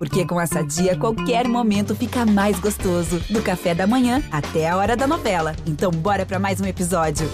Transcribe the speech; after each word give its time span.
Porque 0.00 0.24
com 0.24 0.40
essa 0.40 0.62
dia, 0.62 0.96
qualquer 0.96 1.46
momento 1.46 1.94
fica 1.94 2.24
mais 2.24 2.58
gostoso. 2.58 3.20
Do 3.28 3.42
café 3.42 3.74
da 3.74 3.86
manhã 3.86 4.22
até 4.32 4.66
a 4.66 4.74
hora 4.78 4.96
da 4.96 5.06
novela. 5.06 5.54
Então, 5.66 5.90
bora 5.90 6.24
para 6.24 6.38
mais 6.38 6.58
um 6.58 6.64
episódio. 6.64 7.28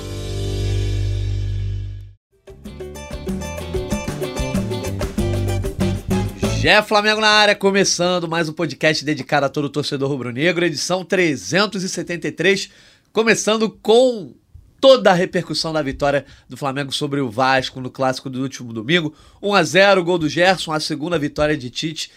Jé 6.58 6.83
Flamengo 6.83 7.21
na 7.21 7.29
área, 7.29 7.55
começando 7.55 8.27
mais 8.27 8.48
um 8.48 8.52
podcast 8.52 9.05
dedicado 9.05 9.46
a 9.46 9.48
todo 9.48 9.71
torcedor 9.71 10.11
rubro-negro, 10.11 10.64
edição 10.64 11.05
373, 11.05 12.69
começando 13.12 13.71
com 13.71 14.35
toda 14.80 15.12
a 15.12 15.14
repercussão 15.14 15.73
da 15.73 15.83
vitória 15.83 16.27
do 16.48 16.57
Flamengo 16.57 16.93
sobre 16.93 17.21
o 17.21 17.30
Vasco 17.30 17.80
no 17.80 17.91
clássico 17.91 18.29
do 18.29 18.43
último 18.43 18.73
domingo. 18.73 19.14
1 19.41 19.55
a 19.55 19.62
0 19.62 20.05
gol 20.05 20.19
do 20.19 20.29
Gerson, 20.29 20.73
a 20.73 20.80
segunda 20.80 21.17
vitória 21.17 21.57
de 21.57 21.71
Tite 21.71 22.11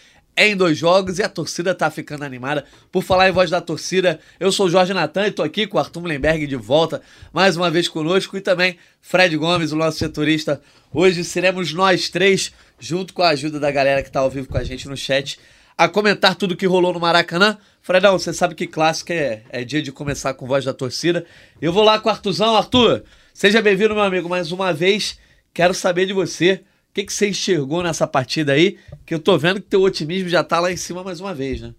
em 0.47 0.55
dois 0.55 0.77
jogos 0.77 1.19
e 1.19 1.23
a 1.23 1.27
torcida 1.27 1.75
tá 1.75 1.91
ficando 1.91 2.23
animada. 2.23 2.63
Por 2.91 3.03
falar 3.03 3.27
em 3.27 3.31
voz 3.33 3.49
da 3.49 3.59
torcida, 3.59 4.21
eu 4.39 4.53
sou 4.53 4.67
o 4.67 4.69
Jorge 4.69 4.93
Natan 4.93 5.27
e 5.27 5.31
tô 5.31 5.43
aqui 5.43 5.67
com 5.67 5.77
o 5.77 5.79
Arthur 5.81 6.05
Lemberg 6.05 6.47
de 6.47 6.55
volta 6.55 7.01
mais 7.33 7.57
uma 7.57 7.69
vez 7.69 7.89
conosco 7.89 8.37
e 8.37 8.41
também 8.41 8.77
Fred 9.01 9.35
Gomes, 9.35 9.73
o 9.73 9.75
nosso 9.75 9.97
setorista. 9.97 10.61
Hoje 10.93 11.25
seremos 11.25 11.73
nós 11.73 12.07
três, 12.07 12.53
junto 12.79 13.13
com 13.13 13.21
a 13.21 13.29
ajuda 13.29 13.59
da 13.59 13.69
galera 13.69 14.01
que 14.01 14.09
tá 14.09 14.21
ao 14.21 14.29
vivo 14.29 14.47
com 14.47 14.57
a 14.57 14.63
gente 14.63 14.87
no 14.87 14.95
chat, 14.95 15.37
a 15.77 15.89
comentar 15.89 16.35
tudo 16.35 16.55
que 16.55 16.65
rolou 16.65 16.93
no 16.93 17.01
Maracanã. 17.01 17.57
Fredão, 17.81 18.17
você 18.17 18.31
sabe 18.31 18.55
que 18.55 18.65
clássico 18.65 19.11
é, 19.11 19.43
é 19.49 19.65
dia 19.65 19.81
de 19.81 19.91
começar 19.91 20.33
com 20.35 20.47
voz 20.47 20.63
da 20.63 20.73
torcida. 20.73 21.25
Eu 21.61 21.73
vou 21.73 21.83
lá 21.83 21.99
com 21.99 22.07
o 22.07 22.11
Arthurzão. 22.11 22.55
Arthur, 22.55 23.03
seja 23.33 23.61
bem-vindo, 23.61 23.93
meu 23.93 24.03
amigo, 24.03 24.29
mais 24.29 24.53
uma 24.53 24.71
vez. 24.71 25.19
Quero 25.53 25.73
saber 25.73 26.05
de 26.05 26.13
você 26.13 26.63
que, 26.99 27.05
que 27.05 27.13
você 27.13 27.29
enxergou 27.29 27.81
nessa 27.81 28.05
partida 28.05 28.53
aí? 28.53 28.77
Que 29.05 29.13
eu 29.13 29.19
tô 29.19 29.37
vendo 29.37 29.61
que 29.61 29.67
teu 29.67 29.81
otimismo 29.81 30.29
já 30.29 30.43
tá 30.43 30.59
lá 30.59 30.71
em 30.71 30.77
cima 30.77 31.03
mais 31.03 31.19
uma 31.19 31.33
vez, 31.33 31.61
né? 31.61 31.73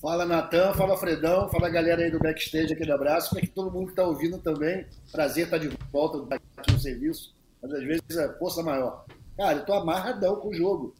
Fala 0.00 0.24
Natan, 0.24 0.72
fala 0.72 0.96
Fredão, 0.96 1.50
fala 1.50 1.66
a 1.66 1.70
galera 1.70 2.02
aí 2.02 2.10
do 2.10 2.18
backstage 2.18 2.72
aqui 2.72 2.86
do 2.86 2.94
abraço, 2.94 3.30
para 3.30 3.40
que 3.40 3.48
todo 3.48 3.70
mundo 3.70 3.88
que 3.88 3.94
tá 3.94 4.04
ouvindo 4.04 4.38
também. 4.38 4.86
Prazer 5.12 5.44
estar 5.44 5.58
tá 5.58 5.66
de 5.66 5.76
volta 5.92 6.34
aqui 6.34 6.72
no 6.72 6.80
serviço, 6.80 7.34
mas 7.60 7.72
às 7.72 7.82
vezes 7.82 8.16
é 8.16 8.32
força 8.38 8.62
maior. 8.62 9.04
Cara, 9.36 9.58
eu 9.58 9.66
tô 9.66 9.74
amarradão 9.74 10.36
com 10.36 10.48
o 10.48 10.54
jogo. 10.54 10.94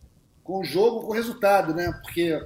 Com 0.44 0.60
o 0.60 0.64
jogo, 0.64 1.00
com 1.00 1.12
o 1.12 1.14
resultado, 1.14 1.74
né? 1.74 1.90
Porque 2.02 2.38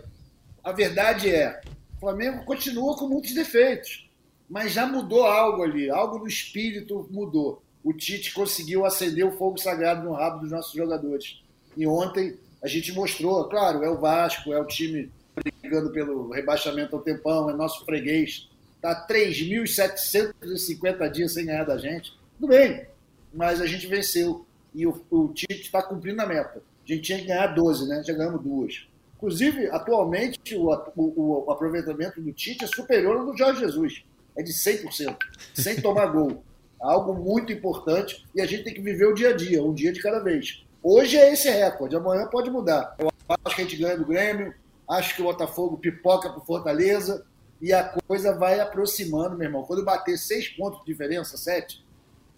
a 0.62 0.70
verdade 0.70 1.28
é, 1.28 1.60
o 1.96 2.00
Flamengo 2.00 2.44
continua 2.44 2.96
com 2.96 3.08
muitos 3.08 3.34
defeitos, 3.34 4.08
mas 4.48 4.72
já 4.72 4.86
mudou 4.86 5.24
algo 5.24 5.62
ali, 5.62 5.90
algo 5.90 6.18
no 6.18 6.28
espírito 6.28 7.08
mudou 7.10 7.63
o 7.84 7.92
Tite 7.92 8.32
conseguiu 8.32 8.84
acender 8.86 9.26
o 9.26 9.36
fogo 9.36 9.58
sagrado 9.58 10.02
no 10.02 10.14
rabo 10.14 10.40
dos 10.40 10.50
nossos 10.50 10.72
jogadores. 10.72 11.42
E 11.76 11.86
ontem 11.86 12.38
a 12.62 12.68
gente 12.68 12.90
mostrou, 12.92 13.44
claro, 13.44 13.84
é 13.84 13.90
o 13.90 13.98
Vasco, 13.98 14.54
é 14.54 14.58
o 14.58 14.64
time 14.64 15.12
brigando 15.60 15.90
pelo 15.90 16.30
rebaixamento 16.30 16.96
ao 16.96 17.02
tempão, 17.02 17.50
é 17.50 17.52
nosso 17.52 17.84
freguês. 17.84 18.48
Está 18.76 19.06
3.750 19.06 21.10
dias 21.10 21.34
sem 21.34 21.44
ganhar 21.44 21.64
da 21.64 21.76
gente. 21.76 22.14
Tudo 22.40 22.48
bem, 22.48 22.86
mas 23.32 23.60
a 23.60 23.66
gente 23.66 23.86
venceu. 23.86 24.46
E 24.74 24.86
o, 24.86 25.04
o 25.10 25.28
Tite 25.28 25.60
está 25.60 25.82
cumprindo 25.82 26.22
a 26.22 26.26
meta. 26.26 26.62
A 26.84 26.88
gente 26.90 27.02
tinha 27.02 27.18
que 27.18 27.26
ganhar 27.26 27.48
12, 27.48 27.86
né? 27.86 28.02
Já 28.02 28.14
ganhamos 28.14 28.42
duas. 28.42 28.86
Inclusive, 29.16 29.68
atualmente, 29.68 30.56
o, 30.56 30.72
o, 30.96 31.44
o 31.46 31.50
aproveitamento 31.50 32.18
do 32.20 32.32
Tite 32.32 32.64
é 32.64 32.66
superior 32.66 33.18
ao 33.18 33.26
do 33.26 33.36
Jorge 33.36 33.60
Jesus. 33.60 34.02
É 34.36 34.42
de 34.42 34.52
100%, 34.52 35.16
sem 35.54 35.80
tomar 35.80 36.06
gol 36.06 36.42
algo 36.80 37.14
muito 37.14 37.52
importante 37.52 38.24
e 38.34 38.40
a 38.40 38.46
gente 38.46 38.64
tem 38.64 38.74
que 38.74 38.80
viver 38.80 39.06
o 39.06 39.14
dia 39.14 39.30
a 39.30 39.36
dia, 39.36 39.62
um 39.62 39.72
dia 39.72 39.92
de 39.92 40.02
cada 40.02 40.18
vez. 40.20 40.64
Hoje 40.82 41.16
é 41.16 41.32
esse 41.32 41.48
recorde, 41.48 41.96
amanhã 41.96 42.26
pode 42.26 42.50
mudar. 42.50 42.94
Eu 42.98 43.10
acho 43.28 43.56
que 43.56 43.62
a 43.62 43.64
gente 43.64 43.76
ganha 43.76 43.96
do 43.96 44.04
Grêmio, 44.04 44.54
acho 44.88 45.14
que 45.14 45.22
o 45.22 45.24
Botafogo 45.24 45.78
pipoca 45.78 46.28
para 46.28 46.40
Fortaleza 46.42 47.24
e 47.60 47.72
a 47.72 47.84
coisa 47.84 48.36
vai 48.36 48.60
aproximando, 48.60 49.36
meu 49.36 49.46
irmão. 49.46 49.62
Quando 49.62 49.84
bater 49.84 50.18
seis 50.18 50.48
pontos 50.48 50.80
de 50.80 50.86
diferença, 50.86 51.36
sete, 51.36 51.82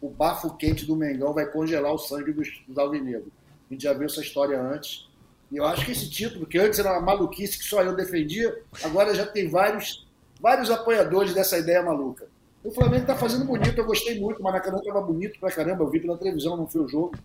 o 0.00 0.08
bafo 0.08 0.56
quente 0.56 0.84
do 0.86 0.94
Mengão 0.94 1.32
vai 1.32 1.46
congelar 1.46 1.92
o 1.92 1.98
sangue 1.98 2.32
dos, 2.32 2.48
dos 2.68 2.78
alvinegros. 2.78 3.32
A 3.68 3.74
gente 3.74 3.82
já 3.82 3.92
viu 3.92 4.06
essa 4.06 4.20
história 4.20 4.60
antes. 4.60 5.08
E 5.50 5.56
eu 5.56 5.64
acho 5.64 5.84
que 5.84 5.92
esse 5.92 6.08
título, 6.08 6.46
que 6.46 6.58
antes 6.58 6.78
era 6.78 6.92
uma 6.92 7.00
maluquice 7.00 7.58
que 7.58 7.64
só 7.64 7.82
eu 7.82 7.94
defendia, 7.94 8.62
agora 8.82 9.14
já 9.14 9.26
tem 9.26 9.48
vários, 9.48 10.06
vários 10.40 10.70
apoiadores 10.70 11.34
dessa 11.34 11.58
ideia 11.58 11.82
maluca. 11.82 12.28
O 12.66 12.72
Flamengo 12.72 13.02
está 13.02 13.14
fazendo 13.14 13.44
bonito, 13.44 13.78
eu 13.78 13.86
gostei 13.86 14.18
muito. 14.18 14.40
O 14.40 14.42
Maracanã 14.42 14.78
estava 14.78 15.00
bonito 15.00 15.38
pra 15.38 15.52
caramba, 15.52 15.84
eu 15.84 15.88
vi 15.88 16.00
pela 16.00 16.18
televisão, 16.18 16.56
não 16.56 16.66
foi 16.66 16.80
o 16.80 16.88
jogo. 16.88 17.16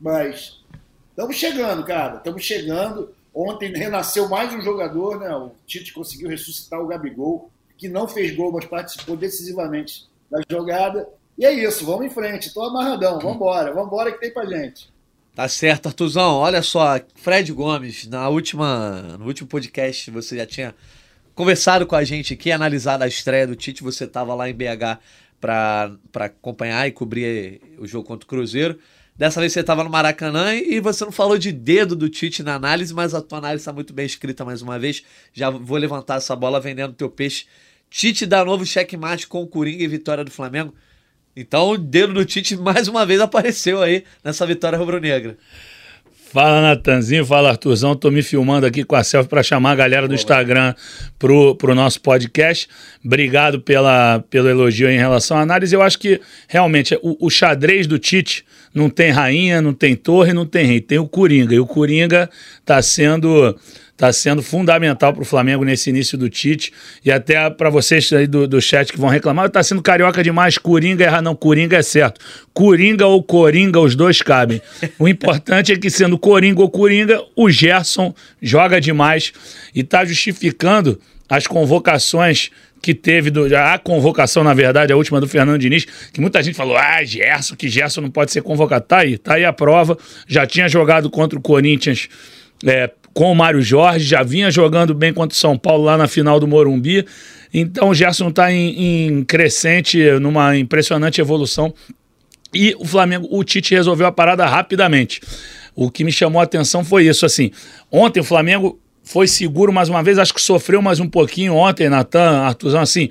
Mas 0.00 0.64
estamos 1.10 1.36
chegando, 1.36 1.84
cara, 1.84 2.16
estamos 2.16 2.42
chegando. 2.42 3.14
Ontem 3.34 3.70
renasceu 3.72 4.26
mais 4.26 4.54
um 4.54 4.62
jogador, 4.62 5.20
né? 5.20 5.36
O 5.36 5.52
Tite 5.66 5.92
conseguiu 5.92 6.30
ressuscitar 6.30 6.80
o 6.80 6.86
Gabigol, 6.86 7.50
que 7.76 7.90
não 7.90 8.08
fez 8.08 8.34
gol, 8.34 8.52
mas 8.52 8.64
participou 8.64 9.18
decisivamente 9.18 10.08
da 10.30 10.40
jogada. 10.50 11.06
E 11.36 11.44
é 11.44 11.52
isso, 11.52 11.84
vamos 11.84 12.06
em 12.06 12.10
frente. 12.10 12.46
Estou 12.46 12.64
amarradão, 12.64 13.20
vamos 13.20 13.36
embora 13.36 14.12
que 14.12 14.18
tem 14.18 14.32
pra 14.32 14.46
gente. 14.46 14.90
Tá 15.34 15.46
certo, 15.46 15.88
Artuzão. 15.88 16.36
Olha 16.36 16.62
só, 16.62 16.98
Fred 17.16 17.52
Gomes, 17.52 18.06
na 18.06 18.30
última, 18.30 19.02
no 19.18 19.26
último 19.26 19.46
podcast 19.46 20.10
você 20.10 20.38
já 20.38 20.46
tinha 20.46 20.74
conversado 21.40 21.86
com 21.86 21.96
a 21.96 22.04
gente 22.04 22.34
aqui, 22.34 22.52
analisado 22.52 23.02
a 23.02 23.08
estreia 23.08 23.46
do 23.46 23.56
Tite. 23.56 23.82
Você 23.82 24.04
estava 24.04 24.34
lá 24.34 24.50
em 24.50 24.52
BH 24.52 25.00
para 25.40 25.96
acompanhar 26.16 26.86
e 26.86 26.92
cobrir 26.92 27.62
o 27.78 27.86
jogo 27.86 28.06
contra 28.06 28.26
o 28.26 28.28
Cruzeiro. 28.28 28.78
Dessa 29.16 29.40
vez 29.40 29.50
você 29.50 29.60
estava 29.60 29.82
no 29.82 29.88
Maracanã 29.88 30.54
e 30.54 30.78
você 30.80 31.02
não 31.02 31.10
falou 31.10 31.38
de 31.38 31.50
dedo 31.50 31.96
do 31.96 32.10
Tite 32.10 32.42
na 32.42 32.56
análise, 32.56 32.92
mas 32.92 33.14
a 33.14 33.22
tua 33.22 33.38
análise 33.38 33.62
está 33.62 33.72
muito 33.72 33.94
bem 33.94 34.04
escrita 34.04 34.44
mais 34.44 34.60
uma 34.60 34.78
vez. 34.78 35.02
Já 35.32 35.48
vou 35.48 35.78
levantar 35.78 36.16
essa 36.16 36.36
bola 36.36 36.60
vendendo 36.60 36.92
teu 36.92 37.08
peixe. 37.08 37.46
Tite 37.88 38.26
dá 38.26 38.44
novo 38.44 38.66
checkmate 38.66 39.26
com 39.26 39.42
o 39.42 39.46
Coringa 39.46 39.82
e 39.82 39.88
vitória 39.88 40.22
do 40.22 40.30
Flamengo. 40.30 40.74
Então 41.34 41.70
o 41.70 41.78
dedo 41.78 42.12
do 42.12 42.24
Tite 42.26 42.54
mais 42.54 42.86
uma 42.86 43.06
vez 43.06 43.18
apareceu 43.18 43.80
aí 43.80 44.04
nessa 44.22 44.44
vitória 44.44 44.76
rubro-negra. 44.76 45.38
Fala, 46.32 46.60
Natanzinho. 46.60 47.26
Fala, 47.26 47.48
Arthurzão. 47.48 47.96
Tô 47.96 48.08
me 48.08 48.22
filmando 48.22 48.64
aqui 48.64 48.84
com 48.84 48.94
a 48.94 49.02
selfie 49.02 49.28
para 49.28 49.42
chamar 49.42 49.72
a 49.72 49.74
galera 49.74 50.06
do 50.06 50.14
Instagram 50.14 50.74
pro, 51.18 51.56
pro 51.56 51.74
nosso 51.74 52.00
podcast. 52.00 52.68
Obrigado 53.04 53.60
pela, 53.60 54.22
pelo 54.30 54.48
elogio 54.48 54.88
em 54.88 54.96
relação 54.96 55.36
à 55.36 55.40
análise. 55.40 55.74
Eu 55.74 55.82
acho 55.82 55.98
que, 55.98 56.20
realmente, 56.46 56.96
o, 57.02 57.26
o 57.26 57.28
xadrez 57.28 57.88
do 57.88 57.98
Tite 57.98 58.44
não 58.72 58.88
tem 58.88 59.10
rainha, 59.10 59.60
não 59.60 59.74
tem 59.74 59.96
torre, 59.96 60.32
não 60.32 60.46
tem 60.46 60.66
rei. 60.66 60.80
Tem 60.80 61.00
o 61.00 61.08
Coringa. 61.08 61.52
E 61.52 61.58
o 61.58 61.66
Coringa 61.66 62.30
tá 62.64 62.80
sendo 62.80 63.58
está 64.00 64.10
sendo 64.14 64.42
fundamental 64.42 65.12
para 65.12 65.20
o 65.20 65.26
Flamengo 65.26 65.62
nesse 65.62 65.90
início 65.90 66.16
do 66.16 66.30
Tite. 66.30 66.72
E 67.04 67.12
até 67.12 67.50
para 67.50 67.68
vocês 67.68 68.10
aí 68.14 68.26
do, 68.26 68.48
do 68.48 68.58
chat 68.58 68.90
que 68.90 68.98
vão 68.98 69.10
reclamar, 69.10 69.46
está 69.46 69.62
sendo 69.62 69.82
carioca 69.82 70.24
demais, 70.24 70.56
Coringa 70.56 71.04
erra. 71.04 71.20
Não, 71.20 71.36
Coringa 71.36 71.76
é 71.76 71.82
certo. 71.82 72.18
Coringa 72.54 73.06
ou 73.06 73.22
Coringa, 73.22 73.78
os 73.78 73.94
dois 73.94 74.22
cabem. 74.22 74.62
O 74.98 75.06
importante 75.06 75.72
é 75.72 75.76
que, 75.76 75.90
sendo 75.90 76.18
Coringa 76.18 76.62
ou 76.62 76.70
Coringa, 76.70 77.22
o 77.36 77.50
Gerson 77.50 78.14
joga 78.40 78.80
demais 78.80 79.32
e 79.74 79.80
está 79.80 80.02
justificando 80.02 80.98
as 81.28 81.46
convocações 81.46 82.50
que 82.80 82.94
teve, 82.94 83.30
do, 83.30 83.54
a 83.54 83.78
convocação, 83.78 84.42
na 84.42 84.54
verdade, 84.54 84.94
a 84.94 84.96
última 84.96 85.20
do 85.20 85.28
Fernando 85.28 85.60
Diniz, 85.60 85.86
que 86.10 86.22
muita 86.22 86.42
gente 86.42 86.54
falou, 86.54 86.78
ah, 86.78 87.04
Gerson, 87.04 87.54
que 87.54 87.68
Gerson 87.68 88.00
não 88.00 88.10
pode 88.10 88.32
ser 88.32 88.42
convocado. 88.42 88.86
Tá 88.86 89.00
aí, 89.00 89.18
tá 89.18 89.34
aí 89.34 89.44
a 89.44 89.52
prova. 89.52 89.98
Já 90.26 90.46
tinha 90.46 90.66
jogado 90.70 91.10
contra 91.10 91.38
o 91.38 91.42
Corinthians 91.42 92.08
é, 92.64 92.90
com 93.12 93.30
o 93.30 93.34
Mário 93.34 93.60
Jorge, 93.60 94.04
já 94.04 94.22
vinha 94.22 94.50
jogando 94.50 94.94
bem 94.94 95.12
contra 95.12 95.34
o 95.34 95.38
São 95.38 95.58
Paulo 95.58 95.84
lá 95.84 95.96
na 95.96 96.08
final 96.08 96.38
do 96.40 96.46
Morumbi. 96.46 97.04
Então 97.52 97.90
o 97.90 97.94
Gerson 97.94 98.28
está 98.28 98.52
em, 98.52 99.08
em 99.08 99.24
crescente, 99.24 99.98
numa 100.20 100.56
impressionante 100.56 101.20
evolução. 101.20 101.74
E 102.54 102.74
o 102.78 102.84
Flamengo, 102.84 103.28
o 103.30 103.44
Tite 103.44 103.74
resolveu 103.74 104.06
a 104.06 104.12
parada 104.12 104.46
rapidamente. 104.46 105.20
O 105.74 105.90
que 105.90 106.02
me 106.02 106.10
chamou 106.10 106.40
a 106.40 106.44
atenção 106.44 106.84
foi 106.84 107.06
isso, 107.06 107.24
assim. 107.24 107.50
Ontem 107.90 108.20
o 108.20 108.24
Flamengo 108.24 108.79
foi 109.10 109.26
seguro 109.26 109.72
mais 109.72 109.88
uma 109.88 110.04
vez, 110.04 110.18
acho 110.18 110.32
que 110.32 110.40
sofreu 110.40 110.80
mais 110.80 111.00
um 111.00 111.08
pouquinho 111.08 111.54
ontem, 111.56 111.88
Natan, 111.88 112.42
Artuzão, 112.42 112.80
assim, 112.80 113.08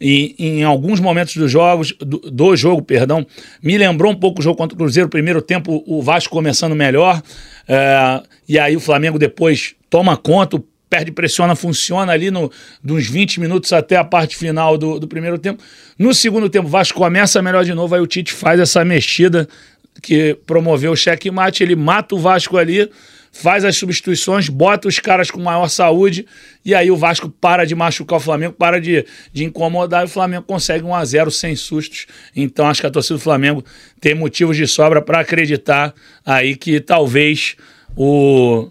em, 0.00 0.32
em 0.38 0.62
alguns 0.62 1.00
momentos 1.00 1.34
dos 1.34 1.50
jogos, 1.50 1.92
do, 1.98 2.18
do, 2.18 2.54
jogo, 2.54 2.80
perdão, 2.82 3.26
me 3.60 3.76
lembrou 3.76 4.12
um 4.12 4.14
pouco 4.14 4.38
o 4.38 4.44
jogo 4.44 4.56
contra 4.56 4.76
o 4.76 4.78
Cruzeiro, 4.78 5.08
primeiro 5.08 5.42
tempo 5.42 5.82
o 5.88 6.00
Vasco 6.00 6.32
começando 6.32 6.76
melhor, 6.76 7.20
é, 7.66 8.22
e 8.48 8.60
aí 8.60 8.76
o 8.76 8.80
Flamengo 8.80 9.18
depois 9.18 9.74
toma 9.90 10.16
conta, 10.16 10.62
perde, 10.88 11.10
pressiona, 11.10 11.56
funciona 11.56 12.12
ali 12.12 12.30
no, 12.30 12.48
dos 12.80 13.08
20 13.08 13.40
minutos 13.40 13.72
até 13.72 13.96
a 13.96 14.04
parte 14.04 14.36
final 14.36 14.78
do, 14.78 15.00
do 15.00 15.08
primeiro 15.08 15.36
tempo. 15.36 15.60
No 15.98 16.14
segundo 16.14 16.48
tempo, 16.48 16.68
o 16.68 16.70
Vasco 16.70 16.96
começa 16.96 17.42
melhor 17.42 17.64
de 17.64 17.74
novo, 17.74 17.92
aí 17.92 18.00
o 18.00 18.06
Tite 18.06 18.32
faz 18.32 18.60
essa 18.60 18.84
mexida 18.84 19.48
que 20.00 20.38
promoveu 20.46 20.92
o 20.92 20.96
checkmate, 20.96 21.64
ele 21.64 21.74
mata 21.74 22.14
o 22.14 22.18
Vasco 22.20 22.56
ali, 22.56 22.88
faz 23.32 23.64
as 23.64 23.76
substituições, 23.76 24.48
bota 24.48 24.88
os 24.88 24.98
caras 24.98 25.30
com 25.30 25.40
maior 25.40 25.68
saúde 25.68 26.26
e 26.64 26.74
aí 26.74 26.90
o 26.90 26.96
Vasco 26.96 27.28
para 27.28 27.64
de 27.64 27.74
machucar 27.74 28.18
o 28.18 28.20
Flamengo, 28.20 28.52
para 28.52 28.80
de, 28.80 29.04
de 29.32 29.44
incomodar 29.44 30.02
e 30.02 30.06
o 30.06 30.08
Flamengo 30.08 30.42
consegue 30.42 30.84
um 30.84 30.94
a 30.94 31.04
0 31.04 31.30
sem 31.30 31.54
sustos. 31.54 32.06
Então 32.34 32.66
acho 32.66 32.80
que 32.80 32.86
a 32.86 32.90
torcida 32.90 33.16
do 33.16 33.22
Flamengo 33.22 33.64
tem 34.00 34.14
motivos 34.14 34.56
de 34.56 34.66
sobra 34.66 35.00
para 35.00 35.20
acreditar 35.20 35.94
aí 36.24 36.56
que 36.56 36.80
talvez 36.80 37.56
o 37.96 38.70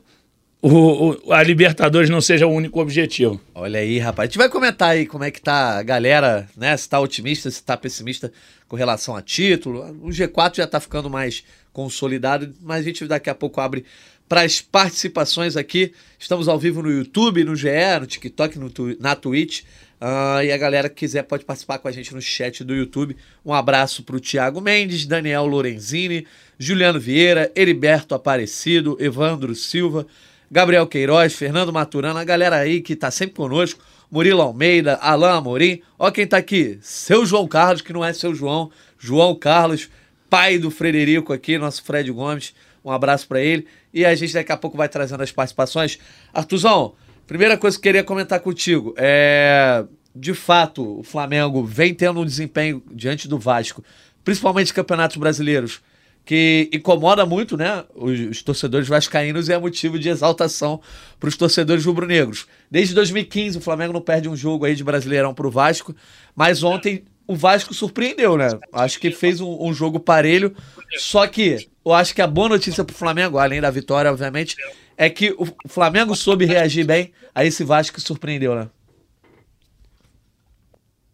o, 0.61 1.11
o, 1.27 1.33
a 1.33 1.41
Libertadores 1.41 2.09
não 2.09 2.19
seja 2.19 2.45
o 2.45 2.51
único 2.51 2.81
objetivo. 2.81 3.39
Olha 3.55 3.79
aí, 3.79 3.97
rapaz. 3.97 4.27
A 4.27 4.29
gente 4.29 4.37
vai 4.37 4.49
comentar 4.49 4.89
aí 4.89 5.05
como 5.05 5.23
é 5.23 5.31
que 5.31 5.41
tá 5.41 5.79
a 5.79 5.83
galera, 5.83 6.49
né? 6.55 6.75
Se 6.75 6.89
tá 6.89 6.99
otimista, 6.99 7.49
se 7.49 7.63
tá 7.63 7.77
pessimista 7.77 8.31
com 8.67 8.75
relação 8.75 9.15
a 9.15 9.21
título. 9.21 9.83
O 10.01 10.09
G4 10.09 10.57
já 10.57 10.67
tá 10.67 10.81
ficando 10.81 11.09
mais 11.09 11.45
consolidado, 11.71 12.53
mas 12.61 12.79
a 12.79 12.83
gente 12.83 13.05
daqui 13.05 13.29
a 13.29 13.35
pouco 13.35 13.61
abre 13.61 13.85
para 14.29 14.41
as 14.43 14.61
participações 14.61 15.57
aqui. 15.57 15.91
Estamos 16.19 16.47
ao 16.47 16.59
vivo 16.59 16.83
no 16.83 16.91
YouTube, 16.91 17.43
no 17.43 17.55
GE, 17.55 17.67
no 17.99 18.05
TikTok, 18.05 18.59
no, 18.59 18.71
na 18.99 19.15
Twitch. 19.15 19.63
Uh, 19.99 20.43
e 20.45 20.51
a 20.51 20.57
galera 20.57 20.87
que 20.87 20.95
quiser 20.95 21.23
pode 21.23 21.43
participar 21.43 21.79
com 21.79 21.87
a 21.87 21.91
gente 21.91 22.13
no 22.13 22.21
chat 22.21 22.63
do 22.63 22.75
YouTube. 22.75 23.17
Um 23.43 23.53
abraço 23.53 24.03
para 24.03 24.15
o 24.15 24.19
Thiago 24.19 24.61
Mendes, 24.61 25.05
Daniel 25.05 25.45
Lorenzini, 25.47 26.25
Juliano 26.57 26.99
Vieira, 26.99 27.51
Heriberto 27.55 28.13
Aparecido, 28.13 28.95
Evandro 28.99 29.53
Silva, 29.55 30.05
Gabriel 30.49 30.87
Queiroz, 30.87 31.33
Fernando 31.33 31.73
Maturano, 31.73 32.19
a 32.19 32.23
galera 32.23 32.57
aí 32.57 32.81
que 32.81 32.93
está 32.93 33.11
sempre 33.11 33.35
conosco. 33.35 33.83
Murilo 34.11 34.41
Almeida, 34.41 34.95
Alain 34.95 35.37
Amorim. 35.37 35.81
Ó 35.97 36.09
quem 36.09 36.23
está 36.23 36.37
aqui, 36.37 36.79
seu 36.81 37.25
João 37.25 37.47
Carlos, 37.47 37.81
que 37.81 37.93
não 37.93 38.03
é 38.03 38.13
seu 38.13 38.33
João, 38.33 38.71
João 38.97 39.35
Carlos, 39.35 39.89
pai 40.29 40.57
do 40.57 40.71
Frederico 40.71 41.33
aqui, 41.33 41.57
nosso 41.57 41.83
Fred 41.83 42.11
Gomes. 42.11 42.53
Um 42.83 42.91
abraço 42.91 43.27
para 43.27 43.41
ele. 43.41 43.67
E 43.93 44.05
a 44.05 44.13
gente 44.15 44.33
daqui 44.33 44.51
a 44.51 44.57
pouco 44.57 44.77
vai 44.77 44.89
trazendo 44.89 45.21
as 45.23 45.31
participações. 45.31 45.99
Artuzão, 46.33 46.95
Primeira 47.29 47.55
coisa 47.59 47.77
que 47.77 47.81
eu 47.81 47.91
queria 47.91 48.03
comentar 48.03 48.39
contigo 48.39 48.91
é. 48.97 49.85
De 50.15 50.33
fato, 50.33 50.99
o 50.99 51.03
Flamengo 51.03 51.63
vem 51.63 51.93
tendo 51.93 52.19
um 52.19 52.25
desempenho 52.25 52.81
diante 52.91 53.27
do 53.27 53.37
Vasco, 53.37 53.83
principalmente 54.25 54.73
campeonatos 54.73 55.17
brasileiros, 55.17 55.79
que 56.25 56.67
incomoda 56.73 57.27
muito 57.27 57.55
né, 57.55 57.85
os, 57.93 58.19
os 58.19 58.41
torcedores 58.41 58.87
vascaínos 58.87 59.47
e 59.47 59.53
é 59.53 59.59
motivo 59.59 59.99
de 59.99 60.09
exaltação 60.09 60.81
para 61.19 61.29
os 61.29 61.37
torcedores 61.37 61.85
rubro-negros. 61.85 62.47
Desde 62.71 62.95
2015, 62.95 63.59
o 63.59 63.61
Flamengo 63.61 63.93
não 63.93 64.01
perde 64.01 64.27
um 64.27 64.35
jogo 64.35 64.65
aí 64.65 64.75
de 64.75 64.83
Brasileirão 64.83 65.31
para 65.31 65.45
o 65.45 65.51
Vasco, 65.51 65.95
mas 66.35 66.63
ontem 66.63 67.03
o 67.29 67.35
Vasco 67.35 67.75
surpreendeu, 67.75 68.35
né? 68.35 68.47
Acho 68.73 68.99
que 68.99 69.11
fez 69.11 69.39
um, 69.39 69.63
um 69.63 69.71
jogo 69.71 69.99
parelho, 69.99 70.55
só 70.97 71.27
que 71.27 71.69
eu 71.85 71.93
acho 71.93 72.15
que 72.15 72.23
a 72.23 72.27
boa 72.27 72.49
notícia 72.49 72.83
para 72.83 72.91
o 72.91 72.97
Flamengo, 72.97 73.37
além 73.37 73.61
da 73.61 73.69
vitória, 73.69 74.11
obviamente, 74.11 74.55
é 74.97 75.11
que 75.11 75.35
o 75.37 75.45
Flamengo 75.67 76.15
soube 76.15 76.45
reagir 76.45 76.87
bem 76.87 77.13
a 77.35 77.45
esse 77.45 77.63
Vasco 77.63 77.97
que 77.97 78.01
surpreendeu, 78.01 78.55
né? 78.55 78.67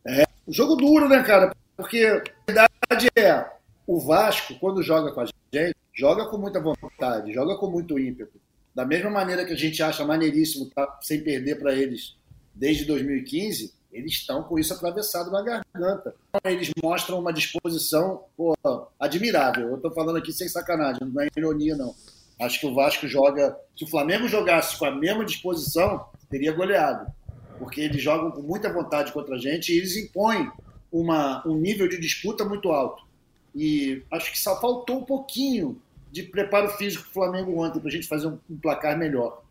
É, 0.08 0.24
jogo 0.48 0.78
duro, 0.78 1.10
né, 1.10 1.22
cara? 1.22 1.54
Porque 1.76 2.06
a 2.06 2.70
verdade 2.90 3.10
é, 3.18 3.46
o 3.86 4.00
Vasco, 4.00 4.56
quando 4.58 4.82
joga 4.82 5.12
com 5.12 5.20
a 5.20 5.26
gente, 5.26 5.76
joga 5.94 6.28
com 6.28 6.38
muita 6.38 6.62
vontade, 6.62 7.34
joga 7.34 7.58
com 7.58 7.70
muito 7.70 8.00
ímpeto. 8.00 8.40
Da 8.74 8.86
mesma 8.86 9.10
maneira 9.10 9.44
que 9.44 9.52
a 9.52 9.58
gente 9.58 9.84
acha 9.84 10.06
maneiríssimo 10.06 10.70
tá 10.70 10.98
sem 11.02 11.22
perder 11.22 11.60
para 11.60 11.74
eles 11.74 12.16
desde 12.54 12.86
2015, 12.86 13.75
eles 13.96 14.12
estão 14.12 14.44
com 14.44 14.60
isso 14.60 14.74
atravessado 14.74 15.32
na 15.32 15.42
garganta. 15.42 16.14
Eles 16.44 16.70
mostram 16.84 17.18
uma 17.18 17.32
disposição 17.32 18.26
pô, 18.36 18.54
admirável. 19.00 19.70
Eu 19.70 19.76
estou 19.78 19.92
falando 19.92 20.18
aqui 20.18 20.34
sem 20.34 20.50
sacanagem, 20.50 21.08
não 21.08 21.22
é 21.22 21.28
ironia, 21.36 21.76
não. 21.78 21.96
Acho 22.42 22.60
que 22.60 22.68
o 22.68 22.76
Vasco 22.76 23.08
joga. 23.08 23.58
Se 23.78 23.86
o 23.86 23.88
Flamengo 23.88 24.28
jogasse 24.28 24.78
com 24.78 24.86
a 24.86 24.92
mesma 24.92 25.24
disposição, 25.24 26.06
teria 26.30 26.52
goleado. 26.52 27.10
Porque 27.58 27.80
eles 27.80 28.02
jogam 28.02 28.32
com 28.32 28.42
muita 28.42 28.72
vontade 28.72 29.14
contra 29.14 29.36
a 29.36 29.40
gente 29.40 29.72
e 29.72 29.78
eles 29.78 29.96
impõem 29.96 30.52
uma, 30.92 31.42
um 31.48 31.56
nível 31.56 31.88
de 31.88 31.98
disputa 31.98 32.44
muito 32.44 32.72
alto. 32.72 33.04
E 33.56 34.04
acho 34.12 34.30
que 34.30 34.40
só 34.40 34.60
faltou 34.60 35.00
um 35.00 35.06
pouquinho 35.06 35.82
de 36.12 36.24
preparo 36.24 36.70
físico 36.72 37.04
para 37.04 37.10
o 37.10 37.14
Flamengo 37.14 37.62
ontem, 37.62 37.80
para 37.80 37.90
a 37.90 37.92
gente 37.92 38.08
fazer 38.08 38.28
um, 38.28 38.38
um, 38.50 38.58
placar 38.58 38.98
melhor. 38.98 39.42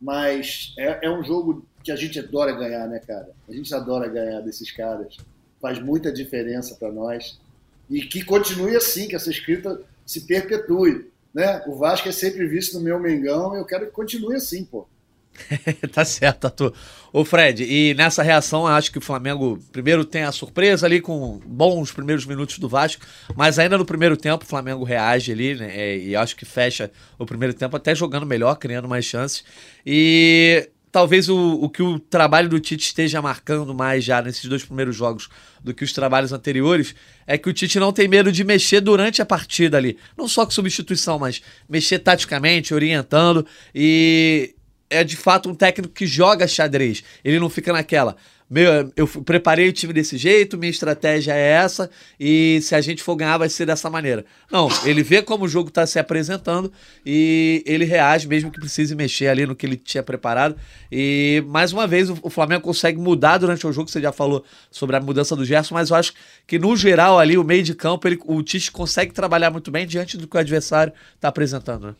Mas 0.00 0.74
é, 0.78 1.06
é 1.06 1.10
um 1.10 1.22
jogo 1.22 1.66
que 1.84 1.92
a 1.92 1.96
gente 1.96 2.18
adora 2.18 2.52
ganhar, 2.52 2.86
né, 2.86 2.98
cara? 3.00 3.30
A 3.48 3.52
gente 3.52 3.74
adora 3.74 4.08
ganhar 4.08 4.40
desses 4.40 4.70
caras. 4.70 5.16
Faz 5.60 5.78
muita 5.78 6.12
diferença 6.12 6.74
para 6.74 6.90
nós. 6.90 7.38
E 7.88 8.02
que 8.02 8.24
continue 8.24 8.76
assim, 8.76 9.08
que 9.08 9.16
essa 9.16 9.30
escrita 9.30 9.80
se 10.06 10.22
perpetue 10.22 11.10
né? 11.34 11.62
O 11.66 11.76
Vasco 11.76 12.08
é 12.08 12.12
sempre 12.12 12.46
visto 12.46 12.74
no 12.74 12.84
meu 12.84 12.98
Mengão 12.98 13.54
e 13.54 13.58
eu 13.58 13.64
quero 13.64 13.86
que 13.86 13.92
continue 13.92 14.34
assim, 14.34 14.64
pô. 14.64 14.86
tá 15.92 16.04
certo, 16.04 16.46
Arthur. 16.46 16.72
Ô 17.12 17.24
Fred, 17.24 17.64
e 17.64 17.92
nessa 17.94 18.22
reação, 18.22 18.66
acho 18.66 18.92
que 18.92 18.98
o 18.98 19.00
Flamengo 19.00 19.58
primeiro 19.72 20.04
tem 20.04 20.22
a 20.22 20.30
surpresa 20.30 20.86
ali 20.86 21.00
com 21.00 21.40
bons 21.44 21.90
primeiros 21.90 22.24
minutos 22.24 22.58
do 22.58 22.68
Vasco, 22.68 23.04
mas 23.34 23.58
ainda 23.58 23.76
no 23.76 23.84
primeiro 23.84 24.16
tempo 24.16 24.44
o 24.44 24.46
Flamengo 24.46 24.84
reage 24.84 25.32
ali, 25.32 25.56
né? 25.56 25.70
É, 25.74 25.98
e 25.98 26.14
acho 26.14 26.36
que 26.36 26.44
fecha 26.44 26.90
o 27.18 27.26
primeiro 27.26 27.52
tempo 27.52 27.76
até 27.76 27.94
jogando 27.94 28.24
melhor, 28.24 28.54
criando 28.56 28.88
mais 28.88 29.04
chances. 29.04 29.44
E 29.84 30.68
talvez 30.92 31.28
o, 31.28 31.54
o 31.54 31.68
que 31.68 31.82
o 31.82 31.98
trabalho 31.98 32.48
do 32.48 32.60
Tite 32.60 32.84
esteja 32.84 33.22
marcando 33.22 33.74
mais 33.74 34.04
já 34.04 34.22
nesses 34.22 34.44
dois 34.44 34.64
primeiros 34.64 34.94
jogos 34.94 35.28
do 35.62 35.74
que 35.74 35.84
os 35.84 35.92
trabalhos 35.92 36.32
anteriores 36.32 36.94
é 37.26 37.38
que 37.38 37.48
o 37.48 37.52
Tite 37.52 37.78
não 37.78 37.92
tem 37.92 38.08
medo 38.08 38.32
de 38.32 38.44
mexer 38.44 38.80
durante 38.80 39.20
a 39.22 39.26
partida 39.26 39.76
ali. 39.76 39.98
Não 40.16 40.26
só 40.26 40.44
com 40.44 40.50
substituição, 40.50 41.18
mas 41.18 41.42
mexer 41.68 41.98
taticamente, 41.98 42.74
orientando. 42.74 43.46
E 43.74 44.54
é 44.90 45.04
de 45.04 45.16
fato 45.16 45.48
um 45.48 45.54
técnico 45.54 45.94
que 45.94 46.06
joga 46.06 46.46
xadrez. 46.46 47.02
Ele 47.24 47.38
não 47.38 47.48
fica 47.48 47.72
naquela 47.72 48.16
meu, 48.50 48.92
eu 48.96 49.06
preparei 49.06 49.68
o 49.68 49.72
time 49.72 49.92
desse 49.92 50.16
jeito, 50.16 50.58
minha 50.58 50.70
estratégia 50.70 51.32
é 51.32 51.52
essa, 51.52 51.88
e 52.18 52.58
se 52.62 52.74
a 52.74 52.80
gente 52.80 53.00
for 53.00 53.14
ganhar, 53.14 53.38
vai 53.38 53.48
ser 53.48 53.64
dessa 53.64 53.88
maneira. 53.88 54.24
Não, 54.50 54.68
ele 54.84 55.04
vê 55.04 55.22
como 55.22 55.44
o 55.44 55.48
jogo 55.48 55.68
está 55.68 55.86
se 55.86 56.00
apresentando 56.00 56.72
e 57.06 57.62
ele 57.64 57.84
reage, 57.84 58.26
mesmo 58.26 58.50
que 58.50 58.58
precise 58.58 58.96
mexer 58.96 59.28
ali 59.28 59.46
no 59.46 59.54
que 59.54 59.64
ele 59.64 59.76
tinha 59.76 60.02
preparado. 60.02 60.56
E 60.90 61.44
mais 61.46 61.72
uma 61.72 61.86
vez, 61.86 62.10
o 62.10 62.28
Flamengo 62.28 62.62
consegue 62.62 62.98
mudar 62.98 63.38
durante 63.38 63.64
o 63.64 63.72
jogo. 63.72 63.88
Você 63.88 64.00
já 64.00 64.10
falou 64.10 64.44
sobre 64.68 64.96
a 64.96 65.00
mudança 65.00 65.36
do 65.36 65.44
Gerson, 65.44 65.76
mas 65.76 65.90
eu 65.90 65.96
acho 65.96 66.12
que 66.44 66.58
no 66.58 66.76
geral 66.76 67.20
ali, 67.20 67.38
o 67.38 67.44
meio 67.44 67.62
de 67.62 67.72
campo, 67.72 68.08
ele, 68.08 68.18
o 68.24 68.42
Tite 68.42 68.72
consegue 68.72 69.12
trabalhar 69.12 69.52
muito 69.52 69.70
bem 69.70 69.86
diante 69.86 70.18
do 70.18 70.26
que 70.26 70.36
o 70.36 70.40
adversário 70.40 70.92
está 71.14 71.28
apresentando. 71.28 71.86
Né? 71.86 71.94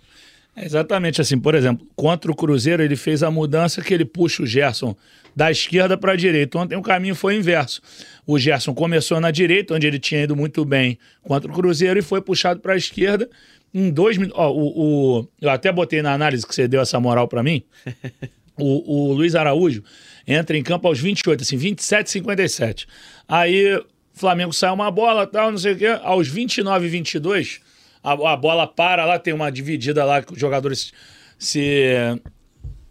É 0.55 0.65
exatamente 0.65 1.21
assim, 1.21 1.39
por 1.39 1.55
exemplo, 1.55 1.87
contra 1.95 2.31
o 2.31 2.35
Cruzeiro 2.35 2.83
ele 2.83 2.97
fez 2.97 3.23
a 3.23 3.31
mudança 3.31 3.81
que 3.81 3.95
ele 3.95 4.05
puxa 4.05 4.43
o 4.43 4.47
Gerson 4.47 4.97
da 5.35 5.51
esquerda 5.51 5.97
para 5.97 6.13
a 6.13 6.17
direita. 6.17 6.59
Ontem 6.59 6.77
o 6.77 6.83
caminho 6.83 7.15
foi 7.15 7.37
inverso. 7.37 7.81
O 8.27 8.39
Gerson 8.39 8.75
começou 8.75 9.21
na 9.21 9.31
direita, 9.31 9.75
onde 9.75 9.87
ele 9.87 9.99
tinha 9.99 10.23
ido 10.23 10.35
muito 10.35 10.65
bem 10.65 10.99
contra 11.23 11.51
o 11.51 11.55
Cruzeiro, 11.55 11.99
e 11.99 12.03
foi 12.03 12.21
puxado 12.21 12.61
para 12.61 12.75
a 12.75 12.77
esquerda. 12.77 13.29
Em 13.73 13.91
dois 13.91 14.17
minutos. 14.17 14.39
O, 14.39 15.21
o, 15.21 15.29
eu 15.41 15.51
até 15.51 15.71
botei 15.71 16.03
na 16.03 16.13
análise 16.13 16.45
que 16.45 16.55
você 16.55 16.67
deu 16.67 16.81
essa 16.81 16.99
moral 16.99 17.29
para 17.29 17.43
mim. 17.43 17.63
o, 18.59 19.11
o 19.11 19.13
Luiz 19.13 19.37
Araújo 19.37 19.85
entra 20.27 20.57
em 20.57 20.63
campo 20.63 20.89
aos 20.89 20.99
28, 20.99 21.43
assim, 21.43 21.57
27 21.57 22.11
57. 22.11 22.87
Aí 23.29 23.77
o 23.77 23.85
Flamengo 24.13 24.53
sai 24.53 24.73
uma 24.73 24.91
bola, 24.91 25.27
tal, 25.27 25.53
não 25.53 25.59
sei 25.59 25.73
o 25.75 25.77
quê. 25.77 25.87
Aos 26.03 26.27
29 26.27 26.87
e 26.87 26.89
22, 26.89 27.61
a, 28.03 28.33
a 28.33 28.37
bola 28.37 28.67
para 28.67 29.05
lá, 29.05 29.19
tem 29.19 29.35
uma 29.35 29.51
dividida 29.51 30.05
lá 30.05 30.23
que 30.23 30.33
os 30.33 30.39
jogadores 30.39 30.93
se 31.39 31.95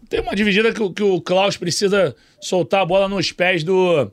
tem 0.08 0.20
uma 0.20 0.34
dividida 0.34 0.72
que, 0.72 0.90
que 0.90 1.02
o 1.04 1.20
Klaus 1.20 1.56
precisa 1.56 2.16
soltar 2.40 2.80
a 2.80 2.84
bola 2.84 3.08
nos 3.08 3.30
pés 3.30 3.62
do 3.62 4.10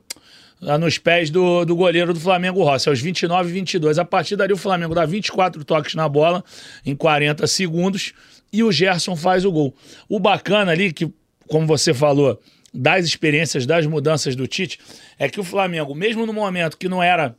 nos 0.80 0.98
pés 0.98 1.30
do, 1.30 1.64
do 1.64 1.76
goleiro 1.76 2.12
do 2.12 2.18
Flamengo 2.18 2.64
Rossi, 2.64 2.88
aos 2.88 3.00
29 3.00 3.48
e 3.48 3.52
22. 3.52 3.98
A 3.98 4.04
partir 4.04 4.36
dali, 4.36 4.52
o 4.52 4.56
Flamengo 4.56 4.94
dá 4.94 5.06
24 5.06 5.64
toques 5.64 5.94
na 5.94 6.08
bola 6.08 6.42
em 6.84 6.96
40 6.96 7.46
segundos 7.46 8.12
e 8.52 8.62
o 8.64 8.72
Gerson 8.72 9.14
faz 9.14 9.44
o 9.44 9.52
gol. 9.52 9.74
O 10.08 10.18
bacana 10.18 10.72
ali, 10.72 10.92
que, 10.92 11.08
como 11.46 11.66
você 11.66 11.94
falou, 11.94 12.40
das 12.74 13.06
experiências, 13.06 13.66
das 13.66 13.86
mudanças 13.86 14.34
do 14.34 14.46
Tite, 14.46 14.80
é 15.18 15.28
que 15.28 15.38
o 15.38 15.44
Flamengo, 15.44 15.94
mesmo 15.94 16.26
no 16.26 16.32
momento 16.32 16.76
que 16.76 16.88
não 16.88 17.02
era 17.02 17.36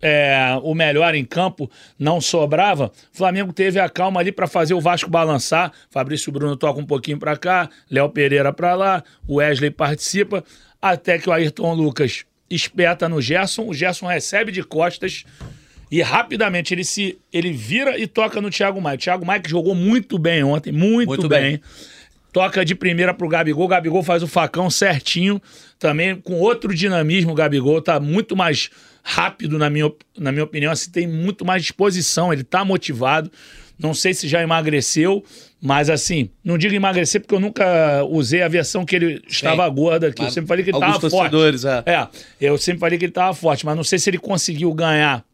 é, 0.00 0.58
o 0.62 0.74
melhor 0.74 1.14
em 1.14 1.24
campo, 1.24 1.70
não 1.98 2.20
sobrava, 2.20 2.86
o 3.12 3.16
Flamengo 3.16 3.52
teve 3.52 3.80
a 3.80 3.88
calma 3.88 4.20
ali 4.20 4.30
para 4.30 4.46
fazer 4.46 4.74
o 4.74 4.80
Vasco 4.80 5.10
balançar. 5.10 5.72
Fabrício 5.90 6.30
Bruno 6.30 6.56
toca 6.56 6.80
um 6.80 6.86
pouquinho 6.86 7.18
para 7.18 7.36
cá, 7.36 7.68
Léo 7.90 8.08
Pereira 8.10 8.52
para 8.52 8.74
lá, 8.74 9.04
o 9.26 9.36
Wesley 9.36 9.70
participa, 9.70 10.44
até 10.80 11.18
que 11.18 11.28
o 11.28 11.32
Ayrton 11.32 11.74
Lucas 11.74 12.24
espeta 12.48 13.08
no 13.08 13.20
Gerson, 13.20 13.66
o 13.66 13.74
Gerson 13.74 14.06
recebe 14.06 14.52
de 14.52 14.62
costas 14.62 15.24
e 15.90 16.02
rapidamente 16.02 16.74
ele 16.74 16.84
se 16.84 17.18
ele 17.32 17.52
vira 17.52 17.98
e 17.98 18.06
toca 18.06 18.40
no 18.40 18.50
Thiago 18.50 18.80
Maia. 18.80 18.96
O 18.96 18.98
Thiago 18.98 19.24
Maia 19.24 19.40
que 19.40 19.50
jogou 19.50 19.74
muito 19.74 20.18
bem 20.18 20.42
ontem, 20.42 20.72
muito, 20.72 21.08
muito 21.08 21.28
bem. 21.28 21.52
bem. 21.52 21.60
Toca 22.36 22.66
de 22.66 22.74
primeira 22.74 23.14
pro 23.14 23.26
Gabigol, 23.30 23.64
o 23.64 23.68
Gabigol 23.68 24.02
faz 24.02 24.22
o 24.22 24.26
facão 24.26 24.68
certinho, 24.68 25.40
também 25.78 26.16
com 26.16 26.34
outro 26.34 26.74
dinamismo, 26.74 27.32
o 27.32 27.34
Gabigol 27.34 27.80
tá 27.80 27.98
muito 27.98 28.36
mais 28.36 28.68
rápido, 29.02 29.56
na 29.56 29.70
minha, 29.70 29.90
na 30.18 30.30
minha 30.30 30.44
opinião, 30.44 30.70
assim, 30.70 30.90
tem 30.90 31.06
muito 31.06 31.46
mais 31.46 31.62
disposição, 31.62 32.34
ele 32.34 32.44
tá 32.44 32.62
motivado. 32.62 33.32
Não 33.78 33.94
sei 33.94 34.12
se 34.12 34.28
já 34.28 34.42
emagreceu, 34.42 35.24
mas 35.62 35.88
assim, 35.88 36.28
não 36.44 36.58
digo 36.58 36.74
emagrecer 36.74 37.22
porque 37.22 37.34
eu 37.34 37.40
nunca 37.40 38.04
usei 38.04 38.42
a 38.42 38.48
versão 38.48 38.84
que 38.84 38.94
ele 38.94 39.22
estava 39.26 39.66
Sim. 39.66 39.74
gorda 39.74 40.08
aqui. 40.08 40.22
Eu 40.22 40.30
sempre 40.30 40.48
falei 40.48 40.62
que 40.62 40.68
ele 40.68 40.76
estava 40.76 40.92
forte. 41.08 41.30
É. 41.86 42.00
é, 42.00 42.08
eu 42.50 42.58
sempre 42.58 42.80
falei 42.80 42.98
que 42.98 43.06
ele 43.06 43.12
estava 43.12 43.32
forte, 43.32 43.64
mas 43.64 43.74
não 43.74 43.82
sei 43.82 43.98
se 43.98 44.10
ele 44.10 44.18
conseguiu 44.18 44.74
ganhar 44.74 45.24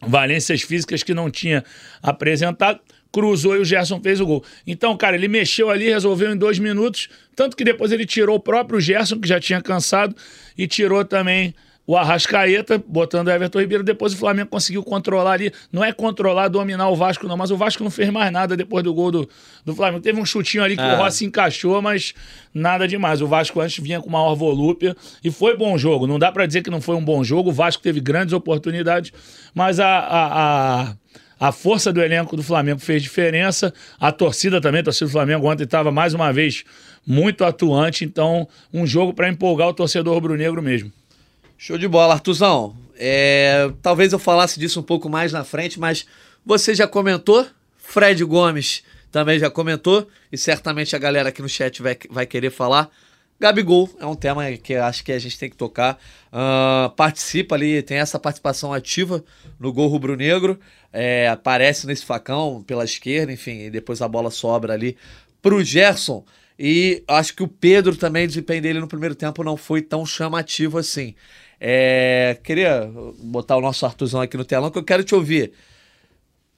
valências 0.00 0.62
físicas 0.62 1.02
que 1.02 1.12
não 1.12 1.28
tinha 1.28 1.64
apresentado. 2.00 2.78
Cruzou 3.12 3.56
e 3.56 3.60
o 3.60 3.64
Gerson 3.64 4.00
fez 4.00 4.20
o 4.20 4.26
gol. 4.26 4.44
Então, 4.66 4.96
cara, 4.96 5.16
ele 5.16 5.28
mexeu 5.28 5.70
ali, 5.70 5.88
resolveu 5.88 6.32
em 6.32 6.36
dois 6.36 6.58
minutos, 6.58 7.08
tanto 7.34 7.56
que 7.56 7.64
depois 7.64 7.92
ele 7.92 8.06
tirou 8.06 8.36
o 8.36 8.40
próprio 8.40 8.80
Gerson, 8.80 9.18
que 9.18 9.28
já 9.28 9.40
tinha 9.40 9.60
cansado, 9.60 10.14
e 10.56 10.66
tirou 10.66 11.04
também 11.04 11.54
o 11.90 11.96
Arrascaeta, 11.96 12.80
botando 12.86 13.26
o 13.26 13.30
Everton 13.32 13.58
Ribeiro. 13.58 13.82
Depois 13.82 14.12
o 14.12 14.16
Flamengo 14.16 14.48
conseguiu 14.48 14.80
controlar 14.80 15.32
ali. 15.32 15.52
Não 15.72 15.84
é 15.84 15.92
controlar, 15.92 16.46
dominar 16.46 16.88
o 16.88 16.94
Vasco, 16.94 17.26
não, 17.26 17.36
mas 17.36 17.50
o 17.50 17.56
Vasco 17.56 17.82
não 17.82 17.90
fez 17.90 18.08
mais 18.10 18.30
nada 18.30 18.56
depois 18.56 18.84
do 18.84 18.94
gol 18.94 19.10
do, 19.10 19.28
do 19.64 19.74
Flamengo. 19.74 20.00
Teve 20.00 20.20
um 20.20 20.24
chutinho 20.24 20.62
ali 20.62 20.76
que 20.76 20.82
o 20.84 20.96
Rossi 20.96 21.24
encaixou, 21.24 21.82
mas 21.82 22.14
nada 22.54 22.86
demais. 22.86 23.20
O 23.20 23.26
Vasco 23.26 23.60
antes 23.60 23.82
vinha 23.82 24.00
com 24.00 24.08
maior 24.08 24.36
volúpia 24.36 24.96
e 25.24 25.32
foi 25.32 25.56
bom 25.56 25.76
jogo. 25.76 26.06
Não 26.06 26.16
dá 26.16 26.30
para 26.30 26.46
dizer 26.46 26.62
que 26.62 26.70
não 26.70 26.80
foi 26.80 26.94
um 26.94 27.04
bom 27.04 27.24
jogo. 27.24 27.50
O 27.50 27.52
Vasco 27.52 27.82
teve 27.82 27.98
grandes 28.00 28.32
oportunidades, 28.32 29.12
mas 29.52 29.80
a, 29.80 29.88
a, 29.88 30.82
a 30.82 30.94
a 31.40 31.50
força 31.50 31.90
do 31.90 32.02
elenco 32.02 32.36
do 32.36 32.42
Flamengo 32.42 32.78
fez 32.80 33.02
diferença. 33.02 33.72
A 33.98 34.12
torcida 34.12 34.60
também, 34.60 34.82
a 34.82 34.84
torcida 34.84 35.06
do 35.06 35.12
Flamengo 35.12 35.50
ontem 35.50 35.64
estava 35.64 35.90
mais 35.90 36.12
uma 36.12 36.30
vez 36.30 36.64
muito 37.06 37.42
atuante. 37.44 38.04
Então, 38.04 38.46
um 38.72 38.86
jogo 38.86 39.14
para 39.14 39.26
empolgar 39.26 39.68
o 39.68 39.72
torcedor 39.72 40.12
rubro-negro 40.12 40.62
mesmo. 40.62 40.92
Show 41.56 41.78
de 41.78 41.88
bola, 41.88 42.12
Artuzão. 42.12 42.76
É, 42.98 43.70
talvez 43.80 44.12
eu 44.12 44.18
falasse 44.18 44.60
disso 44.60 44.80
um 44.80 44.82
pouco 44.82 45.08
mais 45.08 45.32
na 45.32 45.42
frente, 45.42 45.80
mas 45.80 46.06
você 46.44 46.74
já 46.74 46.86
comentou, 46.86 47.46
Fred 47.78 48.22
Gomes 48.22 48.82
também 49.10 49.38
já 49.38 49.50
comentou, 49.50 50.06
e 50.30 50.36
certamente 50.36 50.94
a 50.94 50.98
galera 50.98 51.30
aqui 51.30 51.40
no 51.40 51.48
chat 51.48 51.80
vai, 51.82 51.96
vai 52.10 52.26
querer 52.26 52.50
falar. 52.50 52.90
Gabigol 53.40 53.88
é 53.98 54.04
um 54.04 54.14
tema 54.14 54.44
que 54.58 54.74
acho 54.74 55.02
que 55.02 55.10
a 55.10 55.18
gente 55.18 55.38
tem 55.38 55.48
que 55.48 55.56
tocar. 55.56 55.98
Uh, 56.30 56.90
participa 56.90 57.54
ali, 57.54 57.82
tem 57.82 57.96
essa 57.96 58.18
participação 58.18 58.70
ativa 58.70 59.24
no 59.58 59.72
gol 59.72 59.88
rubro-negro. 59.88 60.60
É, 60.92 61.26
aparece 61.28 61.86
nesse 61.86 62.04
facão 62.04 62.62
pela 62.66 62.84
esquerda, 62.84 63.32
enfim, 63.32 63.62
e 63.62 63.70
depois 63.70 64.02
a 64.02 64.08
bola 64.08 64.30
sobra 64.30 64.74
ali 64.74 64.94
pro 65.40 65.64
Gerson. 65.64 66.22
E 66.58 67.02
acho 67.08 67.34
que 67.34 67.42
o 67.42 67.48
Pedro 67.48 67.96
também, 67.96 68.24
o 68.24 68.28
desempenho 68.28 68.60
dele 68.60 68.80
no 68.80 68.86
primeiro 68.86 69.14
tempo 69.14 69.42
não 69.42 69.56
foi 69.56 69.80
tão 69.80 70.04
chamativo 70.04 70.76
assim. 70.76 71.14
É, 71.58 72.38
queria 72.44 72.90
botar 73.22 73.56
o 73.56 73.62
nosso 73.62 73.86
Arthurzão 73.86 74.20
aqui 74.20 74.36
no 74.36 74.44
telão 74.44 74.70
que 74.70 74.76
eu 74.76 74.84
quero 74.84 75.02
te 75.02 75.14
ouvir. 75.14 75.52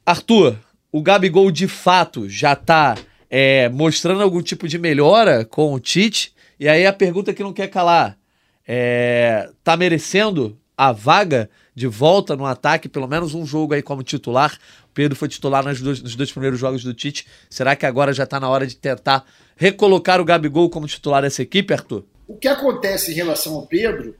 Arthur, 0.04 0.58
o 0.90 1.00
Gabigol 1.00 1.52
de 1.52 1.68
fato 1.68 2.28
já 2.28 2.54
está 2.54 2.96
é, 3.30 3.68
mostrando 3.68 4.22
algum 4.22 4.42
tipo 4.42 4.66
de 4.66 4.80
melhora 4.80 5.44
com 5.44 5.72
o 5.72 5.78
Tite? 5.78 6.34
E 6.62 6.68
aí 6.68 6.86
a 6.86 6.92
pergunta 6.92 7.34
que 7.34 7.42
não 7.42 7.52
quer 7.52 7.66
calar: 7.66 8.16
é, 8.64 9.50
tá 9.64 9.76
merecendo 9.76 10.56
a 10.76 10.92
vaga 10.92 11.50
de 11.74 11.88
volta 11.88 12.36
no 12.36 12.46
ataque, 12.46 12.88
pelo 12.88 13.08
menos 13.08 13.34
um 13.34 13.44
jogo 13.44 13.74
aí 13.74 13.82
como 13.82 14.04
titular? 14.04 14.56
O 14.84 14.92
Pedro 14.94 15.16
foi 15.16 15.26
titular 15.26 15.64
nos 15.64 15.80
dois, 15.80 16.00
nos 16.00 16.14
dois 16.14 16.30
primeiros 16.30 16.60
jogos 16.60 16.84
do 16.84 16.94
Tite. 16.94 17.26
Será 17.50 17.74
que 17.74 17.84
agora 17.84 18.12
já 18.12 18.22
está 18.22 18.38
na 18.38 18.48
hora 18.48 18.64
de 18.64 18.76
tentar 18.76 19.24
recolocar 19.56 20.20
o 20.20 20.24
Gabigol 20.24 20.70
como 20.70 20.86
titular 20.86 21.22
dessa 21.22 21.42
equipe, 21.42 21.74
Arthur? 21.74 22.04
O 22.28 22.36
que 22.36 22.46
acontece 22.46 23.10
em 23.10 23.14
relação 23.16 23.54
ao 23.54 23.66
Pedro 23.66 24.14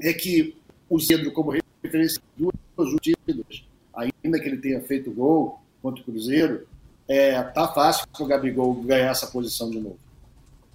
é 0.00 0.12
que 0.12 0.56
o 0.90 0.98
Pedro, 0.98 1.30
como 1.30 1.54
referência 1.84 2.20
duas 2.36 2.92
últimas, 2.92 3.64
ainda 3.94 4.40
que 4.40 4.48
ele 4.48 4.56
tenha 4.56 4.80
feito 4.80 5.12
gol 5.12 5.60
contra 5.80 6.02
o 6.02 6.04
Cruzeiro, 6.04 6.66
é, 7.06 7.40
tá 7.40 7.68
fácil 7.68 8.08
para 8.08 8.24
o 8.24 8.26
Gabigol 8.26 8.74
ganhar 8.74 9.12
essa 9.12 9.28
posição 9.28 9.70
de 9.70 9.78
novo. 9.78 10.04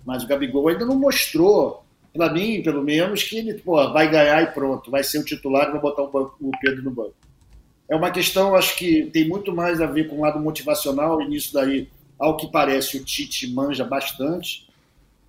Mas 0.06 0.24
o 0.24 0.28
Gabigol 0.28 0.68
ainda 0.68 0.86
não 0.86 0.96
mostrou, 0.96 1.84
para 2.14 2.32
mim, 2.32 2.62
pelo 2.62 2.84
menos, 2.84 3.24
que 3.24 3.38
ele 3.38 3.54
pô, 3.56 3.76
vai 3.92 4.10
ganhar 4.10 4.42
e 4.44 4.48
pronto, 4.48 4.92
vai 4.92 5.04
ser 5.04 5.20
o 5.20 5.26
titular 5.26 5.70
e 5.70 5.72
vai 5.72 5.82
botar 5.82 6.04
o, 6.04 6.52
Pedro 6.62 6.84
no 6.84 6.92
banco. 6.92 7.14
É 7.90 7.96
uma 7.96 8.12
questão, 8.12 8.56
acho 8.56 8.76
que 8.78 9.10
tem 9.12 9.28
muito 9.28 9.54
mais 9.54 9.82
a 9.82 9.86
ver 9.86 10.08
com 10.08 10.18
o 10.18 10.22
lado 10.22 10.40
motivacional, 10.40 11.22
e 11.22 11.28
nisso 11.28 11.54
daí, 11.54 11.90
ao 12.18 12.38
que 12.38 12.50
parece, 12.52 12.98
o 12.98 13.04
Tite 13.04 13.52
manja 13.52 13.84
bastante 13.84 14.68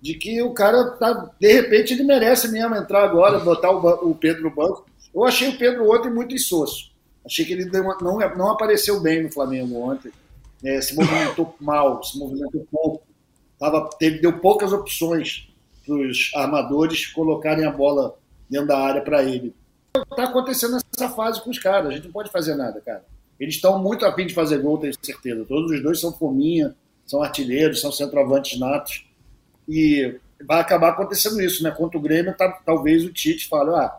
de 0.01 0.15
que 0.15 0.41
o 0.41 0.53
cara 0.53 0.91
tá, 0.91 1.31
de 1.39 1.53
repente 1.53 1.93
ele 1.93 2.03
merece 2.03 2.51
mesmo 2.51 2.75
entrar 2.75 3.03
agora, 3.03 3.39
botar 3.39 3.71
o, 3.71 4.11
o 4.11 4.15
Pedro 4.15 4.43
no 4.43 4.51
banco. 4.51 4.85
Eu 5.15 5.23
achei 5.23 5.47
o 5.47 5.57
Pedro 5.57 5.89
ontem 5.89 6.09
muito 6.09 6.35
insosso. 6.35 6.91
Achei 7.25 7.45
que 7.45 7.53
ele 7.53 7.65
não, 7.65 8.17
não 8.35 8.51
apareceu 8.51 8.99
bem 8.99 9.23
no 9.23 9.31
Flamengo 9.31 9.77
ontem. 9.77 10.11
É, 10.63 10.81
se 10.81 10.93
movimentou 10.93 11.55
mal, 11.59 12.03
se 12.03 12.17
movimentou 12.19 12.67
pouco. 12.69 13.03
Tava, 13.59 13.89
teve, 13.97 14.19
deu 14.19 14.39
poucas 14.39 14.73
opções 14.73 15.47
para 15.85 15.95
os 15.95 16.31
armadores 16.35 17.07
colocarem 17.07 17.65
a 17.65 17.71
bola 17.71 18.15
dentro 18.49 18.67
da 18.67 18.79
área 18.79 19.01
para 19.01 19.23
ele. 19.23 19.53
Está 19.95 20.23
acontecendo 20.23 20.77
essa 20.95 21.09
fase 21.09 21.41
com 21.41 21.49
os 21.49 21.59
caras. 21.59 21.89
A 21.89 21.93
gente 21.93 22.05
não 22.05 22.11
pode 22.11 22.31
fazer 22.31 22.55
nada, 22.55 22.81
cara. 22.81 23.03
Eles 23.39 23.55
estão 23.55 23.81
muito 23.81 24.05
afim 24.05 24.25
de 24.25 24.33
fazer 24.33 24.59
gol, 24.59 24.77
tenho 24.77 24.93
certeza. 25.01 25.45
Todos 25.45 25.71
os 25.71 25.81
dois 25.81 25.99
são 25.99 26.13
fominha, 26.13 26.75
são 27.05 27.21
artilheiros, 27.21 27.81
são 27.81 27.91
centroavantes 27.91 28.59
natos. 28.59 29.05
E 29.67 30.19
vai 30.45 30.59
acabar 30.61 30.89
acontecendo 30.89 31.41
isso, 31.41 31.63
né? 31.63 31.71
Contra 31.71 31.97
o 31.97 32.01
Grêmio, 32.01 32.35
tá, 32.35 32.49
talvez 32.65 33.03
o 33.03 33.11
Tite 33.11 33.47
fale, 33.47 33.69
ah, 33.71 33.93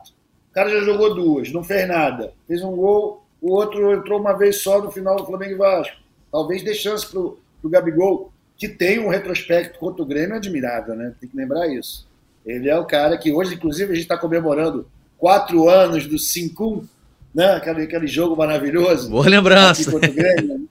o 0.51 0.55
cara 0.55 0.71
já 0.71 0.81
jogou 0.81 1.15
duas, 1.15 1.53
não 1.53 1.65
fez 1.65 1.89
nada, 1.89 2.33
fez 2.47 2.63
um 2.63 2.77
gol, 2.77 3.25
o 3.41 3.53
outro 3.53 3.93
entrou 3.93 4.21
uma 4.21 4.33
vez 4.33 4.63
só 4.63 4.81
no 4.81 4.91
final 4.91 5.17
do 5.17 5.27
Flamengo 5.27 5.53
e 5.53 5.57
Vasco. 5.57 5.97
Talvez 6.31 6.63
dê 6.63 6.75
chance 6.75 7.07
pro, 7.07 7.39
pro 7.61 7.71
Gabigol, 7.71 8.33
que 8.57 8.69
tem 8.69 8.99
um 8.99 9.09
retrospecto 9.09 9.79
contra 9.79 10.03
o 10.03 10.07
Grêmio 10.07 10.37
admirável, 10.37 10.95
né? 10.95 11.15
Tem 11.21 11.29
que 11.29 11.37
lembrar 11.37 11.69
isso. 11.69 12.07
Ele 12.45 12.69
é 12.69 12.79
o 12.79 12.85
cara 12.85 13.17
que 13.19 13.33
hoje, 13.33 13.55
inclusive, 13.55 13.93
a 13.93 13.95
gente 13.95 14.05
está 14.05 14.19
comemorando 14.19 14.87
quatro 15.19 15.69
anos 15.69 16.07
do 16.07 16.19
5 16.19 16.89
né? 17.35 17.55
Aquele, 17.55 17.83
aquele 17.83 18.07
jogo 18.07 18.37
maravilhoso. 18.37 19.11
Boa 19.11 19.29
lembrança. 19.29 19.99
Grêmio. 19.99 20.59
Né? 20.59 20.65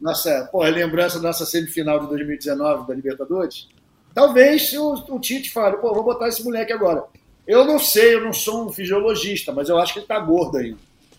Nossa, 0.00 0.48
pô, 0.50 0.62
lembrança 0.64 1.20
da 1.20 1.28
nossa 1.28 1.44
semifinal 1.44 2.00
de 2.00 2.08
2019 2.08 2.88
da 2.88 2.94
Libertadores. 2.94 3.68
Talvez 4.14 4.72
o, 4.72 4.94
o 5.14 5.20
Tite 5.20 5.50
fale, 5.52 5.76
pô, 5.76 5.94
vou 5.94 6.02
botar 6.02 6.28
esse 6.28 6.42
moleque 6.42 6.72
agora. 6.72 7.04
Eu 7.46 7.64
não 7.64 7.78
sei, 7.78 8.14
eu 8.14 8.24
não 8.24 8.32
sou 8.32 8.66
um 8.66 8.72
fisiologista, 8.72 9.52
mas 9.52 9.68
eu 9.68 9.78
acho 9.78 9.92
que 9.92 9.98
ele 10.00 10.06
tá 10.06 10.18
gordo 10.18 10.56
ainda. 10.56 10.78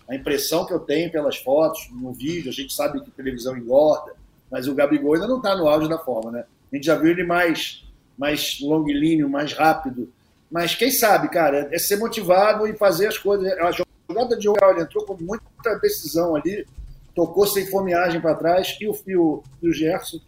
A 0.09 0.15
impressão 0.15 0.65
que 0.65 0.73
eu 0.73 0.79
tenho 0.79 1.11
pelas 1.11 1.37
fotos, 1.37 1.87
no 1.91 2.11
vídeo, 2.11 2.49
a 2.49 2.53
gente 2.53 2.73
sabe 2.73 3.01
que 3.01 3.11
televisão 3.11 3.55
engorda, 3.55 4.13
mas 4.53 4.67
o 4.67 4.75
Gabigol 4.75 5.15
ainda 5.15 5.27
não 5.27 5.37
está 5.37 5.55
no 5.55 5.67
auge 5.67 5.89
da 5.89 5.97
forma, 5.97 6.31
né? 6.31 6.45
A 6.71 6.75
gente 6.75 6.85
já 6.85 6.95
viu 6.95 7.09
ele 7.09 7.23
mais, 7.23 7.83
mais 8.15 8.59
longilíneo, 8.61 9.27
mais 9.27 9.53
rápido. 9.53 10.13
Mas 10.51 10.75
quem 10.75 10.91
sabe, 10.91 11.27
cara, 11.29 11.69
é 11.71 11.79
ser 11.79 11.95
motivado 11.95 12.67
e 12.67 12.77
fazer 12.77 13.07
as 13.07 13.17
coisas. 13.17 13.51
A 13.53 13.71
jogada 13.71 14.37
de 14.37 14.43
jogo, 14.43 14.59
ele 14.69 14.83
entrou 14.83 15.03
com 15.05 15.17
muita 15.19 15.79
decisão 15.81 16.35
ali, 16.35 16.67
tocou 17.15 17.47
sem 17.47 17.65
fomeagem 17.65 18.21
para 18.21 18.35
trás, 18.35 18.77
e 18.79 18.87
o, 18.87 18.95
e 19.07 19.17
o, 19.17 19.43
e 19.59 19.69
o 19.69 19.73
Gerson 19.73 20.19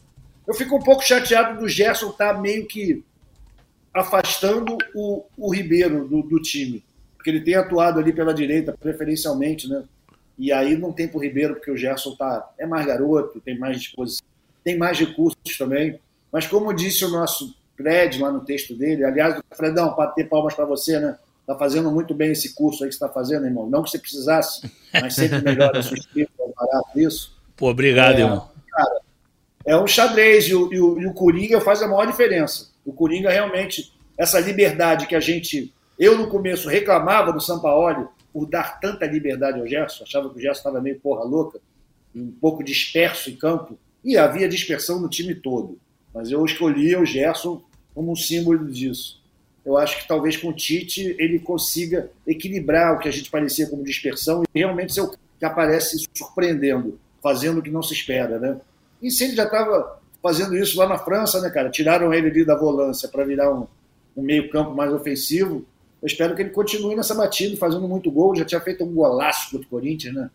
eu 0.47 0.53
fico 0.55 0.75
um 0.75 0.81
pouco 0.81 1.03
chateado 1.03 1.59
do 1.59 1.67
Gerson 1.67 2.09
estar 2.09 2.33
tá 2.33 2.39
meio 2.41 2.67
que 2.67 3.03
afastando 3.93 4.75
o, 4.95 5.23
o 5.37 5.53
Ribeiro 5.53 6.07
do, 6.07 6.23
do, 6.23 6.41
time, 6.41 6.83
porque 7.15 7.29
ele 7.29 7.41
tem 7.41 7.55
atuado 7.55 7.99
ali 7.99 8.11
pela 8.11 8.33
direita, 8.33 8.73
preferencialmente, 8.73 9.67
né? 9.67 9.83
E 10.37 10.51
aí 10.51 10.77
não 10.77 10.91
tem 10.91 11.07
para 11.07 11.17
o 11.17 11.21
Ribeiro, 11.21 11.55
porque 11.55 11.71
o 11.71 11.77
Gerson 11.77 12.15
tá, 12.15 12.51
é 12.57 12.65
mais 12.65 12.85
garoto, 12.85 13.39
tem 13.39 13.57
mais 13.57 13.79
disposição, 13.79 14.25
tem 14.63 14.77
mais 14.77 14.99
recursos 14.99 15.57
também. 15.57 15.99
Mas 16.31 16.45
como 16.45 16.73
disse 16.73 17.05
o 17.05 17.09
nosso 17.09 17.55
Fred 17.77 18.21
lá 18.21 18.31
no 18.31 18.43
texto 18.43 18.75
dele, 18.75 19.03
aliás, 19.03 19.41
Fredão, 19.51 19.93
para 19.93 20.11
ter 20.11 20.25
palmas 20.25 20.53
para 20.53 20.65
você, 20.65 20.99
né? 20.99 21.17
Tá 21.45 21.55
fazendo 21.55 21.91
muito 21.91 22.13
bem 22.13 22.31
esse 22.31 22.55
curso 22.55 22.83
aí 22.83 22.89
que 22.89 22.95
você 22.95 23.03
está 23.03 23.13
fazendo, 23.13 23.45
irmão. 23.45 23.69
Não 23.69 23.83
que 23.83 23.91
você 23.91 23.99
precisasse, 23.99 24.69
mas 24.93 25.13
sempre 25.13 25.41
melhor 25.41 25.75
a 25.77 25.83
sua 25.83 25.97
escrita, 25.97 26.31
é 26.39 26.51
barato 26.57 26.99
isso. 26.99 27.37
Pô, 27.55 27.69
obrigado, 27.69 28.17
é, 28.17 28.21
irmão. 28.21 28.49
Cara, 28.71 28.99
é 29.65 29.77
um 29.77 29.85
xadrez 29.85 30.45
e 30.45 30.55
o, 30.55 30.73
e 30.73 30.79
o, 30.79 30.99
e 31.01 31.05
o 31.05 31.13
Coringa 31.13 31.61
faz 31.61 31.81
a 31.81 31.87
maior 31.87 32.07
diferença. 32.07 32.69
O 32.83 32.91
Coringa 32.91 33.29
realmente, 33.29 33.93
essa 34.17 34.39
liberdade 34.39 35.05
que 35.05 35.15
a 35.15 35.19
gente, 35.19 35.71
eu 35.99 36.17
no 36.17 36.27
começo 36.27 36.67
reclamava 36.67 37.31
do 37.31 37.39
Sampaoli 37.39 38.07
por 38.35 38.49
dar 38.49 38.81
tanta 38.81 39.05
liberdade 39.05 39.61
ao 39.61 39.65
Gerson, 39.65 40.03
achava 40.03 40.29
que 40.29 40.37
o 40.37 40.41
Gerson 40.41 40.59
estava 40.59 40.81
meio 40.81 40.99
porra 40.99 41.23
louca, 41.23 41.57
um 42.13 42.29
pouco 42.29 42.61
disperso 42.65 43.29
em 43.29 43.37
campo, 43.37 43.79
e 44.03 44.17
havia 44.17 44.49
dispersão 44.49 44.99
no 44.99 45.07
time 45.07 45.33
todo. 45.33 45.79
Mas 46.13 46.29
eu 46.29 46.43
escolhi 46.43 46.97
o 46.97 47.05
Gerson 47.05 47.63
como 47.93 48.11
um 48.11 48.15
símbolo 48.15 48.69
disso. 48.69 49.23
Eu 49.65 49.77
acho 49.77 50.01
que 50.01 50.07
talvez 50.09 50.35
com 50.35 50.49
o 50.49 50.53
Tite 50.53 51.15
ele 51.17 51.39
consiga 51.39 52.11
equilibrar 52.27 52.97
o 52.97 52.99
que 52.99 53.07
a 53.07 53.11
gente 53.11 53.31
parecia 53.31 53.69
como 53.69 53.85
dispersão 53.85 54.43
e 54.53 54.59
realmente 54.59 54.93
ser 54.93 54.99
o 54.99 55.15
que 55.39 55.45
aparece 55.45 56.05
surpreendendo, 56.13 56.99
fazendo 57.23 57.59
o 57.59 57.63
que 57.63 57.71
não 57.71 57.81
se 57.81 57.93
espera, 57.93 58.37
né? 58.37 58.59
E 59.01 59.09
se 59.11 59.23
ele 59.23 59.35
já 59.37 59.45
estava 59.45 60.01
fazendo 60.21 60.57
isso 60.57 60.77
lá 60.77 60.89
na 60.89 60.97
França, 60.97 61.39
né, 61.39 61.49
cara? 61.49 61.69
Tiraram 61.69 62.13
ele 62.13 62.27
ali 62.27 62.45
da 62.45 62.57
volância 62.57 63.07
para 63.07 63.23
virar 63.23 63.49
um, 63.53 63.65
um 64.13 64.21
meio-campo 64.21 64.75
mais 64.75 64.91
ofensivo. 64.91 65.65
Eu 66.05 66.07
espero 66.07 66.35
que 66.35 66.43
ele 66.43 66.51
continue 66.51 66.95
nessa 66.95 67.15
batida, 67.15 67.57
fazendo 67.57 67.87
muito 67.87 68.11
gol. 68.11 68.35
Já 68.35 68.45
tinha 68.45 68.61
feito 68.61 68.83
um 68.83 68.93
golaço 68.93 69.49
contra 69.49 69.65
o 69.65 69.69
Corinthians, 69.71 70.13
né? 70.13 70.29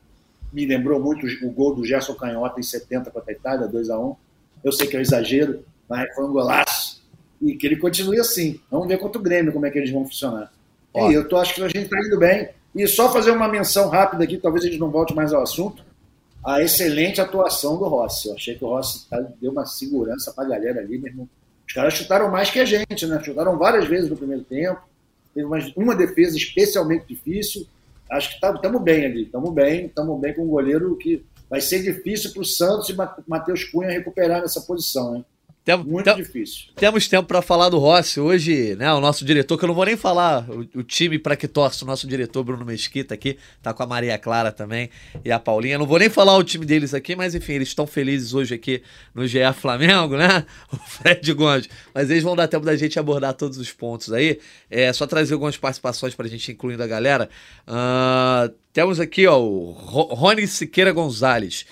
Me 0.52 0.66
lembrou 0.66 0.98
muito 0.98 1.24
o 1.46 1.50
gol 1.52 1.76
do 1.76 1.84
Gerson 1.84 2.12
Canhota 2.14 2.58
em 2.58 2.62
70 2.64 3.08
contra 3.08 3.30
a 3.30 3.36
Itália, 3.36 3.68
2 3.68 3.88
a 3.88 3.96
1 3.96 4.16
Eu 4.64 4.72
sei 4.72 4.88
que 4.88 4.96
é 4.96 4.98
um 4.98 5.02
exagero, 5.02 5.64
mas 5.88 6.12
foi 6.12 6.24
um 6.24 6.32
golaço. 6.32 7.00
E 7.40 7.54
que 7.54 7.68
ele 7.68 7.76
continue 7.76 8.18
assim. 8.18 8.58
Vamos 8.68 8.88
ver 8.88 8.98
contra 8.98 9.20
o 9.20 9.22
Grêmio 9.22 9.52
como 9.52 9.64
é 9.64 9.70
que 9.70 9.78
eles 9.78 9.92
vão 9.92 10.04
funcionar. 10.04 10.52
E 10.92 11.12
eu 11.12 11.28
tô, 11.28 11.36
acho 11.36 11.54
que 11.54 11.62
a 11.62 11.68
gente 11.68 11.84
está 11.84 12.00
indo 12.04 12.18
bem. 12.18 12.48
E 12.74 12.84
só 12.88 13.12
fazer 13.12 13.30
uma 13.30 13.46
menção 13.46 13.88
rápida 13.88 14.24
aqui, 14.24 14.38
talvez 14.38 14.64
a 14.64 14.68
gente 14.68 14.80
não 14.80 14.90
volte 14.90 15.14
mais 15.14 15.32
ao 15.32 15.40
assunto. 15.40 15.84
a 16.44 16.60
excelente 16.60 17.20
atuação 17.20 17.78
do 17.78 17.86
Rossi. 17.86 18.26
Eu 18.26 18.34
achei 18.34 18.56
que 18.56 18.64
o 18.64 18.68
Rossi 18.68 19.08
tá, 19.08 19.24
deu 19.40 19.52
uma 19.52 19.64
segurança 19.64 20.32
para 20.32 20.46
a 20.46 20.48
galera 20.48 20.80
ali, 20.80 20.98
mesmo. 20.98 21.30
Os 21.64 21.72
caras 21.72 21.94
chutaram 21.94 22.28
mais 22.28 22.50
que 22.50 22.58
a 22.58 22.64
gente, 22.64 23.06
né? 23.06 23.22
Chutaram 23.22 23.56
várias 23.56 23.86
vezes 23.86 24.10
no 24.10 24.16
primeiro 24.16 24.42
tempo. 24.42 24.89
Teve 25.34 25.46
uma, 25.46 25.58
uma 25.76 25.96
defesa 25.96 26.36
especialmente 26.36 27.06
difícil. 27.06 27.66
Acho 28.10 28.28
que 28.30 28.46
estamos 28.46 28.82
bem 28.82 29.04
ali, 29.04 29.22
estamos 29.22 29.52
bem, 29.52 29.86
estamos 29.86 30.20
bem 30.20 30.34
com 30.34 30.42
um 30.42 30.48
goleiro 30.48 30.96
que 30.96 31.24
vai 31.48 31.60
ser 31.60 31.82
difícil 31.82 32.32
para 32.32 32.42
o 32.42 32.44
Santos 32.44 32.88
e 32.88 32.96
Matheus 33.26 33.64
Cunha 33.64 33.90
recuperar 33.90 34.40
nessa 34.40 34.60
posição, 34.60 35.16
hein? 35.16 35.24
Tem, 35.62 35.76
Muito 35.76 36.04
tem, 36.04 36.16
difícil. 36.16 36.68
Temos 36.74 37.06
tempo 37.06 37.28
para 37.28 37.42
falar 37.42 37.68
do 37.68 37.78
Rossi. 37.78 38.18
Hoje, 38.18 38.74
né, 38.76 38.90
o 38.94 39.00
nosso 39.00 39.24
diretor, 39.26 39.58
que 39.58 39.64
eu 39.64 39.68
não 39.68 39.74
vou 39.74 39.84
nem 39.84 39.96
falar 39.96 40.48
o, 40.48 40.60
o 40.78 40.82
time 40.82 41.18
para 41.18 41.36
que 41.36 41.46
torce, 41.46 41.84
o 41.84 41.86
nosso 41.86 42.06
diretor 42.06 42.42
Bruno 42.42 42.64
Mesquita 42.64 43.12
aqui, 43.12 43.36
tá 43.62 43.74
com 43.74 43.82
a 43.82 43.86
Maria 43.86 44.16
Clara 44.16 44.50
também 44.50 44.88
e 45.22 45.30
a 45.30 45.38
Paulinha. 45.38 45.78
Não 45.78 45.86
vou 45.86 45.98
nem 45.98 46.08
falar 46.08 46.36
o 46.36 46.42
time 46.42 46.64
deles 46.64 46.94
aqui, 46.94 47.14
mas 47.14 47.34
enfim, 47.34 47.52
eles 47.52 47.68
estão 47.68 47.86
felizes 47.86 48.32
hoje 48.32 48.54
aqui 48.54 48.82
no 49.14 49.26
GE 49.26 49.40
Flamengo, 49.54 50.16
né? 50.16 50.46
O 50.72 50.76
Fred 50.76 51.32
Gomes. 51.34 51.68
Mas 51.92 52.10
eles 52.10 52.22
vão 52.22 52.34
dar 52.34 52.48
tempo 52.48 52.64
da 52.64 52.76
gente 52.76 52.98
abordar 52.98 53.34
todos 53.34 53.58
os 53.58 53.70
pontos 53.70 54.12
aí. 54.12 54.38
É 54.70 54.92
só 54.92 55.06
trazer 55.06 55.34
algumas 55.34 55.56
participações 55.56 56.14
para 56.14 56.26
a 56.26 56.28
gente, 56.28 56.52
incluindo 56.52 56.82
a 56.82 56.86
galera. 56.86 57.28
Uh, 57.66 58.54
temos 58.72 58.98
aqui, 58.98 59.26
ó, 59.26 59.38
o 59.38 59.72
Rony 59.72 60.46
Siqueira 60.46 60.92
Gonzalez. 60.92 61.66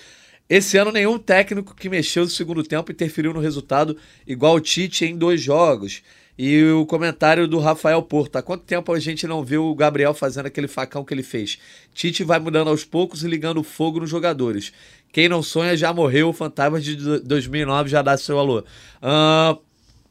Esse 0.49 0.77
ano, 0.77 0.91
nenhum 0.91 1.19
técnico 1.19 1.75
que 1.75 1.87
mexeu 1.87 2.23
no 2.23 2.29
segundo 2.29 2.63
tempo 2.63 2.91
interferiu 2.91 3.31
no 3.31 3.39
resultado, 3.39 3.95
igual 4.25 4.55
o 4.55 4.59
Tite 4.59 5.05
em 5.05 5.15
dois 5.15 5.39
jogos. 5.39 6.01
E 6.41 6.63
o 6.71 6.85
comentário 6.85 7.47
do 7.47 7.59
Rafael 7.59 8.01
Porto. 8.01 8.37
Há 8.37 8.41
quanto 8.41 8.63
tempo 8.63 8.91
a 8.93 8.99
gente 8.99 9.27
não 9.27 9.43
viu 9.43 9.65
o 9.65 9.75
Gabriel 9.75 10.13
fazendo 10.13 10.45
aquele 10.45 10.69
facão 10.69 11.03
que 11.03 11.13
ele 11.13 11.21
fez? 11.21 11.59
Tite 11.93 12.23
vai 12.23 12.39
mudando 12.39 12.69
aos 12.69 12.83
poucos 12.83 13.23
e 13.23 13.27
ligando 13.27 13.61
fogo 13.61 13.99
nos 13.99 14.09
jogadores. 14.09 14.71
Quem 15.11 15.27
não 15.27 15.43
sonha 15.43 15.75
já 15.75 15.93
morreu. 15.93 16.29
O 16.29 16.33
Fantasma 16.33 16.79
de 16.79 16.95
2009 16.95 17.89
já 17.89 18.01
dá 18.01 18.17
seu 18.17 18.39
alô. 18.39 18.59
Uh, 19.03 19.59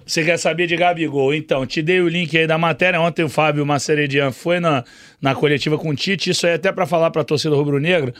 Você 0.05 0.21
quer 0.23 0.37
saber 0.37 0.67
de 0.67 0.75
Gabigol? 0.75 1.33
Então, 1.33 1.65
te 1.65 1.81
dei 1.81 2.01
o 2.01 2.09
link 2.09 2.37
aí 2.37 2.45
da 2.45 2.57
matéria. 2.57 2.99
Ontem 2.99 3.23
o 3.23 3.29
Fábio 3.29 3.65
Maceredian 3.65 4.33
foi 4.33 4.59
na, 4.59 4.83
na 5.21 5.33
coletiva 5.33 5.77
com 5.77 5.87
o 5.89 5.95
Tite. 5.95 6.29
Isso 6.29 6.45
aí 6.45 6.51
é 6.51 6.55
até 6.55 6.73
para 6.73 6.85
falar 6.85 7.09
para 7.09 7.21
a 7.21 7.25
torcida 7.25 7.55
rubro-negra. 7.55 8.13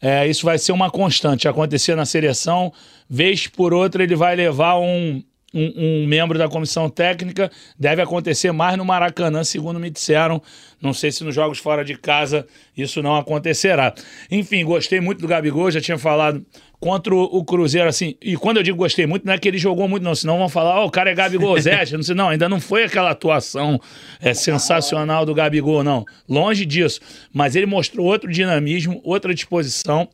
É, 0.00 0.28
isso 0.28 0.44
vai 0.44 0.58
ser 0.58 0.72
uma 0.72 0.90
constante. 0.90 1.48
Acontecer 1.48 1.96
na 1.96 2.04
seleção, 2.04 2.70
vez 3.08 3.46
por 3.46 3.72
outra, 3.72 4.02
ele 4.02 4.14
vai 4.14 4.36
levar 4.36 4.78
um, 4.78 5.22
um, 5.54 5.72
um, 5.76 6.06
membro 6.06 6.38
da 6.38 6.48
comissão 6.48 6.88
técnica. 6.88 7.50
Deve 7.78 8.02
acontecer 8.02 8.52
mais 8.52 8.76
no 8.76 8.84
Maracanã, 8.84 9.44
segundo 9.44 9.78
me 9.78 9.90
disseram. 9.90 10.42
Não 10.80 10.92
sei 10.92 11.12
se 11.12 11.22
nos 11.22 11.34
jogos 11.34 11.58
fora 11.58 11.84
de 11.84 11.96
casa 11.96 12.46
isso 12.76 13.02
não 13.02 13.16
acontecerá. 13.16 13.94
Enfim, 14.30 14.64
gostei 14.64 15.00
muito 15.00 15.20
do 15.20 15.28
Gabigol, 15.28 15.70
já 15.70 15.80
tinha 15.80 15.98
falado 15.98 16.44
contra 16.80 17.14
o 17.14 17.44
Cruzeiro, 17.44 17.88
assim. 17.88 18.16
E 18.20 18.36
quando 18.36 18.56
eu 18.56 18.62
digo 18.64 18.76
gostei 18.76 19.06
muito, 19.06 19.24
não 19.24 19.32
é 19.32 19.38
que 19.38 19.46
ele 19.46 19.58
jogou 19.58 19.86
muito, 19.86 20.02
não. 20.02 20.16
Senão 20.16 20.38
vão 20.38 20.48
falar, 20.48 20.80
ó, 20.80 20.82
oh, 20.82 20.86
o 20.88 20.90
cara 20.90 21.10
é 21.10 21.14
Gabigol 21.14 21.58
Zé. 21.60 21.84
não 21.92 22.02
sei, 22.02 22.14
não, 22.14 22.30
ainda 22.30 22.48
não 22.48 22.60
foi 22.60 22.84
aquela 22.84 23.10
atuação 23.10 23.80
é, 24.20 24.34
sensacional 24.34 25.24
do 25.24 25.32
Gabigol, 25.32 25.84
não. 25.84 26.04
Longe 26.28 26.66
disso. 26.66 27.00
Mas 27.32 27.54
ele 27.54 27.66
mostrou 27.66 28.04
outro 28.06 28.28
dinamismo, 28.28 29.00
outra 29.04 29.32
disposição. 29.32 30.08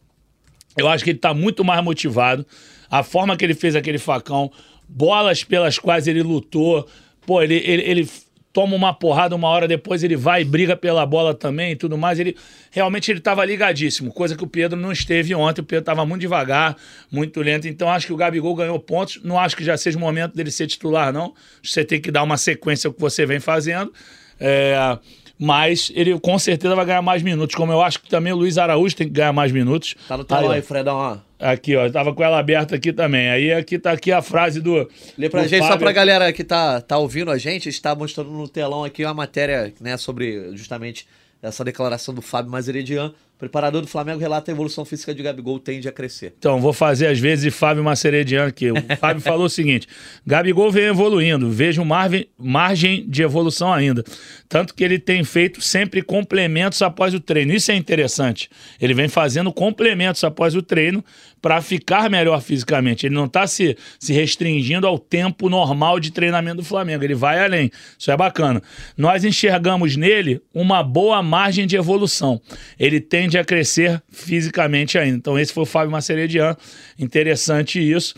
Eu 0.77 0.87
acho 0.89 1.03
que 1.03 1.11
ele 1.11 1.19
está 1.19 1.33
muito 1.33 1.65
mais 1.65 1.83
motivado. 1.83 2.47
A 2.91 3.03
forma 3.03 3.35
que 3.35 3.45
ele 3.45 3.55
fez 3.55 3.75
aquele 3.75 3.99
facão, 3.99 4.51
bolas 4.89 5.45
pelas 5.45 5.79
quais 5.79 6.07
ele 6.07 6.23
lutou. 6.23 6.89
Pô, 7.27 7.43
ele, 7.43 7.57
ele, 7.57 7.83
ele 7.83 8.11
toma 8.53 8.75
uma 8.75 8.93
porrada 8.93 9.37
uma 9.37 9.49
hora 9.49 9.69
depois, 9.69 10.03
ele 10.03 10.17
vai 10.17 10.43
e 10.43 10.45
briga 10.45 10.75
pela 10.77 11.05
bola 11.07 11.35
também 11.35 11.73
e 11.73 11.77
tudo 11.77 11.97
mais. 11.97 12.19
Ele 12.19 12.37
realmente 12.71 13.11
ele 13.11 13.19
estava 13.19 13.45
ligadíssimo, 13.45 14.13
coisa 14.13 14.37
que 14.37 14.43
o 14.43 14.47
Pedro 14.47 14.79
não 14.79 14.91
esteve 14.91 15.35
ontem. 15.35 15.61
O 15.61 15.65
Pedro 15.65 15.83
estava 15.83 16.05
muito 16.05 16.23
devagar, 16.23 16.77
muito 17.11 17.41
lento. 17.41 17.69
Então 17.69 17.89
acho 17.89 18.07
que 18.07 18.13
o 18.13 18.17
Gabigol 18.17 18.55
ganhou 18.55 18.79
pontos. 18.81 19.21
Não 19.23 19.39
acho 19.39 19.57
que 19.57 19.63
já 19.63 19.77
seja 19.77 19.97
o 19.97 20.01
momento 20.01 20.35
dele 20.35 20.51
ser 20.51 20.67
titular, 20.67 21.13
não. 21.13 21.35
Você 21.63 21.85
tem 21.85 22.01
que 22.01 22.11
dar 22.11 22.23
uma 22.23 22.37
sequência 22.37 22.89
ao 22.89 22.95
que 22.95 23.01
você 23.01 23.25
vem 23.27 23.39
fazendo. 23.39 23.93
É, 24.41 24.99
mas 25.39 25.93
ele 25.95 26.19
com 26.19 26.39
certeza 26.39 26.75
vai 26.75 26.85
ganhar 26.85 27.03
mais 27.03 27.23
minutos, 27.23 27.55
como 27.55 27.71
eu 27.73 27.81
acho 27.81 28.01
que 28.01 28.09
também 28.09 28.33
o 28.33 28.37
Luiz 28.37 28.59
Araújo 28.59 28.97
tem 28.97 29.07
que 29.07 29.13
ganhar 29.13 29.33
mais 29.33 29.53
minutos. 29.53 29.95
Tá 30.09 30.17
no 30.17 30.25
telão 30.25 30.51
aí, 30.51 30.57
aí 30.57 30.63
Fredão, 30.63 30.97
ó. 30.97 31.17
Aqui, 31.39 31.77
ó, 31.77 31.89
tava 31.89 32.13
com 32.13 32.25
ela 32.25 32.39
aberta 32.39 32.75
aqui 32.75 32.93
também. 32.93 33.29
Aí 33.29 33.53
aqui 33.53 33.79
tá 33.79 33.93
aqui 33.93 34.11
a 34.11 34.21
frase 34.21 34.61
do. 34.61 34.89
Lê 35.17 35.29
pra 35.29 35.43
do 35.43 35.49
gente, 35.49 35.61
Fábio. 35.61 35.75
só 35.75 35.79
pra 35.79 35.93
galera 35.93 36.33
que 36.33 36.43
tá, 36.43 36.81
tá 36.81 36.99
ouvindo 36.99 37.31
a 37.31 37.39
gente, 37.39 37.69
está 37.69 37.95
mostrando 37.95 38.31
no 38.31 38.49
telão 38.49 38.83
aqui 38.83 39.05
uma 39.05 39.15
matéria, 39.15 39.73
né, 39.81 39.97
sobre 39.97 40.57
justamente 40.57 41.07
essa 41.41 41.65
declaração 41.65 42.13
do 42.13 42.21
Fábio 42.21 42.51
Mazeredian 42.51 43.15
preparador 43.39 43.83
do 43.83 43.87
Flamengo 43.87 44.19
relata 44.19 44.51
a 44.51 44.53
evolução 44.53 44.85
física 44.85 45.15
de 45.15 45.23
Gabigol 45.23 45.59
tende 45.61 45.89
a 45.89 45.93
crescer. 45.93 46.35
Então, 46.39 46.61
vou 46.61 46.73
fazer 46.73 47.07
às 47.07 47.19
vezes 47.19 47.55
Fábio 47.55 47.85
Macerediano 47.85 48.49
aqui. 48.49 48.71
O 48.71 48.75
Fábio 48.99 49.23
falou 49.23 49.47
o 49.47 49.51
seguinte: 49.51 49.87
Gabigol 50.27 50.71
vem 50.71 50.85
evoluindo, 50.85 51.51
vejo 51.51 51.85
margem, 51.85 52.27
margem 52.37 53.09
de 53.09 53.23
evolução 53.23 53.73
ainda. 53.73 54.03
Tanto 54.49 54.75
que 54.75 54.83
ele 54.83 54.99
tem 54.99 55.23
feito 55.23 55.61
sempre 55.61 56.03
complementos 56.03 56.83
após 56.83 57.15
o 57.15 57.21
treino. 57.21 57.53
Isso 57.53 57.71
é 57.71 57.77
interessante. 57.77 58.51
Ele 58.81 58.95
vem 58.95 59.09
fazendo 59.09 59.53
complementos 59.53 60.25
após 60.25 60.55
o 60.57 60.63
treino 60.63 61.05
para 61.41 61.61
ficar 61.61 62.11
melhor 62.11 62.41
fisicamente. 62.41 63.07
Ele 63.07 63.15
não 63.15 63.27
está 63.27 63.47
se, 63.47 63.77
se 63.99 64.13
restringindo 64.13 64.87
ao 64.87 64.99
tempo 64.99 65.49
normal 65.49 66.01
de 66.01 66.11
treinamento 66.11 66.57
do 66.57 66.65
Flamengo. 66.65 67.05
Ele 67.05 67.15
vai 67.15 67.45
além. 67.45 67.71
Isso 67.99 68.11
é 68.11 68.17
bacana. 68.17 68.63
Nós 68.97 69.25
enxergamos 69.25 69.97
nele 69.97 70.41
uma 70.53 70.83
boa 70.83 71.23
margem 71.23 71.67
de 71.67 71.77
evolução. 71.77 72.41
Ele 72.79 73.01
tem 73.01 73.28
tende 73.29 73.39
a 73.39 73.45
crescer 73.45 74.03
fisicamente 74.11 74.99
ainda. 74.99 75.17
Então, 75.17 75.39
esse 75.39 75.53
foi 75.53 75.65
o 75.65 75.67
Fábio 75.67 75.91
Maceredian. 75.91 76.57
Interessante 76.99 77.79
isso. 77.79 78.15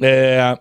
É... 0.00 0.56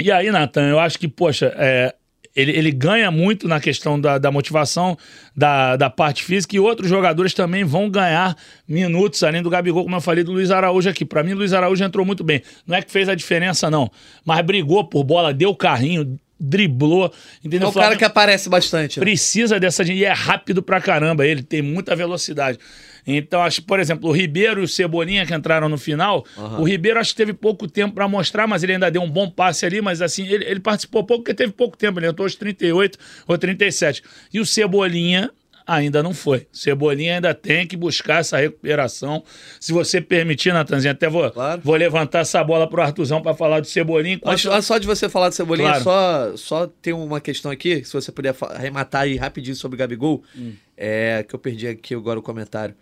E 0.00 0.10
aí, 0.10 0.30
Natan, 0.30 0.68
eu 0.68 0.80
acho 0.80 0.98
que, 0.98 1.06
poxa, 1.06 1.54
é... 1.56 1.94
ele, 2.34 2.52
ele 2.52 2.72
ganha 2.72 3.10
muito 3.10 3.46
na 3.46 3.60
questão 3.60 4.00
da, 4.00 4.16
da 4.16 4.30
motivação, 4.32 4.96
da, 5.36 5.76
da 5.76 5.90
parte 5.90 6.24
física, 6.24 6.56
e 6.56 6.58
outros 6.58 6.88
jogadores 6.88 7.34
também 7.34 7.62
vão 7.62 7.90
ganhar 7.90 8.34
minutos, 8.66 9.22
além 9.22 9.42
do 9.42 9.50
Gabigol, 9.50 9.84
como 9.84 9.96
eu 9.96 10.00
falei 10.00 10.24
do 10.24 10.32
Luiz 10.32 10.50
Araújo 10.50 10.88
aqui. 10.88 11.04
Para 11.04 11.22
mim, 11.22 11.34
Luiz 11.34 11.52
Araújo 11.52 11.84
entrou 11.84 12.04
muito 12.06 12.24
bem. 12.24 12.42
Não 12.66 12.74
é 12.74 12.82
que 12.82 12.90
fez 12.90 13.08
a 13.08 13.14
diferença, 13.14 13.70
não, 13.70 13.90
mas 14.24 14.44
brigou 14.44 14.82
por 14.84 15.04
bola, 15.04 15.32
deu 15.32 15.54
carrinho, 15.54 16.18
driblou. 16.38 17.12
Entendeu? 17.44 17.68
É 17.68 17.70
o 17.70 17.74
cara 17.74 17.96
que 17.96 18.04
aparece 18.04 18.48
bastante. 18.48 18.98
Né? 18.98 19.06
Precisa 19.06 19.58
dessa 19.58 19.84
gente. 19.84 19.98
E 19.98 20.04
é 20.04 20.12
rápido 20.12 20.62
pra 20.62 20.80
caramba. 20.80 21.26
Ele 21.26 21.42
tem 21.42 21.62
muita 21.62 21.94
velocidade. 21.94 22.58
Então, 23.06 23.42
acho 23.42 23.62
por 23.62 23.80
exemplo, 23.80 24.08
o 24.08 24.12
Ribeiro 24.12 24.60
e 24.60 24.64
o 24.64 24.68
Cebolinha 24.68 25.26
que 25.26 25.34
entraram 25.34 25.68
no 25.68 25.78
final, 25.78 26.24
uhum. 26.36 26.60
o 26.60 26.64
Ribeiro 26.64 26.98
acho 26.98 27.10
que 27.10 27.16
teve 27.16 27.32
pouco 27.32 27.68
tempo 27.68 27.94
para 27.94 28.08
mostrar, 28.08 28.46
mas 28.46 28.62
ele 28.62 28.72
ainda 28.72 28.90
deu 28.90 29.02
um 29.02 29.10
bom 29.10 29.28
passe 29.30 29.66
ali, 29.66 29.80
mas 29.80 30.00
assim, 30.00 30.26
ele, 30.26 30.44
ele 30.44 30.60
participou 30.60 31.04
pouco 31.04 31.24
porque 31.24 31.34
teve 31.34 31.52
pouco 31.52 31.76
tempo, 31.76 31.98
ele 31.98 32.06
entrou 32.06 32.24
aos 32.24 32.34
38 32.34 32.98
ou 33.26 33.36
37. 33.36 34.02
E 34.32 34.40
o 34.40 34.46
Cebolinha 34.46 35.30
ainda 35.66 36.02
não 36.02 36.12
foi. 36.12 36.46
Cebolinha 36.52 37.16
ainda 37.16 37.34
tem 37.34 37.66
que 37.66 37.76
buscar 37.76 38.20
essa 38.20 38.36
recuperação. 38.36 39.22
Se 39.58 39.72
você 39.72 40.00
permitir, 40.00 40.52
Natanzinho, 40.52 40.92
até 40.92 41.08
vou, 41.08 41.30
claro. 41.30 41.60
vou 41.64 41.74
levantar 41.74 42.20
essa 42.20 42.42
bola 42.44 42.68
pro 42.68 42.82
Artuzão 42.82 43.22
para 43.22 43.34
falar 43.34 43.60
do 43.60 43.66
Cebolinha. 43.66 44.16
Enquanto... 44.16 44.48
Mas, 44.48 44.64
só 44.64 44.78
de 44.78 44.86
você 44.86 45.08
falar 45.08 45.30
do 45.30 45.34
Cebolinha, 45.34 45.80
claro. 45.80 45.84
só, 45.84 46.36
só 46.36 46.66
tem 46.66 46.92
uma 46.92 47.20
questão 47.20 47.50
aqui, 47.50 47.84
se 47.84 47.92
você 47.92 48.12
puder 48.12 48.34
arrematar 48.50 49.02
aí 49.02 49.16
rapidinho 49.16 49.56
sobre 49.56 49.76
o 49.76 49.78
Gabigol, 49.78 50.22
hum. 50.36 50.52
é, 50.76 51.24
que 51.26 51.34
eu 51.34 51.38
perdi 51.38 51.66
aqui 51.66 51.94
agora 51.94 52.18
o 52.18 52.22
comentário. 52.22 52.74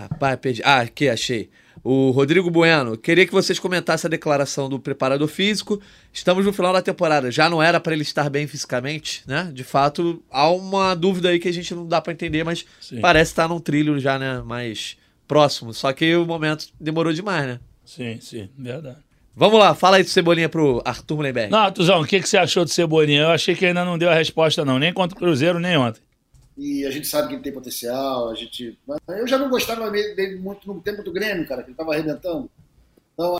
Rapaz, 0.00 0.38
perdi. 0.40 0.62
Ah, 0.64 0.80
aqui, 0.80 1.10
achei. 1.10 1.50
O 1.84 2.10
Rodrigo 2.10 2.50
Bueno, 2.50 2.96
queria 2.96 3.26
que 3.26 3.32
vocês 3.32 3.58
comentassem 3.58 4.08
a 4.08 4.10
declaração 4.10 4.68
do 4.68 4.78
preparador 4.78 5.28
físico. 5.28 5.80
Estamos 6.12 6.44
no 6.44 6.52
final 6.52 6.72
da 6.72 6.80
temporada, 6.80 7.30
já 7.30 7.50
não 7.50 7.62
era 7.62 7.78
para 7.78 7.92
ele 7.92 8.02
estar 8.02 8.30
bem 8.30 8.46
fisicamente, 8.46 9.22
né? 9.26 9.50
De 9.52 9.62
fato, 9.62 10.22
há 10.30 10.50
uma 10.50 10.94
dúvida 10.94 11.28
aí 11.28 11.38
que 11.38 11.48
a 11.48 11.52
gente 11.52 11.74
não 11.74 11.86
dá 11.86 12.00
para 12.00 12.12
entender, 12.14 12.44
mas 12.44 12.64
Sim. 12.80 13.00
parece 13.00 13.32
estar 13.32 13.48
num 13.48 13.60
trilho 13.60 13.98
já, 13.98 14.18
né? 14.18 14.40
Mais 14.40 14.96
próximo. 15.28 15.74
Só 15.74 15.92
que 15.92 16.16
o 16.16 16.24
momento 16.24 16.66
demorou 16.80 17.12
demais, 17.12 17.46
né? 17.46 17.60
Sim, 17.84 18.18
sim, 18.20 18.48
verdade. 18.58 18.98
Vamos 19.34 19.58
lá, 19.58 19.74
fala 19.74 19.96
aí 19.98 20.02
de 20.02 20.10
Cebolinha 20.10 20.48
pro 20.48 20.82
Arthur 20.84 21.16
Mullenberg. 21.16 21.50
Não, 21.50 21.70
Tuzão, 21.70 22.00
o 22.00 22.06
que, 22.06 22.20
que 22.20 22.28
você 22.28 22.36
achou 22.36 22.64
de 22.64 22.72
Cebolinha? 22.72 23.22
Eu 23.22 23.30
achei 23.30 23.54
que 23.54 23.64
ainda 23.64 23.84
não 23.84 23.96
deu 23.98 24.10
a 24.10 24.14
resposta, 24.14 24.64
não. 24.64 24.78
Nem 24.78 24.92
contra 24.92 25.16
o 25.16 25.18
Cruzeiro, 25.18 25.58
nem 25.58 25.76
ontem. 25.76 26.00
E 26.56 26.84
a 26.84 26.90
gente 26.90 27.06
sabe 27.06 27.28
que 27.28 27.34
ele 27.34 27.42
tem 27.42 27.52
potencial, 27.52 28.28
a 28.28 28.34
gente. 28.34 28.78
Eu 29.08 29.26
já 29.26 29.38
não 29.38 29.48
gostava 29.48 29.90
dele 29.90 30.36
muito 30.36 30.66
no 30.66 30.80
tempo 30.80 31.02
do 31.02 31.12
Grêmio, 31.12 31.46
cara, 31.46 31.62
que 31.62 31.70
ele 31.70 31.76
tava 31.76 31.92
arrebentando. 31.92 32.50
Então, 33.14 33.38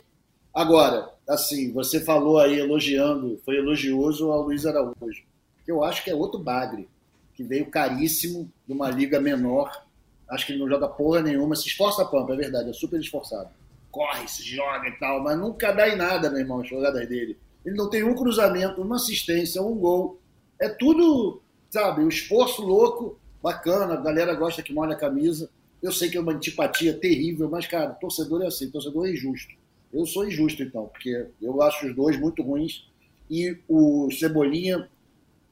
agora, 0.53 1.09
assim, 1.27 1.71
você 1.71 1.99
falou 1.99 2.39
aí 2.39 2.59
elogiando, 2.59 3.39
foi 3.45 3.57
elogioso 3.57 4.31
ao 4.31 4.43
Luiz 4.43 4.65
Araújo. 4.65 5.23
Que 5.63 5.71
eu 5.71 5.83
acho 5.83 6.03
que 6.03 6.09
é 6.09 6.15
outro 6.15 6.39
bagre, 6.39 6.89
que 7.35 7.43
veio 7.43 7.67
caríssimo 7.67 8.51
de 8.67 8.73
uma 8.73 8.89
liga 8.89 9.19
menor. 9.19 9.85
Acho 10.29 10.45
que 10.45 10.53
ele 10.53 10.59
não 10.61 10.69
joga 10.69 10.87
porra 10.87 11.21
nenhuma, 11.21 11.55
se 11.55 11.67
esforça 11.67 12.01
a 12.01 12.05
pampa, 12.05 12.33
é 12.33 12.37
verdade, 12.37 12.69
é 12.69 12.73
super 12.73 12.99
esforçado 12.99 13.49
corre, 13.91 14.27
se 14.27 14.43
joga 14.43 14.87
e 14.87 14.93
tal, 14.93 15.21
mas 15.21 15.37
nunca 15.37 15.71
dá 15.71 15.87
em 15.87 15.97
nada, 15.97 16.29
meu 16.29 16.39
irmão, 16.39 16.61
as 16.61 16.69
jogadas 16.69 17.07
dele. 17.07 17.37
Ele 17.63 17.75
não 17.75 17.89
tem 17.89 18.03
um 18.03 18.15
cruzamento, 18.15 18.81
uma 18.81 18.95
assistência, 18.95 19.61
um 19.61 19.75
gol. 19.75 20.19
É 20.57 20.69
tudo, 20.69 21.41
sabe, 21.71 22.03
um 22.03 22.09
esforço 22.09 22.61
louco, 22.61 23.17
bacana, 23.41 23.93
a 23.93 23.97
galera 23.97 24.35
gosta 24.35 24.61
que 24.61 24.73
molha 24.73 24.93
a 24.93 24.99
camisa. 24.99 25.49
Eu 25.81 25.91
sei 25.91 26.09
que 26.09 26.17
é 26.17 26.21
uma 26.21 26.33
antipatia 26.33 26.93
terrível, 26.93 27.49
mas, 27.49 27.65
cara, 27.65 27.93
torcedor 27.93 28.43
é 28.43 28.47
assim, 28.47 28.69
torcedor 28.69 29.07
é 29.07 29.11
injusto. 29.11 29.55
Eu 29.91 30.05
sou 30.05 30.27
injusto, 30.27 30.61
então, 30.61 30.85
porque 30.87 31.27
eu 31.41 31.61
acho 31.61 31.87
os 31.87 31.95
dois 31.95 32.19
muito 32.19 32.43
ruins 32.43 32.85
e 33.29 33.57
o 33.67 34.09
Cebolinha 34.11 34.87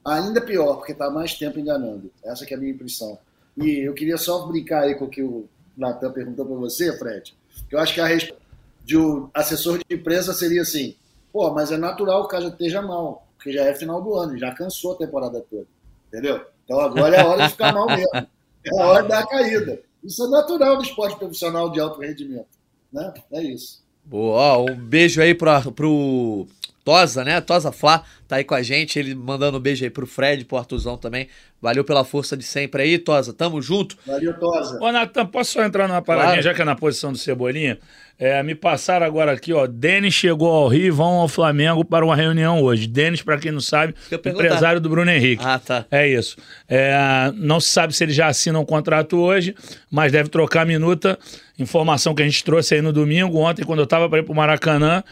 ainda 0.04 0.40
pior, 0.40 0.76
porque 0.76 0.92
está 0.92 1.10
mais 1.10 1.34
tempo 1.34 1.58
enganando. 1.58 2.10
Essa 2.22 2.44
é 2.44 2.54
a 2.54 2.58
minha 2.58 2.72
impressão. 2.72 3.18
E 3.56 3.86
eu 3.86 3.92
queria 3.94 4.16
só 4.16 4.46
brincar 4.46 4.82
aí 4.82 4.94
com 4.94 5.06
o 5.06 5.10
que 5.10 5.22
o 5.22 5.48
Natan 5.76 6.12
perguntou 6.12 6.46
para 6.46 6.54
você, 6.54 6.96
Fred. 6.96 7.34
Eu 7.70 7.78
acho 7.78 7.94
que 7.94 8.00
a 8.00 8.06
resposta 8.06 8.40
de 8.84 8.96
um 8.96 9.28
assessor 9.34 9.78
de 9.78 9.96
imprensa 9.96 10.32
seria 10.32 10.62
assim: 10.62 10.94
pô, 11.32 11.52
mas 11.52 11.72
é 11.72 11.76
natural 11.76 12.20
que 12.20 12.26
o 12.26 12.30
cara 12.30 12.48
esteja 12.48 12.80
mal, 12.80 13.26
porque 13.36 13.52
já 13.52 13.64
é 13.64 13.74
final 13.74 14.00
do 14.02 14.14
ano, 14.14 14.38
já 14.38 14.54
cansou 14.54 14.92
a 14.92 14.98
temporada 14.98 15.40
toda. 15.50 15.66
Entendeu? 16.12 16.44
Então 16.64 16.80
agora 16.80 17.16
é 17.16 17.20
a 17.20 17.26
hora 17.26 17.44
de 17.44 17.50
ficar 17.50 17.72
mal 17.72 17.86
mesmo. 17.86 18.10
É 18.14 18.82
a 18.82 18.86
hora 18.86 19.02
da 19.04 19.26
caída. 19.26 19.80
Isso 20.02 20.24
é 20.24 20.28
natural 20.28 20.76
no 20.76 20.82
esporte 20.82 21.16
profissional 21.16 21.70
de 21.70 21.78
alto 21.78 22.00
rendimento. 22.00 22.48
Né? 22.92 23.14
É 23.32 23.42
isso. 23.42 23.82
Boa, 24.04 24.58
um 24.58 24.74
beijo 24.74 25.22
aí 25.22 25.34
pro, 25.34 25.72
pro 25.72 26.46
Tosa, 26.90 27.22
né? 27.22 27.40
Tosa 27.40 27.70
Flá 27.70 28.02
tá 28.26 28.36
aí 28.36 28.44
com 28.44 28.52
a 28.52 28.62
gente, 28.62 28.98
ele 28.98 29.14
mandando 29.14 29.58
um 29.58 29.60
beijo 29.60 29.84
aí 29.84 29.90
pro 29.90 30.08
Fred, 30.08 30.44
pro 30.44 30.56
Artuzão 30.56 30.96
também. 30.96 31.28
Valeu 31.62 31.84
pela 31.84 32.04
força 32.04 32.36
de 32.36 32.42
sempre 32.42 32.82
aí, 32.82 32.98
Tosa. 32.98 33.32
Tamo 33.32 33.62
junto. 33.62 33.96
Valeu, 34.04 34.36
Tosa. 34.40 34.76
Ô, 34.82 34.90
Natan, 34.90 35.24
posso 35.26 35.52
só 35.52 35.64
entrar 35.64 35.86
numa 35.86 36.02
paradinha, 36.02 36.32
claro. 36.32 36.42
já 36.42 36.52
que 36.52 36.62
é 36.62 36.64
na 36.64 36.74
posição 36.74 37.12
do 37.12 37.18
Cebolinha? 37.18 37.78
É, 38.18 38.42
me 38.42 38.56
passaram 38.56 39.06
agora 39.06 39.30
aqui, 39.30 39.52
ó. 39.52 39.68
Denis 39.68 40.14
chegou 40.14 40.50
ao 40.50 40.66
Rio, 40.66 40.92
vão 40.92 41.20
ao 41.20 41.28
Flamengo 41.28 41.84
para 41.84 42.04
uma 42.04 42.16
reunião 42.16 42.60
hoje. 42.60 42.88
Denis, 42.88 43.22
para 43.22 43.38
quem 43.38 43.52
não 43.52 43.60
sabe, 43.60 43.94
empresário 44.10 44.80
do 44.80 44.90
Bruno 44.90 45.12
Henrique. 45.12 45.44
Ah, 45.46 45.60
tá. 45.60 45.86
É 45.92 46.08
isso. 46.08 46.36
É, 46.68 47.32
não 47.36 47.60
se 47.60 47.68
sabe 47.68 47.94
se 47.94 48.02
ele 48.02 48.12
já 48.12 48.26
assina 48.26 48.58
um 48.58 48.64
contrato 48.64 49.16
hoje, 49.16 49.54
mas 49.88 50.10
deve 50.10 50.28
trocar 50.28 50.62
a 50.62 50.64
minuta. 50.66 51.16
Informação 51.56 52.16
que 52.16 52.22
a 52.22 52.24
gente 52.24 52.42
trouxe 52.42 52.74
aí 52.74 52.82
no 52.82 52.92
domingo. 52.92 53.38
Ontem, 53.38 53.64
quando 53.64 53.78
eu 53.78 53.86
tava 53.86 54.08
para 54.08 54.18
ir 54.18 54.24
pro 54.24 54.34
Maracanã, 54.34 55.04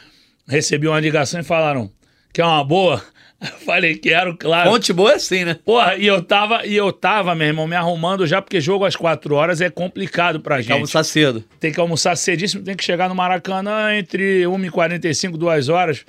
recebi 0.49 0.89
uma 0.89 0.99
ligação 0.99 1.41
e 1.41 1.45
falaram 1.45 1.91
que 2.33 2.41
é 2.41 2.45
uma 2.45 2.65
boa. 2.65 3.03
Eu 3.41 3.47
falei, 3.65 3.95
quero, 3.95 4.37
claro. 4.37 4.69
Fonte 4.69 4.93
boa 4.93 5.13
é 5.13 5.15
assim, 5.15 5.45
né? 5.45 5.55
Porra, 5.65 5.95
e 5.95 6.07
eu 6.07 6.21
tava, 6.21 6.67
e 6.67 6.75
eu 6.75 6.93
tava, 6.93 7.37
meu 7.37 7.47
irmão, 7.47 7.69
me 7.69 7.77
arrumando 7.77 8.27
já, 8.27 8.43
porque 8.43 8.61
jogo 8.61 8.85
às 8.85 8.97
quatro 8.97 9.37
horas 9.37 9.61
é 9.61 9.71
complicado 9.71 10.41
pra 10.41 10.57
tem 10.57 10.65
gente. 10.65 10.69
Tem 10.69 10.77
que 10.77 10.81
almoçar 10.81 11.05
cedo. 11.05 11.45
Tem 11.61 11.73
que 11.73 11.81
almoçar 11.81 12.17
cedíssimo, 12.17 12.65
tem 12.65 12.75
que 12.75 12.83
chegar 12.83 13.09
no 13.09 13.15
Maracanã 13.15 13.97
entre 13.97 14.43
1h45 14.43 15.35
e 15.35 15.39
2 15.39 15.69
horas. 15.69 16.05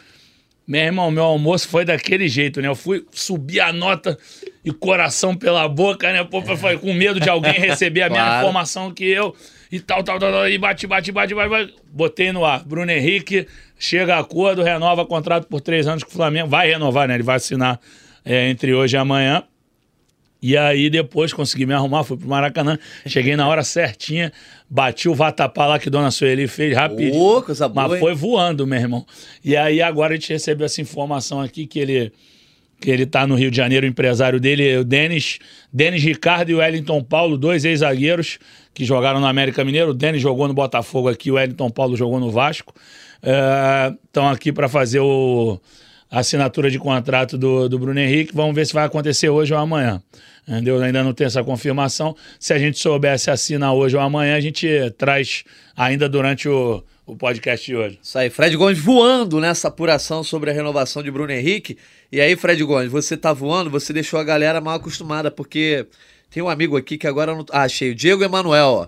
Meu 0.67 0.81
irmão, 0.81 1.09
meu 1.11 1.23
almoço 1.23 1.67
foi 1.67 1.85
daquele 1.85 2.27
jeito, 2.27 2.61
né? 2.61 2.67
Eu 2.67 2.75
fui 2.75 3.05
subir 3.11 3.59
a 3.59 3.73
nota 3.73 4.17
e 4.63 4.71
coração 4.71 5.35
pela 5.35 5.67
boca, 5.67 6.11
né? 6.11 6.23
Pô, 6.23 6.41
foi 6.41 6.77
com 6.77 6.93
medo 6.93 7.19
de 7.19 7.29
alguém 7.29 7.53
receber 7.53 8.03
a 8.03 8.07
claro. 8.07 8.23
mesma 8.23 8.39
informação 8.39 8.91
que 8.91 9.03
eu 9.03 9.35
e 9.71 9.79
tal, 9.79 10.03
tal, 10.03 10.19
tal, 10.19 10.31
tal, 10.31 10.49
e 10.49 10.57
bate, 10.57 10.85
bate, 10.87 11.11
bate, 11.11 11.33
bate, 11.33 11.49
bate. 11.49 11.75
Botei 11.91 12.31
no 12.31 12.45
ar. 12.45 12.63
Bruno 12.63 12.91
Henrique 12.91 13.47
chega 13.79 14.15
a 14.15 14.19
acordo, 14.19 14.61
renova 14.61 15.05
contrato 15.05 15.47
por 15.47 15.61
três 15.61 15.87
anos 15.87 16.03
com 16.03 16.11
o 16.11 16.13
Flamengo. 16.13 16.49
Vai 16.49 16.69
renovar, 16.69 17.07
né? 17.07 17.15
Ele 17.15 17.23
vai 17.23 17.37
assinar 17.37 17.79
é, 18.25 18.49
entre 18.49 18.73
hoje 18.73 18.95
e 18.95 18.99
amanhã. 18.99 19.43
E 20.41 20.55
aí 20.55 20.89
depois 20.89 21.33
consegui 21.33 21.65
me 21.65 21.73
arrumar, 21.73 22.03
fui 22.05 22.15
pro 22.15 22.27
Maracanã, 22.27 22.79
cheguei 23.05 23.35
na 23.35 23.45
hora 23.47 23.61
certinha, 23.61 24.31
bati 24.69 25.09
o 25.09 25.13
vatapá 25.13 25.65
lá 25.65 25.77
que 25.77 25.89
Dona 25.89 26.11
Sueli 26.11 26.47
fez 26.47 26.73
rapidinho. 26.73 27.21
Ô, 27.21 27.41
coisa 27.41 27.67
boa, 27.67 27.89
mas 27.89 27.99
foi 27.99 28.13
voando, 28.13 28.65
meu 28.65 28.79
irmão. 28.79 29.05
E 29.43 29.57
aí 29.57 29.81
agora 29.81 30.13
a 30.13 30.15
gente 30.15 30.31
recebeu 30.31 30.65
essa 30.65 30.79
informação 30.79 31.41
aqui 31.41 31.67
que 31.67 31.79
ele 31.79 32.13
que 32.79 32.89
ele 32.89 33.05
tá 33.05 33.27
no 33.27 33.35
Rio 33.35 33.51
de 33.51 33.57
Janeiro, 33.57 33.85
o 33.85 33.89
empresário 33.89 34.39
dele, 34.39 34.77
o 34.77 34.85
Denis, 34.85 35.39
Denis 35.71 36.01
Ricardo 36.01 36.49
e 36.49 36.55
o 36.55 36.59
Wellington 36.59 37.03
Paulo, 37.03 37.37
dois 37.37 37.65
ex-zagueiros 37.65 38.39
que 38.73 38.85
jogaram 38.85 39.19
no 39.19 39.27
América 39.27 39.65
Mineiro. 39.65 39.89
O 39.89 39.93
Denis 39.93 40.21
jogou 40.21 40.47
no 40.47 40.53
Botafogo 40.53 41.09
aqui, 41.09 41.29
o 41.29 41.33
Wellington 41.33 41.69
Paulo 41.69 41.97
jogou 41.97 42.21
no 42.21 42.31
Vasco. 42.31 42.73
Estão 43.21 44.29
é, 44.29 44.31
aqui 44.31 44.51
para 44.51 44.69
fazer 44.69 44.99
o, 44.99 45.59
a 46.09 46.19
assinatura 46.19 46.71
de 46.71 46.79
contrato 46.79 47.37
do, 47.37 47.67
do 47.69 47.77
Bruno 47.77 47.99
Henrique. 47.99 48.33
Vamos 48.33 48.55
ver 48.55 48.65
se 48.65 48.73
vai 48.73 48.85
acontecer 48.85 49.29
hoje 49.29 49.53
ou 49.53 49.59
amanhã. 49.59 50.01
Entendeu? 50.47 50.81
Ainda 50.81 51.03
não 51.03 51.13
tem 51.13 51.27
essa 51.27 51.43
confirmação. 51.43 52.15
Se 52.39 52.53
a 52.53 52.57
gente 52.57 52.79
soubesse 52.79 53.29
assinar 53.29 53.73
hoje 53.73 53.95
ou 53.95 54.01
amanhã, 54.01 54.35
a 54.35 54.39
gente 54.39 54.67
traz 54.97 55.43
ainda 55.77 56.09
durante 56.09 56.49
o, 56.49 56.83
o 57.05 57.15
podcast 57.15 57.65
de 57.65 57.75
hoje. 57.75 57.99
Isso 58.01 58.17
aí, 58.17 58.29
Fred 58.29 58.55
Gomes 58.55 58.79
voando 58.79 59.39
nessa 59.39 59.67
apuração 59.67 60.23
sobre 60.23 60.49
a 60.49 60.53
renovação 60.53 61.03
de 61.03 61.11
Bruno 61.11 61.31
Henrique. 61.31 61.77
E 62.11 62.19
aí, 62.19 62.35
Fred 62.35 62.63
Gomes, 62.63 62.91
você 62.91 63.15
tá 63.15 63.31
voando, 63.31 63.69
você 63.69 63.93
deixou 63.93 64.19
a 64.19 64.23
galera 64.23 64.59
mal 64.59 64.75
acostumada, 64.75 65.29
porque 65.29 65.85
tem 66.31 66.41
um 66.41 66.49
amigo 66.49 66.77
aqui 66.77 66.97
que 66.97 67.05
agora 67.05 67.35
não. 67.35 67.45
Ah, 67.51 67.63
achei, 67.63 67.91
o 67.91 67.95
Diego 67.95 68.23
Emanuel, 68.23 68.67
ó. 68.67 68.87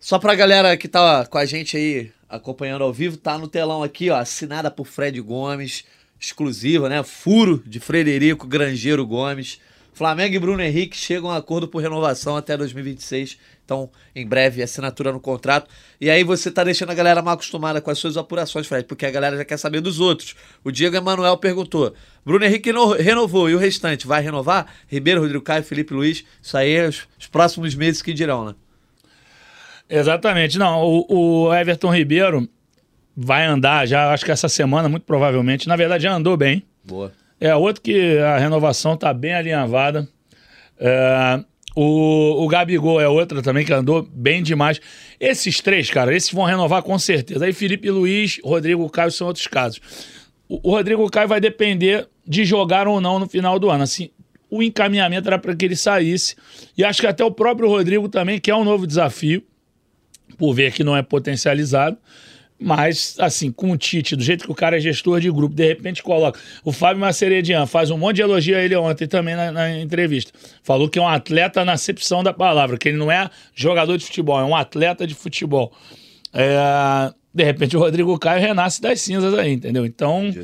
Só 0.00 0.18
pra 0.18 0.34
galera 0.34 0.76
que 0.76 0.88
tá 0.88 1.26
com 1.26 1.38
a 1.38 1.44
gente 1.44 1.76
aí 1.76 2.10
acompanhando 2.28 2.84
ao 2.84 2.92
vivo, 2.92 3.16
tá 3.16 3.38
no 3.38 3.48
telão 3.48 3.82
aqui, 3.82 4.10
ó, 4.10 4.16
assinada 4.16 4.70
por 4.70 4.86
Fred 4.86 5.20
Gomes, 5.20 5.84
exclusiva, 6.20 6.88
né? 6.88 7.02
Furo 7.02 7.62
de 7.64 7.80
Frederico 7.80 8.46
Grangeiro 8.46 9.06
Gomes. 9.06 9.60
Flamengo 9.94 10.36
e 10.36 10.38
Bruno 10.38 10.62
Henrique 10.62 10.96
chegam 10.96 11.28
a 11.28 11.38
acordo 11.38 11.66
por 11.66 11.82
renovação 11.82 12.36
até 12.36 12.56
2026. 12.56 13.36
Então, 13.64 13.90
em 14.14 14.24
breve, 14.24 14.62
assinatura 14.62 15.10
no 15.10 15.18
contrato. 15.18 15.68
E 16.00 16.08
aí 16.08 16.22
você 16.22 16.52
tá 16.52 16.62
deixando 16.62 16.90
a 16.90 16.94
galera 16.94 17.20
mal 17.20 17.34
acostumada 17.34 17.80
com 17.80 17.90
as 17.90 17.98
suas 17.98 18.16
apurações, 18.16 18.68
Fred, 18.68 18.86
porque 18.86 19.04
a 19.04 19.10
galera 19.10 19.36
já 19.36 19.44
quer 19.44 19.56
saber 19.56 19.80
dos 19.80 19.98
outros. 19.98 20.36
O 20.62 20.70
Diego 20.70 20.96
Emanuel 20.96 21.36
perguntou: 21.38 21.94
Bruno 22.24 22.44
Henrique 22.44 22.70
renovou 23.00 23.50
e 23.50 23.56
o 23.56 23.58
restante 23.58 24.06
vai 24.06 24.22
renovar? 24.22 24.72
Ribeiro, 24.86 25.20
Rodrigo 25.20 25.42
Caio, 25.42 25.64
Felipe 25.64 25.92
Luiz. 25.92 26.24
Isso 26.40 26.56
aí 26.56 26.72
é 26.74 26.86
os, 26.86 27.08
os 27.18 27.26
próximos 27.26 27.74
meses 27.74 28.00
que 28.00 28.12
dirão, 28.12 28.44
né? 28.44 28.54
Exatamente. 29.88 30.58
Não, 30.58 30.82
o, 30.82 31.46
o 31.46 31.54
Everton 31.54 31.94
Ribeiro 31.94 32.48
vai 33.16 33.46
andar 33.46 33.86
já, 33.86 34.12
acho 34.12 34.24
que 34.24 34.30
essa 34.30 34.48
semana, 34.48 34.88
muito 34.88 35.04
provavelmente. 35.04 35.66
Na 35.66 35.76
verdade, 35.76 36.04
já 36.04 36.12
andou 36.12 36.36
bem. 36.36 36.62
Boa. 36.84 37.12
É 37.40 37.54
outro 37.54 37.82
que 37.82 38.18
a 38.18 38.38
renovação 38.38 38.94
está 38.94 39.12
bem 39.12 39.34
alinhavada. 39.34 40.08
É, 40.78 41.40
o, 41.74 42.44
o 42.44 42.48
Gabigol 42.48 43.00
é 43.00 43.08
outra 43.08 43.42
também 43.42 43.64
que 43.64 43.72
andou 43.72 44.02
bem 44.02 44.42
demais. 44.42 44.80
Esses 45.20 45.60
três, 45.60 45.90
cara, 45.90 46.14
esses 46.14 46.32
vão 46.32 46.44
renovar 46.44 46.82
com 46.82 46.98
certeza. 46.98 47.44
Aí 47.44 47.52
Felipe 47.52 47.90
Luiz, 47.90 48.40
Rodrigo 48.44 48.88
Caio 48.90 49.10
são 49.10 49.26
outros 49.28 49.46
casos. 49.46 49.80
O, 50.48 50.70
o 50.70 50.70
Rodrigo 50.72 51.08
Caio 51.10 51.28
vai 51.28 51.40
depender 51.40 52.08
de 52.26 52.44
jogar 52.44 52.88
ou 52.88 53.00
não 53.00 53.18
no 53.18 53.28
final 53.28 53.58
do 53.58 53.70
ano. 53.70 53.84
Assim, 53.84 54.10
o 54.50 54.62
encaminhamento 54.62 55.28
era 55.28 55.38
para 55.38 55.54
que 55.54 55.64
ele 55.64 55.76
saísse. 55.76 56.34
E 56.76 56.84
acho 56.84 57.00
que 57.00 57.06
até 57.06 57.24
o 57.24 57.30
próprio 57.30 57.68
Rodrigo 57.68 58.08
também 58.08 58.40
quer 58.40 58.54
um 58.54 58.64
novo 58.64 58.86
desafio, 58.86 59.42
por 60.36 60.52
ver 60.52 60.72
que 60.72 60.84
não 60.84 60.96
é 60.96 61.02
potencializado. 61.02 61.96
Mas, 62.60 63.14
assim, 63.20 63.52
com 63.52 63.70
o 63.70 63.76
Tite, 63.76 64.16
do 64.16 64.22
jeito 64.22 64.44
que 64.44 64.50
o 64.50 64.54
cara 64.54 64.76
é 64.76 64.80
gestor 64.80 65.20
de 65.20 65.30
grupo, 65.30 65.54
de 65.54 65.64
repente 65.64 66.02
coloca. 66.02 66.40
O 66.64 66.72
Fábio 66.72 67.00
Maceredian 67.00 67.66
faz 67.66 67.88
um 67.88 67.96
monte 67.96 68.16
de 68.16 68.22
elogio 68.22 68.56
a 68.56 68.60
ele 68.60 68.74
ontem 68.74 69.06
também 69.06 69.36
na, 69.36 69.52
na, 69.52 69.78
entrevista. 69.78 70.32
Falou 70.64 70.88
que 70.88 70.98
é 70.98 71.02
um 71.02 71.06
atleta 71.06 71.64
na 71.64 71.74
acepção 71.74 72.22
da 72.24 72.32
palavra, 72.32 72.76
que 72.76 72.88
ele 72.88 72.96
não 72.96 73.12
é 73.12 73.30
jogador 73.54 73.96
de 73.96 74.04
futebol, 74.04 74.40
é 74.40 74.44
um 74.44 74.56
atleta 74.56 75.06
de 75.06 75.14
futebol. 75.14 75.72
É, 76.34 77.12
de 77.32 77.44
repente 77.44 77.76
o 77.76 77.80
Rodrigo 77.80 78.18
Caio 78.18 78.40
renasce 78.40 78.82
das 78.82 79.00
cinzas 79.00 79.32
aí, 79.34 79.52
entendeu? 79.52 79.86
Então, 79.86 80.34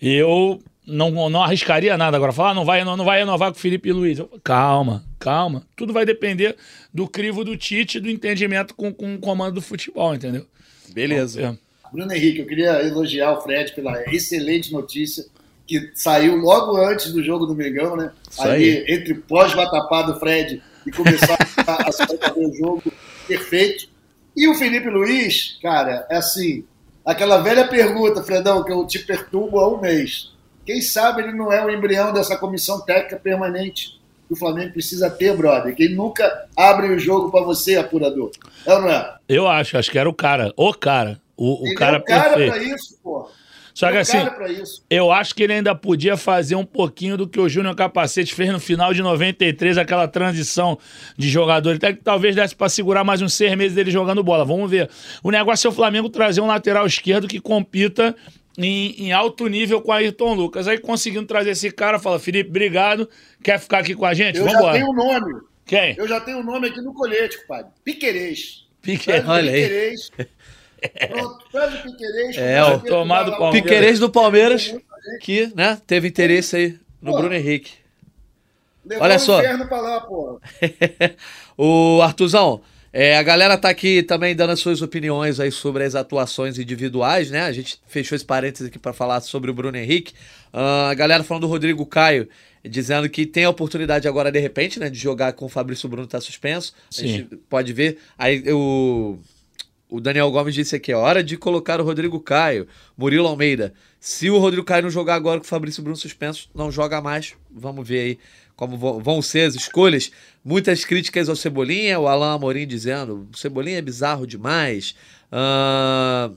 eu 0.00 0.62
não, 0.86 1.28
não 1.28 1.42
arriscaria 1.42 1.96
nada 1.96 2.16
agora. 2.16 2.32
Falar, 2.32 2.50
ah, 2.50 2.54
não, 2.54 2.64
vai, 2.64 2.84
não, 2.84 2.96
não 2.96 3.04
vai 3.04 3.18
renovar 3.18 3.50
com 3.50 3.58
o 3.58 3.60
Felipe 3.60 3.92
Luiz. 3.92 4.18
Eu, 4.18 4.30
calma, 4.44 5.04
calma. 5.18 5.64
Tudo 5.74 5.92
vai 5.92 6.06
depender 6.06 6.56
do 6.94 7.08
crivo 7.08 7.44
do 7.44 7.56
Tite, 7.56 7.98
do 7.98 8.08
entendimento 8.08 8.74
com, 8.74 8.92
com 8.92 9.14
o 9.14 9.18
comando 9.18 9.56
do 9.56 9.62
futebol, 9.62 10.14
entendeu? 10.14 10.46
Beleza. 10.94 11.40
Bom, 11.40 11.48
é. 11.48 11.90
Bruno 11.92 12.12
Henrique, 12.12 12.40
eu 12.40 12.46
queria 12.46 12.82
elogiar 12.82 13.32
o 13.32 13.40
Fred 13.40 13.72
pela 13.74 14.02
excelente 14.12 14.72
notícia 14.72 15.24
que 15.66 15.90
saiu 15.94 16.36
logo 16.36 16.76
antes 16.76 17.12
do 17.12 17.22
jogo 17.24 17.44
do 17.44 17.54
Mengão, 17.54 17.96
né? 17.96 18.12
Isso 18.30 18.42
Ali, 18.42 18.64
aí. 18.64 18.84
entre 18.88 19.14
pós-vatapá 19.14 20.02
do 20.02 20.18
Fred 20.18 20.62
e 20.86 20.92
começar 20.92 21.36
a 21.66 21.92
fazer 21.92 22.06
o 22.36 22.54
jogo 22.54 22.82
perfeito. 23.26 23.88
E 24.36 24.48
o 24.48 24.54
Felipe 24.54 24.88
Luiz, 24.88 25.58
cara, 25.60 26.06
é 26.08 26.16
assim, 26.16 26.64
aquela 27.04 27.38
velha 27.38 27.66
pergunta, 27.66 28.22
Fredão, 28.22 28.62
que 28.62 28.70
eu 28.70 28.86
te 28.86 29.00
perturbo 29.00 29.58
há 29.58 29.74
um 29.74 29.80
mês. 29.80 30.35
Quem 30.66 30.82
sabe 30.82 31.22
ele 31.22 31.32
não 31.32 31.52
é 31.52 31.64
o 31.64 31.70
embrião 31.70 32.12
dessa 32.12 32.36
comissão 32.36 32.80
técnica 32.84 33.16
permanente 33.16 34.00
que 34.26 34.32
o 34.32 34.36
Flamengo 34.36 34.72
precisa 34.72 35.08
ter, 35.08 35.36
brother. 35.36 35.74
Quem 35.74 35.94
nunca 35.94 36.46
abre 36.56 36.88
o 36.88 36.98
jogo 36.98 37.30
para 37.30 37.44
você, 37.44 37.76
apurador. 37.76 38.32
É 38.66 38.74
ou 38.74 38.82
não 38.82 38.90
é? 38.90 39.14
Eu 39.28 39.46
acho, 39.46 39.78
acho 39.78 39.90
que 39.90 39.98
era 39.98 40.08
o 40.08 40.14
cara. 40.14 40.52
O 40.56 40.74
cara. 40.74 41.20
O, 41.36 41.62
o 41.62 41.66
Ele 41.66 41.74
cara 41.76 41.96
é 41.98 42.00
o 42.00 42.04
cara 42.04 42.34
perfeito. 42.34 42.52
pra 42.52 42.62
isso, 42.62 42.98
pô. 43.02 43.28
Só 43.72 43.88
que 43.88 43.92
Ele 43.92 43.98
é 43.98 44.00
o 44.00 44.02
assim, 44.02 44.80
eu 44.88 45.12
acho 45.12 45.34
que 45.34 45.42
ele 45.42 45.52
ainda 45.52 45.74
podia 45.74 46.16
fazer 46.16 46.56
um 46.56 46.64
pouquinho 46.64 47.14
do 47.18 47.28
que 47.28 47.38
o 47.38 47.46
Júnior 47.46 47.76
Capacete 47.76 48.34
fez 48.34 48.50
no 48.50 48.58
final 48.58 48.94
de 48.94 49.02
93, 49.02 49.76
aquela 49.76 50.08
transição 50.08 50.78
de 51.14 51.28
jogador. 51.28 51.68
Ele 51.70 51.76
até 51.76 51.92
que 51.92 52.02
talvez 52.02 52.34
desse 52.34 52.56
pra 52.56 52.70
segurar 52.70 53.04
mais 53.04 53.20
uns 53.20 53.34
seis 53.34 53.54
meses 53.54 53.74
dele 53.74 53.90
jogando 53.90 54.24
bola. 54.24 54.46
Vamos 54.46 54.70
ver. 54.70 54.88
O 55.22 55.30
negócio 55.30 55.68
é 55.68 55.70
o 55.70 55.74
Flamengo 55.74 56.08
trazer 56.08 56.40
um 56.40 56.46
lateral 56.46 56.86
esquerdo 56.86 57.28
que 57.28 57.38
compita 57.38 58.16
em, 58.58 59.06
em 59.06 59.12
alto 59.12 59.46
nível 59.46 59.80
com 59.80 59.90
o 59.90 59.94
Ayrton 59.94 60.34
Lucas. 60.34 60.68
Aí 60.68 60.78
conseguindo 60.78 61.26
trazer 61.26 61.50
esse 61.50 61.70
cara, 61.70 61.98
fala, 61.98 62.18
Felipe, 62.18 62.50
obrigado. 62.50 63.08
Quer 63.42 63.58
ficar 63.58 63.78
aqui 63.78 63.94
com 63.94 64.06
a 64.06 64.14
gente? 64.14 64.38
Eu 64.38 64.44
Vamos 64.44 64.52
já 64.52 64.58
embora. 64.58 64.78
tenho 64.78 64.90
o 64.90 64.94
nome. 64.94 65.40
Quem? 65.64 65.94
Eu 65.98 66.06
já 66.06 66.20
tenho 66.20 66.38
o 66.38 66.44
nome 66.44 66.68
aqui 66.68 66.80
no 66.80 66.94
colete, 66.94 67.40
compadre. 67.42 67.72
Piquerez. 67.84 68.66
Pique... 68.80 69.04
Traz 69.04 69.26
o 69.26 69.30
olha 69.30 69.52
aí. 69.52 69.62
Piquerez. 69.62 70.10
Pronto, 71.10 71.44
traz 71.50 71.74
o 71.74 71.82
Piquerez. 71.82 72.36
É, 72.36 72.64
o 72.64 72.80
tomado 72.80 73.32
Palmeiras. 73.32 73.62
Piquerez 73.62 73.98
do 73.98 74.10
Palmeiras, 74.10 74.74
que 75.20 75.52
né, 75.54 75.80
teve 75.86 76.08
interesse 76.08 76.56
aí 76.56 76.78
no 77.02 77.12
Pô. 77.12 77.18
Bruno 77.18 77.34
Henrique. 77.34 77.72
Olha 79.00 79.16
o 79.16 79.18
só. 79.18 79.40
inferno 79.40 79.66
pra 79.66 79.80
lá, 79.80 80.00
pô. 80.02 80.40
o 81.58 82.00
Artuzão, 82.02 82.62
é, 82.98 83.18
a 83.18 83.22
galera 83.22 83.58
tá 83.58 83.68
aqui 83.68 84.02
também 84.02 84.34
dando 84.34 84.54
as 84.54 84.58
suas 84.58 84.80
opiniões 84.80 85.38
aí 85.38 85.52
sobre 85.52 85.84
as 85.84 85.94
atuações 85.94 86.58
individuais, 86.58 87.30
né? 87.30 87.42
A 87.42 87.52
gente 87.52 87.78
fechou 87.86 88.16
esse 88.16 88.24
parênteses 88.24 88.68
aqui 88.68 88.78
para 88.78 88.94
falar 88.94 89.20
sobre 89.20 89.50
o 89.50 89.54
Bruno 89.54 89.76
Henrique. 89.76 90.14
Ah, 90.50 90.88
a 90.88 90.94
galera 90.94 91.22
falando 91.22 91.42
do 91.42 91.46
Rodrigo 91.46 91.84
Caio, 91.84 92.26
dizendo 92.64 93.06
que 93.10 93.26
tem 93.26 93.44
a 93.44 93.50
oportunidade 93.50 94.08
agora, 94.08 94.32
de 94.32 94.38
repente, 94.38 94.80
né, 94.80 94.88
de 94.88 94.98
jogar 94.98 95.34
com 95.34 95.44
o 95.44 95.48
Fabrício 95.50 95.86
Bruno 95.90 96.06
tá 96.06 96.22
suspenso. 96.22 96.72
A 96.88 96.94
Sim. 96.94 97.08
gente 97.08 97.36
pode 97.50 97.70
ver. 97.74 97.98
Aí 98.16 98.42
o. 98.50 99.18
O 99.88 100.00
Daniel 100.00 100.30
Gomes 100.32 100.54
disse 100.54 100.74
aqui, 100.74 100.90
é 100.90 100.96
hora 100.96 101.22
de 101.22 101.36
colocar 101.36 101.80
o 101.80 101.84
Rodrigo 101.84 102.18
Caio, 102.18 102.66
Murilo 102.96 103.28
Almeida. 103.28 103.72
Se 104.00 104.28
o 104.28 104.38
Rodrigo 104.38 104.64
Caio 104.64 104.82
não 104.82 104.90
jogar 104.90 105.14
agora 105.14 105.38
com 105.38 105.46
o 105.46 105.48
Fabrício 105.48 105.80
Bruno 105.82 105.96
suspenso, 105.96 106.48
não 106.54 106.72
joga 106.72 107.00
mais. 107.00 107.34
Vamos 107.50 107.86
ver 107.86 108.00
aí 108.00 108.18
como 108.56 108.76
vão 109.00 109.22
ser 109.22 109.42
as 109.42 109.54
escolhas. 109.54 110.10
Muitas 110.44 110.84
críticas 110.84 111.28
ao 111.28 111.36
Cebolinha, 111.36 112.00
o 112.00 112.08
Alain 112.08 112.34
Amorim 112.34 112.66
dizendo, 112.66 113.28
o 113.32 113.36
Cebolinha 113.36 113.78
é 113.78 113.82
bizarro 113.82 114.26
demais. 114.26 114.96
Ahn, 115.30 116.34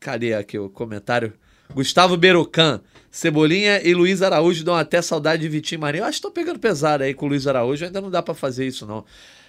cadê 0.00 0.34
aqui 0.34 0.58
o 0.58 0.68
comentário? 0.68 1.32
Gustavo 1.72 2.16
Berocan, 2.16 2.80
Cebolinha 3.12 3.80
e 3.86 3.94
Luiz 3.94 4.22
Araújo 4.22 4.64
dão 4.64 4.74
até 4.74 5.00
saudade 5.00 5.42
de 5.42 5.48
Vitinho 5.48 5.82
Marinho. 5.82 6.02
Eu 6.02 6.06
acho 6.06 6.18
que 6.18 6.22
tô 6.22 6.32
pegando 6.32 6.58
pesado 6.58 7.04
aí 7.04 7.14
com 7.14 7.26
o 7.26 7.28
Luiz 7.28 7.46
Araújo, 7.46 7.84
ainda 7.84 8.00
não 8.00 8.10
dá 8.10 8.20
pra 8.22 8.34
fazer 8.34 8.66
isso 8.66 8.86
não. 8.86 8.98
Um 8.98 9.04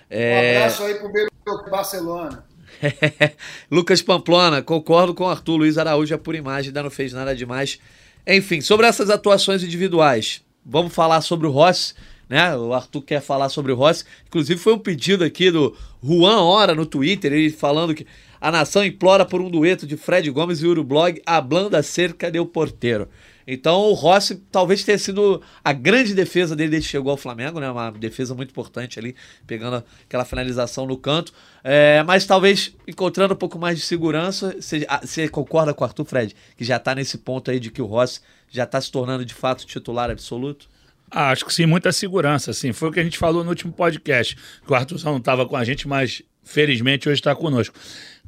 É... 0.10 0.58
abraço 0.58 0.84
aí 0.84 0.96
pro 0.96 1.12
Beiro 1.12 1.32
Barcelona. 1.72 2.46
Lucas 3.70 4.02
Pamplona, 4.02 4.62
concordo 4.62 5.14
com 5.14 5.26
o 5.26 5.30
Arthur. 5.30 5.58
Luiz 5.58 5.78
Araújo 5.78 6.14
é 6.14 6.18
por 6.18 6.36
imagem, 6.36 6.70
ainda 6.70 6.84
não 6.84 6.90
fez 6.90 7.14
nada 7.14 7.36
demais. 7.36 7.80
Enfim, 8.28 8.62
sobre 8.62 8.86
essas 8.86 9.10
atuações 9.10 9.64
individuais, 9.64 10.42
vamos 10.66 10.94
falar 10.94 11.22
sobre 11.22 11.48
o 11.48 11.52
Rossi, 11.52 11.94
né? 12.30 12.56
O 12.56 12.74
Arthur 12.74 13.02
quer 13.02 13.22
falar 13.22 13.50
sobre 13.50 13.72
o 13.72 13.76
Rossi. 13.76 14.06
Inclusive, 14.28 14.60
foi 14.60 14.74
um 14.74 14.80
pedido 14.80 15.24
aqui 15.24 15.52
do 15.52 15.76
Juan 16.04 16.42
Hora 16.42 16.76
no 16.76 16.86
Twitter, 16.86 17.34
ele 17.34 17.50
falando 17.50 17.94
que 17.94 18.06
a 18.40 18.52
nação 18.52 18.84
implora 18.84 19.26
por 19.26 19.42
um 19.42 19.50
dueto 19.50 19.86
de 19.86 19.98
Fred 19.98 20.30
Gomes 20.32 20.62
e 20.62 20.68
Urublog, 20.68 21.22
hablando 21.26 21.76
acerca 21.76 22.32
do 22.32 22.46
porteiro. 22.46 23.08
Então, 23.46 23.82
o 23.90 23.94
Rossi 23.94 24.36
talvez 24.52 24.84
tenha 24.84 24.98
sido 24.98 25.42
a 25.64 25.74
grande 25.74 26.14
defesa 26.14 26.56
dele 26.56 26.72
desde 26.72 26.88
que 26.88 26.92
chegou 26.92 27.12
ao 27.12 27.18
Flamengo, 27.18 27.60
né? 27.60 27.70
Uma 27.70 27.92
defesa 27.92 28.34
muito 28.36 28.52
importante 28.52 29.00
ali, 29.00 29.16
pegando 29.46 29.84
aquela 30.04 30.26
finalização 30.26 30.86
no 30.86 30.98
canto. 30.98 31.34
É, 31.64 32.04
mas 32.04 32.26
talvez 32.26 32.76
encontrando 32.88 33.34
um 33.34 33.38
pouco 33.38 33.60
mais 33.60 33.78
de 33.78 33.86
segurança. 33.86 34.56
Você, 34.60 35.28
concorda 35.30 35.74
com 35.74 35.84
o 35.84 35.88
Arthur 35.88 36.06
Fred, 36.06 36.36
que 36.58 36.64
já 36.64 36.80
tá 36.80 36.96
nesse 36.96 37.18
ponto 37.18 37.52
aí 37.52 37.60
de 37.60 37.72
que 37.72 37.82
o 37.82 37.86
Rossi 37.86 38.22
já 38.50 38.66
tá 38.66 38.80
se 38.80 38.92
tornando 38.92 39.26
de 39.26 39.34
fato 39.34 39.66
titular 39.66 40.10
absoluto? 40.10 40.70
Ah, 41.10 41.32
acho 41.32 41.46
que 41.46 41.54
sim, 41.54 41.66
muita 41.66 41.92
segurança, 41.92 42.54
sim. 42.54 42.72
Foi 42.72 42.90
o 42.90 42.92
que 42.92 43.00
a 43.00 43.04
gente 43.04 43.18
falou 43.18 43.44
no 43.44 43.50
último 43.50 43.74
podcast, 43.74 44.36
que 44.66 44.72
o 44.72 44.76
Arthurzão 44.76 45.12
não 45.12 45.20
estava 45.20 45.46
com 45.46 45.58
a 45.58 45.64
gente, 45.64 45.88
mas 45.88 46.24
felizmente 46.44 47.10
hoje 47.10 47.20
está 47.20 47.36
conosco. 47.36 47.76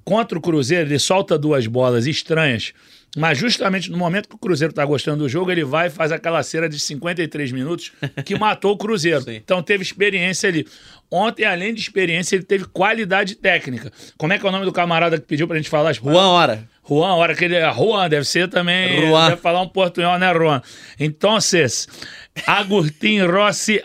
Contra 0.04 0.38
o 0.38 0.42
Cruzeiro, 0.42 0.90
ele 0.90 1.00
solta 1.00 1.38
duas 1.38 1.66
bolas 1.66 2.06
estranhas, 2.06 2.74
mas 3.16 3.38
justamente 3.38 3.92
no 3.92 3.98
momento 3.98 4.28
que 4.28 4.36
o 4.36 4.38
Cruzeiro 4.38 4.72
está 4.72 4.84
gostando 4.84 5.24
do 5.24 5.30
jogo, 5.30 5.52
ele 5.52 5.64
vai 5.64 5.88
e 5.88 5.90
faz 5.90 6.12
aquela 6.12 6.42
cera 6.42 6.68
de 6.68 6.80
53 6.80 7.52
minutos 7.52 7.92
que 8.26 8.38
matou 8.38 8.72
o 8.72 8.78
Cruzeiro. 8.78 9.22
Sim. 9.24 9.36
Então 9.36 9.62
teve 9.62 9.84
experiência 9.84 10.50
ali. 10.50 10.66
Ontem, 11.10 11.46
além 11.46 11.74
de 11.74 11.82
experiência, 11.82 12.36
ele 12.36 12.44
teve 12.44 12.66
qualidade 12.66 13.36
técnica. 13.36 13.92
Como 14.18 14.34
é 14.34 14.40
que 14.40 14.46
é 14.46 14.50
o 14.50 14.52
nome 14.52 14.66
do 14.66 14.72
camarada 14.72 15.18
que 15.18 15.26
pediu 15.26 15.48
pra 15.48 15.58
gente 15.58 15.70
falar? 15.70 15.94
Juan 15.94 16.30
Hora. 16.30 16.68
Juan, 16.86 17.16
hora 17.16 17.34
que 17.34 17.46
ele 17.46 17.56
é 17.56 17.74
Juan, 17.74 18.10
deve 18.10 18.26
ser 18.26 18.50
também. 18.50 19.08
Juan. 19.08 19.30
Deve 19.30 19.42
falar 19.42 19.62
um 19.62 19.70
portunhol, 19.70 20.20
né, 20.20 20.34
Juan? 20.34 20.62
Então, 21.00 21.38
Agustin 22.46 23.22
Rossi 23.26 23.82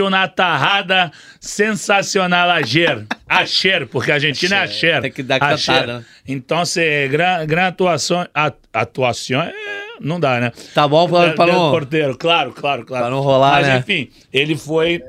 una 0.00 0.28
tajada 0.28 1.12
sensacional 1.40 2.50
ayer. 2.50 3.06
Ayer, 3.28 3.86
porque 3.86 4.12
a 4.12 4.14
Argentina 4.14 4.56
é 4.56 4.60
ayer. 4.60 5.02
Tem 5.02 5.12
que 5.12 5.22
dar 5.22 5.38
cantada, 5.38 5.98
né? 5.98 6.04
Então, 6.26 6.62
gran, 7.10 7.46
gran 7.46 7.66
atuação. 7.66 8.26
atuação 8.72 9.42
é, 9.42 9.52
não 10.00 10.18
dá, 10.20 10.40
né? 10.40 10.52
Tá 10.74 10.86
bom 10.86 11.08
Del 11.08 11.34
não. 11.46 11.70
porteiro, 11.70 12.16
claro, 12.16 12.52
claro, 12.52 12.84
claro. 12.84 13.04
Pra 13.06 13.10
não 13.10 13.20
rolar, 13.20 13.52
Mas, 13.52 13.66
né? 13.66 13.78
enfim, 13.78 14.08
ele 14.32 14.56
foi. 14.56 15.02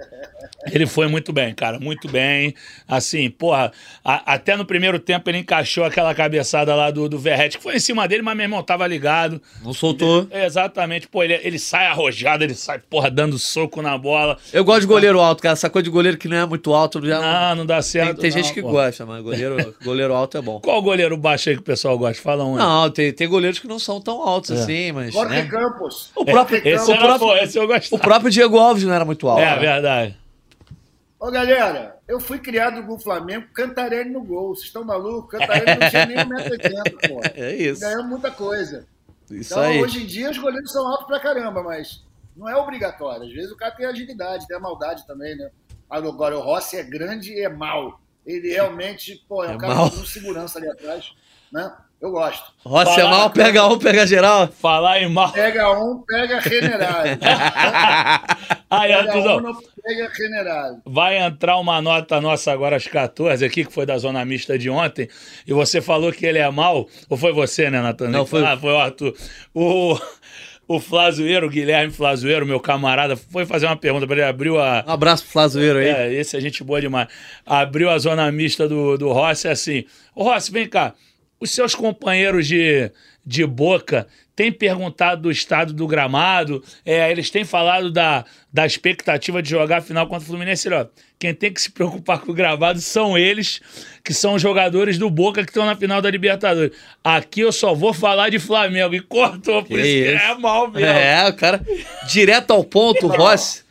Ele 0.74 0.86
foi 0.86 1.08
muito 1.08 1.32
bem, 1.32 1.54
cara, 1.56 1.80
muito 1.80 2.10
bem. 2.10 2.54
Assim, 2.86 3.30
porra, 3.30 3.72
a- 4.04 4.34
até 4.34 4.58
no 4.58 4.66
primeiro 4.66 5.00
tempo 5.00 5.30
ele 5.30 5.38
encaixou 5.38 5.86
aquela 5.86 6.14
cabeçada 6.14 6.76
lá 6.76 6.92
do, 6.92 7.08
do 7.08 7.18
Verrete, 7.18 7.58
que 7.58 7.64
foi 7.64 7.78
em 7.78 7.80
cima 7.80 8.06
dele, 8.10 8.22
mas 8.22 8.36
meu 8.36 8.44
irmão 8.44 8.62
tava 8.62 8.86
ligado. 8.86 9.42
Não 9.64 9.74
soltou. 9.74 10.28
Exatamente, 10.30 11.08
pô, 11.08 11.24
ele, 11.24 11.40
ele 11.44 11.58
sai 11.58 11.86
arrojado, 11.88 12.44
ele 12.44 12.54
sai, 12.56 12.78
porra, 12.90 13.10
dando 13.10 13.40
soco 13.40 13.82
na 13.82 13.98
bola. 13.98 14.38
Eu 14.52 14.66
gosto 14.66 14.82
de 14.82 14.88
goleiro 14.88 15.22
alto, 15.22 15.42
cara. 15.42 15.54
Essa 15.54 15.70
coisa 15.70 15.84
de 15.86 15.90
goleiro 15.90 16.18
que 16.18 16.28
não 16.28 16.36
é 16.36 16.46
muito 16.46 16.74
alto. 16.74 17.04
Já 17.06 17.22
Não, 17.22 17.56
não 17.60 17.66
dá 17.66 17.76
tem 17.76 17.82
certo. 17.84 18.20
tem 18.20 18.30
não, 18.30 18.38
gente 18.38 18.54
que 18.54 18.62
pô. 18.62 18.72
gosta, 18.72 19.06
mas 19.06 19.24
goleiro, 19.24 19.76
goleiro 19.82 20.14
alto 20.14 20.38
é 20.38 20.42
bom. 20.42 20.60
Qual 20.60 20.82
goleiro 20.82 21.16
baixo 21.16 21.48
aí 21.50 21.56
que 21.56 21.62
o 21.62 21.66
pessoal 21.66 21.98
gosta? 21.98 22.22
Fala 22.22 22.44
um. 22.44 22.54
aí. 22.56 22.60
Não, 22.60 22.90
tem, 22.90 23.14
tem 23.14 23.30
goleiros 23.30 23.60
que 23.60 23.68
não 23.68 23.80
são 23.80 24.02
tão 24.02 24.22
altos 24.22 24.52
É. 24.52 24.56
assim, 24.56 24.74
mas. 24.92 25.14
Jorge 25.14 25.36
né? 25.36 25.48
Campos. 25.48 26.12
O 26.16 26.24
próprio, 26.26 26.58
Esse, 26.68 26.90
o, 26.90 26.94
era, 26.94 27.02
próprio, 27.18 27.44
esse 27.44 27.58
eu 27.58 27.64
o 27.64 27.68
gostava. 27.68 28.02
próprio 28.04 28.32
Diego 28.32 28.58
Alves 28.58 28.84
não 28.84 28.94
era 28.94 29.06
muito 29.06 29.28
alto. 29.28 29.42
É, 29.42 29.50
né? 29.56 29.58
verdade. 29.60 30.18
Ô, 31.20 31.30
galera, 31.30 31.98
eu 32.08 32.20
fui 32.20 32.40
criado 32.40 32.82
no 32.82 32.98
Flamengo, 32.98 33.48
Cantarelli 33.54 34.10
no 34.10 34.24
gol. 34.24 34.56
Vocês 34.56 34.68
estão 34.68 34.84
malucos? 34.86 35.32
Cantarelli 35.38 35.80
não 35.80 35.90
tinha 35.90 36.06
nem 36.06 36.18
1,80m, 36.18 37.10
pô. 37.10 37.22
É 37.36 37.56
isso. 37.56 37.82
Ganhamos 37.82 38.06
muita 38.10 38.32
coisa. 38.32 38.88
Isso 39.30 39.54
Então, 39.54 39.64
aí. 39.64 39.82
hoje 39.84 40.04
em 40.04 40.06
dia, 40.06 40.32
os 40.32 40.38
goleiros 40.38 40.72
são 40.72 40.88
altos 40.88 41.06
pra 41.08 41.20
caramba, 41.20 41.62
mas 41.62 42.04
não 42.38 42.48
é 42.48 42.56
obrigatório. 42.56 43.24
Às 43.28 43.34
vezes 43.34 43.52
o 43.52 43.58
cara 43.58 43.76
tem 43.76 43.86
agilidade, 43.86 44.48
tem 44.48 44.56
a 44.56 44.60
maldade 44.60 45.06
também, 45.06 45.36
né? 45.36 45.50
Agora, 45.90 46.38
o 46.38 46.42
Rossi 46.42 46.78
é 46.78 46.84
grande 46.84 47.34
e 47.34 47.42
é 47.44 47.50
mau. 47.50 48.00
Ele 48.26 48.50
realmente, 48.54 49.24
pô, 49.28 49.44
é 49.44 49.50
um 49.50 49.56
É 49.56 49.58
cara 49.58 49.76
mau. 49.76 49.90
com 49.92 50.06
segurança 50.06 50.58
ali 50.60 50.70
atrás, 50.70 51.12
né? 51.52 51.72
Eu 52.02 52.12
gosto. 52.12 52.54
Rossi 52.64 52.92
é 52.94 53.04
Falar- 53.04 53.10
mal, 53.18 53.30
pega 53.30 53.68
um, 53.68 53.78
pega 53.78 54.08
geral. 54.08 54.48
Falar 54.48 55.02
em 55.02 55.10
mal. 55.10 55.32
Pega 55.34 55.70
um, 55.78 56.02
pega 56.08 56.40
general. 56.40 57.02
Aí, 58.70 58.94
Pega 58.94 59.00
Artuzão. 59.12 59.38
um, 59.38 59.58
pega 59.84 60.12
general. 60.16 60.78
Vai 60.86 61.18
entrar 61.18 61.58
uma 61.58 61.82
nota 61.82 62.22
nossa 62.22 62.52
agora 62.52 62.76
às 62.78 62.88
14 62.88 63.44
aqui, 63.44 63.66
que 63.66 63.74
foi 63.74 63.86
da 63.86 63.98
Zona 63.98 64.24
Mista 64.24 64.58
de 64.58 64.70
ontem, 64.70 65.10
e 65.46 65.52
você 65.54 65.82
falou 65.82 66.12
que 66.12 66.26
ele 66.26 66.38
é 66.38 66.50
mal, 66.50 66.88
ou 67.10 67.18
foi 67.18 67.34
você, 67.34 67.70
né, 67.70 67.82
Natan? 67.82 68.10
Não, 68.10 68.26
foi- 68.26 68.46
Ah, 68.46 68.56
foi 68.58 68.72
o 68.72 68.78
Arthur. 68.78 69.14
O, 69.54 70.00
o 70.68 70.80
Flazoeiro, 70.80 71.48
o 71.48 71.50
Guilherme 71.50 71.92
Flazoeiro, 71.92 72.46
meu 72.46 72.60
camarada, 72.60 73.18
foi 73.18 73.46
fazer 73.46 73.66
uma 73.66 73.76
pergunta 73.76 74.06
para 74.08 74.16
ele, 74.18 74.26
abriu 74.26 74.60
a... 74.60 74.84
Um 74.88 74.92
abraço 74.92 75.24
pro 75.24 75.34
Flazoeiro 75.34 75.80
aí. 75.80 75.88
É, 75.90 76.14
esse 76.14 76.38
é 76.38 76.40
gente 76.40 76.64
boa 76.64 76.80
demais. 76.80 77.08
Abriu 77.46 77.90
a 77.90 77.98
Zona 77.98 78.32
Mista 78.32 78.68
do, 78.70 78.98
do 78.98 79.12
Rossi 79.12 79.48
assim, 79.48 79.84
ô 80.16 80.24
Rossi, 80.24 80.52
vem 80.52 80.68
cá, 80.70 80.94
os 81.40 81.52
seus 81.52 81.74
companheiros 81.74 82.48
de, 82.48 82.92
de 83.26 83.46
boca 83.46 84.08
têm 84.36 84.52
perguntado 84.52 85.24
do 85.24 85.32
estado 85.32 85.74
do 85.74 85.86
gramado, 85.86 86.64
é, 86.86 87.12
eles 87.12 87.30
têm 87.30 87.44
falado 87.44 87.92
da, 87.92 88.24
da 88.54 88.66
expectativa 88.66 89.42
de 89.42 89.50
jogar 89.50 89.80
a 89.80 89.82
final 89.82 90.08
contra 90.08 90.24
o 90.24 90.28
Fluminense. 90.28 90.70
Ó, 90.70 90.86
quem 91.20 91.34
tem 91.34 91.52
que 91.52 91.62
se 91.62 91.70
preocupar 91.70 92.20
com 92.20 92.32
o 92.32 92.34
gramado 92.34 92.80
são 92.80 93.18
eles, 93.18 93.60
que 94.02 94.14
são 94.14 94.36
os 94.36 94.42
jogadores 94.42 94.98
do 94.98 95.10
Boca 95.10 95.44
que 95.44 95.50
estão 95.50 95.66
na 95.66 95.76
final 95.76 96.02
da 96.02 96.10
Libertadores. 96.10 96.72
Aqui 97.04 97.42
eu 97.42 97.52
só 97.52 97.74
vou 97.74 97.94
falar 97.94 98.30
de 98.30 98.40
Flamengo. 98.40 98.96
E 98.96 99.02
cortou, 99.02 99.62
por 99.62 99.78
Que 99.78 99.82
isso 99.82 99.84
que 99.84 100.16
isso. 100.16 100.24
é 100.24 100.38
mal 100.38 100.72
mesmo. 100.72 100.88
É, 100.88 101.28
o 101.28 101.34
cara 101.36 101.62
direto 102.08 102.52
ao 102.52 102.64
ponto, 102.64 103.08
o 103.08 103.10
Rossi. 103.10 103.64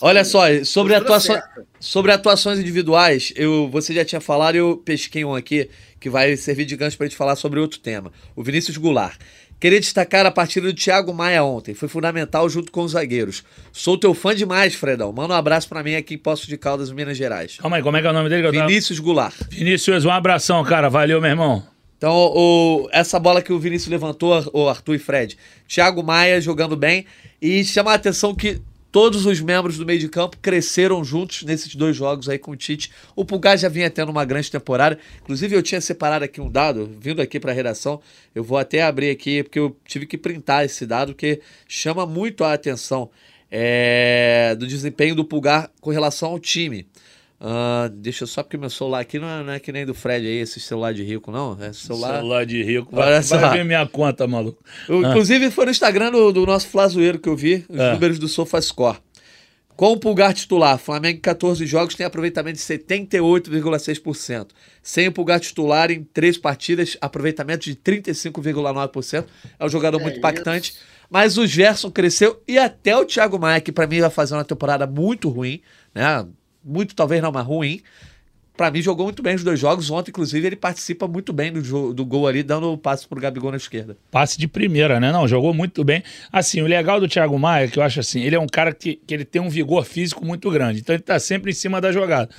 Olha 0.00 0.22
só, 0.22 0.42
sobre, 0.64 0.94
certa. 1.20 1.64
sobre 1.80 2.12
atuações 2.12 2.58
individuais, 2.58 3.32
eu, 3.36 3.70
você 3.70 3.94
já 3.94 4.04
tinha 4.04 4.20
falado 4.20 4.54
eu 4.56 4.76
pesquei 4.76 5.24
um 5.24 5.34
aqui 5.34 5.70
que 6.04 6.10
vai 6.10 6.36
servir 6.36 6.66
de 6.66 6.76
gancho 6.76 6.98
pra 6.98 7.06
gente 7.06 7.16
falar 7.16 7.34
sobre 7.34 7.58
outro 7.58 7.78
tema. 7.78 8.12
O 8.36 8.42
Vinícius 8.42 8.76
Goulart. 8.76 9.16
Queria 9.58 9.80
destacar 9.80 10.26
a 10.26 10.30
partida 10.30 10.66
do 10.66 10.74
Thiago 10.74 11.14
Maia 11.14 11.42
ontem. 11.42 11.72
Foi 11.72 11.88
fundamental 11.88 12.46
junto 12.46 12.70
com 12.70 12.82
os 12.82 12.92
zagueiros. 12.92 13.42
Sou 13.72 13.96
teu 13.96 14.12
fã 14.12 14.34
demais, 14.34 14.74
Fredão. 14.74 15.10
Manda 15.14 15.32
um 15.32 15.36
abraço 15.38 15.66
pra 15.66 15.82
mim 15.82 15.94
aqui 15.94 16.16
em 16.16 16.18
Poço 16.18 16.46
de 16.46 16.58
Caldas, 16.58 16.92
Minas 16.92 17.16
Gerais. 17.16 17.56
Calma 17.56 17.78
aí, 17.78 17.82
como 17.82 17.96
é 17.96 18.02
que 18.02 18.06
é 18.06 18.10
o 18.10 18.12
nome 18.12 18.28
dele? 18.28 18.50
Vinícius 18.50 18.98
Goulart. 18.98 19.34
Vinícius, 19.48 20.04
um 20.04 20.10
abração, 20.10 20.62
cara. 20.62 20.90
Valeu, 20.90 21.22
meu 21.22 21.30
irmão. 21.30 21.66
Então, 21.96 22.14
o, 22.14 22.86
essa 22.92 23.18
bola 23.18 23.40
que 23.40 23.50
o 23.50 23.58
Vinícius 23.58 23.90
levantou, 23.90 24.44
o 24.52 24.68
Arthur 24.68 24.96
e 24.96 24.98
Fred, 24.98 25.38
Thiago 25.66 26.02
Maia 26.02 26.38
jogando 26.38 26.76
bem. 26.76 27.06
E 27.40 27.64
chama 27.64 27.92
a 27.92 27.94
atenção 27.94 28.34
que 28.34 28.60
todos 28.94 29.26
os 29.26 29.40
membros 29.40 29.76
do 29.76 29.84
meio 29.84 29.98
de 29.98 30.08
campo 30.08 30.36
cresceram 30.40 31.02
juntos 31.02 31.42
nesses 31.42 31.74
dois 31.74 31.96
jogos 31.96 32.28
aí 32.28 32.38
com 32.38 32.52
o 32.52 32.56
Tite. 32.56 32.92
O 33.16 33.24
Pulgar 33.24 33.58
já 33.58 33.68
vinha 33.68 33.90
tendo 33.90 34.10
uma 34.10 34.24
grande 34.24 34.48
temporada. 34.48 34.96
Inclusive, 35.20 35.56
eu 35.56 35.64
tinha 35.64 35.80
separado 35.80 36.24
aqui 36.24 36.40
um 36.40 36.48
dado, 36.48 36.88
vindo 37.00 37.20
aqui 37.20 37.40
para 37.40 37.50
a 37.50 37.54
redação. 37.54 38.00
Eu 38.32 38.44
vou 38.44 38.56
até 38.56 38.82
abrir 38.82 39.10
aqui, 39.10 39.42
porque 39.42 39.58
eu 39.58 39.76
tive 39.84 40.06
que 40.06 40.16
printar 40.16 40.64
esse 40.64 40.86
dado, 40.86 41.12
que 41.12 41.40
chama 41.66 42.06
muito 42.06 42.44
a 42.44 42.52
atenção 42.52 43.10
é, 43.50 44.54
do 44.56 44.64
desempenho 44.64 45.16
do 45.16 45.24
Pulgar 45.24 45.72
com 45.80 45.90
relação 45.90 46.30
ao 46.30 46.38
time. 46.38 46.86
Ah, 47.40 47.90
deixa 47.92 48.24
eu 48.24 48.28
só, 48.28 48.42
porque 48.42 48.56
meu 48.56 48.70
celular 48.70 49.00
aqui 49.00 49.18
não 49.18 49.28
é, 49.28 49.42
não 49.42 49.52
é 49.52 49.60
que 49.60 49.70
nem 49.72 49.84
do 49.84 49.92
Fred 49.92 50.26
aí, 50.26 50.38
esse 50.38 50.58
celular 50.60 50.94
de 50.94 51.02
rico, 51.02 51.30
não. 51.30 51.56
É 51.60 51.72
celular. 51.72 52.16
Celular 52.18 52.46
de 52.46 52.62
rico. 52.62 52.94
Vai, 52.94 53.22
só. 53.22 53.36
vai 53.38 53.58
ver 53.58 53.64
minha 53.64 53.86
conta, 53.86 54.26
maluco. 54.26 54.62
Eu, 54.88 55.00
Inclusive, 55.02 55.50
foi 55.50 55.66
no 55.66 55.70
Instagram 55.70 56.10
do, 56.10 56.32
do 56.32 56.46
nosso 56.46 56.68
Flazoeiro 56.68 57.18
que 57.18 57.28
eu 57.28 57.36
vi 57.36 57.64
os 57.68 57.78
É. 57.78 57.92
números 57.92 58.18
do 58.18 58.28
SofaScore. 58.28 58.98
Com 59.76 59.90
o 59.92 59.98
Pulgar 59.98 60.32
titular, 60.32 60.78
Flamengo 60.78 61.18
em 61.18 61.20
14 61.20 61.66
jogos 61.66 61.96
tem 61.96 62.06
aproveitamento 62.06 62.56
de 62.56 62.62
78,6%. 62.62 64.48
Sem 64.82 65.08
o 65.08 65.12
Pulgar 65.12 65.40
titular 65.40 65.90
em 65.90 66.04
3 66.04 66.38
partidas, 66.38 66.96
aproveitamento 67.00 67.64
de 67.64 67.74
35,9%. 67.76 69.24
É 69.58 69.64
um 69.64 69.68
jogador 69.68 69.98
É 69.98 70.02
muito 70.02 70.12
isso. 70.14 70.18
impactante. 70.20 70.74
Mas 71.10 71.36
o 71.36 71.46
Gerson 71.46 71.90
cresceu 71.90 72.40
e 72.46 72.56
até 72.56 72.96
o 72.96 73.04
Thiago 73.04 73.38
Maia, 73.38 73.60
que 73.60 73.72
pra 73.72 73.86
mim 73.86 74.00
vai 74.00 74.10
fazer 74.10 74.34
uma 74.34 74.44
temporada 74.44 74.86
muito 74.86 75.28
ruim, 75.28 75.60
né? 75.94 76.24
Muito 76.64 76.94
talvez 76.94 77.22
não, 77.22 77.30
mas 77.30 77.46
ruim. 77.46 77.82
Pra 78.56 78.70
mim 78.70 78.80
jogou 78.80 79.06
muito 79.06 79.20
bem 79.20 79.34
os 79.34 79.42
dois 79.42 79.58
jogos. 79.58 79.90
Ontem, 79.90 80.10
inclusive, 80.10 80.46
ele 80.46 80.54
participa 80.54 81.08
muito 81.08 81.32
bem 81.32 81.52
do, 81.52 81.92
do 81.92 82.04
gol 82.04 82.28
ali, 82.28 82.40
dando 82.40 82.72
o 82.72 82.78
passe 82.78 83.06
pro 83.06 83.20
Gabigol 83.20 83.50
na 83.50 83.56
esquerda. 83.56 83.96
Passe 84.12 84.38
de 84.38 84.46
primeira, 84.46 85.00
né? 85.00 85.10
Não, 85.10 85.26
jogou 85.26 85.52
muito 85.52 85.82
bem. 85.82 86.04
Assim, 86.32 86.62
o 86.62 86.66
legal 86.66 87.00
do 87.00 87.08
Thiago 87.08 87.36
Maia, 87.36 87.64
é 87.64 87.68
que 87.68 87.80
eu 87.80 87.82
acho 87.82 87.98
assim, 87.98 88.22
ele 88.22 88.36
é 88.36 88.38
um 88.38 88.46
cara 88.46 88.72
que, 88.72 89.00
que 89.04 89.12
ele 89.12 89.24
tem 89.24 89.42
um 89.42 89.48
vigor 89.48 89.84
físico 89.84 90.24
muito 90.24 90.48
grande. 90.52 90.78
Então 90.80 90.94
ele 90.94 91.02
tá 91.02 91.18
sempre 91.18 91.50
em 91.50 91.54
cima 91.54 91.80
da 91.80 91.90
jogada. 91.90 92.30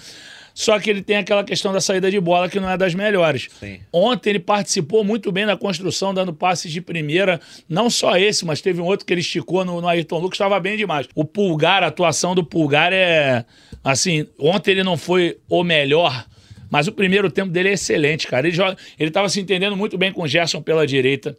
Só 0.56 0.80
que 0.80 0.90
ele 0.90 1.02
tem 1.02 1.18
aquela 1.18 1.44
questão 1.44 1.74
da 1.74 1.82
saída 1.82 2.10
de 2.10 2.18
bola 2.18 2.48
que 2.48 2.62
não 2.62 2.70
é 2.70 2.78
das 2.78 2.96
melhores. 2.96 3.50
Sim. 3.60 3.82
Ontem 3.92 4.30
ele 4.30 4.40
participou 4.40 5.04
muito 5.04 5.30
bem 5.30 5.46
da 5.46 5.58
construção, 5.58 6.14
dando 6.14 6.34
passes 6.34 6.72
de 6.72 6.80
primeira. 6.80 7.42
Não 7.68 7.90
só 7.90 8.18
esse, 8.18 8.46
mas 8.46 8.62
teve 8.62 8.80
um 8.80 8.86
outro 8.86 9.06
que 9.06 9.14
ele 9.14 9.20
esticou 9.20 9.66
no, 9.66 9.82
no 9.82 9.88
Ayrton 9.88 10.18
Lucas, 10.18 10.38
estava 10.38 10.58
bem 10.62 10.78
demais. 10.78 11.10
O 11.14 11.26
Pulgar, 11.26 11.84
a 11.84 11.88
atuação 11.88 12.34
do 12.34 12.42
Pulgar 12.42 12.94
é. 12.94 13.44
Assim, 13.84 14.26
ontem 14.40 14.72
ele 14.72 14.84
não 14.84 14.96
foi 14.96 15.38
o 15.50 15.62
melhor, 15.62 16.26
mas 16.72 16.88
o 16.88 16.94
primeiro 16.94 17.30
tempo 17.30 17.52
dele 17.52 17.70
é 17.70 17.74
excelente, 17.74 18.26
cara. 18.26 18.48
Ele, 18.48 18.56
joga, 18.56 18.78
ele 18.98 19.12
tava 19.12 19.28
se 19.28 19.42
entendendo 19.42 19.76
muito 19.76 19.98
bem 19.98 20.14
com 20.14 20.22
o 20.22 20.28
Gerson 20.28 20.62
pela 20.62 20.88
direita. 20.88 21.38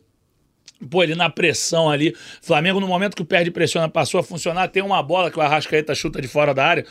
Pô, 0.91 1.03
ele 1.03 1.15
na 1.15 1.31
pressão 1.31 1.89
ali. 1.89 2.15
Flamengo, 2.43 2.81
no 2.81 2.87
momento 2.87 3.17
que 3.17 3.23
o 3.23 3.25
perde 3.25 3.51
pressiona, 3.51 3.89
passou 3.89 4.21
a 4.21 4.23
funcionar. 4.23 4.69
Tem 4.69 4.83
uma 4.83 5.03
bola 5.03 5.31
que 5.31 5.39
o 5.39 5.43
Arrascaeta 5.43 5.95
chuta 5.95 6.21
de 6.21 6.29
fora 6.29 6.53
da 6.53 6.67
área, 6.67 6.85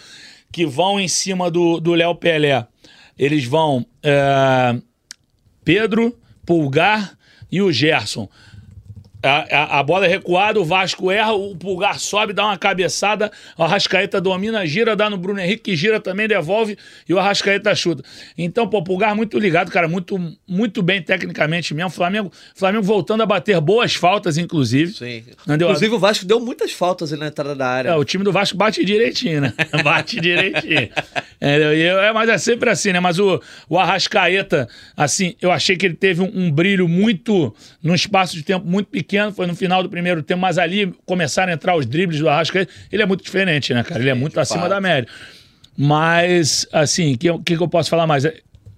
que 0.56 0.66
vão 0.66 0.98
em 0.98 1.08
cima 1.10 1.52
do 1.52 1.82
do 1.82 1.94
Léo 1.94 2.16
Pelé. 2.16 2.66
Eles 3.20 3.44
vão 3.44 3.86
é, 4.02 4.80
Pedro, 5.66 6.18
Pulgar 6.46 7.18
e 7.52 7.62
o 7.62 7.74
Gerson. 7.74 8.30
A, 9.26 9.40
a- 9.52 9.80
a 9.80 9.84
bola 9.84 10.06
é 10.06 10.10
recuada, 10.10 10.60
o 10.60 10.66
Vasco 10.66 11.10
erra, 11.12 11.34
o 11.34 11.56
Pulgar 11.56 12.00
sobe, 12.00 12.32
dá 12.34 12.46
uma 12.46 12.58
cabeçada, 12.58 13.32
o 13.58 13.64
Arrascaeta 13.64 14.22
domina, 14.22 14.66
gira, 14.66 14.96
dá 14.96 15.10
no 15.10 15.18
Bruno 15.18 15.40
Henrique, 15.40 15.64
que 15.72 15.76
gira 15.76 16.00
também, 16.00 16.28
devolve, 16.28 16.78
e 17.10 17.14
o 17.14 17.20
Arrascaeta 17.20 17.74
chuta. 17.76 18.04
Então, 18.38 18.68
pô, 18.68 18.78
o 18.80 18.84
Pulgar 18.84 19.16
muito 19.16 19.40
ligado, 19.40 19.72
cara, 19.72 19.88
muito, 19.88 20.20
muito 20.48 20.84
bem 20.84 21.02
tecnicamente 21.02 21.74
mesmo. 21.74 21.90
Flamengo, 21.90 22.32
Flamengo 22.56 22.84
voltando 22.84 23.24
a 23.24 23.26
bater 23.26 23.60
boas 23.60 23.96
faltas, 23.96 24.38
inclusive. 24.38 24.94
Sim. 24.94 25.24
Entendeu? 25.44 25.68
Inclusive, 25.70 25.96
o 25.96 26.00
Vasco 26.00 26.26
deu 26.26 26.40
muitas 26.40 26.72
faltas 26.72 27.12
ali 27.12 27.22
na 27.22 27.28
entrada 27.28 27.56
da 27.56 27.68
área. 27.68 27.90
É, 27.90 27.96
o 27.96 28.04
time 28.04 28.24
do 28.24 28.32
Vasco 28.32 28.56
bate 28.58 28.84
direitinho, 28.86 29.42
né? 29.42 29.54
Bate 29.84 30.20
direitinho. 30.20 30.90
É, 31.42 31.76
e 31.76 31.82
é, 31.84 32.14
mas 32.14 32.30
é 32.30 32.38
sempre 32.38 32.70
assim, 32.70 32.92
né? 32.92 33.00
Mas 33.00 33.18
o, 33.20 33.42
o 33.70 33.78
Arrascaeta, 33.80 34.68
assim, 34.96 35.36
eu 35.42 35.52
achei 35.52 35.76
que 35.76 35.86
ele 35.86 35.96
teve 35.96 36.22
um, 36.22 36.32
um 36.34 36.52
brilho 36.52 36.88
muito, 36.88 37.54
num 37.82 37.94
espaço 37.96 38.36
de 38.36 38.44
tempo 38.44 38.66
muito 38.66 38.88
pequeno, 38.88 39.15
foi 39.32 39.48
no 39.48 39.56
final 39.56 39.82
do 39.82 39.90
primeiro 39.90 40.22
tempo, 40.24 40.42
mas 40.42 40.58
ali 40.58 40.94
começaram 41.06 41.52
a 41.52 41.56
entrar 41.56 41.76
os 41.76 41.86
dribles 41.86 42.20
do 42.20 42.30
Arrascaeta. 42.30 42.72
Ele 42.92 43.04
é 43.04 43.06
muito 43.06 43.24
diferente, 43.24 43.74
né, 43.74 43.84
cara? 43.84 44.00
Ele 44.00 44.10
é 44.10 44.14
muito 44.14 44.40
acima 44.40 44.62
fato. 44.62 44.70
da 44.70 44.82
média. 44.82 45.10
Mas, 45.78 46.66
assim, 46.72 47.14
o 47.14 47.18
que, 47.18 47.58
que 47.58 47.62
eu 47.62 47.68
posso 47.68 47.90
falar 47.90 48.08
mais? 48.08 48.26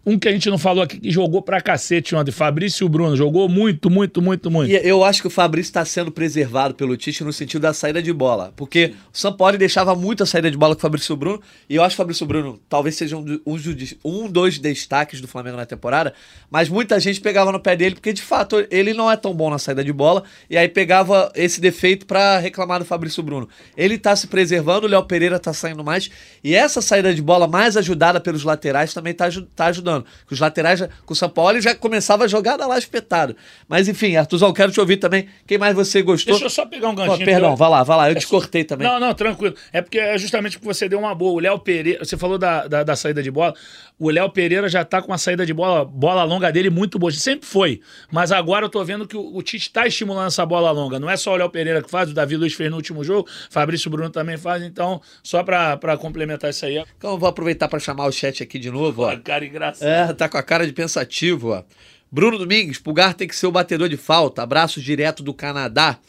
Um 0.08 0.18
que 0.18 0.30
a 0.30 0.32
gente 0.32 0.50
não 0.50 0.58
falou 0.58 0.82
aqui, 0.82 1.02
que 1.02 1.12
jogou 1.12 1.42
pra 1.42 1.60
cacete 1.60 2.16
ontem, 2.16 2.32
Fabrício 2.32 2.88
Bruno, 2.88 3.14
jogou 3.14 3.50
muito, 3.50 3.90
muito, 3.90 4.22
muito, 4.22 4.50
muito. 4.50 4.72
E 4.72 4.76
eu 4.88 5.04
acho 5.04 5.20
que 5.20 5.28
o 5.28 5.30
Fabrício 5.30 5.70
está 5.70 5.84
sendo 5.84 6.14
preservado 6.14 6.74
pelo 6.74 6.96
Tite 6.96 7.26
no 7.26 7.34
sentido 7.34 7.64
da 7.64 7.74
saída 7.74 8.02
de 8.02 8.14
bola. 8.14 8.54
Porque 8.56 8.94
o 9.14 9.18
Sampaoli 9.18 9.58
deixava 9.58 9.94
muito 9.96 10.24
a 10.24 10.26
saída 10.26 10.50
de 10.50 10.56
bola 10.56 10.76
com 10.76 10.80
o 10.80 10.82
Fabrício 10.82 11.14
Bruno. 11.18 11.42
E 11.70 11.76
eu 11.76 11.84
acho 11.84 11.94
que 11.94 12.02
o 12.02 12.04
Fabrício 12.04 12.26
Bruno 12.26 12.58
talvez 12.70 12.96
seja 12.96 13.18
um, 13.18 13.42
um, 13.46 13.58
um 14.06 14.32
dos 14.32 14.58
destaques 14.58 15.20
do 15.20 15.28
Flamengo 15.28 15.58
na 15.58 15.66
temporada. 15.66 16.14
Mas 16.50 16.70
muita 16.70 16.98
gente 17.02 17.20
pegava 17.20 17.52
no 17.52 17.60
pé 17.60 17.76
dele, 17.76 17.96
porque 17.96 18.14
de 18.14 18.22
fato 18.22 18.66
ele 18.72 18.94
não 18.94 19.12
é 19.12 19.18
tão 19.18 19.34
bom 19.34 19.50
na 19.50 19.60
saída 19.60 19.84
de 19.84 19.92
bola. 19.92 20.24
E 20.50 20.56
aí 20.56 20.70
pegava 20.70 21.30
esse 21.36 21.60
defeito 21.60 22.06
para 22.06 22.38
reclamar 22.38 22.80
do 22.80 22.86
Fabrício 22.86 23.22
Bruno. 23.22 23.50
Ele 23.76 23.98
tá 23.98 24.16
se 24.16 24.28
preservando, 24.28 24.88
o 24.88 24.90
Léo 24.90 25.04
Pereira 25.04 25.38
tá 25.38 25.52
saindo 25.52 25.84
mais. 25.84 26.10
E 26.42 26.56
essa 26.56 26.82
saída 26.82 27.14
de 27.14 27.22
bola 27.22 27.46
mais 27.46 27.76
ajudada 27.76 28.22
pelos 28.22 28.46
laterais 28.46 28.94
também 28.94 29.14
tá, 29.14 29.28
tá 29.54 29.66
ajudando. 29.66 29.97
Que 30.28 30.34
os 30.34 30.40
laterais, 30.40 30.80
já, 30.80 30.90
com 31.06 31.14
o 31.14 31.16
Sampaoli, 31.16 31.62
já 31.62 31.74
começava 31.76 32.26
a 32.26 32.28
jogada 32.28 32.66
lá 32.68 32.78
espetado. 32.78 33.36
Mas 33.68 33.88
enfim, 33.88 34.16
Artuzão, 34.16 34.52
quero 34.54 34.72
te 34.72 34.80
ouvir 34.80 34.98
também. 34.98 35.28
Quem 35.46 35.58
mais 35.58 35.76
você 35.76 36.02
gostou? 36.02 36.34
Deixa 36.34 36.46
eu 36.46 36.50
só 36.50 36.66
pegar 36.66 36.90
um 36.90 36.96
ganchinho. 36.96 37.26
perdão, 37.26 37.50
que 37.50 37.54
eu- 37.54 37.58
vai 37.58 37.70
lá, 37.70 37.84
vai 37.84 37.98
lá. 37.98 38.10
Eu 38.12 38.16
te 38.16 38.28
cortei 38.28 38.64
também. 38.64 38.88
Não, 38.88 39.00
não, 39.00 39.14
tranquilo. 39.14 39.56
É 39.72 39.82
porque 39.82 40.00
é 40.00 40.18
justamente 40.18 40.60
que 40.60 40.66
você 40.66 40.88
deu 40.90 41.00
uma 41.00 41.14
boa. 41.16 41.34
O 41.34 41.40
Léo 41.40 41.60
Pereira, 41.60 42.04
você 42.04 42.18
falou 42.18 42.38
da, 42.38 42.68
da, 42.68 42.84
da 42.84 42.96
saída 42.96 43.22
de 43.24 43.32
bola. 43.32 43.54
O 44.00 44.10
Léo 44.10 44.30
Pereira 44.30 44.70
já 44.70 44.86
tá 44.86 45.02
com 45.02 45.08
uma 45.12 45.18
saída 45.18 45.46
de 45.46 45.54
bola, 45.54 45.84
bola 45.84 46.24
longa 46.24 46.52
dele 46.52 46.70
muito 46.70 47.00
boa. 47.00 47.12
Sempre 47.12 47.48
foi. 47.48 47.82
Mas 48.12 48.32
agora 48.32 48.66
eu 48.66 48.70
tô 48.70 48.84
vendo 48.84 49.08
que 49.08 49.18
o, 49.18 49.36
o 49.36 49.42
Tite 49.42 49.72
tá 49.72 49.88
estimulando 49.88 50.28
essa 50.28 50.46
bola 50.46 50.70
longa. 50.72 51.00
Não 51.00 51.10
é 51.10 51.18
só 51.18 51.34
o 51.34 51.36
Léo 51.36 51.50
Pereira 51.50 51.82
que 51.82 51.90
faz, 51.90 52.10
o 52.12 52.14
Davi 52.14 52.36
Luiz 52.38 52.54
fez 52.54 52.70
no 52.70 52.76
último 52.78 53.04
jogo, 53.04 53.28
Fabrício 53.50 53.90
Bruno 53.90 54.10
também 54.10 54.38
faz. 54.38 54.62
Então, 54.64 55.02
só 55.24 55.44
pra, 55.44 55.78
pra 55.78 55.98
complementar 55.98 56.50
isso 56.52 56.66
aí. 56.66 56.84
Então 56.98 57.12
eu 57.12 57.18
vou 57.18 57.28
aproveitar 57.28 57.68
para 57.68 57.80
chamar 57.80 58.06
o 58.06 58.12
chat 58.12 58.44
aqui 58.44 58.60
de 58.60 58.70
novo. 58.70 59.02
Ó, 59.04 59.18
cara 59.18 59.46
engraçado. 59.46 59.77
É, 59.82 60.14
tá 60.14 60.28
com 60.28 60.38
a 60.38 60.44
cara 60.44 60.66
de 60.66 60.74
pensativo, 60.74 61.50
ó. 61.50 61.64
Bruno 62.12 62.38
Domingues, 62.38 62.78
Pulgar 62.78 63.14
tem 63.14 63.28
que 63.28 63.36
ser 63.36 63.48
o 63.48 63.52
batedor 63.52 63.90
de 63.90 63.98
falta. 63.98 64.42
Abraço 64.42 64.82
direto 64.82 65.22
do 65.22 65.34
Canadá. 65.34 66.00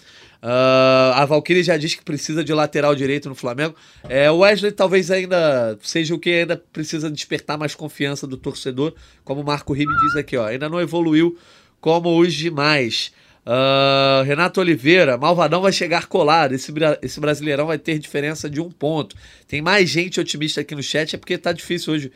Ah, 0.40 1.14
a 1.16 1.24
Valkyrie 1.24 1.64
já 1.64 1.76
diz 1.76 1.94
que 1.94 2.04
precisa 2.04 2.44
de 2.44 2.54
lateral 2.54 2.94
direito 2.94 3.28
no 3.28 3.34
Flamengo. 3.34 3.74
É, 4.08 4.30
o 4.30 4.38
Wesley 4.38 4.72
talvez 4.72 5.10
ainda 5.10 5.76
seja 5.82 6.14
o 6.14 6.18
que 6.18 6.30
ainda 6.30 6.56
precisa 6.72 7.10
despertar 7.10 7.58
mais 7.58 7.74
confiança 7.74 8.26
do 8.26 8.36
torcedor, 8.36 8.94
como 9.24 9.40
o 9.40 9.44
Marco 9.44 9.72
Ribe 9.72 9.92
diz 10.00 10.16
aqui, 10.16 10.36
ó. 10.36 10.46
Ainda 10.46 10.68
não 10.68 10.80
evoluiu 10.80 11.36
como 11.80 12.16
os 12.20 12.32
demais. 12.32 13.12
Ah, 13.50 14.22
Renato 14.26 14.60
Oliveira, 14.60 15.16
Malvadão 15.16 15.62
vai 15.62 15.72
chegar 15.72 16.06
colado. 16.06 16.52
Esse, 16.52 16.70
esse 17.02 17.18
brasileirão 17.18 17.66
vai 17.66 17.78
ter 17.78 17.98
diferença 17.98 18.48
de 18.48 18.60
um 18.60 18.70
ponto. 18.70 19.16
Tem 19.48 19.62
mais 19.62 19.88
gente 19.88 20.20
otimista 20.20 20.60
aqui 20.60 20.74
no 20.74 20.82
chat, 20.82 21.16
é 21.16 21.18
porque 21.18 21.38
tá 21.38 21.50
difícil 21.50 21.94
hoje 21.94 22.12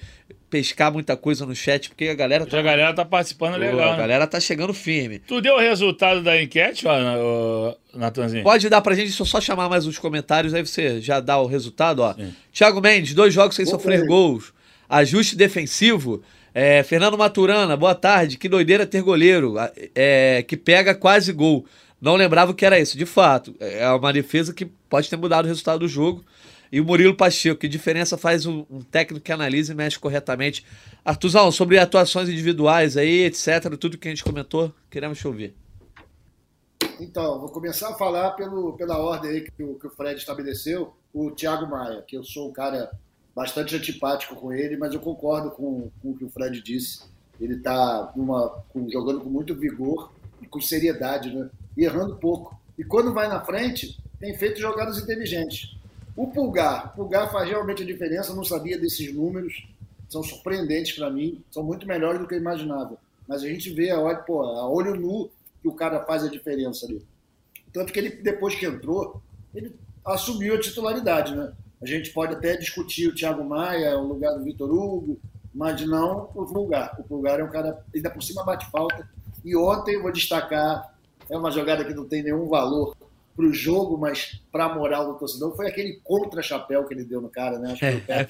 pescar 0.53 0.93
muita 0.93 1.17
coisa 1.17 1.47
no 1.47 1.57
chat, 1.57 1.88
porque 1.88 2.09
a 2.09 2.15
galera 2.15 2.47
Já 2.47 2.59
a 2.59 2.62
galera 2.62 2.93
tá 2.93 3.07
participando 3.07 3.55
Pô, 3.55 3.59
legal. 3.61 3.88
a 3.88 3.92
né? 3.92 3.96
galera 3.96 4.27
tá 4.27 4.38
chegando 4.38 4.75
firme. 4.75 5.19
Tu 5.19 5.40
deu 5.40 5.55
o 5.55 5.59
resultado 5.59 6.23
da 6.23 6.40
enquete, 6.40 6.87
ó, 6.87 7.75
Natanzinho? 7.94 8.42
Pode 8.44 8.69
dar 8.69 8.83
pra 8.83 8.94
gente, 8.94 9.07
deixa 9.07 9.23
eu 9.23 9.27
só 9.27 9.40
chamar 9.40 9.71
mais 9.71 9.87
os 9.87 9.98
comentários, 9.98 10.53
aí 10.53 10.65
você 10.65 11.00
já 11.00 11.21
dá 11.21 11.38
o 11.38 11.46
resultado, 11.46 12.00
ó. 12.03 12.15
Thiago 12.53 12.83
Mendes, 12.83 13.15
dois 13.15 13.33
jogos 13.33 13.57
sem 13.57 13.65
sofrer 13.65 14.03
aí. 14.03 14.07
gols. 14.07 14.53
Ajuste 14.90 15.35
defensivo. 15.37 16.23
É, 16.55 16.83
Fernando 16.83 17.17
Maturana, 17.17 17.75
boa 17.75 17.94
tarde. 17.94 18.37
Que 18.37 18.46
doideira 18.46 18.85
ter 18.87 19.00
goleiro 19.00 19.55
é, 19.94 20.44
que 20.46 20.55
pega 20.55 20.94
quase 20.94 21.33
gol. 21.33 21.65
Não 21.98 22.15
lembrava 22.15 22.50
o 22.50 22.55
que 22.55 22.67
era 22.67 22.79
isso. 22.79 22.98
De 22.98 23.07
fato, 23.07 23.55
é 23.59 23.88
uma 23.88 24.13
defesa 24.13 24.53
que 24.53 24.67
pode 24.67 25.09
ter 25.09 25.17
mudado 25.17 25.46
o 25.46 25.48
resultado 25.48 25.79
do 25.81 25.88
jogo. 25.88 26.23
E 26.73 26.81
o 26.81 26.85
Murilo 26.87 27.14
Pacheco, 27.14 27.60
que 27.60 27.68
diferença 27.68 28.16
faz 28.16 28.46
um, 28.46 28.64
um 28.70 28.81
técnico 28.81 29.23
que 29.23 29.31
analisa 29.31 29.75
e 29.75 29.77
mexe 29.77 29.98
corretamente. 29.98 30.64
Artuzão, 31.04 31.52
sobre 31.52 31.79
atuações 31.79 32.31
individuais 32.31 32.96
aí, 32.96 33.25
etc., 33.25 33.77
tudo 33.79 33.98
que 33.98 34.08
a 34.08 34.10
gente 34.10 34.25
comentou, 34.25 34.73
queremos 34.90 35.18
te 35.18 35.29
ouvir. 35.29 35.54
Então, 36.98 37.38
vou 37.40 37.50
começar 37.50 37.90
a 37.90 37.94
falar 37.94 38.31
pelo, 38.31 38.73
pela 38.73 38.96
ordem 38.96 39.31
aí 39.31 39.40
que 39.42 39.62
o, 39.62 39.75
que 39.75 39.87
o 39.87 39.90
Fred 39.90 40.18
estabeleceu, 40.18 40.94
o 41.12 41.31
Thiago 41.31 41.68
Maia, 41.68 42.00
que 42.08 42.16
eu 42.16 42.25
sou 42.25 42.48
um 42.48 42.52
cara 42.52 42.90
bastante 43.35 43.77
antipático 43.77 44.35
com 44.35 44.50
ele, 44.50 44.79
mas 44.79 44.94
eu 44.94 45.00
concordo 45.00 45.50
com, 45.50 45.90
com 46.00 46.10
o 46.12 46.16
que 46.16 46.25
o 46.25 46.31
Fred 46.31 46.62
disse. 46.62 47.02
Ele 47.38 47.56
está 47.56 48.14
jogando 48.88 49.20
com 49.20 49.29
muito 49.29 49.54
vigor 49.54 50.10
e 50.40 50.46
com 50.46 50.60
seriedade, 50.60 51.35
né? 51.35 51.50
E 51.77 51.85
errando 51.85 52.16
pouco. 52.16 52.58
E 52.79 52.85
quando 52.85 53.12
vai 53.12 53.29
na 53.29 53.44
frente, 53.44 53.98
tem 54.18 54.35
feito 54.38 54.60
jogadas 54.60 54.98
inteligentes. 54.98 55.77
O 56.15 56.27
Pulgar, 56.27 56.92
o 56.92 56.96
Pulgar 56.96 57.31
faz 57.33 57.48
realmente 57.48 57.83
a 57.83 57.87
diferença, 57.87 58.35
não 58.35 58.44
sabia 58.44 58.79
desses 58.79 59.15
números, 59.15 59.67
são 60.08 60.23
surpreendentes 60.23 60.94
para 60.94 61.10
mim, 61.10 61.42
são 61.50 61.63
muito 61.63 61.87
melhores 61.87 62.21
do 62.21 62.27
que 62.27 62.35
eu 62.35 62.38
imaginava. 62.38 62.98
Mas 63.27 63.42
a 63.42 63.48
gente 63.48 63.71
vê 63.71 63.90
a 63.90 63.98
olho, 63.98 64.23
pô, 64.25 64.42
a 64.42 64.69
olho 64.69 64.94
nu 64.94 65.31
que 65.63 65.69
o 65.69 65.73
cara 65.73 66.04
faz 66.04 66.23
a 66.23 66.29
diferença 66.29 66.85
ali. 66.85 67.02
Tanto 67.73 67.92
que 67.92 67.98
ele, 67.98 68.10
depois 68.10 68.54
que 68.54 68.67
entrou, 68.67 69.23
ele 69.54 69.75
assumiu 70.04 70.54
a 70.54 70.60
titularidade, 70.60 71.35
né? 71.35 71.52
A 71.81 71.87
gente 71.87 72.10
pode 72.10 72.35
até 72.35 72.56
discutir 72.56 73.08
o 73.08 73.15
Thiago 73.15 73.42
Maia, 73.42 73.98
o 73.98 74.06
lugar 74.06 74.35
do 74.35 74.44
Vitor 74.44 74.71
Hugo, 74.71 75.19
mas 75.54 75.81
não 75.87 76.31
o 76.35 76.44
Pulgar. 76.44 76.94
O 77.00 77.04
Pulgar 77.04 77.40
é 77.40 77.44
um 77.44 77.50
cara, 77.50 77.83
ainda 77.94 78.10
por 78.10 78.23
cima 78.23 78.44
bate 78.44 78.71
falta. 78.71 79.08
E 79.42 79.56
ontem, 79.56 80.00
vou 80.00 80.13
destacar, 80.13 80.94
é 81.31 81.37
uma 81.37 81.50
jogada 81.50 81.85
que 81.85 81.94
não 81.94 82.06
tem 82.06 82.23
nenhum 82.23 82.48
valor 82.48 82.94
para 83.35 83.47
o 83.47 83.53
jogo, 83.53 83.97
mas 83.97 84.41
para 84.51 84.67
a 84.67 84.75
moral 84.75 85.13
do 85.13 85.19
torcedor, 85.19 85.57
foi 85.57 85.69
aquele 85.69 86.01
contra-chapéu 86.05 86.85
que 86.85 86.95
ele 86.95 87.05
deu 87.05 87.21
no 87.21 87.29
cara, 87.29 87.59
né? 87.59 87.73
Acho 87.73 87.81
que 87.81 87.87
o 87.87 88.13
é, 88.13 88.29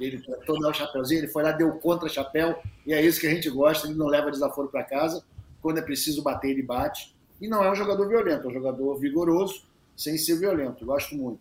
ele 0.00 0.18
tentou 0.18 0.58
dar 0.60 0.70
o 0.70 0.74
chapéuzinho, 0.74 1.20
ele 1.20 1.28
foi 1.28 1.42
lá, 1.42 1.52
deu 1.52 1.72
contra-chapéu, 1.74 2.58
e 2.86 2.92
é 2.92 3.02
isso 3.04 3.20
que 3.20 3.26
a 3.26 3.30
gente 3.30 3.50
gosta, 3.50 3.86
ele 3.86 3.98
não 3.98 4.06
leva 4.06 4.30
desaforo 4.30 4.68
para 4.68 4.82
casa. 4.82 5.22
Quando 5.60 5.78
é 5.78 5.82
preciso 5.82 6.22
bater, 6.22 6.50
ele 6.50 6.62
bate. 6.62 7.14
E 7.40 7.46
não 7.46 7.62
é 7.62 7.70
um 7.70 7.74
jogador 7.74 8.08
violento, 8.08 8.46
é 8.46 8.50
um 8.50 8.52
jogador 8.52 8.98
vigoroso, 8.98 9.62
sem 9.94 10.16
ser 10.16 10.38
violento. 10.38 10.86
Gosto 10.86 11.14
muito. 11.14 11.40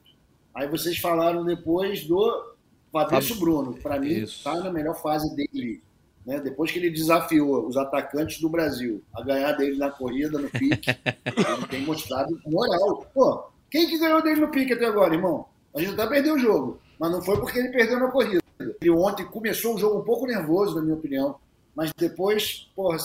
Aí 0.54 0.68
vocês 0.68 0.98
falaram 0.98 1.46
depois 1.46 2.04
do 2.04 2.54
Fabrício 2.92 3.36
Bruno. 3.38 3.78
Para 3.82 4.00
mim, 4.00 4.10
está 4.10 4.56
na 4.56 4.72
melhor 4.72 5.02
fase 5.02 5.34
dele. 5.36 5.82
Né? 6.26 6.40
Depois 6.40 6.72
que 6.72 6.80
ele 6.80 6.90
desafiou 6.90 7.68
os 7.68 7.78
atacantes 7.78 8.40
do 8.40 8.50
Brasil 8.50 9.02
a 9.14 9.22
ganhar 9.24 9.54
dele 9.54 9.78
na 9.78 9.90
corrida, 9.90 10.38
no 10.38 10.50
pique, 10.50 10.90
ele 11.26 11.68
tem 11.70 11.82
mostrado 11.82 12.40
moral. 12.46 13.06
Pô, 13.14 13.44
quem 13.70 13.88
que 13.88 13.98
ganhou 13.98 14.22
dele 14.22 14.42
no 14.42 14.52
pique 14.52 14.74
até 14.74 14.86
agora, 14.86 15.14
irmão? 15.14 15.46
A 15.76 15.80
gente 15.80 15.94
até 15.94 16.08
perdeu 16.08 16.36
o 16.36 16.40
jogo, 16.40 16.80
mas 17.00 17.12
não 17.12 17.22
foi 17.22 17.38
porque 17.40 17.60
ele 17.60 17.70
perdeu 17.70 18.00
na 18.00 18.08
corrida. 18.08 18.42
Ele 18.60 18.90
ontem 18.90 19.26
começou 19.26 19.76
o 19.76 19.78
jogo 19.78 20.00
um 20.00 20.04
pouco 20.04 20.26
nervoso, 20.26 20.76
na 20.76 20.82
minha 20.82 20.96
opinião, 20.96 21.36
mas 21.76 21.92
depois, 21.98 22.70
porra, 22.76 22.98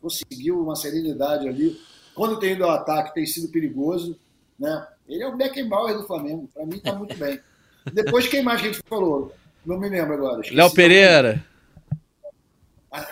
conseguiu 0.00 0.60
uma 0.60 0.76
serenidade 0.76 1.48
ali. 1.48 1.78
Quando 2.14 2.38
tem 2.38 2.52
ido 2.52 2.64
ao 2.64 2.70
ataque, 2.70 3.14
tem 3.14 3.26
sido 3.26 3.48
perigoso. 3.48 4.18
Né? 4.58 4.86
Ele 5.08 5.22
é 5.22 5.28
o 5.28 5.36
Beckenbauer 5.36 5.96
do 5.96 6.06
Flamengo. 6.06 6.48
Para 6.54 6.64
mim, 6.64 6.76
está 6.76 6.94
muito 6.94 7.16
bem. 7.16 7.40
Depois, 7.92 8.26
quem 8.28 8.42
mais 8.42 8.60
que 8.60 8.68
a 8.68 8.72
gente 8.72 8.82
falou? 8.88 9.34
Não 9.66 9.78
me 9.78 9.88
lembro 9.88 10.14
agora. 10.14 10.42
Léo 10.50 10.72
Pereira. 10.72 11.44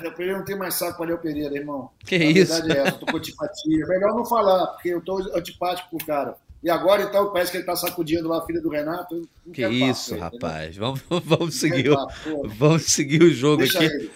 Léo 0.01 0.13
Pereira 0.13 0.39
não 0.39 0.45
tem 0.45 0.57
mais 0.57 0.75
saco 0.75 0.99
para 0.99 1.07
Léo 1.07 1.19
Pereira, 1.19 1.57
irmão. 1.57 1.91
Que 2.05 2.17
a 2.17 2.19
isso? 2.19 2.53
verdade 2.53 2.79
é 2.79 2.89
essa, 2.89 2.99
tô 2.99 3.07
com 3.07 3.17
antipatia. 3.17 3.87
Melhor 3.87 4.15
não 4.15 4.25
falar, 4.25 4.67
porque 4.69 4.91
eu 4.91 5.01
tô 5.01 5.19
antipático 5.35 5.91
com 5.91 5.97
o 5.97 6.07
cara. 6.07 6.37
E 6.63 6.71
agora, 6.71 7.03
então, 7.03 7.33
parece 7.33 7.51
que 7.51 7.57
ele 7.57 7.65
tá 7.65 7.75
sacudindo 7.75 8.29
lá 8.29 8.39
a 8.39 8.47
filha 8.47 8.61
do 8.61 8.69
Renato. 8.69 9.29
Que 9.53 9.67
isso, 9.67 10.17
papo, 10.17 10.37
rapaz. 10.37 10.77
Vamos, 10.77 11.01
vamos, 11.25 11.57
seguir 11.57 11.91
o, 11.91 11.97
vamos 12.57 12.85
seguir 12.85 13.23
o 13.23 13.31
jogo 13.33 13.59
Deixa 13.59 13.79
aqui. 13.79 13.93
Ele. 13.93 14.11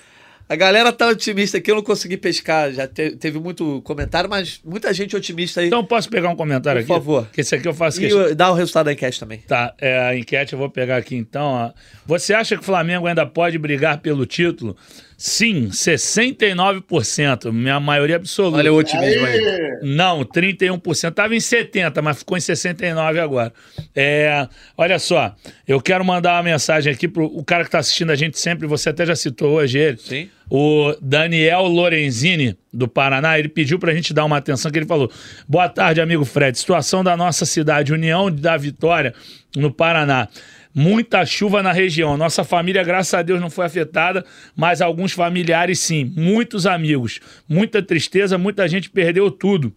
A 0.48 0.54
galera 0.54 0.92
tá 0.92 1.08
otimista 1.08 1.58
aqui, 1.58 1.72
eu 1.72 1.74
não 1.74 1.82
consegui 1.82 2.16
pescar, 2.16 2.70
já 2.70 2.86
te, 2.86 3.16
teve 3.16 3.36
muito 3.36 3.82
comentário, 3.82 4.30
mas 4.30 4.60
muita 4.64 4.94
gente 4.94 5.16
otimista 5.16 5.60
aí. 5.60 5.66
Então 5.66 5.84
posso 5.84 6.08
pegar 6.08 6.28
um 6.28 6.36
comentário 6.36 6.86
Por 6.86 6.94
aqui? 6.94 7.04
Por 7.04 7.04
favor. 7.04 7.28
Que 7.32 7.40
esse 7.40 7.52
aqui 7.56 7.66
eu 7.66 7.74
faço 7.74 8.00
E 8.00 8.32
dá 8.32 8.52
o 8.52 8.54
resultado 8.54 8.86
da 8.86 8.92
enquete 8.92 9.18
também. 9.18 9.38
Tá, 9.40 9.74
é, 9.76 9.98
a 9.98 10.16
enquete 10.16 10.52
eu 10.52 10.58
vou 10.58 10.70
pegar 10.70 10.98
aqui 10.98 11.16
então. 11.16 11.44
Ó. 11.44 11.72
Você 12.06 12.32
acha 12.32 12.54
que 12.54 12.62
o 12.62 12.64
Flamengo 12.64 13.08
ainda 13.08 13.26
pode 13.26 13.58
brigar 13.58 13.98
pelo 13.98 14.24
título? 14.24 14.76
Sim, 15.18 15.68
69%, 15.68 17.50
minha 17.50 17.80
maioria 17.80 18.16
absoluta. 18.16 18.58
Olha 18.58 18.70
o 18.70 18.76
otimismo 18.76 19.24
aí. 19.24 19.78
Não, 19.82 20.22
31%. 20.22 21.08
Estava 21.08 21.34
em 21.34 21.38
70%, 21.38 22.02
mas 22.02 22.18
ficou 22.18 22.36
em 22.36 22.40
69% 22.40 23.18
agora. 23.18 23.50
É, 23.94 24.46
olha 24.76 24.98
só, 24.98 25.34
eu 25.66 25.80
quero 25.80 26.04
mandar 26.04 26.34
uma 26.34 26.42
mensagem 26.42 26.92
aqui 26.92 27.08
pro 27.08 27.24
o 27.24 27.42
cara 27.42 27.64
que 27.64 27.68
está 27.68 27.78
assistindo 27.78 28.10
a 28.10 28.14
gente 28.14 28.38
sempre, 28.38 28.66
você 28.66 28.90
até 28.90 29.06
já 29.06 29.16
citou 29.16 29.52
hoje 29.52 29.78
ele. 29.78 29.96
Sim. 29.96 30.28
O 30.50 30.94
Daniel 31.00 31.62
Lorenzini, 31.62 32.56
do 32.70 32.86
Paraná, 32.86 33.38
ele 33.38 33.48
pediu 33.48 33.78
para 33.78 33.92
a 33.92 33.94
gente 33.94 34.12
dar 34.12 34.24
uma 34.24 34.36
atenção, 34.36 34.70
que 34.70 34.78
ele 34.78 34.86
falou, 34.86 35.10
boa 35.48 35.68
tarde, 35.68 36.00
amigo 36.00 36.26
Fred, 36.26 36.56
situação 36.58 37.02
da 37.02 37.16
nossa 37.16 37.46
cidade, 37.46 37.92
União 37.92 38.30
da 38.30 38.56
Vitória, 38.56 39.14
no 39.56 39.72
Paraná 39.72 40.28
muita 40.76 41.24
chuva 41.24 41.62
na 41.62 41.72
região. 41.72 42.18
Nossa 42.18 42.44
família, 42.44 42.84
graças 42.84 43.14
a 43.14 43.22
Deus, 43.22 43.40
não 43.40 43.48
foi 43.48 43.64
afetada, 43.64 44.22
mas 44.54 44.82
alguns 44.82 45.12
familiares 45.12 45.80
sim, 45.80 46.12
muitos 46.14 46.66
amigos, 46.66 47.18
muita 47.48 47.82
tristeza, 47.82 48.36
muita 48.36 48.68
gente 48.68 48.90
perdeu 48.90 49.30
tudo. 49.30 49.74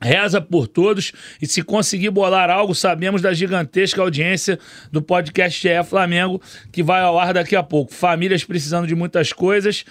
Reza 0.00 0.40
por 0.40 0.68
todos 0.68 1.12
e 1.42 1.46
se 1.46 1.60
conseguir 1.60 2.10
bolar 2.10 2.50
algo, 2.50 2.72
sabemos 2.72 3.20
da 3.20 3.32
gigantesca 3.32 4.00
audiência 4.00 4.56
do 4.92 5.02
podcast 5.02 5.60
GE 5.60 5.82
Flamengo 5.82 6.40
que 6.70 6.84
vai 6.84 7.00
ao 7.00 7.18
ar 7.18 7.32
daqui 7.32 7.56
a 7.56 7.62
pouco. 7.64 7.92
Famílias 7.92 8.44
precisando 8.44 8.86
de 8.86 8.94
muitas 8.94 9.32
coisas. 9.32 9.84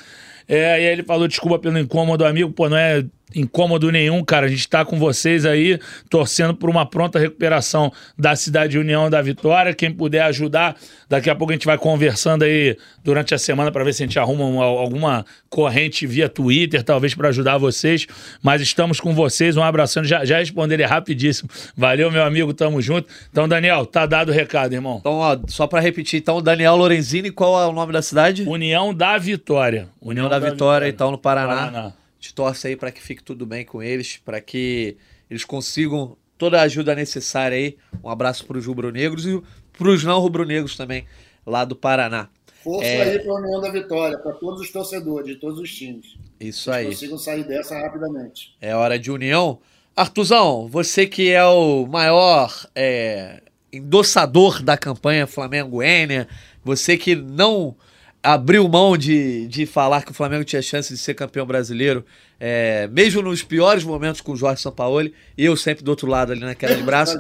É, 0.48 0.82
e 0.82 0.88
aí 0.88 0.94
ele 0.94 1.04
falou 1.04 1.28
desculpa 1.28 1.60
pelo 1.60 1.78
incômodo, 1.78 2.24
amigo. 2.24 2.50
Pô, 2.52 2.70
não 2.70 2.78
é 2.78 3.04
incômodo 3.36 3.92
nenhum, 3.92 4.24
cara. 4.24 4.46
A 4.46 4.50
gente 4.50 4.60
está 4.60 4.86
com 4.86 4.98
vocês 4.98 5.46
aí, 5.46 5.80
torcendo 6.10 6.54
por 6.54 6.70
uma 6.70 6.86
pronta 6.86 7.20
recuperação 7.20 7.92
da 8.18 8.36
Cidade 8.36 8.78
União 8.78 9.10
da 9.10 9.22
Vitória. 9.22 9.74
Quem 9.74 9.92
puder 9.92 10.22
ajudar, 10.24 10.76
daqui 11.10 11.30
a 11.30 11.36
pouco 11.36 11.52
a 11.52 11.56
gente 11.56 11.66
vai 11.66 11.78
conversando 11.78 12.44
aí 12.44 12.78
durante 13.04 13.34
a 13.34 13.38
semana 13.38 13.72
para 13.72 13.84
ver 13.84 13.94
se 13.94 14.04
a 14.04 14.06
gente 14.06 14.18
arruma 14.18 14.46
uma, 14.46 14.64
alguma 14.64 15.26
corrente 15.50 16.08
via 16.08 16.30
Twitter, 16.30 16.84
talvez 16.84 17.14
para 17.14 17.30
ajudar 17.30 17.58
vocês. 17.58 18.08
Mas 18.42 18.62
estamos 18.62 19.00
com 19.00 19.14
vocês. 19.14 19.58
Um 19.58 19.64
abração. 19.64 20.04
Já, 20.04 20.24
já 20.24 20.38
responderam 20.38 20.88
rapidíssimo. 20.88 21.50
Valeu, 21.76 22.12
meu 22.12 22.24
amigo. 22.24 22.54
Tamo 22.54 22.82
junto. 22.82 23.08
Então, 23.30 23.48
Daniel, 23.48 23.86
tá 23.86 24.06
dado 24.06 24.30
o 24.30 24.34
recado, 24.34 24.74
irmão. 24.74 24.98
Então, 25.00 25.14
ó, 25.14 25.38
só 25.48 25.68
para 25.68 25.82
repetir, 25.82 26.20
então, 26.20 26.42
Daniel 26.42 26.76
Lorenzini, 26.76 27.30
qual 27.30 27.62
é 27.62 27.68
o 27.68 27.74
nome 27.74 27.92
da 27.92 28.02
cidade? 28.02 28.44
União 28.44 28.94
da 28.94 29.18
Vitória. 29.18 29.90
União, 30.02 30.26
União 30.26 30.30
da, 30.30 30.40
da 30.40 30.50
Vitória, 30.50 30.86
Vitória, 30.86 30.90
então, 30.90 31.12
no 31.12 31.18
Paraná. 31.18 31.56
Paraná 31.56 31.94
gente 32.28 32.34
torce 32.34 32.68
aí 32.68 32.76
para 32.76 32.92
que 32.92 33.02
fique 33.02 33.24
tudo 33.24 33.46
bem 33.46 33.64
com 33.64 33.82
eles, 33.82 34.18
para 34.18 34.42
que 34.42 34.98
eles 35.30 35.46
consigam 35.46 36.18
toda 36.38 36.60
a 36.60 36.64
ajuda 36.64 36.94
necessária 36.94 37.58
aí. 37.58 37.78
Um 38.04 38.10
abraço 38.10 38.46
para 38.46 38.58
os 38.58 38.66
rubro-negros 38.66 39.26
e 39.26 39.42
para 39.72 39.90
os 39.90 40.04
não 40.04 40.20
rubro-negros 40.20 40.76
também, 40.76 41.06
lá 41.46 41.64
do 41.64 41.76
Paraná. 41.76 42.30
Força 42.64 42.86
é... 42.86 43.12
aí 43.12 43.20
para 43.20 43.32
a 43.32 43.36
União 43.36 43.62
da 43.62 43.72
Vitória, 43.72 44.18
para 44.18 44.34
todos 44.34 44.62
os 44.62 44.72
torcedores 44.72 45.28
de 45.28 45.40
todos 45.40 45.60
os 45.60 45.74
times. 45.74 46.18
Isso 46.40 46.70
aí. 46.70 46.88
consigam 46.88 47.18
sair 47.18 47.44
dessa 47.48 47.80
rapidamente. 47.80 48.56
É 48.60 48.76
hora 48.76 49.00
de 49.00 49.10
união. 49.10 49.60
Artuzão, 49.96 50.68
você 50.68 51.08
que 51.08 51.32
é 51.32 51.44
o 51.46 51.88
maior 51.88 52.68
é, 52.76 53.42
endossador 53.72 54.62
da 54.62 54.78
campanha 54.78 55.26
Flamengo-Enia, 55.26 56.28
você 56.64 56.98
que 56.98 57.16
não 57.16 57.76
abriu 58.22 58.68
mão 58.68 58.98
de, 58.98 59.48
de 59.48 59.66
falar 59.66 60.04
que 60.04 60.12
o 60.12 60.14
Flamengo 60.14 60.44
tinha 60.44 60.62
chance 60.62 60.94
de 60.94 61.00
ser 61.00 61.14
campeão 61.14 61.46
brasileiro, 61.46 62.06
é, 62.40 62.88
mesmo 62.88 63.22
nos 63.22 63.44
piores 63.44 63.84
momentos 63.84 64.22
com 64.22 64.34
o 64.34 64.36
Jorge 64.36 64.62
Sampaoli, 64.62 65.14
e 65.38 65.46
eu 65.46 65.56
sempre 65.56 65.84
do 65.84 65.90
outro 65.90 66.08
lado 66.08 66.32
ali 66.32 66.42
na 66.42 66.56
queda 66.56 66.76
de 66.76 66.84
braço. 66.84 67.18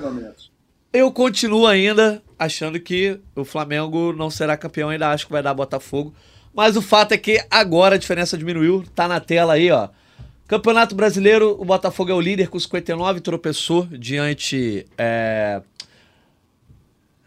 eu 0.93 1.11
continuo 1.11 1.67
ainda 1.67 2.21
achando 2.37 2.79
que 2.79 3.19
o 3.35 3.43
Flamengo 3.43 4.13
não 4.13 4.29
será 4.29 4.57
campeão, 4.57 4.89
ainda 4.89 5.09
acho 5.09 5.25
que 5.25 5.31
vai 5.31 5.43
dar 5.43 5.53
Botafogo. 5.53 6.13
Mas 6.53 6.75
o 6.75 6.81
fato 6.81 7.11
é 7.11 7.17
que 7.17 7.43
agora 7.51 7.95
a 7.95 7.97
diferença 7.99 8.37
diminuiu, 8.37 8.83
tá 8.95 9.07
na 9.07 9.19
tela 9.19 9.53
aí, 9.53 9.69
ó. 9.69 9.89
Campeonato 10.47 10.95
Brasileiro, 10.95 11.55
o 11.59 11.65
Botafogo 11.65 12.09
é 12.09 12.13
o 12.13 12.21
líder 12.21 12.47
com 12.47 12.59
59, 12.59 13.19
tropeçou 13.19 13.85
diante 13.85 14.85
é, 14.97 15.61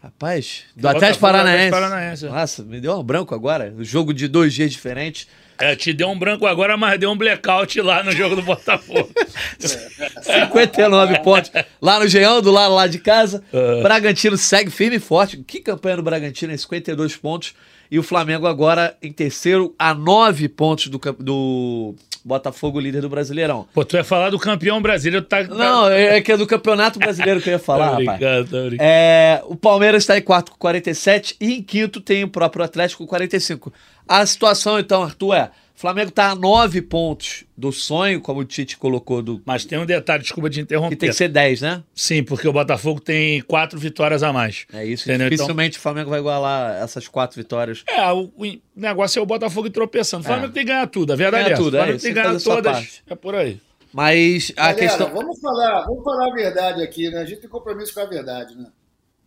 Rapaz, 0.01 0.63
do 0.75 0.87
Atlético 0.87 1.21
Paranaense. 1.21 1.69
Paranaense. 1.69 2.25
Nossa, 2.25 2.63
me 2.63 2.81
deu 2.81 2.97
um 2.97 3.03
branco 3.03 3.35
agora. 3.35 3.71
O 3.77 3.83
jogo 3.83 4.13
de 4.15 4.27
dois 4.27 4.51
dias 4.51 4.71
diferentes. 4.71 5.27
É, 5.59 5.75
te 5.75 5.93
deu 5.93 6.09
um 6.09 6.17
branco 6.17 6.47
agora, 6.47 6.75
mas 6.75 6.99
deu 6.99 7.11
um 7.11 7.15
blackout 7.15 7.79
lá 7.81 8.03
no 8.03 8.11
jogo 8.11 8.35
do 8.35 8.41
Botafogo. 8.41 9.11
59 9.59 11.19
pontos. 11.19 11.51
Lá 11.79 11.99
no 11.99 12.07
Geão, 12.07 12.41
do 12.41 12.49
lado 12.49 12.73
lá 12.73 12.87
de 12.87 12.97
casa. 12.97 13.43
Uh. 13.53 13.83
Bragantino 13.83 14.35
segue 14.37 14.71
firme 14.71 14.95
e 14.95 14.99
forte. 14.99 15.37
Que 15.37 15.59
campanha 15.59 15.97
do 15.97 16.03
Bragantino, 16.03 16.57
52 16.57 17.15
pontos. 17.17 17.53
E 17.91 17.99
o 17.99 18.03
Flamengo 18.03 18.47
agora 18.47 18.97
em 19.03 19.11
terceiro, 19.11 19.75
a 19.77 19.93
9 19.93 20.49
pontos 20.49 20.87
do, 20.87 20.97
do 21.19 21.93
Botafogo 22.23 22.79
líder 22.79 23.01
do 23.01 23.09
Brasileirão. 23.09 23.67
Pô, 23.73 23.83
tu 23.83 23.95
ia 23.95 24.03
falar 24.03 24.29
do 24.29 24.39
campeão 24.39 24.81
brasileiro. 24.81 25.25
Tá, 25.25 25.43
tá... 25.43 25.53
Não, 25.53 25.89
é, 25.89 26.21
que 26.21 26.31
é 26.31 26.37
do 26.37 26.45
campeonato 26.45 26.99
brasileiro 26.99 27.41
que 27.41 27.49
eu 27.49 27.53
ia 27.53 27.59
falar, 27.59 27.97
rapaz. 27.99 28.19
Tô 28.49 28.57
É, 28.79 29.41
o 29.45 29.55
Palmeiras 29.55 30.03
está 30.03 30.17
em 30.17 30.21
quarto 30.21 30.51
com 30.51 30.57
47 30.57 31.35
e 31.39 31.53
em 31.55 31.63
quinto 31.63 31.99
tem 31.99 32.23
o 32.23 32.27
próprio 32.27 32.63
Atlético 32.63 33.03
com 33.03 33.09
45. 33.09 33.73
A 34.07 34.25
situação, 34.25 34.79
então, 34.79 35.03
Arthur, 35.03 35.33
é 35.35 35.51
Flamengo 35.81 36.11
tá 36.11 36.29
a 36.31 36.35
nove 36.35 36.81
pontos 36.81 37.43
do 37.57 37.71
sonho, 37.71 38.21
como 38.21 38.41
o 38.41 38.45
Tite 38.45 38.77
colocou, 38.77 39.21
do, 39.21 39.41
Mas 39.45 39.65
tem 39.65 39.79
um 39.79 39.85
detalhe, 39.85 40.21
desculpa 40.21 40.49
te 40.49 40.59
interromper. 40.61 40.95
que 40.95 40.99
tem 40.99 41.09
que 41.09 41.15
ser 41.15 41.27
10, 41.27 41.61
né? 41.61 41.83
Sim, 41.95 42.23
porque 42.23 42.47
o 42.47 42.53
Botafogo 42.53 42.99
tem 42.99 43.41
quatro 43.41 43.79
vitórias 43.79 44.21
a 44.21 44.31
mais. 44.31 44.65
É 44.71 44.85
isso. 44.85 45.03
Entendeu? 45.09 45.27
Então- 45.27 45.37
Dificilmente 45.37 45.77
o 45.77 45.81
Flamengo 45.81 46.09
vai 46.11 46.19
igualar 46.19 46.81
essas 46.83 47.07
quatro 47.07 47.35
vitórias. 47.35 47.83
É, 47.87 48.09
o, 48.11 48.31
o 48.37 48.59
negócio 48.75 49.19
é 49.19 49.21
o 49.21 49.25
Botafogo 49.25 49.67
ir 49.67 49.71
tropeçando. 49.71 50.23
O 50.23 50.27
Flamengo 50.27 50.49
É. 50.49 50.51
tem 50.53 50.63
que 50.65 50.71
ganhar 50.71 50.87
tudo, 50.87 51.13
a 51.13 51.15
verdade 51.15 51.43
Ganhar 51.45 51.49
é 51.49 51.53
essa. 51.53 51.63
tudo, 51.63 51.73
O 51.73 51.77
é 51.77 51.79
Flamengo 51.79 51.97
isso, 51.97 52.05
tem 52.05 52.13
que 52.13 52.21
ganhar 52.21 52.39
todas. 52.41 53.01
É 53.07 53.15
por 53.15 53.35
aí. 53.35 53.59
Mas 53.93 54.53
a 54.55 54.61
Galera, 54.67 54.79
questão. 54.79 55.09
vamos 55.13 55.39
falar, 55.39 55.85
vamos 55.85 56.03
falar 56.03 56.27
a 56.31 56.33
verdade 56.33 56.81
aqui, 56.83 57.09
né? 57.09 57.19
A 57.21 57.25
gente 57.25 57.41
tem 57.41 57.49
compromisso 57.49 57.93
com 57.93 57.99
a 57.99 58.05
verdade, 58.05 58.55
né? 58.55 58.67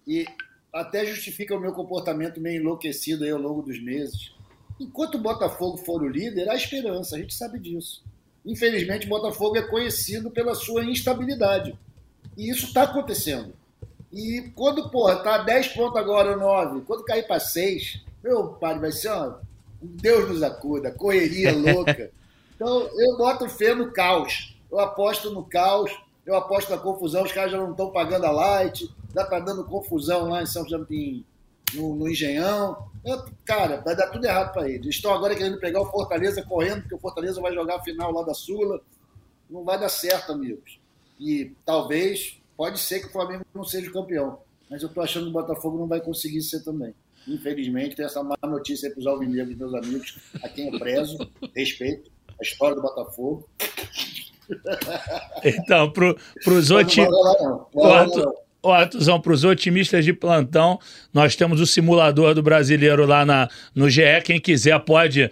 E 0.07 0.25
até 0.73 1.05
justifica 1.05 1.55
o 1.57 1.61
meu 1.61 1.73
comportamento 1.73 2.41
meio 2.41 2.61
enlouquecido 2.61 3.25
aí 3.25 3.31
ao 3.31 3.39
longo 3.41 3.61
dos 3.63 3.83
meses. 3.83 4.33
Enquanto 4.79 5.15
o 5.17 5.21
Botafogo 5.23 5.79
for 5.79 6.03
o 6.03 6.09
líder, 6.09 6.49
há 6.49 6.55
esperança, 6.55 7.17
a 7.17 7.19
gente 7.19 7.35
sabe 7.35 7.59
disso. 7.59 8.03
Infelizmente, 8.45 9.07
o 9.07 9.09
Botafogo 9.09 9.57
é 9.57 9.63
conhecido 9.63 10.31
pela 10.31 10.55
sua 10.55 10.85
instabilidade. 10.85 11.79
E 12.37 12.51
isso 12.51 12.67
está 12.67 12.83
acontecendo. 12.83 13.55
E 14.13 14.53
quando, 14.55 14.91
porra, 14.91 15.17
tá 15.17 15.39
10 15.39 15.69
pontos 15.69 15.97
agora, 15.97 16.37
9, 16.37 16.83
quando 16.83 17.05
cair 17.05 17.27
para 17.27 17.41
6, 17.41 18.03
meu 18.23 18.49
pai, 18.49 18.79
vai 18.79 18.93
ser 18.93 19.11
uma... 19.11 19.41
Deus 19.81 20.29
nos 20.29 20.43
acuda, 20.43 20.91
correria 20.91 21.53
louca. 21.57 22.11
Então, 22.55 22.89
eu 22.95 23.17
boto 23.17 23.49
fé 23.49 23.75
no 23.75 23.93
caos. 23.93 24.57
Eu 24.71 24.81
aposto 24.81 25.31
no 25.31 25.45
caos, 25.45 25.91
eu 26.27 26.35
aposto 26.35 26.71
na 26.71 26.79
confusão. 26.79 27.23
Os 27.25 27.33
caras 27.33 27.53
já 27.53 27.59
não 27.59 27.71
estão 27.71 27.91
pagando 27.91 28.25
a 28.27 28.31
light, 28.31 28.91
já 29.15 29.25
tá 29.25 29.39
dando 29.39 29.65
confusão 29.65 30.29
lá 30.29 30.43
em 30.43 30.47
São 30.47 30.65
em- 30.91 31.25
no, 31.75 31.95
no 31.95 32.09
Engenhão. 32.09 32.89
Eu- 33.05 33.25
cara, 33.45 33.81
vai 33.81 33.95
dar 33.95 34.09
tudo 34.11 34.25
errado 34.25 34.53
para 34.53 34.69
eles. 34.69 34.87
Estão 34.97 35.13
agora 35.13 35.35
querendo 35.35 35.59
pegar 35.59 35.81
o 35.81 35.91
Fortaleza 35.91 36.43
correndo, 36.43 36.83
porque 36.83 36.95
o 36.95 36.99
Fortaleza 36.99 37.41
vai 37.41 37.53
jogar 37.53 37.77
a 37.77 37.83
final 37.83 38.13
lá 38.13 38.23
da 38.23 38.35
Sula. 38.35 38.81
Não 39.51 39.65
vai 39.65 39.79
dar 39.79 39.89
certo, 39.89 40.33
amigos. 40.33 40.79
E 41.21 41.53
talvez, 41.65 42.41
pode 42.57 42.79
ser 42.79 43.01
que 43.01 43.07
o 43.07 43.13
Flamengo 43.13 43.45
não 43.55 43.65
seja 43.65 43.89
o 43.91 43.93
campeão. 43.93 44.39
Mas 44.71 44.83
eu 44.83 44.89
tô 44.89 45.01
achando 45.01 45.25
que 45.25 45.31
o 45.31 45.33
Botafogo 45.33 45.79
não 45.79 45.87
vai 45.87 46.01
conseguir 46.01 46.41
ser 46.43 46.65
também. 46.65 46.95
Infelizmente, 47.29 47.95
tem 47.97 48.05
essa 48.05 48.23
má 48.23 48.37
notícia 48.43 48.89
aí 48.89 48.93
para 48.93 49.01
os 49.01 49.07
alvinegros, 49.07 49.57
meus 49.57 49.75
amigos, 49.75 50.19
a 50.43 50.49
quem 50.49 50.73
eu 50.73 50.79
prezo, 50.79 51.17
respeito 51.55 52.11
a 52.39 52.43
história 52.43 52.75
do 52.75 52.83
Botafogo. 52.83 53.49
Então, 57.07 57.75
Mas 57.75 57.93
não 57.93 58.23
otimistas. 58.23 58.35
Não. 58.65 58.71
Não 58.71 58.71
não. 58.71 58.71
ô, 58.71 58.73
Arthurzão, 58.73 59.21
para 59.21 59.33
os 59.33 59.45
otimistas 59.45 60.05
de 60.05 60.13
plantão, 60.13 60.79
nós 61.13 61.37
temos 61.37 61.61
o 61.61 61.67
simulador 61.67 62.35
do 62.35 62.43
brasileiro 62.43 63.07
lá 63.07 63.25
na, 63.25 63.49
no 63.75 63.89
GE. 63.91 64.03
Quem 64.25 64.41
quiser 64.41 64.79
pode 64.81 65.31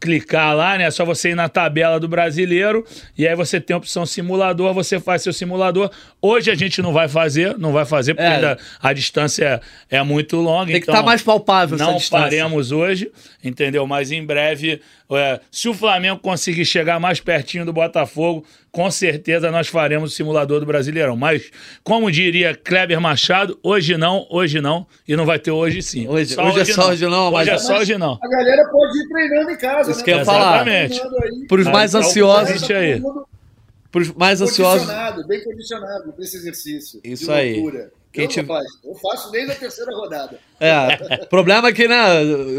clicar 0.00 0.54
lá, 0.54 0.76
né? 0.76 0.84
É 0.84 0.90
só 0.90 1.04
você 1.04 1.30
ir 1.30 1.34
na 1.34 1.48
tabela 1.48 2.00
do 2.00 2.08
brasileiro 2.08 2.84
e 3.16 3.26
aí 3.26 3.34
você 3.36 3.60
tem 3.60 3.74
a 3.74 3.78
opção 3.78 4.04
simulador, 4.04 4.74
você 4.74 4.98
faz 4.98 5.22
seu 5.22 5.32
simulador. 5.32 5.90
Hoje 6.20 6.50
a 6.50 6.54
gente 6.54 6.82
não 6.82 6.92
vai 6.92 7.08
fazer, 7.08 7.56
não 7.58 7.72
vai 7.72 7.84
fazer 7.84 8.14
porque 8.14 8.26
É. 8.26 8.34
ainda 8.34 8.58
a 8.80 8.92
distância 8.92 9.60
é, 9.90 9.96
é 9.98 10.02
muito 10.02 10.36
longa. 10.36 10.66
Tem 10.72 10.80
que 10.80 10.84
então 10.84 10.94
estar 10.94 11.04
mais 11.04 11.22
palpável 11.22 11.76
essa 11.76 11.84
Não 11.84 12.00
faremos 12.00 12.72
hoje, 12.72 13.10
entendeu? 13.44 13.86
Mas 13.86 14.10
em 14.10 14.24
breve, 14.24 14.80
é, 15.10 15.40
se 15.50 15.68
o 15.68 15.74
Flamengo 15.74 16.18
conseguir 16.18 16.64
chegar 16.64 16.98
mais 16.98 17.20
pertinho 17.20 17.64
do 17.64 17.72
Botafogo, 17.72 18.44
com 18.76 18.90
certeza 18.90 19.50
nós 19.50 19.68
faremos 19.68 20.12
o 20.12 20.14
simulador 20.14 20.60
do 20.60 20.66
Brasileirão. 20.66 21.16
Mas, 21.16 21.50
como 21.82 22.10
diria 22.10 22.54
Kleber 22.54 23.00
Machado, 23.00 23.58
hoje 23.62 23.96
não, 23.96 24.26
hoje 24.28 24.60
não, 24.60 24.86
e 25.08 25.16
não 25.16 25.24
vai 25.24 25.38
ter 25.38 25.50
hoje 25.50 25.80
sim. 25.80 26.06
Hoje- 26.06 26.38
hoje 26.38 26.60
é 26.60 26.64
só 26.66 26.90
hoje 26.90 27.06
não, 27.06 27.30
mas- 27.30 27.48
Hoje 27.48 27.56
é 27.56 27.58
só 27.58 27.78
hoje 27.78 27.96
não. 27.96 28.18
A 28.22 28.28
galera 28.28 28.68
pode 28.70 28.98
ir 28.98 29.08
treinando 29.08 29.50
em 29.50 29.56
casa, 29.56 29.90
Isso 29.90 30.00
né? 30.00 30.04
que 30.04 30.10
eu 30.10 30.18
ia 30.18 30.24
falar. 30.26 30.68
Exatamente. 30.68 31.46
Para 31.48 31.60
os 31.62 31.66
Ah, 31.66 31.70
mais 31.70 31.90
então, 31.94 32.00
ansiosos, 32.06 32.70
aí. 32.70 33.00
Mundo 33.00 33.26
pros 33.90 34.12
mais 34.12 34.42
ansiosos. 34.42 34.80
Condicionado, 34.82 35.26
bem 35.26 35.42
condicionado 35.42 36.12
para 36.12 36.22
esse 36.22 36.36
exercício. 36.36 37.00
Isso 37.02 37.24
de 37.24 37.32
aí. 37.32 37.54
loucura. 37.54 37.90
Quem 38.16 38.42
não 38.42 38.46
faço. 38.46 38.78
eu 38.82 38.94
faço 38.94 39.30
desde 39.30 39.52
a 39.52 39.54
terceira 39.54 39.94
rodada. 39.94 40.38
É, 40.58 41.22
o 41.22 41.26
problema 41.26 41.68
é 41.68 41.72
que, 41.72 41.86
né, 41.86 41.96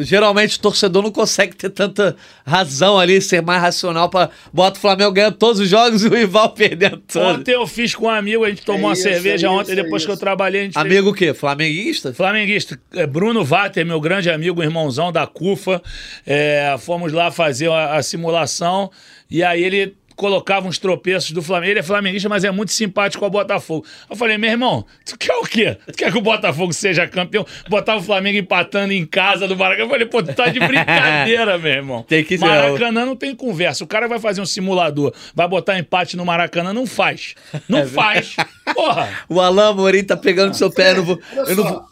geralmente 0.02 0.58
o 0.58 0.62
torcedor 0.62 1.02
não 1.02 1.12
consegue 1.12 1.56
ter 1.56 1.72
tanta 1.72 2.16
razão 2.46 3.00
ali, 3.00 3.20
ser 3.20 3.42
mais 3.42 3.60
racional 3.60 4.08
para 4.08 4.30
bota 4.54 4.78
o 4.78 4.82
Flamengo 4.82 5.12
ganhando 5.12 5.36
todos 5.36 5.60
os 5.60 5.68
jogos 5.68 6.04
e 6.04 6.08
o 6.08 6.14
rival 6.14 6.52
perdendo 6.52 6.98
todos. 6.98 7.40
Ontem 7.40 7.54
eu 7.54 7.66
fiz 7.66 7.96
com 7.96 8.06
um 8.06 8.10
amigo, 8.10 8.44
a 8.44 8.50
gente 8.50 8.62
tomou 8.62 8.90
uma 8.90 8.94
isso, 8.94 9.02
cerveja 9.02 9.48
é 9.48 9.50
ontem, 9.50 9.72
isso, 9.72 9.80
é 9.80 9.84
depois 9.84 10.06
que 10.06 10.12
eu 10.12 10.18
trabalhei, 10.18 10.62
a 10.62 10.64
gente 10.66 10.74
fez 10.74 10.86
Amigo 10.86 11.10
o 11.10 11.14
quê? 11.14 11.34
Flamenguista? 11.34 12.14
Flamenguista, 12.14 12.80
é, 12.94 13.08
Bruno 13.08 13.44
Vater, 13.44 13.84
meu 13.84 14.00
grande 14.00 14.30
amigo, 14.30 14.62
irmãozão 14.62 15.12
da 15.12 15.26
CUFA, 15.26 15.82
é, 16.26 16.76
fomos 16.80 17.12
lá 17.12 17.32
fazer 17.32 17.72
a, 17.72 17.96
a 17.96 18.04
simulação 18.04 18.92
e 19.28 19.44
aí 19.44 19.64
ele 19.64 19.98
colocava 20.18 20.68
uns 20.68 20.78
tropeços 20.80 21.32
do 21.32 21.42
Flamengo. 21.42 21.72
Ele 21.72 21.80
é 21.80 21.84
flamenguista, 21.84 22.28
mas 22.28 22.44
é 22.44 22.52
muito 22.52 22.74
simpático 22.74 23.24
ao 23.24 23.30
Botafogo. 23.32 23.86
Eu 24.10 24.16
falei, 24.16 24.38
meu 24.38 24.50
irmão, 24.50 24.86
tu 25.06 25.18
quer 25.18 25.36
o 25.36 25.44
quê? 25.44 25.78
Tu 25.86 25.94
quer 25.94 26.12
que 26.12 26.18
o 26.18 26.22
Botafogo 26.22 26.74
seja 26.74 27.08
campeão? 27.08 27.46
Botar 27.70 27.96
o 27.96 28.02
Flamengo 28.02 28.38
empatando 28.38 28.92
em 28.92 29.06
casa 29.06 29.48
do 29.48 29.56
Maracanã. 29.56 29.86
Eu 29.86 29.90
falei, 29.90 30.08
pô, 30.08 30.24
tu 30.24 30.34
tá 30.34 30.50
de 30.50 30.60
brincadeira, 30.60 31.58
meu 31.60 31.72
irmão. 31.72 32.04
Tem 32.04 32.24
que 32.24 32.38
ser. 32.38 32.46
Maracanã 32.46 33.06
não 33.06 33.16
tem 33.16 33.36
conversa. 33.36 33.84
O 33.84 33.88
cara 33.88 34.08
vai 34.08 34.20
fazer 34.20 34.42
um 34.42 34.46
simulador, 34.46 35.14
vai 35.36 35.48
botar 35.48 35.78
empate 35.78 36.18
no 36.18 36.26
Maracanã, 36.26 36.74
não 36.74 36.88
faz. 36.88 37.36
Não 37.70 37.86
faz. 37.88 38.36
Porra. 38.74 39.08
O 39.30 39.40
Alain 39.40 39.76
Morim 39.76 40.04
tá 40.04 40.18
pegando 40.18 40.54
seu 40.56 40.72
pé, 40.72 40.92
eu 40.92 40.98
não 40.98 41.04
vou. 41.04 41.22
Olha 41.36 41.50
Eu 41.50 41.56
não 41.56 41.64
vou... 41.64 41.86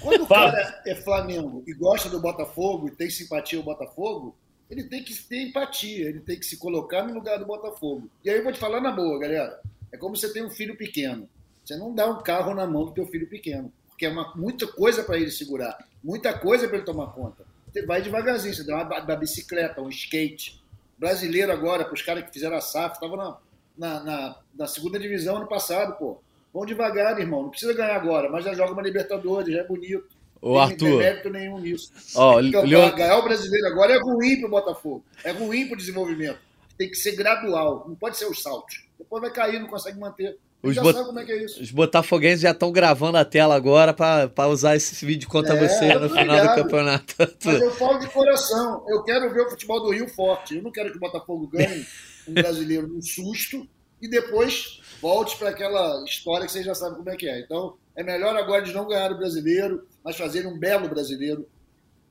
Quando 0.00 0.22
o 0.22 0.26
cara 0.26 0.80
é 0.84 0.94
Flamengo 0.94 1.62
e 1.66 1.72
gosta 1.72 2.08
do 2.08 2.20
Botafogo 2.20 2.88
e 2.88 2.90
tem 2.90 3.08
simpatia 3.08 3.58
ao 3.58 3.64
Botafogo, 3.64 4.36
ele 4.70 4.84
tem 4.84 5.02
que 5.02 5.14
ter 5.22 5.42
empatia, 5.42 6.08
ele 6.08 6.20
tem 6.20 6.38
que 6.38 6.46
se 6.46 6.56
colocar 6.56 7.02
no 7.04 7.14
lugar 7.14 7.38
do 7.38 7.46
Botafogo. 7.46 8.08
E 8.24 8.30
aí 8.30 8.38
eu 8.38 8.42
vou 8.42 8.52
te 8.52 8.58
falar 8.58 8.80
na 8.80 8.90
boa, 8.90 9.18
galera. 9.18 9.60
É 9.92 9.96
como 9.96 10.16
você 10.16 10.32
tem 10.32 10.44
um 10.44 10.50
filho 10.50 10.76
pequeno. 10.76 11.28
Você 11.64 11.76
não 11.76 11.94
dá 11.94 12.06
um 12.06 12.22
carro 12.22 12.54
na 12.54 12.66
mão 12.66 12.86
do 12.86 12.92
teu 12.92 13.06
filho 13.06 13.28
pequeno, 13.28 13.72
porque 13.88 14.06
é 14.06 14.08
uma, 14.08 14.34
muita 14.34 14.66
coisa 14.66 15.04
para 15.04 15.16
ele 15.16 15.30
segurar, 15.30 15.78
muita 16.02 16.36
coisa 16.36 16.66
para 16.66 16.78
ele 16.78 16.86
tomar 16.86 17.08
conta. 17.08 17.44
Você 17.72 17.86
vai 17.86 18.02
devagarzinho, 18.02 18.54
você 18.54 18.64
dá 18.64 18.82
uma, 18.82 19.16
bicicleta, 19.16 19.80
um 19.80 19.88
skate. 19.88 20.60
Brasileiro 20.98 21.52
agora, 21.52 21.84
para 21.84 21.94
os 21.94 22.02
caras 22.02 22.24
que 22.24 22.32
fizeram 22.32 22.56
a 22.56 22.60
SAF, 22.60 22.94
estavam 22.94 23.16
na, 23.16 23.38
na, 23.76 24.04
na, 24.04 24.38
na 24.54 24.66
segunda 24.66 24.98
divisão 24.98 25.36
ano 25.36 25.48
passado, 25.48 25.96
pô. 25.96 26.20
Vão 26.52 26.66
devagar, 26.66 27.18
irmão. 27.18 27.44
Não 27.44 27.50
precisa 27.50 27.72
ganhar 27.72 27.96
agora, 27.96 28.28
mas 28.28 28.44
já 28.44 28.52
joga 28.52 28.72
uma 28.72 28.82
Libertadores, 28.82 29.54
já 29.54 29.60
é 29.60 29.66
bonito. 29.66 30.11
Ô, 30.42 30.54
Tem- 30.54 30.60
Arthur. 30.62 30.84
Não 30.88 30.90
tem 30.90 30.98
mérito 30.98 31.30
nenhum 31.30 31.58
nisso. 31.60 31.92
Ó, 32.16 32.34
Porque 32.40 32.56
o 32.56 32.64
Leon- 32.66 32.94
ganhar 32.96 33.18
o 33.18 33.22
brasileiro 33.22 33.66
agora 33.68 33.94
é 33.94 33.98
ruim 33.98 34.40
pro 34.40 34.50
Botafogo. 34.50 35.04
É 35.24 35.30
ruim 35.30 35.68
pro 35.68 35.76
desenvolvimento. 35.76 36.38
Tem 36.76 36.90
que 36.90 36.96
ser 36.96 37.12
gradual. 37.12 37.84
Não 37.88 37.94
pode 37.94 38.16
ser 38.16 38.26
os 38.26 38.42
saltos. 38.42 38.84
Depois 38.98 39.20
vai 39.22 39.30
cair, 39.30 39.60
não 39.60 39.68
consegue 39.68 39.98
manter. 40.00 40.36
Os 40.62 40.76
bot- 40.76 40.96
é 41.18 41.24
que 41.24 41.32
é 41.32 41.44
isso. 41.44 41.60
Os 41.60 41.70
botafoguenses 41.72 42.40
já 42.40 42.52
estão 42.52 42.70
gravando 42.70 43.18
a 43.18 43.24
tela 43.24 43.54
agora 43.54 43.92
pra 43.92 44.46
usar 44.48 44.76
esse 44.76 45.04
vídeo 45.04 45.28
contra 45.28 45.54
É, 45.56 45.68
você 45.68 45.94
no 45.94 46.08
final 46.08 46.36
do 46.36 46.40
ligado. 46.42 46.54
campeonato. 46.62 47.14
Mas 47.44 47.60
eu 47.60 47.70
falo 47.72 47.98
de 47.98 48.08
coração. 48.08 48.84
Eu 48.88 49.02
quero 49.02 49.32
ver 49.32 49.42
o 49.42 49.50
futebol 49.50 49.80
do 49.80 49.90
Rio 49.90 50.08
forte. 50.08 50.56
Eu 50.56 50.62
não 50.62 50.70
quero 50.70 50.90
que 50.92 50.96
o 50.96 51.00
Botafogo 51.00 51.48
ganhe 51.48 51.84
um 52.28 52.34
brasileiro 52.34 52.86
num 52.88 53.02
susto 53.02 53.66
e 54.00 54.08
depois 54.08 54.80
volte 55.00 55.36
para 55.36 55.48
aquela 55.50 56.04
história 56.04 56.46
que 56.46 56.52
vocês 56.52 56.64
já 56.64 56.74
sabem 56.76 56.96
como 56.98 57.10
é 57.10 57.16
que 57.16 57.28
é. 57.28 57.40
Então, 57.40 57.74
é 57.94 58.02
melhor 58.02 58.36
agora 58.36 58.62
de 58.62 58.72
não 58.72 58.86
ganhar 58.86 59.12
o 59.12 59.18
brasileiro, 59.18 59.86
mas 60.02 60.16
fazer 60.16 60.46
um 60.46 60.58
belo 60.58 60.88
brasileiro. 60.88 61.46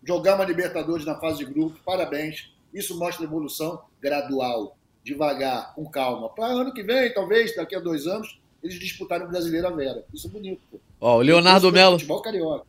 Jogar 0.04 0.36
uma 0.36 0.46
Libertadores 0.46 1.06
na 1.06 1.20
fase 1.20 1.40
de 1.40 1.46
grupo. 1.46 1.80
Parabéns. 1.86 2.52
Isso 2.74 2.98
mostra 2.98 3.26
evolução 3.26 3.82
gradual, 4.02 4.78
devagar, 5.04 5.74
com 5.76 5.86
calma. 5.90 6.30
Para 6.30 6.48
ano 6.48 6.74
que 6.74 6.84
vem, 6.84 7.14
talvez, 7.14 7.56
daqui 7.56 7.76
a 7.76 7.80
dois 7.80 8.08
anos, 8.08 8.40
eles 8.64 8.80
disputarem 8.80 9.28
o 9.28 9.30
brasileiro 9.30 9.68
a 9.68 9.72
Vera. 9.72 10.04
Isso 10.14 10.28
é 10.28 10.30
bonito. 10.30 10.62
Pô. 10.72 10.80
Ó, 11.00 11.18
o 11.18 11.22
Leonardo 11.22 11.68
é 11.68 11.72
Melo. 11.72 12.00
Futebol 12.00 12.22
carioca. 12.22 12.66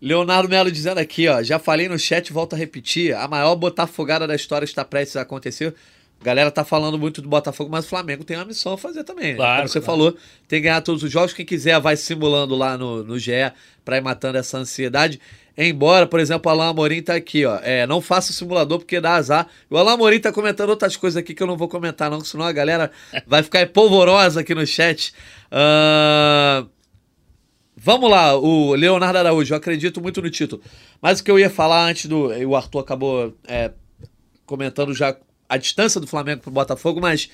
Leonardo 0.00 0.48
Melo 0.48 0.70
dizendo 0.70 0.98
aqui, 0.98 1.28
ó. 1.28 1.42
Já 1.42 1.58
falei 1.58 1.88
no 1.88 1.98
chat, 1.98 2.32
volto 2.32 2.54
a 2.54 2.56
repetir. 2.56 3.14
A 3.14 3.26
maior 3.26 3.54
botafogada 3.56 4.26
da 4.26 4.34
história 4.34 4.64
está 4.64 4.84
prestes 4.84 5.16
a 5.16 5.22
acontecer. 5.22 5.74
A 6.20 6.24
galera 6.24 6.50
tá 6.50 6.64
falando 6.64 6.98
muito 6.98 7.20
do 7.20 7.28
Botafogo, 7.28 7.70
mas 7.70 7.84
o 7.84 7.88
Flamengo 7.88 8.24
tem 8.24 8.36
uma 8.36 8.46
missão 8.46 8.72
a 8.72 8.78
fazer 8.78 9.04
também. 9.04 9.36
Claro, 9.36 9.56
Como 9.56 9.68
você 9.68 9.80
claro. 9.80 9.86
falou, 9.98 10.12
tem 10.48 10.58
que 10.60 10.68
ganhar 10.68 10.80
todos 10.80 11.02
os 11.02 11.10
jogos. 11.10 11.34
Quem 11.34 11.44
quiser 11.44 11.78
vai 11.80 11.96
simulando 11.96 12.54
lá 12.54 12.78
no, 12.78 13.04
no 13.04 13.18
GE 13.18 13.52
pra 13.84 13.98
ir 13.98 14.00
matando 14.00 14.38
essa 14.38 14.56
ansiedade. 14.56 15.20
Embora, 15.56 16.06
por 16.06 16.18
exemplo, 16.18 16.50
o 16.50 16.54
Alain 16.54 16.70
Amorim 16.70 17.02
tá 17.02 17.14
aqui, 17.14 17.44
ó. 17.44 17.58
É, 17.62 17.86
não 17.86 18.00
faça 18.00 18.30
o 18.30 18.34
simulador 18.34 18.78
porque 18.78 19.00
dá 19.00 19.14
azar. 19.16 19.46
O 19.68 19.76
Alain 19.76 19.94
Amorim 19.94 20.18
tá 20.18 20.32
comentando 20.32 20.70
outras 20.70 20.96
coisas 20.96 21.16
aqui 21.16 21.34
que 21.34 21.42
eu 21.42 21.46
não 21.46 21.56
vou 21.58 21.68
comentar, 21.68 22.10
não, 22.10 22.20
senão 22.22 22.46
a 22.46 22.52
galera 22.52 22.90
vai 23.26 23.42
ficar 23.42 23.66
polvorosa 23.68 24.40
aqui 24.40 24.54
no 24.54 24.66
chat. 24.66 25.12
Ahn, 25.52 26.66
Vamos 27.76 28.08
lá, 28.10 28.34
o 28.34 28.74
Leonardo 28.74 29.18
Araújo, 29.18 29.52
eu 29.52 29.58
acredito 29.58 30.00
muito 30.00 30.22
no 30.22 30.30
título. 30.30 30.62
Mas 31.02 31.20
o 31.20 31.24
que 31.24 31.30
eu 31.30 31.38
ia 31.38 31.50
falar 31.50 31.84
antes 31.84 32.06
do. 32.06 32.28
O 32.48 32.56
Arthur 32.56 32.78
acabou 32.78 33.36
é, 33.46 33.72
comentando 34.46 34.94
já 34.94 35.14
a 35.54 35.56
distância 35.56 36.00
do 36.00 36.06
Flamengo 36.06 36.42
pro 36.42 36.50
Botafogo, 36.50 37.00
mas 37.00 37.30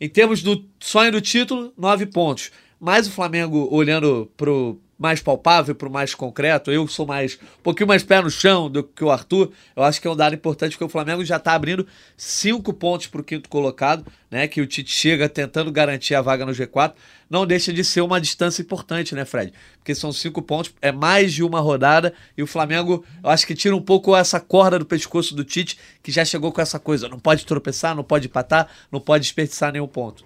em 0.00 0.08
termos 0.08 0.42
do 0.42 0.64
sonho 0.80 1.12
do 1.12 1.20
título, 1.20 1.72
nove 1.76 2.06
pontos. 2.06 2.50
Mas 2.80 3.06
o 3.06 3.10
Flamengo, 3.10 3.68
olhando 3.70 4.30
pro 4.36 4.78
mais 5.04 5.20
palpável, 5.20 5.74
pro 5.74 5.90
mais 5.90 6.14
concreto. 6.14 6.72
Eu 6.72 6.88
sou 6.88 7.04
mais 7.04 7.34
um 7.58 7.62
pouquinho 7.62 7.86
mais 7.86 8.02
pé 8.02 8.22
no 8.22 8.30
chão 8.30 8.70
do 8.70 8.82
que 8.82 9.04
o 9.04 9.10
Arthur. 9.10 9.52
Eu 9.76 9.82
acho 9.82 10.00
que 10.00 10.08
é 10.08 10.10
um 10.10 10.16
dado 10.16 10.34
importante 10.34 10.70
porque 10.70 10.84
o 10.84 10.88
Flamengo 10.88 11.22
já 11.22 11.38
tá 11.38 11.52
abrindo 11.52 11.86
cinco 12.16 12.72
pontos 12.72 13.06
pro 13.08 13.22
quinto 13.22 13.46
colocado, 13.50 14.10
né? 14.30 14.48
Que 14.48 14.62
o 14.62 14.66
Tite 14.66 14.90
chega 14.90 15.28
tentando 15.28 15.70
garantir 15.70 16.14
a 16.14 16.22
vaga 16.22 16.46
no 16.46 16.52
G4. 16.52 16.94
Não 17.28 17.44
deixa 17.44 17.70
de 17.70 17.84
ser 17.84 18.00
uma 18.00 18.18
distância 18.18 18.62
importante, 18.62 19.14
né, 19.14 19.26
Fred? 19.26 19.52
Porque 19.76 19.94
são 19.94 20.10
cinco 20.10 20.40
pontos, 20.40 20.72
é 20.80 20.90
mais 20.90 21.34
de 21.34 21.42
uma 21.42 21.60
rodada 21.60 22.14
e 22.34 22.42
o 22.42 22.46
Flamengo, 22.46 23.04
eu 23.22 23.28
acho 23.28 23.46
que 23.46 23.54
tira 23.54 23.76
um 23.76 23.82
pouco 23.82 24.16
essa 24.16 24.40
corda 24.40 24.78
do 24.78 24.86
pescoço 24.86 25.34
do 25.34 25.44
Tite, 25.44 25.78
que 26.02 26.10
já 26.10 26.24
chegou 26.24 26.50
com 26.50 26.62
essa 26.62 26.78
coisa. 26.78 27.10
Não 27.10 27.18
pode 27.18 27.44
tropeçar, 27.44 27.94
não 27.94 28.04
pode 28.04 28.26
empatar, 28.26 28.68
não 28.90 29.00
pode 29.00 29.24
desperdiçar 29.24 29.70
nenhum 29.70 29.86
ponto. 29.86 30.24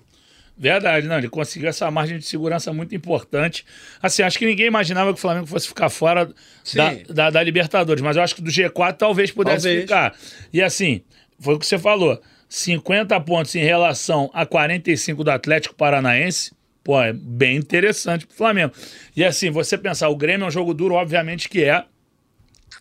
Verdade, 0.59 1.07
não. 1.07 1.19
Ele 1.19 1.29
conseguiu 1.29 1.69
essa 1.69 1.89
margem 1.91 2.19
de 2.19 2.25
segurança 2.25 2.73
muito 2.73 2.95
importante. 2.95 3.65
Assim, 4.03 4.23
acho 4.23 4.39
que 4.39 4.45
ninguém 4.45 4.67
imaginava 4.67 5.13
que 5.13 5.19
o 5.19 5.21
Flamengo 5.21 5.47
fosse 5.47 5.69
ficar 5.69 5.89
fora 5.89 6.29
da, 6.75 6.95
da, 7.09 7.31
da, 7.31 7.43
Libertadores, 7.43 8.03
mas 8.03 8.17
eu 8.17 8.23
acho 8.23 8.35
que 8.35 8.43
do 8.43 8.51
G4 8.51 8.97
talvez 8.97 9.31
pudesse 9.31 9.65
talvez. 9.65 9.83
ficar. 9.83 10.17
E 10.53 10.61
assim, 10.61 11.03
foi 11.39 11.55
o 11.55 11.59
que 11.59 11.67
você 11.67 11.79
falou: 11.79 12.21
50 12.49 13.21
pontos 13.21 13.55
em 13.55 13.63
relação 13.63 14.29
a 14.35 14.45
45 14.45 15.23
do 15.23 15.31
Atlético 15.31 15.77
Paranaense. 15.77 16.53
Pô, 16.83 17.01
é 17.01 17.13
bem 17.13 17.57
interessante 17.57 18.27
pro 18.27 18.37
Flamengo. 18.37 18.73
E 19.15 19.25
assim, 19.25 19.51
você 19.51 19.79
pensar, 19.79 20.09
o 20.09 20.17
Grêmio 20.17 20.45
é 20.45 20.49
um 20.49 20.51
jogo 20.51 20.75
duro, 20.75 20.95
obviamente 20.95 21.49
que 21.49 21.63
é. 21.63 21.85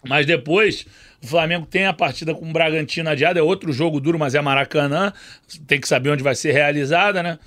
Mas 0.08 0.26
depois, 0.26 0.86
o 1.22 1.28
Flamengo 1.28 1.66
tem 1.66 1.86
a 1.86 1.94
partida 1.94 2.34
com 2.34 2.50
o 2.50 2.54
Bragantino 2.54 3.10
adiada, 3.10 3.40
é 3.40 3.44
outro 3.44 3.72
jogo 3.72 4.00
duro, 4.00 4.18
mas 4.18 4.34
é 4.34 4.42
Maracanã. 4.42 5.12
Tem 5.68 5.80
que 5.80 5.88
saber 5.88 6.10
onde 6.10 6.24
vai 6.24 6.36
ser 6.36 6.54
realizada, 6.54 7.22
né? 7.22 7.38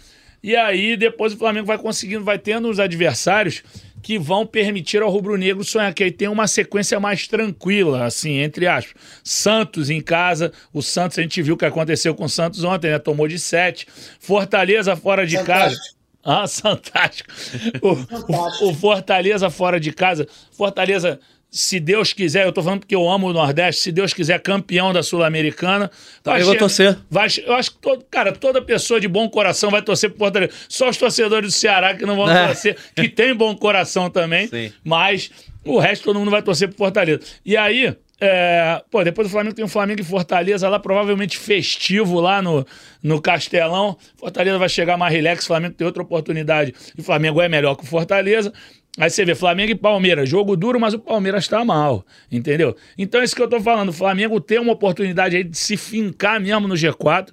E 0.42 0.56
aí 0.56 0.96
depois 0.96 1.32
o 1.32 1.36
Flamengo 1.36 1.66
vai 1.66 1.78
conseguindo, 1.78 2.24
vai 2.24 2.38
tendo 2.38 2.68
os 2.68 2.80
adversários 2.80 3.62
que 4.02 4.18
vão 4.18 4.46
permitir 4.46 5.02
ao 5.02 5.10
rubro-negro 5.10 5.62
sonhar, 5.62 5.92
que 5.92 6.02
aí 6.02 6.10
tem 6.10 6.26
uma 6.28 6.46
sequência 6.46 6.98
mais 6.98 7.28
tranquila, 7.28 8.04
assim, 8.06 8.38
entre 8.38 8.66
aspas. 8.66 8.94
Santos 9.22 9.90
em 9.90 10.00
casa, 10.00 10.52
o 10.72 10.80
Santos, 10.82 11.18
a 11.18 11.22
gente 11.22 11.42
viu 11.42 11.54
o 11.54 11.56
que 11.58 11.66
aconteceu 11.66 12.14
com 12.14 12.24
o 12.24 12.28
Santos 12.28 12.64
ontem, 12.64 12.90
né? 12.90 12.98
Tomou 12.98 13.28
de 13.28 13.38
sete. 13.38 13.86
Fortaleza 14.18 14.96
fora 14.96 15.26
de 15.26 15.36
Fantástico. 15.36 15.82
casa. 15.82 16.00
Ah, 16.22 16.46
fantástico. 16.46 17.30
O, 17.82 17.96
fantástico. 17.96 18.64
O, 18.64 18.70
o 18.70 18.74
Fortaleza 18.74 19.50
fora 19.50 19.78
de 19.80 19.92
casa. 19.92 20.26
Fortaleza 20.52 21.18
se 21.50 21.80
Deus 21.80 22.12
quiser, 22.12 22.46
eu 22.46 22.52
tô 22.52 22.62
falando 22.62 22.80
porque 22.80 22.94
eu 22.94 23.10
amo 23.10 23.28
o 23.28 23.32
Nordeste, 23.32 23.82
se 23.82 23.90
Deus 23.90 24.14
quiser 24.14 24.40
campeão 24.40 24.92
da 24.92 25.02
Sul-Americana. 25.02 25.90
Tá, 26.22 26.38
eu 26.38 26.46
vou 26.46 26.56
torcer. 26.56 26.96
Vai, 27.10 27.26
eu 27.44 27.54
acho 27.54 27.72
que, 27.72 27.78
todo, 27.78 28.04
cara, 28.08 28.32
toda 28.32 28.62
pessoa 28.62 29.00
de 29.00 29.08
bom 29.08 29.28
coração 29.28 29.70
vai 29.70 29.82
torcer 29.82 30.10
pro 30.10 30.18
Fortaleza. 30.20 30.52
Só 30.68 30.88
os 30.88 30.96
torcedores 30.96 31.52
do 31.52 31.52
Ceará 31.52 31.94
que 31.94 32.06
não 32.06 32.14
vão 32.14 32.30
é. 32.30 32.46
torcer, 32.46 32.76
que 32.94 33.08
tem 33.10 33.34
bom 33.34 33.54
coração 33.56 34.08
também, 34.08 34.46
Sim. 34.46 34.72
mas 34.84 35.30
o 35.64 35.78
resto 35.78 36.04
todo 36.04 36.18
mundo 36.20 36.30
vai 36.30 36.42
torcer 36.42 36.68
pro 36.68 36.78
Fortaleza. 36.78 37.20
E 37.44 37.56
aí, 37.56 37.96
é, 38.20 38.82
pô, 38.90 39.02
depois 39.02 39.26
do 39.26 39.32
Flamengo 39.32 39.56
tem 39.56 39.64
o 39.64 39.68
Flamengo 39.68 40.00
e 40.02 40.04
Fortaleza 40.04 40.68
lá, 40.68 40.78
provavelmente 40.78 41.38
festivo 41.38 42.20
lá 42.20 42.42
no, 42.42 42.66
no 43.02 43.20
Castelão. 43.20 43.96
Fortaleza 44.16 44.58
vai 44.58 44.68
chegar 44.68 44.96
mais 44.96 45.12
relax, 45.12 45.46
Flamengo 45.46 45.74
tem 45.74 45.86
outra 45.86 46.02
oportunidade. 46.02 46.74
E 46.96 47.00
o 47.00 47.04
Flamengo 47.04 47.40
é 47.40 47.48
melhor 47.48 47.74
que 47.74 47.82
o 47.82 47.86
Fortaleza. 47.86 48.52
Aí 48.98 49.08
você 49.08 49.24
vê 49.24 49.34
Flamengo 49.34 49.70
e 49.70 49.74
Palmeiras, 49.74 50.28
jogo 50.28 50.56
duro, 50.56 50.80
mas 50.80 50.94
o 50.94 50.98
Palmeiras 50.98 51.46
tá 51.46 51.64
mal, 51.64 52.04
entendeu? 52.30 52.76
Então 52.98 53.20
é 53.20 53.24
isso 53.24 53.36
que 53.36 53.42
eu 53.42 53.48
tô 53.48 53.60
falando, 53.60 53.90
o 53.90 53.92
Flamengo 53.92 54.40
tem 54.40 54.58
uma 54.58 54.72
oportunidade 54.72 55.36
aí 55.36 55.44
de 55.44 55.56
se 55.56 55.76
fincar 55.76 56.40
mesmo 56.40 56.66
no 56.66 56.74
G4 56.74 57.32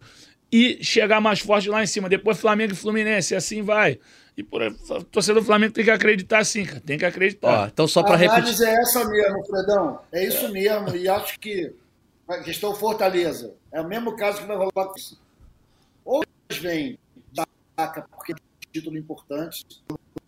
e 0.52 0.78
chegar 0.84 1.20
mais 1.20 1.40
forte 1.40 1.70
lá 1.70 1.84
em 1.84 1.88
cima. 1.88 2.08
Depois 2.08 2.40
Flamengo 2.40 2.74
e 2.74 2.76
Fluminense, 2.76 3.36
assim 3.36 3.62
vai. 3.62 4.00
E 4.38 4.44
por 4.44 4.62
o 4.62 5.04
torcedor 5.06 5.42
do 5.42 5.46
Flamengo 5.46 5.74
tem 5.74 5.84
que 5.84 5.90
acreditar 5.90 6.46
sim, 6.46 6.64
cara. 6.64 6.80
Tem 6.80 6.98
que 6.98 7.06
acreditar. 7.06 7.64
Ó, 7.64 7.66
então 7.66 7.88
só 7.88 8.04
para 8.04 8.16
repetir. 8.16 8.36
A 8.36 8.38
análise 8.38 8.66
é 8.66 8.74
essa 8.76 9.06
mesmo, 9.06 9.46
Fredão. 9.46 10.00
É 10.12 10.28
isso 10.28 10.52
mesmo. 10.52 10.96
E 10.96 11.10
acho 11.10 11.40
que 11.40 11.74
a 12.28 12.38
questão 12.38 12.76
Fortaleza 12.76 13.56
é 13.72 13.82
o 13.82 13.88
mesmo 13.88 14.16
caso 14.16 14.40
que 14.40 14.46
vai 14.46 14.56
rolar 14.56 14.72
com. 14.72 14.94
Ou 16.06 16.24
eles 16.48 16.62
vêm 16.62 17.00
da 17.34 17.46
porque 18.12 18.34
é 18.34 18.36
título 18.78 18.98
importante, 18.98 19.66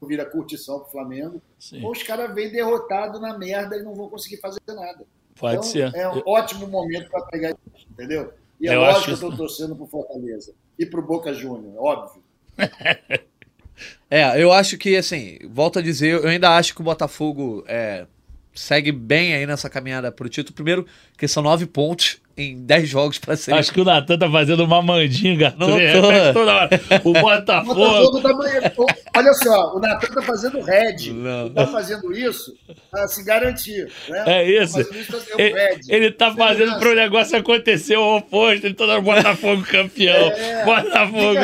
vira 0.01 0.25
curtição 0.25 0.79
pro 0.79 0.91
Flamengo, 0.91 1.41
Sim. 1.59 1.83
ou 1.83 1.91
os 1.91 2.03
caras 2.03 2.33
vêm 2.33 2.51
derrotados 2.51 3.21
na 3.21 3.37
merda 3.37 3.77
e 3.77 3.83
não 3.83 3.93
vão 3.93 4.09
conseguir 4.09 4.37
fazer 4.37 4.59
nada. 4.67 5.05
Pode 5.35 5.55
então, 5.55 5.63
ser. 5.63 5.95
É 5.95 6.09
um 6.09 6.17
eu... 6.17 6.23
ótimo 6.25 6.67
momento 6.67 7.09
para 7.09 7.25
pegar 7.25 7.49
isso, 7.49 7.87
entendeu? 7.91 8.33
E 8.59 8.67
é 8.67 8.75
eu 8.75 8.81
lógico 8.81 9.05
que 9.05 9.11
eu 9.11 9.13
estou 9.13 9.37
torcendo 9.37 9.75
pro 9.75 9.87
Fortaleza. 9.87 10.53
E 10.77 10.85
pro 10.85 11.01
Boca 11.01 11.33
Júnior, 11.33 11.73
óbvio. 11.77 12.23
é, 14.09 14.41
eu 14.41 14.51
acho 14.51 14.77
que, 14.77 14.97
assim, 14.97 15.39
volto 15.49 15.79
a 15.79 15.81
dizer, 15.81 16.23
eu 16.23 16.27
ainda 16.27 16.55
acho 16.57 16.73
que 16.73 16.81
o 16.81 16.83
Botafogo 16.83 17.63
é, 17.67 18.05
segue 18.53 18.91
bem 18.91 19.33
aí 19.33 19.45
nessa 19.45 19.69
caminhada 19.69 20.11
pro 20.11 20.27
título. 20.27 20.55
Primeiro, 20.55 20.85
que 21.17 21.27
são 21.27 21.43
nove 21.43 21.65
pontos 21.65 22.21
em 22.39 22.57
10 22.63 22.89
jogos 22.89 23.17
para 23.19 23.35
ser. 23.35 23.53
Acho 23.53 23.71
que 23.73 23.81
o 23.81 23.85
Natan 23.85 24.17
tá 24.17 24.29
fazendo 24.29 24.63
uma 24.63 24.81
mandinga. 24.81 25.53
Não 25.57 25.67
tô. 25.75 26.33
toda 26.33 26.53
hora. 26.53 26.69
O 27.03 27.13
Botafogo. 27.13 27.81
O 27.81 28.11
Botafogo 28.21 28.61
tá... 28.61 28.95
Olha 29.17 29.33
só, 29.33 29.75
o 29.75 29.79
Natan 29.79 30.07
tá 30.07 30.21
fazendo 30.21 30.61
red. 30.61 31.11
Não. 31.11 31.49
Tá 31.49 31.67
fazendo 31.67 32.13
isso 32.13 32.55
para 32.89 33.07
se 33.07 33.23
garantir. 33.23 33.91
Né? 34.07 34.23
É 34.27 34.63
isso. 34.63 34.83
Tá 34.83 34.97
isso 34.97 35.19
ele, 35.37 35.79
ele 35.89 36.11
tá 36.11 36.33
fazendo 36.33 36.79
para 36.79 36.89
o 36.89 36.95
negócio 36.95 37.37
acontecer 37.37 37.97
o 37.97 38.17
oposto. 38.17 38.65
Ele 38.65 38.73
tá 38.73 38.99
Botafogo 39.01 39.63
campeão. 39.63 40.29
É, 40.29 40.65
Botafogo. 40.65 41.39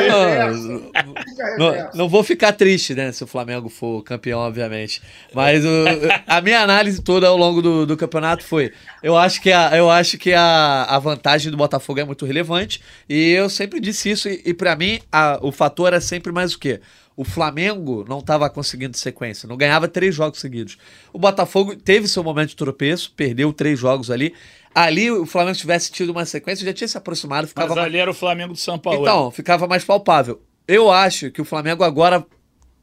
Não, 1.58 1.72
não, 1.72 1.90
não, 1.94 2.10
vou 2.10 2.24
ficar 2.24 2.54
triste, 2.54 2.94
né? 2.94 3.12
Se 3.12 3.24
o 3.24 3.28
Flamengo 3.28 3.70
for 3.70 4.04
campeão, 4.04 4.40
obviamente. 4.40 5.02
Mas 5.34 5.64
o, 5.66 5.86
a 6.26 6.42
minha 6.42 6.62
análise 6.62 7.02
toda 7.02 7.28
ao 7.28 7.38
longo 7.38 7.62
do, 7.62 7.86
do 7.86 7.98
campeonato 7.98 8.44
foi: 8.44 8.72
eu 9.04 9.18
acho 9.18 9.42
que 9.42 9.52
a, 9.52 9.76
eu 9.76 9.90
acho 9.90 10.18
que 10.18 10.34
a 10.34 10.85
a, 10.86 11.00
vantagem 11.00 11.52
do 11.52 11.58
Botafogo 11.58 12.00
é 12.00 12.04
muito 12.04 12.26
relevante. 12.26 12.82
E 13.08 13.32
eu 13.32 13.50
sempre 13.50 13.80
disse 13.80 14.10
isso. 14.10 14.30
E, 14.30 14.42
e 14.46 14.54
para 14.54 14.76
mim, 14.76 15.00
a, 15.12 15.40
o 15.42 15.52
fator 15.52 15.94
é 15.94 16.00
sempre 16.00 16.32
mais 16.32 16.54
o 16.54 16.60
quê? 16.60 16.82
O 17.18 17.24
Flamengo 17.24 18.06
não 18.08 18.20
estava 18.20 18.50
conseguindo 18.50 18.98
sequência, 18.98 19.48
não 19.48 19.56
ganhava 19.56 19.88
três 19.88 20.14
jogos 20.14 20.40
seguidos. 20.40 20.78
O 21.14 21.20
Botafogo 21.20 21.76
teve 21.76 22.08
seu 22.08 22.24
momento 22.24 22.50
de 22.50 22.56
tropeço, 22.58 23.14
perdeu 23.16 23.54
três 23.54 23.80
jogos 23.80 24.12
ali. 24.12 24.34
Ali, 24.74 25.10
o 25.10 25.26
Flamengo 25.26 25.58
tivesse 25.58 25.90
tido 25.92 26.10
uma 26.10 26.26
sequência, 26.26 26.66
já 26.66 26.74
tinha 26.74 26.88
se 26.88 26.98
aproximado. 26.98 27.48
Ficava 27.48 27.70
Mas 27.70 27.78
ali 27.78 27.92
mais... 27.92 28.02
era 28.02 28.12
o 28.12 28.14
Flamengo 28.14 28.54
do 28.54 28.60
São 28.60 28.78
Paulo. 28.78 29.02
Então, 29.02 29.32
ficava 29.32 29.66
mais 29.66 29.86
palpável. 29.86 30.42
Eu 30.68 30.92
acho 30.92 31.32
que 31.32 31.42
o 31.42 31.46
Flamengo 31.46 31.84
agora 31.84 32.26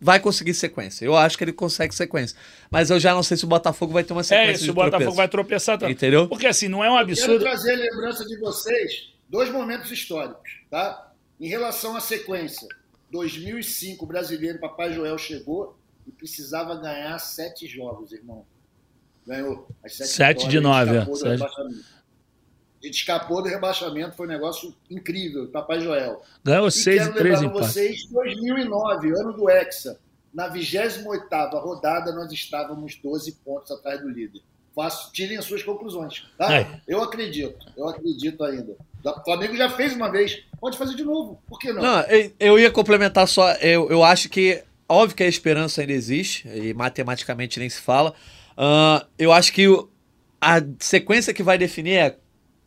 vai 0.03 0.19
conseguir 0.19 0.53
sequência. 0.53 1.05
Eu 1.05 1.17
acho 1.17 1.39
que 1.39 1.45
ele 1.45 1.53
consegue 1.53 1.95
sequência. 1.95 2.37
Mas 2.69 2.91
eu 2.91 2.99
já 2.99 3.15
não 3.15 3.23
sei 3.23 3.37
se 3.37 3.45
o 3.45 3.49
Botafogo 3.49 3.93
vai 3.93 4.03
ter 4.03 4.13
uma 4.13 4.25
sequência. 4.25 4.51
É, 4.51 4.59
se 4.59 4.71
o 4.71 4.75
Botafogo 4.75 4.99
tropeço. 4.99 5.17
vai 5.17 5.29
tropeçar 5.29 5.79
também. 5.79 5.95
Entendeu? 5.95 6.29
Porque 6.29 6.47
assim, 6.47 6.67
não 6.67 6.83
é 6.83 6.91
um 6.91 6.97
absurdo. 6.97 7.35
Eu 7.35 7.39
quero 7.39 7.51
trazer 7.51 7.77
lembrança 7.77 8.27
de 8.27 8.37
vocês 8.39 9.13
dois 9.29 9.49
momentos 9.49 9.93
históricos, 9.93 10.61
tá? 10.69 11.13
Em 11.41 11.49
relação 11.49 11.97
à 11.97 12.01
sequência. 12.01 12.67
2005, 13.11 14.05
o 14.05 14.09
brasileiro 14.09 14.59
Papai 14.59 14.93
Joel 14.93 15.17
chegou 15.19 15.79
e 16.07 16.11
precisava 16.11 16.75
ganhar 16.75 17.19
sete 17.21 17.67
jogos, 17.69 18.13
irmão. 18.13 18.45
Ganhou 19.25 19.69
as 19.85 19.95
sete, 19.95 20.11
sete 20.11 20.49
de 20.49 20.59
nove. 20.59 20.97
É. 20.97 21.07
A 22.83 22.87
gente 22.87 22.97
escapou 22.97 23.41
do 23.41 23.49
rebaixamento, 23.49 24.17
foi 24.17 24.27
um 24.27 24.31
negócio 24.31 24.75
incrível, 24.91 25.47
Papai 25.47 25.81
Joel. 25.81 26.21
Ganhou 26.43 26.67
e 26.67 26.73
seis 26.73 27.07
e 27.07 27.13
três 27.13 27.41
empates. 27.41 27.69
vocês, 27.69 28.07
2009, 28.07 29.09
ano 29.11 29.33
do 29.33 29.49
Hexa, 29.49 30.01
na 30.35 30.53
28ª 30.53 31.61
rodada, 31.61 32.13
nós 32.13 32.33
estávamos 32.33 32.97
12 32.97 33.33
pontos 33.45 33.71
atrás 33.71 34.01
do 34.01 34.09
líder. 34.09 34.41
Faço, 34.75 35.13
tirem 35.13 35.37
as 35.37 35.45
suas 35.45 35.63
conclusões. 35.63 36.27
Tá? 36.37 36.61
É. 36.61 36.81
Eu 36.89 37.03
acredito, 37.03 37.67
eu 37.77 37.89
acredito 37.89 38.43
ainda. 38.43 38.75
O 39.05 39.25
Flamengo 39.25 39.57
já 39.57 39.71
fez 39.71 39.95
uma 39.95 40.11
vez, 40.11 40.43
pode 40.61 40.77
fazer 40.77 40.97
de 40.97 41.05
novo, 41.05 41.41
por 41.47 41.59
que 41.59 41.73
não? 41.73 41.83
Não, 41.83 42.05
eu 42.41 42.59
ia 42.59 42.71
complementar 42.71 43.29
só, 43.29 43.53
eu, 43.55 43.91
eu 43.91 44.03
acho 44.03 44.29
que, 44.29 44.63
óbvio 44.89 45.17
que 45.17 45.23
a 45.23 45.29
esperança 45.29 45.83
ainda 45.83 45.93
existe, 45.93 46.49
e 46.49 46.75
matematicamente 46.75 47.61
nem 47.61 47.69
se 47.69 47.81
fala. 47.81 48.13
Uh, 48.53 49.07
eu 49.19 49.33
acho 49.33 49.53
que 49.53 49.67
a 50.41 50.61
sequência 50.81 51.35
que 51.35 51.43
vai 51.43 51.59
definir 51.59 51.95
é 51.95 52.17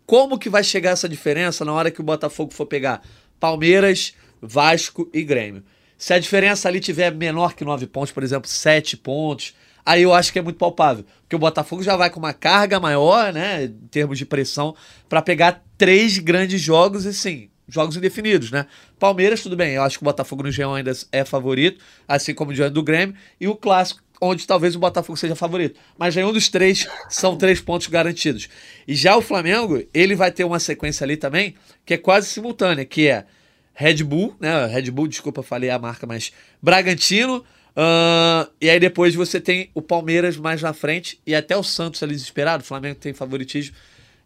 como 0.06 0.38
que 0.38 0.50
vai 0.50 0.64
chegar 0.64 0.92
essa 0.92 1.10
diferença 1.10 1.66
na 1.66 1.74
hora 1.74 1.92
que 1.92 2.02
o 2.02 2.04
Botafogo 2.04 2.54
for 2.54 2.66
pegar 2.66 3.02
Palmeiras, 3.40 4.14
Vasco 4.42 5.10
e 5.14 5.24
Grêmio? 5.24 5.64
Se 5.98 6.14
a 6.14 6.20
diferença 6.20 6.68
ali 6.68 6.80
tiver 6.80 7.14
menor 7.14 7.54
que 7.54 7.64
9 7.64 7.88
pontos, 7.88 8.12
por 8.12 8.24
exemplo, 8.24 8.50
7 8.50 8.98
pontos, 8.98 9.56
aí 9.86 10.04
eu 10.04 10.14
acho 10.14 10.32
que 10.32 10.40
é 10.40 10.42
muito 10.42 10.58
palpável. 10.58 11.06
Porque 11.22 11.36
o 11.36 11.40
Botafogo 11.40 11.82
já 11.82 11.96
vai 11.96 12.10
com 12.10 12.20
uma 12.20 12.34
carga 12.34 12.80
maior, 12.80 13.32
né, 13.34 13.66
em 13.66 13.88
termos 13.88 14.18
de 14.18 14.26
pressão, 14.26 14.76
para 15.08 15.22
pegar 15.22 15.64
três 15.78 16.18
grandes 16.18 16.62
jogos 16.62 17.06
e 17.06 17.14
sim, 17.14 17.50
jogos 17.68 17.96
indefinidos, 17.96 18.52
né? 18.52 18.68
Palmeiras, 19.00 19.42
tudo 19.42 19.56
bem, 19.56 19.74
eu 19.74 19.84
acho 19.84 19.98
que 19.98 20.04
o 20.04 20.06
Botafogo 20.06 20.44
no 20.44 20.50
G1 20.50 20.78
ainda 20.78 20.92
é 21.12 21.26
favorito, 21.26 21.84
assim 22.08 22.34
como 22.34 22.52
o 22.52 22.54
diante 22.54 22.74
do 22.74 22.84
Grêmio, 22.84 23.16
e 23.40 23.48
o 23.48 23.56
clássico 23.56 24.02
onde 24.22 24.48
talvez 24.48 24.76
o 24.76 24.80
Botafogo 24.80 25.18
seja 25.18 25.36
favorito. 25.36 25.80
Mas 25.98 26.16
nenhum 26.16 26.32
dos 26.32 26.50
três 26.50 26.88
são 27.10 27.38
três 27.38 27.62
pontos 27.62 27.88
garantidos. 27.88 28.50
E 28.88 28.96
já 28.96 29.16
o 29.16 29.22
Flamengo, 29.22 29.84
ele 29.94 30.16
vai 30.16 30.32
ter 30.32 30.44
uma 30.44 30.60
sequência 30.60 31.04
ali 31.04 31.18
também, 31.18 31.56
que 31.86 31.94
é 31.94 31.98
quase 31.98 32.28
simultânea, 32.28 32.86
que 32.86 33.08
é 33.08 33.26
Red 33.74 34.04
Bull, 34.04 34.36
né? 34.40 34.66
Red 34.68 34.92
Bull, 34.92 35.08
desculpa, 35.08 35.44
falei 35.44 35.70
a 35.70 35.80
marca, 35.80 36.08
mas 36.08 36.32
Bragantino, 36.62 37.44
Uh, 37.78 38.50
e 38.62 38.70
aí 38.70 38.80
depois 38.80 39.14
você 39.14 39.38
tem 39.38 39.70
o 39.74 39.82
Palmeiras 39.82 40.38
mais 40.38 40.62
na 40.62 40.72
frente 40.72 41.20
e 41.28 41.36
até 41.36 41.58
o 41.58 41.64
Santos 41.64 42.02
ali 42.02 42.14
desesperado. 42.14 42.64
O 42.64 42.66
Flamengo 42.66 42.96
tem 42.96 43.14
favoritismo. 43.14 43.76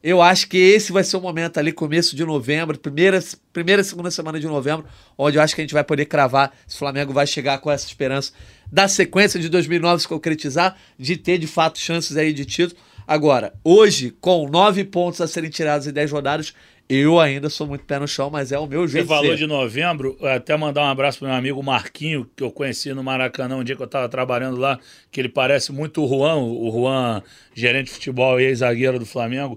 Eu 0.01 0.21
acho 0.21 0.47
que 0.47 0.57
esse 0.57 0.93
vai 0.93 1.03
ser 1.03 1.17
o 1.17 1.21
momento 1.21 1.57
ali, 1.57 1.73
começo 1.73 2.15
de 2.15 2.23
novembro, 2.23 2.79
primeira, 2.79 3.19
primeira 3.51 3.83
segunda 3.83 4.09
semana 4.09 4.39
de 4.39 4.47
novembro, 4.47 4.85
onde 5.17 5.37
eu 5.37 5.41
acho 5.41 5.53
que 5.53 5.59
a 5.59 5.63
gente 5.63 5.73
vai 5.73 5.83
poder 5.83 6.05
cravar 6.05 6.53
se 6.65 6.75
o 6.75 6.79
Flamengo 6.79 7.11
vai 7.11 7.27
chegar 7.27 7.57
com 7.57 7.69
essa 7.69 7.85
esperança 7.85 8.31
da 8.71 8.87
sequência 8.87 9.37
de 9.37 9.49
2009 9.49 10.01
se 10.01 10.07
concretizar, 10.07 10.77
de 10.97 11.17
ter 11.17 11.37
de 11.37 11.47
fato 11.47 11.79
chances 11.79 12.15
aí 12.15 12.31
de 12.31 12.45
título. 12.45 12.79
Agora, 13.05 13.53
hoje, 13.61 14.15
com 14.21 14.47
nove 14.47 14.85
pontos 14.85 15.19
a 15.19 15.27
serem 15.27 15.49
tirados 15.49 15.85
em 15.85 15.91
dez 15.91 16.09
rodadas, 16.09 16.53
eu 16.89 17.19
ainda 17.19 17.49
sou 17.51 17.67
muito 17.67 17.85
pé 17.85 17.99
no 17.99 18.07
chão, 18.07 18.31
mas 18.31 18.51
é 18.51 18.57
o 18.57 18.65
meu 18.65 18.87
jeito 18.87 19.07
Você 19.07 19.13
falou 19.13 19.35
de 19.35 19.45
novembro, 19.45 20.17
até 20.23 20.57
mandar 20.57 20.81
um 20.81 20.87
abraço 20.87 21.19
para 21.19 21.27
meu 21.27 21.37
amigo 21.37 21.61
Marquinho, 21.61 22.27
que 22.35 22.43
eu 22.43 22.51
conheci 22.51 22.91
no 22.93 23.03
Maracanã 23.03 23.57
um 23.57 23.63
dia 23.63 23.75
que 23.75 23.81
eu 23.81 23.85
estava 23.85 24.09
trabalhando 24.09 24.57
lá, 24.57 24.79
que 25.11 25.21
ele 25.21 25.29
parece 25.29 25.71
muito 25.71 26.03
o 26.03 26.07
Juan, 26.07 26.37
o 26.37 26.71
Juan, 26.71 27.21
gerente 27.53 27.87
de 27.87 27.93
futebol 27.93 28.39
e 28.39 28.45
ex-zagueiro 28.45 28.97
do 28.97 29.05
Flamengo. 29.05 29.55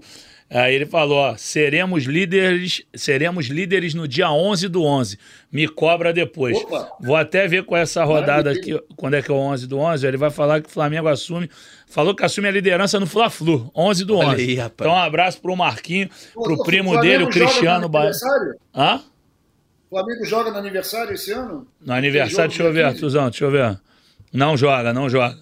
Aí 0.53 0.75
ele 0.75 0.85
falou: 0.85 1.17
ó, 1.17 1.35
seremos 1.35 2.03
líderes, 2.03 2.83
seremos 2.93 3.47
líderes 3.47 3.95
no 3.95 4.07
dia 4.07 4.31
11 4.31 4.67
do 4.67 4.83
11. 4.83 5.17
Me 5.51 5.67
cobra 5.67 6.13
depois. 6.13 6.55
Opa. 6.57 6.91
Vou 7.01 7.15
até 7.15 7.47
ver 7.47 7.63
com 7.63 7.75
essa 7.75 8.03
rodada 8.03 8.51
aqui, 8.51 8.79
quando 8.95 9.15
é 9.15 9.21
que 9.21 9.31
é 9.31 9.33
o 9.33 9.37
11 9.37 9.65
do 9.65 9.79
11. 9.79 10.05
Ele 10.05 10.17
vai 10.17 10.29
falar 10.29 10.61
que 10.61 10.69
o 10.69 10.71
Flamengo 10.71 11.07
assume. 11.07 11.49
Falou 11.87 12.13
que 12.15 12.23
assume 12.23 12.47
a 12.47 12.51
liderança 12.51 12.99
no 12.99 13.07
Fla-Flu, 13.07 13.71
11 13.75 14.05
do 14.05 14.15
11. 14.17 14.41
Aí, 14.41 14.59
então, 14.59 14.91
um 14.91 14.95
abraço 14.95 15.41
pro 15.41 15.55
Marquinho, 15.55 16.07
Pô, 16.33 16.43
pro 16.43 16.63
primo 16.63 16.99
dele, 17.01 17.23
o 17.23 17.29
Cristiano 17.29 17.89
Baia. 17.89 18.11
Hã? 18.75 19.01
O 19.89 19.95
Flamengo 19.95 20.25
joga 20.25 20.51
no 20.51 20.57
aniversário 20.57 21.13
esse 21.13 21.31
ano? 21.31 21.67
No 21.83 21.93
aniversário, 21.93 22.49
deixa 22.49 22.63
eu 22.63 22.73
ver, 22.73 22.85
Artuzão, 22.85 23.29
deixa 23.29 23.45
eu 23.45 23.51
ver. 23.51 23.79
Não 24.31 24.55
joga, 24.55 24.93
não 24.93 25.09
joga. 25.09 25.37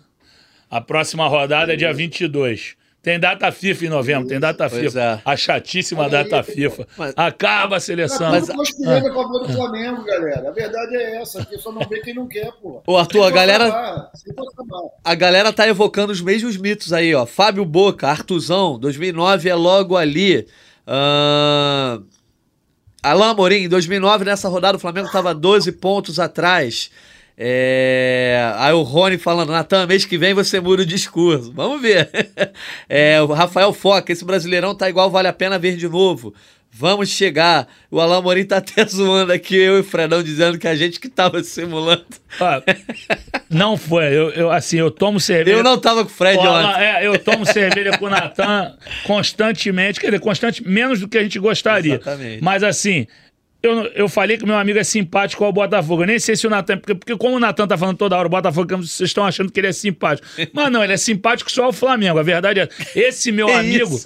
A 0.70 0.80
próxima 0.80 1.28
rodada 1.28 1.74
é 1.74 1.76
dia 1.76 1.94
22. 1.94 2.76
Tem 3.02 3.20
data 3.20 3.52
FIFA 3.52 3.86
em 3.86 3.90
novembro, 3.90 4.28
tem 4.28 4.40
data 4.40 4.70
pois 4.70 4.84
FIFA. 4.84 5.00
É. 5.00 5.22
A 5.26 5.36
chatíssima 5.36 6.08
data 6.08 6.38
aí, 6.38 6.44
FIFA. 6.44 6.88
Mas, 6.96 7.14
Acaba 7.18 7.78
a 7.78 7.80
seleção. 7.80 8.30
Mas, 8.30 8.48
mas 8.48 8.56
conspirando 8.56 9.08
a 9.08 9.14
favor 9.14 9.40
do 9.40 9.52
Flamengo, 9.52 10.04
galera. 10.04 10.50
A 10.50 10.52
verdade 10.52 10.96
é 10.96 11.20
essa, 11.20 11.44
que 11.44 11.58
só 11.58 11.72
não 11.72 11.82
vê 11.88 12.00
quem 12.02 12.14
não 12.14 12.28
quer, 12.28 12.52
pô. 12.62 12.84
Ô, 12.86 12.98
Arthur, 12.98 13.24
a 13.24 13.32
galera. 13.32 14.12
A 15.04 15.16
galera 15.16 15.52
tá 15.52 15.68
evocando 15.68 16.14
os 16.14 16.22
mesmos 16.22 16.58
mitos 16.58 16.94
aí, 16.94 17.16
ó. 17.16 17.26
Fábio 17.26 17.66
Boca, 17.66 18.08
Artuzão, 18.08 18.78
2009 18.78 19.50
é 19.50 19.56
logo 19.56 19.98
ali. 19.98 20.48
Uh... 20.88 22.06
Alain 23.02 23.32
Amorim, 23.32 23.64
em 23.64 23.70
2009, 23.70 24.26
nessa 24.26 24.48
rodada, 24.48 24.78
o 24.78 24.80
Flamengo 24.80 25.12
tava 25.12 25.34
12 25.34 25.72
pontos 25.72 26.20
atrás. 26.20 26.92
É... 27.38 28.54
Aí 28.58 28.74
o 28.74 28.82
Rony 28.82 29.18
falando, 29.18 29.52
Natan, 29.52 29.88
mês 29.88 30.06
que 30.06 30.18
vem 30.18 30.34
você 30.34 30.60
muda 30.60 30.84
o 30.84 30.86
discurso. 30.86 31.52
Vamos 31.54 31.82
ver. 31.82 32.10
É, 32.88 33.22
o 33.22 33.28
Rafael 33.28 33.72
Foca, 33.72 34.12
esse 34.12 34.26
brasileirão 34.26 34.76
tá 34.76 34.90
igual, 34.90 35.10
vale 35.10 35.28
a 35.28 35.34
pena 35.34 35.58
ver 35.58 35.78
de 35.78 35.88
novo. 35.88 36.34
Vamos 36.74 37.10
chegar. 37.10 37.68
O 37.90 38.00
Alain 38.00 38.22
Morim 38.22 38.46
tá 38.46 38.58
até 38.58 38.84
zoando 38.88 39.34
aqui, 39.34 39.56
eu 39.56 39.78
e 39.78 39.80
o 39.82 39.84
Fredão, 39.84 40.24
dizendo 40.24 40.58
que 40.58 40.68
a 40.68 40.76
gente 40.76 41.00
que 41.00 41.10
tava 41.10 41.44
simulando. 41.44 42.06
Ah, 42.40 42.62
não 43.50 43.76
foi. 43.76 44.06
Eu, 44.06 44.30
eu, 44.30 44.52
assim, 44.52 44.78
eu 44.78 44.90
tomo 44.90 45.20
cerveja. 45.20 45.58
Eu 45.58 45.64
não 45.64 45.78
tava 45.78 46.06
com 46.06 46.10
o 46.10 46.14
Fred 46.14 46.40
ontem. 46.40 46.82
É, 46.82 47.06
eu 47.06 47.20
tomo 47.20 47.46
cerveja 47.46 47.98
com 47.98 48.06
o 48.06 48.10
Natan 48.10 48.78
constantemente, 49.04 50.00
quer 50.00 50.08
dizer, 50.08 50.22
constante, 50.22 50.66
menos 50.66 51.02
do 51.02 51.10
que 51.10 51.18
a 51.18 51.24
gente 51.24 51.38
gostaria. 51.40 51.96
Exatamente. 51.96 52.42
Mas 52.42 52.64
assim, 52.64 53.06
eu, 53.64 53.86
eu 53.94 54.10
falei 54.10 54.38
que 54.38 54.46
meu 54.46 54.58
amigo 54.58 54.80
é 54.80 54.84
simpático 54.84 55.44
ao 55.46 55.54
Botafogo. 55.54 56.02
Eu 56.02 56.08
nem 56.08 56.20
sei 56.20 56.36
se 56.36 56.48
o 56.48 56.50
Natan. 56.50 56.78
Porque, 56.78 56.96
porque 56.96 57.16
como 57.16 57.36
o 57.36 57.40
Natan 57.40 57.68
tá 57.68 57.78
falando 57.78 57.98
toda 57.98 58.18
hora, 58.18 58.28
o 58.28 58.30
Botafogo, 58.30 58.78
vocês 58.78 59.10
estão 59.10 59.24
achando 59.24 59.52
que 59.52 59.60
ele 59.60 59.68
é 59.68 59.72
simpático. 59.72 60.28
Mas 60.52 60.72
não, 60.72 60.84
ele 60.84 60.94
é 60.94 60.98
simpático 60.98 61.52
só 61.52 61.66
ao 61.66 61.74
Flamengo. 61.74 62.18
A 62.18 62.24
verdade 62.24 62.60
é. 62.60 62.70
Esse 62.96 63.32
meu 63.32 63.48
amigo. 63.54 64.00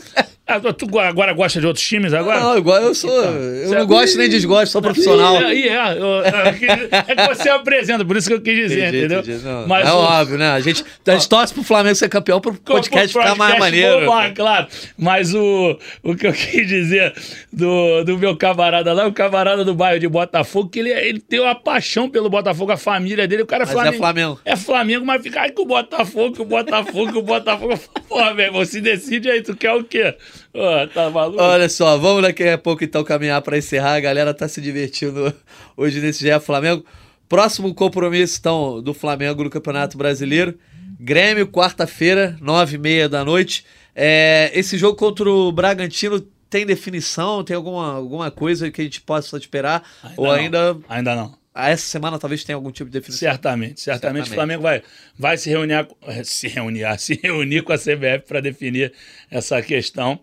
Ah, 0.47 0.59
tu 0.59 0.99
agora 0.99 1.33
gosta 1.33 1.59
de 1.59 1.65
outros 1.65 1.83
times 1.83 2.13
agora? 2.13 2.39
Não, 2.39 2.55
igual 2.55 2.79
eu 2.79 2.93
sou. 2.93 3.09
Então, 3.09 3.33
eu 3.33 3.79
não 3.79 3.87
gosto 3.87 4.15
nem 4.15 4.29
desgosto, 4.29 4.71
sou 4.71 4.81
profissional. 4.81 5.41
E 5.51 5.67
é, 5.67 5.73
é, 5.73 7.01
é, 7.07 7.15
que 7.15 7.35
você 7.35 7.49
apresenta, 7.49 8.05
por 8.05 8.15
isso 8.15 8.27
que 8.27 8.35
eu 8.35 8.41
quis 8.41 8.55
dizer, 8.55 8.89
entendi, 8.89 8.97
entendeu? 8.97 9.19
Entendi, 9.21 9.43
Mas, 9.67 9.87
é 9.87 9.91
o, 9.91 9.95
óbvio, 9.95 10.37
né? 10.37 10.51
A 10.51 10.59
gente, 10.59 10.85
a 11.07 11.11
gente 11.13 11.27
torce 11.27 11.51
pro 11.51 11.63
Flamengo 11.63 11.95
ser 11.95 12.09
campeão 12.09 12.39
pro 12.39 12.53
podcast 12.53 13.11
pro, 13.11 13.23
pro 13.23 13.31
ficar 13.31 13.35
mais 13.35 13.57
maneiro. 13.57 14.05
Bom, 14.05 14.33
claro. 14.35 14.67
Mas 14.95 15.33
o, 15.33 15.79
o 16.03 16.15
que 16.15 16.27
eu 16.27 16.33
quis 16.33 16.67
dizer 16.67 17.15
do, 17.51 18.03
do 18.03 18.15
meu 18.19 18.37
camarada 18.37 18.93
lá, 18.93 19.07
o 19.07 19.13
camarada 19.13 19.65
do 19.65 19.73
bairro 19.73 19.99
de 19.99 20.07
Botafogo, 20.07 20.69
que 20.69 20.77
ele, 20.77 20.91
ele 20.91 21.19
tem 21.19 21.39
uma 21.39 21.55
paixão 21.55 22.07
pelo 22.07 22.29
Botafogo, 22.29 22.71
a 22.71 22.77
família 22.77 23.27
dele, 23.27 23.41
o 23.41 23.47
cara 23.47 23.63
é 23.63 23.67
Flamengo. 23.67 23.95
É 23.95 23.97
Flamengo. 23.97 24.39
É 24.45 24.55
Flamengo, 24.55 25.05
mas 25.07 25.23
fica 25.23 25.41
aí 25.41 25.51
com 25.51 25.63
o 25.63 25.65
Botafogo, 25.65 26.37
com 26.37 26.43
o 26.43 26.45
Botafogo, 26.45 27.13
com 27.13 27.19
o 27.19 27.23
Botafogo. 27.23 27.79
Porra, 28.07 28.31
velho, 28.35 28.53
você 28.53 28.79
decide 28.79 29.27
aí, 29.27 29.41
tu 29.41 29.55
quer 29.55 29.71
o 29.71 29.83
quê? 29.83 30.13
Oh, 30.53 30.87
tá 30.93 31.09
maluco? 31.09 31.41
Olha 31.41 31.67
só, 31.69 31.97
vamos 31.97 32.21
daqui 32.21 32.47
a 32.47 32.57
pouco 32.57 32.83
então 32.83 33.03
caminhar 33.03 33.41
para 33.41 33.57
encerrar. 33.57 33.95
A 33.95 33.99
galera 33.99 34.33
tá 34.33 34.47
se 34.47 34.61
divertindo 34.61 35.33
hoje 35.75 35.99
nesse 35.99 36.19
GE 36.25 36.39
Flamengo. 36.39 36.85
Próximo 37.27 37.73
compromisso 37.73 38.37
então 38.39 38.81
do 38.81 38.93
Flamengo 38.93 39.43
no 39.43 39.49
Campeonato 39.49 39.97
Brasileiro. 39.97 40.57
Grêmio, 40.99 41.47
quarta-feira, 41.47 42.37
nove 42.39 42.75
e 42.75 42.79
meia 42.79 43.09
da 43.09 43.25
noite. 43.25 43.65
É, 43.93 44.51
esse 44.53 44.77
jogo 44.77 44.95
contra 44.97 45.29
o 45.29 45.51
Bragantino 45.51 46.21
tem 46.49 46.65
definição? 46.65 47.43
Tem 47.43 47.55
alguma, 47.55 47.93
alguma 47.93 48.31
coisa 48.31 48.71
que 48.71 48.81
a 48.81 48.83
gente 48.83 49.01
possa 49.01 49.37
esperar? 49.37 49.83
Ainda 50.03 50.21
ou 50.21 50.27
não. 50.27 50.33
ainda. 50.33 50.77
Ainda 50.87 51.15
não 51.15 51.44
essa 51.55 51.85
semana 51.87 52.19
talvez 52.19 52.43
tenha 52.43 52.55
algum 52.55 52.71
tipo 52.71 52.89
de 52.89 52.99
definição. 52.99 53.29
Certamente, 53.29 53.79
certamente, 53.79 54.27
certamente. 54.27 54.31
o 54.31 54.33
Flamengo 54.33 54.63
vai, 54.63 54.83
vai 55.17 55.37
se 55.37 55.49
reunir, 55.49 55.87
se 56.25 56.47
reunir, 56.49 56.85
se 56.99 57.19
reunir 57.21 57.61
com 57.61 57.71
a 57.71 57.77
CBF 57.77 58.25
para 58.27 58.41
definir 58.41 58.93
essa 59.31 59.61
questão. 59.61 60.19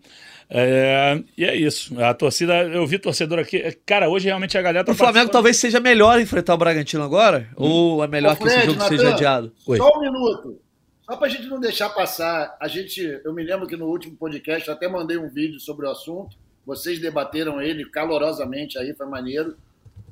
É, 0.50 1.22
e 1.38 1.44
é 1.46 1.56
isso. 1.56 1.98
A 1.98 2.12
torcida, 2.12 2.64
eu 2.64 2.86
vi 2.86 2.98
torcedor 2.98 3.38
aqui. 3.38 3.62
Cara, 3.86 4.10
hoje 4.10 4.26
realmente 4.26 4.58
a 4.58 4.60
galera 4.60 4.84
tá 4.84 4.92
O 4.92 4.94
Flamengo 4.94 5.30
talvez 5.30 5.56
seja 5.56 5.80
melhor 5.80 6.20
enfrentar 6.20 6.54
o 6.54 6.58
Bragantino 6.58 7.02
agora? 7.02 7.48
Hum. 7.56 7.64
Ou 7.64 8.04
é 8.04 8.06
melhor 8.06 8.34
Ô, 8.34 8.36
Fred, 8.36 8.50
que 8.50 8.58
esse 8.58 8.66
jogo 8.66 8.78
Nathan, 8.78 8.96
seja 8.96 9.14
adiado? 9.14 9.52
Oi. 9.66 9.78
Só 9.78 9.88
um 9.96 10.00
minuto. 10.00 10.60
Só 11.08 11.16
pra 11.16 11.28
gente 11.28 11.48
não 11.48 11.58
deixar 11.58 11.88
passar, 11.88 12.54
a 12.60 12.68
gente. 12.68 13.00
Eu 13.24 13.32
me 13.32 13.42
lembro 13.42 13.66
que 13.66 13.76
no 13.76 13.86
último 13.86 14.14
podcast 14.16 14.68
eu 14.68 14.74
até 14.74 14.86
mandei 14.88 15.16
um 15.16 15.30
vídeo 15.30 15.58
sobre 15.58 15.86
o 15.86 15.90
assunto. 15.90 16.36
Vocês 16.66 17.00
debateram 17.00 17.60
ele 17.60 17.86
calorosamente 17.86 18.78
aí, 18.78 18.94
foi 18.94 19.06
maneiro 19.06 19.56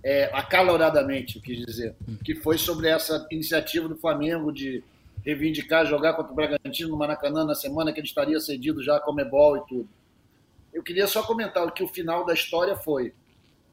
é, 0.03 0.31
acaloradamente, 0.33 1.37
eu 1.37 1.43
quis 1.43 1.65
dizer, 1.65 1.95
que 2.25 2.35
foi 2.35 2.57
sobre 2.57 2.89
essa 2.89 3.27
iniciativa 3.31 3.89
do 3.89 3.97
Flamengo 3.97 4.53
de 4.53 4.83
reivindicar 5.25 5.85
jogar 5.87 6.15
contra 6.15 6.33
o 6.33 6.35
Bragantino 6.35 6.91
no 6.91 6.97
Maracanã 6.97 7.45
na 7.45 7.55
semana 7.55 7.93
que 7.93 8.01
ele 8.01 8.07
estaria 8.07 8.41
cedido 8.41 8.83
já 8.83 8.97
a 8.97 9.01
Comebol 9.01 9.59
e 9.59 9.67
tudo. 9.67 9.89
Eu 10.73 10.83
queria 10.83 11.07
só 11.07 11.23
comentar 11.23 11.71
que 11.73 11.83
o 11.83 11.89
final 11.89 12.25
da 12.25 12.33
história 12.33 12.77
foi: 12.77 13.13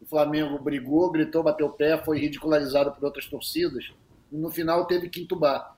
o 0.01 0.05
Flamengo 0.05 0.59
brigou, 0.59 1.11
gritou, 1.11 1.43
bateu 1.43 1.67
o 1.67 1.71
pé, 1.71 1.97
foi 1.97 2.19
ridicularizado 2.19 2.91
por 2.91 3.05
outras 3.05 3.25
torcidas, 3.25 3.91
e 4.31 4.35
no 4.35 4.49
final 4.49 4.85
teve 4.85 5.09
que 5.09 5.21
entubar, 5.21 5.77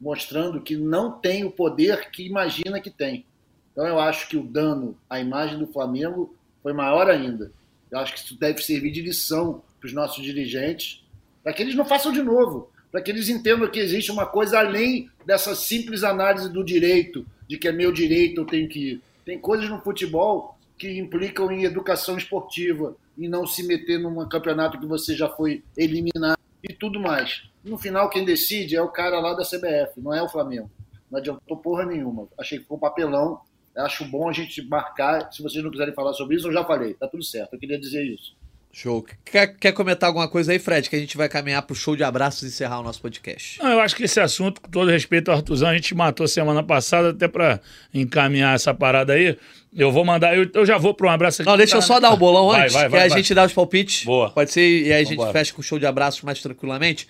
mostrando 0.00 0.60
que 0.60 0.76
não 0.76 1.12
tem 1.12 1.44
o 1.44 1.50
poder 1.50 2.10
que 2.10 2.26
imagina 2.26 2.80
que 2.80 2.90
tem. 2.90 3.24
Então 3.72 3.86
eu 3.86 3.98
acho 3.98 4.28
que 4.28 4.36
o 4.36 4.42
dano 4.42 4.96
à 5.08 5.20
imagem 5.20 5.58
do 5.58 5.66
Flamengo 5.66 6.34
foi 6.62 6.72
maior 6.72 7.08
ainda. 7.08 7.52
Eu 7.90 7.98
acho 7.98 8.12
que 8.14 8.20
isso 8.20 8.38
deve 8.38 8.60
servir 8.60 8.90
de 8.90 9.00
lição 9.00 9.62
para 9.86 9.90
os 9.90 9.92
nossos 9.92 10.22
dirigentes, 10.22 11.04
para 11.42 11.52
que 11.52 11.62
eles 11.62 11.76
não 11.76 11.84
façam 11.84 12.10
de 12.10 12.22
novo, 12.22 12.70
para 12.90 13.00
que 13.00 13.10
eles 13.10 13.28
entendam 13.28 13.70
que 13.70 13.78
existe 13.78 14.10
uma 14.10 14.26
coisa 14.26 14.58
além 14.58 15.08
dessa 15.24 15.54
simples 15.54 16.02
análise 16.02 16.52
do 16.52 16.64
direito, 16.64 17.24
de 17.46 17.56
que 17.56 17.68
é 17.68 17.72
meu 17.72 17.92
direito, 17.92 18.40
eu 18.40 18.44
tenho 18.44 18.68
que 18.68 18.92
ir. 18.92 19.00
Tem 19.24 19.38
coisas 19.38 19.68
no 19.68 19.80
futebol 19.80 20.58
que 20.76 20.98
implicam 20.98 21.50
em 21.52 21.64
educação 21.64 22.18
esportiva, 22.18 22.96
em 23.16 23.28
não 23.28 23.46
se 23.46 23.62
meter 23.62 23.98
num 23.98 24.28
campeonato 24.28 24.78
que 24.78 24.86
você 24.86 25.14
já 25.14 25.28
foi 25.28 25.62
eliminado 25.76 26.38
e 26.62 26.72
tudo 26.72 27.00
mais. 27.00 27.44
No 27.64 27.78
final, 27.78 28.10
quem 28.10 28.24
decide 28.24 28.76
é 28.76 28.82
o 28.82 28.88
cara 28.88 29.20
lá 29.20 29.34
da 29.34 29.44
CBF, 29.44 30.00
não 30.00 30.12
é 30.12 30.22
o 30.22 30.28
Flamengo. 30.28 30.70
Não 31.10 31.18
adiantou 31.18 31.56
porra 31.56 31.84
nenhuma. 31.84 32.28
Achei 32.38 32.58
que 32.58 32.64
ficou 32.64 32.78
papelão. 32.78 33.40
Acho 33.76 34.04
bom 34.04 34.28
a 34.28 34.32
gente 34.32 34.62
marcar. 34.66 35.32
Se 35.32 35.42
vocês 35.42 35.62
não 35.62 35.70
quiserem 35.70 35.94
falar 35.94 36.12
sobre 36.12 36.36
isso, 36.36 36.48
eu 36.48 36.52
já 36.52 36.64
falei. 36.64 36.94
Tá 36.94 37.06
tudo 37.06 37.22
certo. 37.22 37.54
Eu 37.54 37.58
queria 37.58 37.78
dizer 37.78 38.04
isso. 38.04 38.34
Show. 38.72 39.06
Quer, 39.24 39.56
quer 39.58 39.72
comentar 39.72 40.08
alguma 40.08 40.28
coisa 40.28 40.52
aí, 40.52 40.58
Fred? 40.58 40.90
Que 40.90 40.96
a 40.96 40.98
gente 40.98 41.16
vai 41.16 41.28
caminhar 41.30 41.62
pro 41.62 41.74
show 41.74 41.96
de 41.96 42.04
abraços 42.04 42.42
e 42.42 42.46
encerrar 42.48 42.80
o 42.80 42.82
nosso 42.82 43.00
podcast. 43.00 43.58
Não, 43.62 43.70
eu 43.70 43.80
acho 43.80 43.96
que 43.96 44.04
esse 44.04 44.20
assunto, 44.20 44.60
com 44.60 44.68
todo 44.68 44.90
respeito 44.90 45.30
ao 45.30 45.38
Artuzão, 45.38 45.70
a 45.70 45.74
gente 45.74 45.94
matou 45.94 46.28
semana 46.28 46.62
passada, 46.62 47.10
até 47.10 47.26
para 47.26 47.58
encaminhar 47.94 48.54
essa 48.54 48.74
parada 48.74 49.14
aí. 49.14 49.36
Eu 49.74 49.90
vou 49.90 50.04
mandar, 50.04 50.36
eu, 50.36 50.46
eu 50.52 50.66
já 50.66 50.76
vou 50.76 50.92
para 50.92 51.06
um 51.06 51.10
abraço 51.10 51.40
aqui. 51.40 51.50
Não, 51.50 51.56
deixa 51.56 51.72
tá... 51.72 51.78
eu 51.78 51.82
só 51.82 51.98
dar 51.98 52.12
o 52.12 52.16
bolão 52.18 52.50
antes, 52.50 52.74
vai, 52.74 52.88
vai, 52.88 53.08
que 53.08 53.14
a 53.14 53.16
gente 53.16 53.34
dá 53.34 53.46
os 53.46 53.52
palpites. 53.52 54.04
Boa. 54.04 54.30
Pode 54.30 54.52
ser, 54.52 54.60
e 54.60 54.92
aí 54.92 55.02
a 55.02 55.04
gente 55.04 55.32
fecha 55.32 55.54
com 55.54 55.60
o 55.60 55.64
show 55.64 55.78
de 55.78 55.86
abraços 55.86 56.20
mais 56.22 56.40
tranquilamente. 56.40 57.08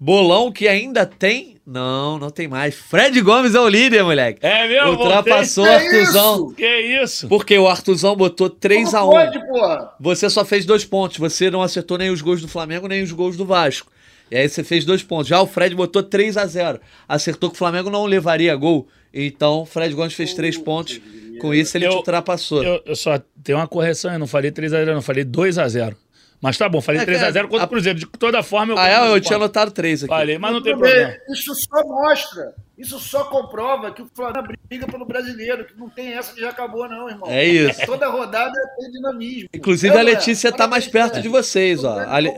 Bolão 0.00 0.50
que 0.52 0.68
ainda 0.68 1.04
tem. 1.04 1.56
Não, 1.66 2.18
não 2.18 2.30
tem 2.30 2.48
mais. 2.48 2.74
Fred 2.74 3.20
Gomes 3.20 3.54
é 3.54 3.60
o 3.60 3.68
líder, 3.68 4.02
moleque. 4.02 4.38
É 4.42 4.66
mesmo? 4.66 4.90
Ultrapassou 4.92 5.64
o 5.64 5.68
Artuzão. 5.70 6.52
Que 6.54 7.02
isso? 7.02 7.28
Porque 7.28 7.58
o 7.58 7.68
Artuzão 7.68 8.16
botou 8.16 8.48
3 8.48 8.94
a 8.94 9.04
1 9.04 9.10
pode, 9.10 9.46
porra? 9.46 9.90
Você 10.00 10.30
só 10.30 10.44
fez 10.46 10.64
dois 10.64 10.84
pontos. 10.86 11.18
Você 11.18 11.50
não 11.50 11.60
acertou 11.60 11.98
nem 11.98 12.10
os 12.10 12.22
gols 12.22 12.40
do 12.40 12.48
Flamengo, 12.48 12.88
nem 12.88 13.02
os 13.02 13.12
gols 13.12 13.36
do 13.36 13.44
Vasco. 13.44 13.90
E 14.30 14.36
aí 14.36 14.48
você 14.48 14.64
fez 14.64 14.84
dois 14.86 15.02
pontos. 15.02 15.26
Já 15.28 15.40
o 15.42 15.46
Fred 15.46 15.74
botou 15.74 16.02
3 16.02 16.36
a 16.38 16.46
0 16.46 16.80
Acertou 17.06 17.50
que 17.50 17.56
o 17.56 17.58
Flamengo 17.58 17.90
não 17.90 18.06
levaria 18.06 18.54
gol. 18.56 18.88
Então, 19.12 19.60
o 19.62 19.66
Fred 19.66 19.94
Gomes 19.94 20.14
fez 20.14 20.32
três 20.34 20.56
pontos. 20.56 21.00
Com 21.40 21.52
isso, 21.54 21.76
ele 21.76 21.86
Eu- 21.86 21.90
te 21.90 21.96
ultrapassou. 21.96 22.62
Eu, 22.64 22.82
eu 22.84 22.96
só 22.96 23.20
tenho 23.44 23.58
uma 23.58 23.68
correção, 23.68 24.12
eu 24.12 24.18
não 24.18 24.26
falei 24.26 24.50
3x0, 24.50 24.92
não, 24.94 25.02
falei 25.02 25.24
2x0. 25.24 25.94
Mas 26.40 26.56
tá 26.56 26.68
bom, 26.68 26.80
falei 26.80 27.00
É, 27.00 27.04
3x0 27.04 27.32
cara, 27.32 27.48
contra 27.48 27.64
a- 27.64 27.66
o 27.66 27.68
Cruzeiro. 27.68 27.98
De 27.98 28.06
toda 28.06 28.42
forma, 28.42 28.72
eu 28.74 28.78
Ah, 28.78 28.88
é? 28.88 29.08
Eu 29.12 29.20
tinha 29.20 29.36
anotado 29.36 29.70
três 29.72 30.04
aqui. 30.04 30.08
Falei, 30.12 30.38
mas 30.38 30.52
não 30.52 30.62
tem 30.62 30.76
problema. 30.76 31.16
Isso 31.30 31.52
só 31.54 31.82
mostra, 31.84 32.54
isso 32.78 32.98
só 33.00 33.24
comprova 33.24 33.90
que 33.92 34.02
o 34.02 34.08
Flamengo 34.14 34.46
briga 34.68 34.86
pelo 34.86 35.04
brasileiro, 35.04 35.64
que 35.64 35.76
não 35.76 35.88
tem 35.88 36.12
essa 36.14 36.32
que 36.32 36.40
já 36.40 36.50
acabou, 36.50 36.88
não, 36.88 37.08
irmão. 37.08 37.28
É 37.28 37.44
isso. 37.44 37.84
Toda 37.84 38.08
rodada 38.08 38.54
tem 38.78 38.90
dinamismo. 38.92 39.48
Inclusive, 39.52 39.94
É, 39.96 39.98
a 39.98 40.02
Letícia 40.02 40.52
tá 40.52 40.68
mais 40.68 40.86
perto 40.86 41.18
é. 41.18 41.20
de 41.20 41.28
vocês, 41.28 41.82
ó. 41.82 41.94
Grande 41.96 42.10
A, 42.12 42.18
Le- 42.20 42.32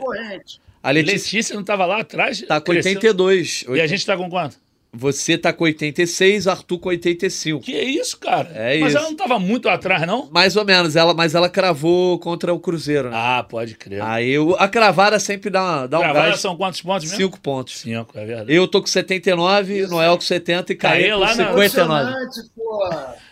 a 0.82 0.90
Letícia 0.90 1.16
Letícia 1.36 1.54
não 1.56 1.62
tava 1.62 1.84
lá 1.84 2.00
atrás? 2.00 2.40
tá 2.40 2.58
com 2.58 2.72
Cresceu. 2.72 2.92
82. 2.92 3.64
E 3.68 3.80
a 3.82 3.86
gente 3.86 4.06
tá 4.06 4.16
com 4.16 4.30
quanto? 4.30 4.56
Você 4.92 5.38
tá 5.38 5.52
com 5.52 5.62
86, 5.62 6.46
o 6.46 6.50
Arthur 6.50 6.78
com 6.80 6.88
85. 6.88 7.60
Que 7.60 7.72
isso, 7.80 8.18
cara? 8.18 8.50
É 8.52 8.76
Mas 8.80 8.88
isso. 8.88 8.98
ela 8.98 9.06
não 9.08 9.14
tava 9.16 9.38
muito 9.38 9.68
atrás, 9.68 10.04
não? 10.04 10.28
Mais 10.32 10.56
ou 10.56 10.64
menos, 10.64 10.96
ela, 10.96 11.14
mas 11.14 11.32
ela 11.32 11.48
cravou 11.48 12.18
contra 12.18 12.52
o 12.52 12.58
Cruzeiro, 12.58 13.08
né? 13.08 13.16
Ah, 13.16 13.46
pode 13.48 13.76
crer. 13.76 14.02
Aí 14.02 14.30
eu- 14.30 14.56
a 14.58 14.66
cravada 14.66 15.20
sempre 15.20 15.48
dá, 15.48 15.62
uma- 15.62 15.86
dá 15.86 15.98
um 15.98 16.02
Gravada 16.02 16.28
gás. 16.30 16.40
são 16.40 16.56
quantos 16.56 16.82
pontos 16.82 17.04
mesmo? 17.04 17.16
Cinco 17.24 17.38
pontos. 17.40 17.78
Cinco, 17.78 18.18
é 18.18 18.24
verdade. 18.26 18.52
Eu 18.52 18.66
tô 18.66 18.80
com 18.80 18.88
79, 18.88 19.86
Noel 19.86 20.16
com 20.16 20.22
70 20.22 20.72
e 20.72 20.74
Caê 20.76 21.10
com 21.12 21.18
lá 21.18 21.26
na- 21.28 21.34
59. 21.34 22.10
Emocionante, 22.10 22.50
pô. 22.56 22.88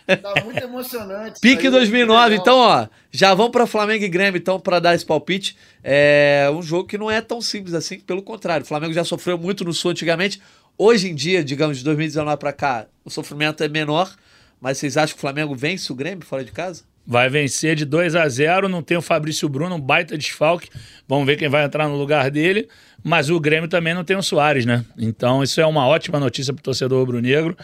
Tá 0.07 0.43
muito 0.43 0.63
emocionante. 0.63 1.39
Pique 1.41 1.57
Isso 1.57 1.67
aí, 1.67 1.71
2009. 1.71 2.29
legal. 2.29 2.41
Então, 2.41 2.57
ó, 2.57 2.87
já 3.11 3.33
vamos 3.35 3.51
pra 3.51 3.67
Flamengo 3.67 4.03
e 4.05 4.07
Grêmio, 4.07 4.37
então, 4.39 4.59
pra 4.61 4.79
dar 4.79 4.95
esse 4.95 5.05
palpite. 5.05 5.57
É 5.83 6.49
um 6.53 6.61
jogo 6.61 6.87
que 6.87 6.97
não 6.97 7.11
é 7.11 7.21
tão 7.21 7.41
simples 7.41 7.73
assim, 7.73 7.99
pelo 7.99 8.21
contrário. 8.23 8.63
O 8.63 8.67
Flamengo 8.67 8.93
já 8.93 9.03
sofreu 9.03 9.37
muito 9.37 9.63
no 9.63 9.71
Sul 9.73 9.91
antigamente. 9.91 10.41
Hoje 10.81 11.09
em 11.09 11.13
dia, 11.13 11.43
digamos, 11.43 11.79
de 11.79 11.83
2019 11.83 12.37
pra 12.37 12.53
cá, 12.53 12.87
o 13.03 13.09
sofrimento 13.09 13.61
é 13.61 13.67
menor. 13.67 14.15
Mas 14.61 14.77
vocês 14.77 14.95
acham 14.95 15.13
que 15.13 15.17
o 15.17 15.19
Flamengo 15.19 15.53
vence 15.53 15.91
o 15.91 15.95
Grêmio 15.95 16.25
fora 16.25 16.41
de 16.41 16.53
casa? 16.53 16.83
Vai 17.05 17.29
vencer 17.29 17.75
de 17.75 17.83
2 17.83 18.15
a 18.15 18.27
0 18.29 18.69
não 18.69 18.81
tem 18.81 18.95
o 18.95 19.01
Fabrício 19.01 19.49
Bruno, 19.49 19.75
um 19.75 19.81
baita 19.81 20.17
desfalque. 20.17 20.69
Vamos 21.05 21.25
ver 21.25 21.35
quem 21.35 21.49
vai 21.49 21.65
entrar 21.65 21.89
no 21.89 21.97
lugar 21.97 22.31
dele. 22.31 22.69
Mas 23.03 23.29
o 23.29 23.37
Grêmio 23.41 23.67
também 23.67 23.93
não 23.93 24.05
tem 24.05 24.15
o 24.15 24.23
Soares, 24.23 24.65
né? 24.65 24.85
Então 24.97 25.43
isso 25.43 25.59
é 25.59 25.65
uma 25.65 25.85
ótima 25.85 26.17
notícia 26.17 26.53
pro 26.53 26.63
torcedor 26.63 26.99
rubro-negro. 26.99 27.57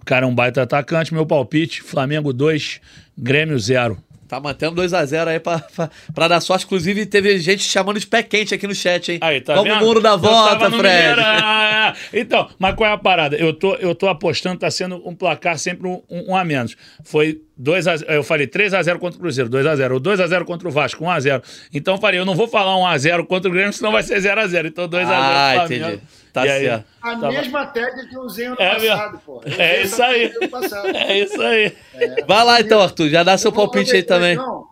O 0.00 0.04
cara 0.06 0.24
é 0.24 0.28
um 0.28 0.34
baita 0.34 0.62
atacante. 0.62 1.12
Meu 1.12 1.26
palpite, 1.26 1.82
Flamengo 1.82 2.32
2, 2.32 2.80
Grêmio 3.18 3.58
0. 3.58 4.02
Tá 4.32 4.40
mantendo 4.40 4.80
2x0 4.80 5.28
aí 5.28 5.38
pra, 5.38 5.58
pra, 5.58 5.90
pra 6.14 6.26
dar 6.26 6.40
sorte. 6.40 6.64
Inclusive, 6.64 7.04
teve 7.04 7.38
gente 7.38 7.62
chamando 7.62 8.00
de 8.00 8.06
pé 8.06 8.22
quente 8.22 8.54
aqui 8.54 8.66
no 8.66 8.74
chat, 8.74 9.12
hein? 9.12 9.18
Aí, 9.20 9.42
tá 9.42 9.52
Como 9.56 9.70
vendo? 9.70 9.82
o 9.82 9.84
muro 9.86 10.00
da 10.00 10.16
volta, 10.16 10.70
Fred. 10.70 10.76
Mineirão. 10.78 11.22
Ah, 11.22 11.94
Então, 12.14 12.48
mas 12.58 12.74
qual 12.74 12.88
é 12.88 12.94
a 12.94 12.96
parada? 12.96 13.36
Eu 13.36 13.52
tô, 13.52 13.74
eu 13.74 13.94
tô 13.94 14.08
apostando, 14.08 14.58
tá 14.58 14.70
sendo 14.70 15.06
um 15.06 15.14
placar 15.14 15.58
sempre 15.58 15.86
um, 15.86 16.00
um 16.08 16.34
a 16.34 16.42
menos. 16.46 16.74
Foi 17.04 17.42
2 17.62 17.86
a, 17.86 17.94
eu 18.08 18.24
falei 18.24 18.46
3 18.48 18.74
a 18.74 18.82
0 18.82 18.98
contra 18.98 19.16
o 19.18 19.20
Cruzeiro, 19.20 19.48
2 19.48 19.64
a 19.66 19.76
0 19.76 19.94
ou 19.94 20.00
2 20.00 20.18
a 20.18 20.26
0 20.26 20.44
contra 20.44 20.66
o 20.66 20.70
Vasco, 20.72 21.04
1 21.04 21.10
a 21.10 21.20
0 21.20 21.42
Então 21.72 21.94
eu 21.94 22.00
falei, 22.00 22.18
eu 22.18 22.24
não 22.24 22.34
vou 22.34 22.48
falar 22.48 22.76
1 22.76 22.86
a 22.86 22.98
0 22.98 23.24
contra 23.26 23.48
o 23.48 23.52
Grêmio, 23.52 23.72
senão 23.72 23.92
vai 23.92 24.02
ser 24.02 24.18
0 24.20 24.40
a 24.40 24.46
0 24.48 24.66
Então 24.68 24.88
2 24.88 25.08
a 25.08 25.10
0 25.10 25.22
Ah, 25.22 25.52
Flamengo. 25.66 25.86
entendi. 25.86 26.02
Tá 26.32 26.42
aí, 26.42 26.48
certo. 26.64 26.84
A 27.00 27.16
Tá 27.16 27.28
mesma 27.28 27.66
técnica 27.66 28.08
que 28.08 28.16
eu 28.16 28.22
usei 28.22 28.46
ano 28.46 28.56
É 28.58 28.74
passado, 28.74 29.20
pô. 29.24 29.42
É 29.44 29.48
Eu 29.48 29.52
usei 29.54 29.82
isso 29.84 30.02
aí. 30.02 30.32
É 30.96 31.18
isso 31.20 31.40
aí. 31.42 31.76
Vai 32.26 32.44
lá 32.44 32.60
então, 32.60 32.80
Arthur. 32.80 33.08
Já 33.10 33.22
dá 33.22 33.38
seu 33.38 33.50
Eu 33.50 33.54
vou 33.54 33.64
palpite 33.70 33.94
aí 33.94 34.02
também. 34.02 34.32
então. 34.32 34.66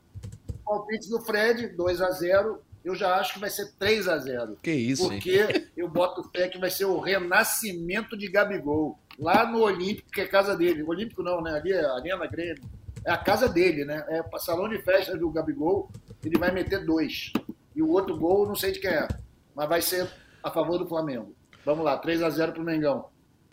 Palpite 0.64 1.08
do 1.08 1.20
Fred, 1.20 1.68
2x0. 1.76 2.56
Eu 2.82 2.94
já 2.94 3.14
acho 3.16 3.34
que 3.34 3.40
vai 3.40 3.50
ser 3.50 3.70
3x0. 3.78 4.56
Que 4.62 4.70
isso, 4.72 5.04
hein? 5.12 5.20
Porque 5.20 5.66
eu 5.76 5.86
boto 5.88 6.28
fé 6.34 6.48
que 6.48 6.58
vai 6.58 6.70
ser 6.70 6.86
o 6.86 6.98
renascimento 6.98 8.16
de 8.16 8.26
Gabigol. 8.28 8.98
Lá 9.18 9.44
no 9.44 9.60
Olímpico, 9.60 10.10
que 10.10 10.22
é 10.22 10.26
casa 10.26 10.56
dele. 10.56 10.82
Olímpico 10.82 11.22
não, 11.22 11.42
né? 11.42 11.52
Ali 11.56 11.72
é 11.72 11.84
a 11.84 11.92
Arena 11.92 12.26
Grêmio. 12.26 12.62
É 13.04 13.10
a 13.10 13.16
casa 13.16 13.48
dele, 13.48 13.84
né? 13.84 14.04
É 14.08 14.22
o 14.22 14.38
salão 14.38 14.68
de 14.68 14.80
festa 14.82 15.16
do 15.16 15.30
Gabigol. 15.30 15.90
Ele 16.24 16.38
vai 16.38 16.50
meter 16.52 16.84
dois. 16.84 17.32
E 17.74 17.82
o 17.82 17.88
outro 17.90 18.16
gol, 18.16 18.46
não 18.46 18.54
sei 18.54 18.72
de 18.72 18.78
quem 18.80 18.90
é. 18.90 19.08
Mas 19.54 19.68
vai 19.68 19.80
ser 19.82 20.06
a 20.42 20.50
favor 20.50 20.78
do 20.78 20.86
Flamengo. 20.86 21.34
Vamos 21.64 21.84
lá, 21.84 22.00
3x0 22.00 22.52
pro 22.52 22.62
Mengão. 22.62 23.06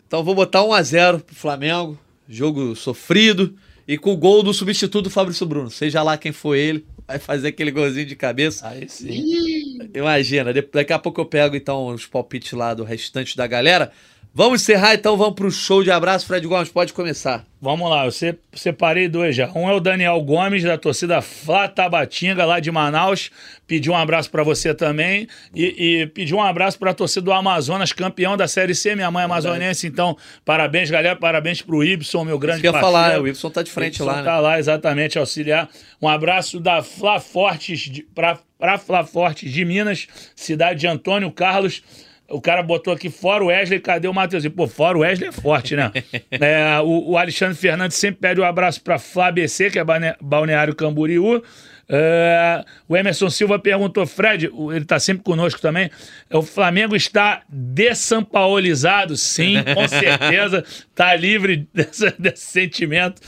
Então 0.06 0.22
vou 0.24 0.34
botar 0.34 0.60
1x0 0.62 1.20
pro 1.20 1.34
Flamengo. 1.34 1.98
Jogo 2.28 2.74
sofrido. 2.76 3.54
E 3.86 3.96
com 3.96 4.12
o 4.12 4.16
gol 4.18 4.42
do 4.42 4.52
substituto 4.52 5.08
Fabrício 5.08 5.46
Bruno. 5.46 5.70
Seja 5.70 6.02
lá 6.02 6.18
quem 6.18 6.30
for 6.30 6.54
ele, 6.54 6.86
vai 7.06 7.18
fazer 7.18 7.48
aquele 7.48 7.70
golzinho 7.70 8.04
de 8.04 8.14
cabeça. 8.14 8.68
Aí 8.68 8.86
sim. 8.86 9.08
Ih, 9.08 9.90
Imagina, 9.94 10.52
de- 10.52 10.60
daqui 10.60 10.92
a 10.92 10.98
pouco 10.98 11.20
eu 11.22 11.24
pego 11.24 11.56
então 11.56 11.86
os 11.86 12.04
palpites 12.04 12.52
lá 12.52 12.74
do 12.74 12.84
restante 12.84 13.34
da 13.34 13.46
galera. 13.46 13.90
Vamos 14.38 14.62
encerrar 14.62 14.94
então, 14.94 15.16
vamos 15.16 15.34
pro 15.34 15.50
show 15.50 15.82
de 15.82 15.90
abraço. 15.90 16.24
Fred 16.24 16.46
Gomes, 16.46 16.68
pode 16.68 16.92
começar. 16.92 17.44
Vamos 17.60 17.90
lá, 17.90 18.04
eu 18.04 18.12
se- 18.12 18.38
separei 18.52 19.08
dois 19.08 19.34
já. 19.34 19.50
Um 19.52 19.68
é 19.68 19.72
o 19.74 19.80
Daniel 19.80 20.20
Gomes, 20.20 20.62
da 20.62 20.78
torcida 20.78 21.20
Flá 21.20 21.66
Tabatinga, 21.66 22.44
lá 22.44 22.60
de 22.60 22.70
Manaus. 22.70 23.32
Pediu 23.66 23.94
um 23.94 23.96
abraço 23.96 24.30
pra 24.30 24.44
você 24.44 24.72
também. 24.72 25.26
E, 25.52 26.02
e 26.02 26.06
pediu 26.06 26.36
um 26.36 26.42
abraço 26.42 26.78
pra 26.78 26.94
torcida 26.94 27.22
do 27.24 27.32
Amazonas, 27.32 27.92
campeão 27.92 28.36
da 28.36 28.46
Série 28.46 28.76
C. 28.76 28.94
Minha 28.94 29.10
mãe 29.10 29.22
é 29.22 29.24
amazonense, 29.24 29.88
então 29.88 30.16
parabéns, 30.44 30.88
galera. 30.88 31.16
Parabéns 31.16 31.60
pro 31.60 31.82
Ibson, 31.82 32.24
meu 32.24 32.38
grande 32.38 32.62
parceiro. 32.62 32.80
falar, 32.80 33.20
o 33.20 33.26
Ibson 33.26 33.50
tá 33.50 33.64
de 33.64 33.72
frente 33.72 33.96
Ibson 33.96 34.04
lá, 34.04 34.16
né? 34.18 34.22
Tá 34.22 34.38
lá, 34.38 34.56
exatamente, 34.60 35.18
auxiliar. 35.18 35.68
Um 36.00 36.06
abraço 36.06 36.60
da 36.60 36.80
Fla 36.80 37.18
Fortes, 37.18 37.80
de, 37.80 38.02
pra, 38.14 38.38
Fortes 39.04 39.50
de 39.52 39.64
Minas, 39.64 40.06
cidade 40.36 40.78
de 40.78 40.86
Antônio 40.86 41.32
Carlos. 41.32 41.82
O 42.30 42.40
cara 42.42 42.62
botou 42.62 42.92
aqui 42.92 43.08
fora 43.08 43.42
o 43.42 43.46
Wesley, 43.46 43.80
cadê 43.80 44.06
o 44.06 44.12
Matheusinho? 44.12 44.52
Pô, 44.52 44.66
fora 44.68 44.98
o 44.98 45.00
Wesley 45.00 45.30
é 45.30 45.32
forte, 45.32 45.74
né? 45.74 45.90
É, 46.30 46.78
o, 46.80 47.12
o 47.12 47.16
Alexandre 47.16 47.54
Fernandes 47.56 47.96
sempre 47.96 48.20
pede 48.20 48.40
um 48.40 48.44
abraço 48.44 48.82
pra 48.82 48.98
Flá 48.98 49.32
BC, 49.32 49.70
que 49.70 49.78
é 49.78 49.84
Balneário 50.20 50.74
Camboriú. 50.74 51.42
É, 51.90 52.62
o 52.86 52.94
Emerson 52.94 53.30
Silva 53.30 53.58
perguntou, 53.58 54.06
Fred, 54.06 54.50
ele 54.74 54.84
tá 54.84 55.00
sempre 55.00 55.22
conosco 55.24 55.58
também. 55.58 55.90
O 56.30 56.42
Flamengo 56.42 56.94
está 56.94 57.40
dessampaolizado? 57.48 59.16
Sim, 59.16 59.56
com 59.74 59.88
certeza. 59.88 60.64
tá 60.94 61.14
livre 61.14 61.66
dessa- 61.72 62.14
desse 62.18 62.44
sentimento. 62.44 63.20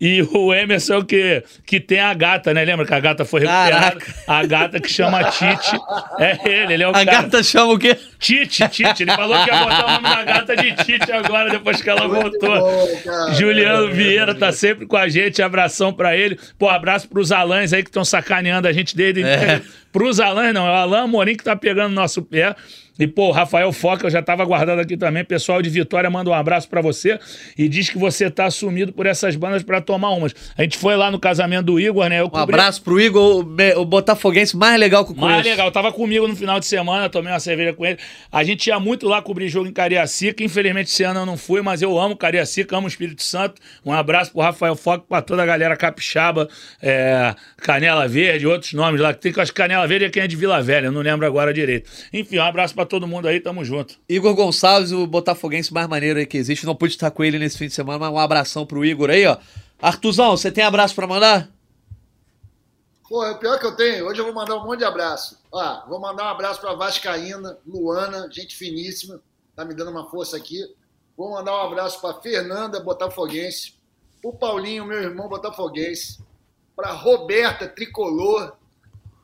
E 0.00 0.20
o 0.22 0.52
Emerson 0.52 0.94
é 0.94 0.98
o 0.98 1.04
que, 1.04 1.42
que 1.64 1.78
tem 1.80 2.00
a 2.00 2.12
gata, 2.12 2.52
né? 2.52 2.64
Lembra 2.64 2.84
que 2.84 2.92
a 2.92 3.00
gata 3.00 3.24
foi 3.24 3.40
recuperada? 3.40 3.96
Caraca. 3.96 4.14
A 4.26 4.44
gata 4.44 4.80
que 4.80 4.88
chama 4.90 5.24
Tite. 5.30 5.76
É 6.18 6.38
ele, 6.44 6.74
ele 6.74 6.82
é 6.82 6.86
o 6.86 6.90
A 6.90 7.04
cara. 7.04 7.22
gata 7.22 7.42
chama 7.42 7.72
o 7.72 7.78
quê? 7.78 7.96
Tite, 8.18 8.68
Tite. 8.68 9.02
Ele 9.04 9.12
falou 9.12 9.42
que 9.44 9.50
ia 9.50 9.58
botar 9.64 9.86
o 9.86 9.90
nome 9.92 10.08
da 10.16 10.22
gata 10.24 10.56
de 10.56 10.72
Tite 10.84 11.10
agora, 11.12 11.48
depois 11.48 11.80
que 11.80 11.88
ela 11.88 12.06
voltou. 12.08 12.60
bom. 12.60 12.88
Juliano 13.34 13.90
Vieira 13.92 14.34
tá 14.34 14.52
sempre 14.52 14.84
com 14.84 14.96
a 14.96 15.08
gente, 15.08 15.40
abração 15.40 15.92
pra 15.92 16.16
ele. 16.16 16.38
Pô, 16.58 16.68
abraço 16.68 17.08
pros 17.08 17.32
Alães 17.32 17.72
aí 17.72 17.82
que 17.82 17.88
estão 17.88 18.04
sacaneando 18.04 18.68
a 18.68 18.72
gente 18.72 18.96
desde. 18.96 19.22
É. 19.22 19.62
Pros 19.94 20.18
Alães, 20.18 20.52
não, 20.52 20.66
é 20.66 20.70
o 20.70 20.74
Alain 20.74 21.04
Amorim 21.04 21.36
que 21.36 21.44
tá 21.44 21.54
pegando 21.54 21.94
nosso 21.94 22.20
pé. 22.20 22.54
E, 22.96 23.08
pô, 23.08 23.26
o 23.26 23.32
Rafael 23.32 23.72
Foca, 23.72 24.06
eu 24.06 24.10
já 24.10 24.22
tava 24.22 24.44
guardado 24.44 24.78
aqui 24.78 24.96
também. 24.96 25.24
Pessoal 25.24 25.60
de 25.60 25.68
Vitória 25.68 26.08
manda 26.08 26.30
um 26.30 26.32
abraço 26.32 26.68
pra 26.68 26.80
você 26.80 27.18
e 27.58 27.68
diz 27.68 27.90
que 27.90 27.98
você 27.98 28.30
tá 28.30 28.44
assumido 28.44 28.92
por 28.92 29.04
essas 29.04 29.34
bandas 29.34 29.64
pra 29.64 29.80
tomar 29.80 30.10
umas. 30.10 30.32
A 30.56 30.62
gente 30.62 30.78
foi 30.78 30.94
lá 30.94 31.10
no 31.10 31.18
casamento 31.18 31.64
do 31.66 31.80
Igor, 31.80 32.08
né? 32.08 32.20
Eu 32.20 32.26
Um 32.26 32.30
cobri- 32.30 32.54
abraço 32.54 32.80
pro 32.82 33.00
Igor, 33.00 33.44
o 33.44 33.80
o 33.80 33.84
botafoguense 33.84 34.56
mais 34.56 34.78
legal 34.78 35.04
que 35.04 35.10
eu 35.10 35.16
mais 35.16 35.44
legal, 35.44 35.72
tava 35.72 35.90
comigo 35.90 36.28
no 36.28 36.36
final 36.36 36.60
de 36.60 36.66
semana, 36.66 37.08
tomei 37.08 37.32
uma 37.32 37.40
cerveja 37.40 37.72
com 37.72 37.84
ele. 37.84 37.98
A 38.30 38.44
gente 38.44 38.68
ia 38.68 38.78
muito 38.78 39.08
lá 39.08 39.20
cobrir 39.20 39.48
jogo 39.48 39.68
em 39.68 39.72
Cariacica. 39.72 40.44
Infelizmente, 40.44 40.86
esse 40.88 41.02
ano 41.02 41.18
eu 41.18 41.26
não 41.26 41.36
fui, 41.36 41.62
mas 41.62 41.82
eu 41.82 41.98
amo 41.98 42.16
Cariacica, 42.16 42.76
amo 42.76 42.86
o 42.86 42.88
Espírito 42.88 43.24
Santo. 43.24 43.60
Um 43.84 43.92
abraço 43.92 44.30
pro 44.30 44.40
Rafael 44.40 44.76
Foco, 44.76 45.04
pra 45.08 45.20
toda 45.20 45.42
a 45.42 45.46
galera 45.46 45.76
capixaba, 45.76 46.48
é, 46.80 47.34
Canela 47.56 48.06
Verde, 48.06 48.46
outros 48.46 48.72
nomes 48.72 49.00
lá. 49.00 49.12
que 49.12 49.20
Tem 49.20 49.32
que 49.32 49.40
eu 49.40 49.42
acho 49.42 49.52
que 49.84 49.86
Canela 49.86 49.86
Verde 49.86 50.04
é 50.04 50.10
quem 50.10 50.22
é 50.22 50.26
de 50.26 50.36
Vila 50.36 50.62
Velha, 50.62 50.86
eu 50.86 50.92
não 50.92 51.02
lembro 51.02 51.26
agora 51.26 51.52
direito. 51.52 51.90
Enfim, 52.12 52.38
um 52.38 52.42
abraço 52.42 52.74
pra 52.74 52.86
todo 52.86 53.06
mundo 53.06 53.28
aí, 53.28 53.40
tamo 53.40 53.64
junto. 53.64 53.98
Igor 54.08 54.34
Gonçalves, 54.34 54.92
o 54.92 55.06
botafoguense 55.06 55.72
mais 55.72 55.86
maneiro 55.88 56.18
aí 56.18 56.26
que 56.26 56.36
existe. 56.36 56.66
Não 56.66 56.74
pude 56.74 56.94
estar 56.94 57.10
com 57.10 57.22
ele 57.22 57.38
nesse 57.38 57.58
fim 57.58 57.66
de 57.66 57.74
semana, 57.74 57.98
mas 57.98 58.12
um 58.12 58.18
abração 58.18 58.66
pro 58.66 58.84
Igor 58.84 59.10
aí, 59.10 59.26
ó. 59.26 59.36
Artuzão, 59.80 60.36
você 60.36 60.50
tem 60.50 60.64
abraço 60.64 60.94
pra 60.94 61.06
mandar? 61.06 61.50
Pô, 63.08 63.24
é 63.24 63.32
o 63.32 63.38
pior 63.38 63.58
que 63.58 63.66
eu 63.66 63.76
tenho. 63.76 64.06
Hoje 64.06 64.20
eu 64.20 64.24
vou 64.24 64.34
mandar 64.34 64.56
um 64.56 64.64
monte 64.64 64.78
de 64.78 64.84
abraço. 64.84 65.38
Ó, 65.52 65.88
vou 65.88 66.00
mandar 66.00 66.24
um 66.24 66.28
abraço 66.28 66.60
para 66.60 66.74
Vascaína, 66.74 67.58
Luana, 67.66 68.28
gente 68.30 68.56
finíssima, 68.56 69.20
tá 69.54 69.64
me 69.64 69.74
dando 69.74 69.90
uma 69.90 70.08
força 70.10 70.36
aqui. 70.36 70.60
Vou 71.16 71.30
mandar 71.30 71.52
um 71.52 71.66
abraço 71.66 72.00
para 72.00 72.20
Fernanda 72.20 72.80
Botafoguense, 72.80 73.74
o 74.22 74.32
Paulinho, 74.32 74.86
meu 74.86 75.00
irmão 75.00 75.28
Botafoguense, 75.28 76.18
para 76.74 76.90
Roberta 76.90 77.68
Tricolor, 77.68 78.56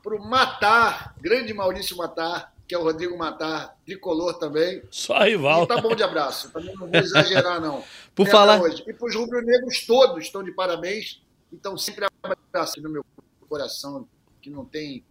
para 0.01 0.15
o 0.15 0.23
Matar, 0.23 1.15
grande 1.19 1.53
Maurício 1.53 1.95
Matar, 1.97 2.53
que 2.67 2.73
é 2.75 2.77
o 2.77 2.83
Rodrigo 2.83 3.17
Matar, 3.17 3.77
Tricolor 3.85 4.35
também. 4.39 4.81
Só 4.89 5.19
rival. 5.23 5.63
E 5.63 5.67
tá 5.67 5.81
bom 5.81 5.93
de 5.95 6.03
abraço. 6.03 6.49
Também 6.51 6.73
não 6.75 6.87
vou 6.87 6.95
exagerar, 6.99 7.59
não. 7.59 7.83
Por 8.15 8.27
falar- 8.27 8.61
hoje. 8.61 8.83
E 8.87 8.93
para 8.93 9.07
os 9.07 9.15
rubro-negros 9.15 9.85
todos 9.85 10.23
estão 10.25 10.43
de 10.43 10.51
parabéns. 10.51 11.21
Então, 11.51 11.77
sempre 11.77 12.05
abraço 12.23 12.81
no 12.81 12.89
meu 12.89 13.05
coração, 13.49 14.07
que 14.41 14.49
não 14.49 14.63
tem, 14.63 15.03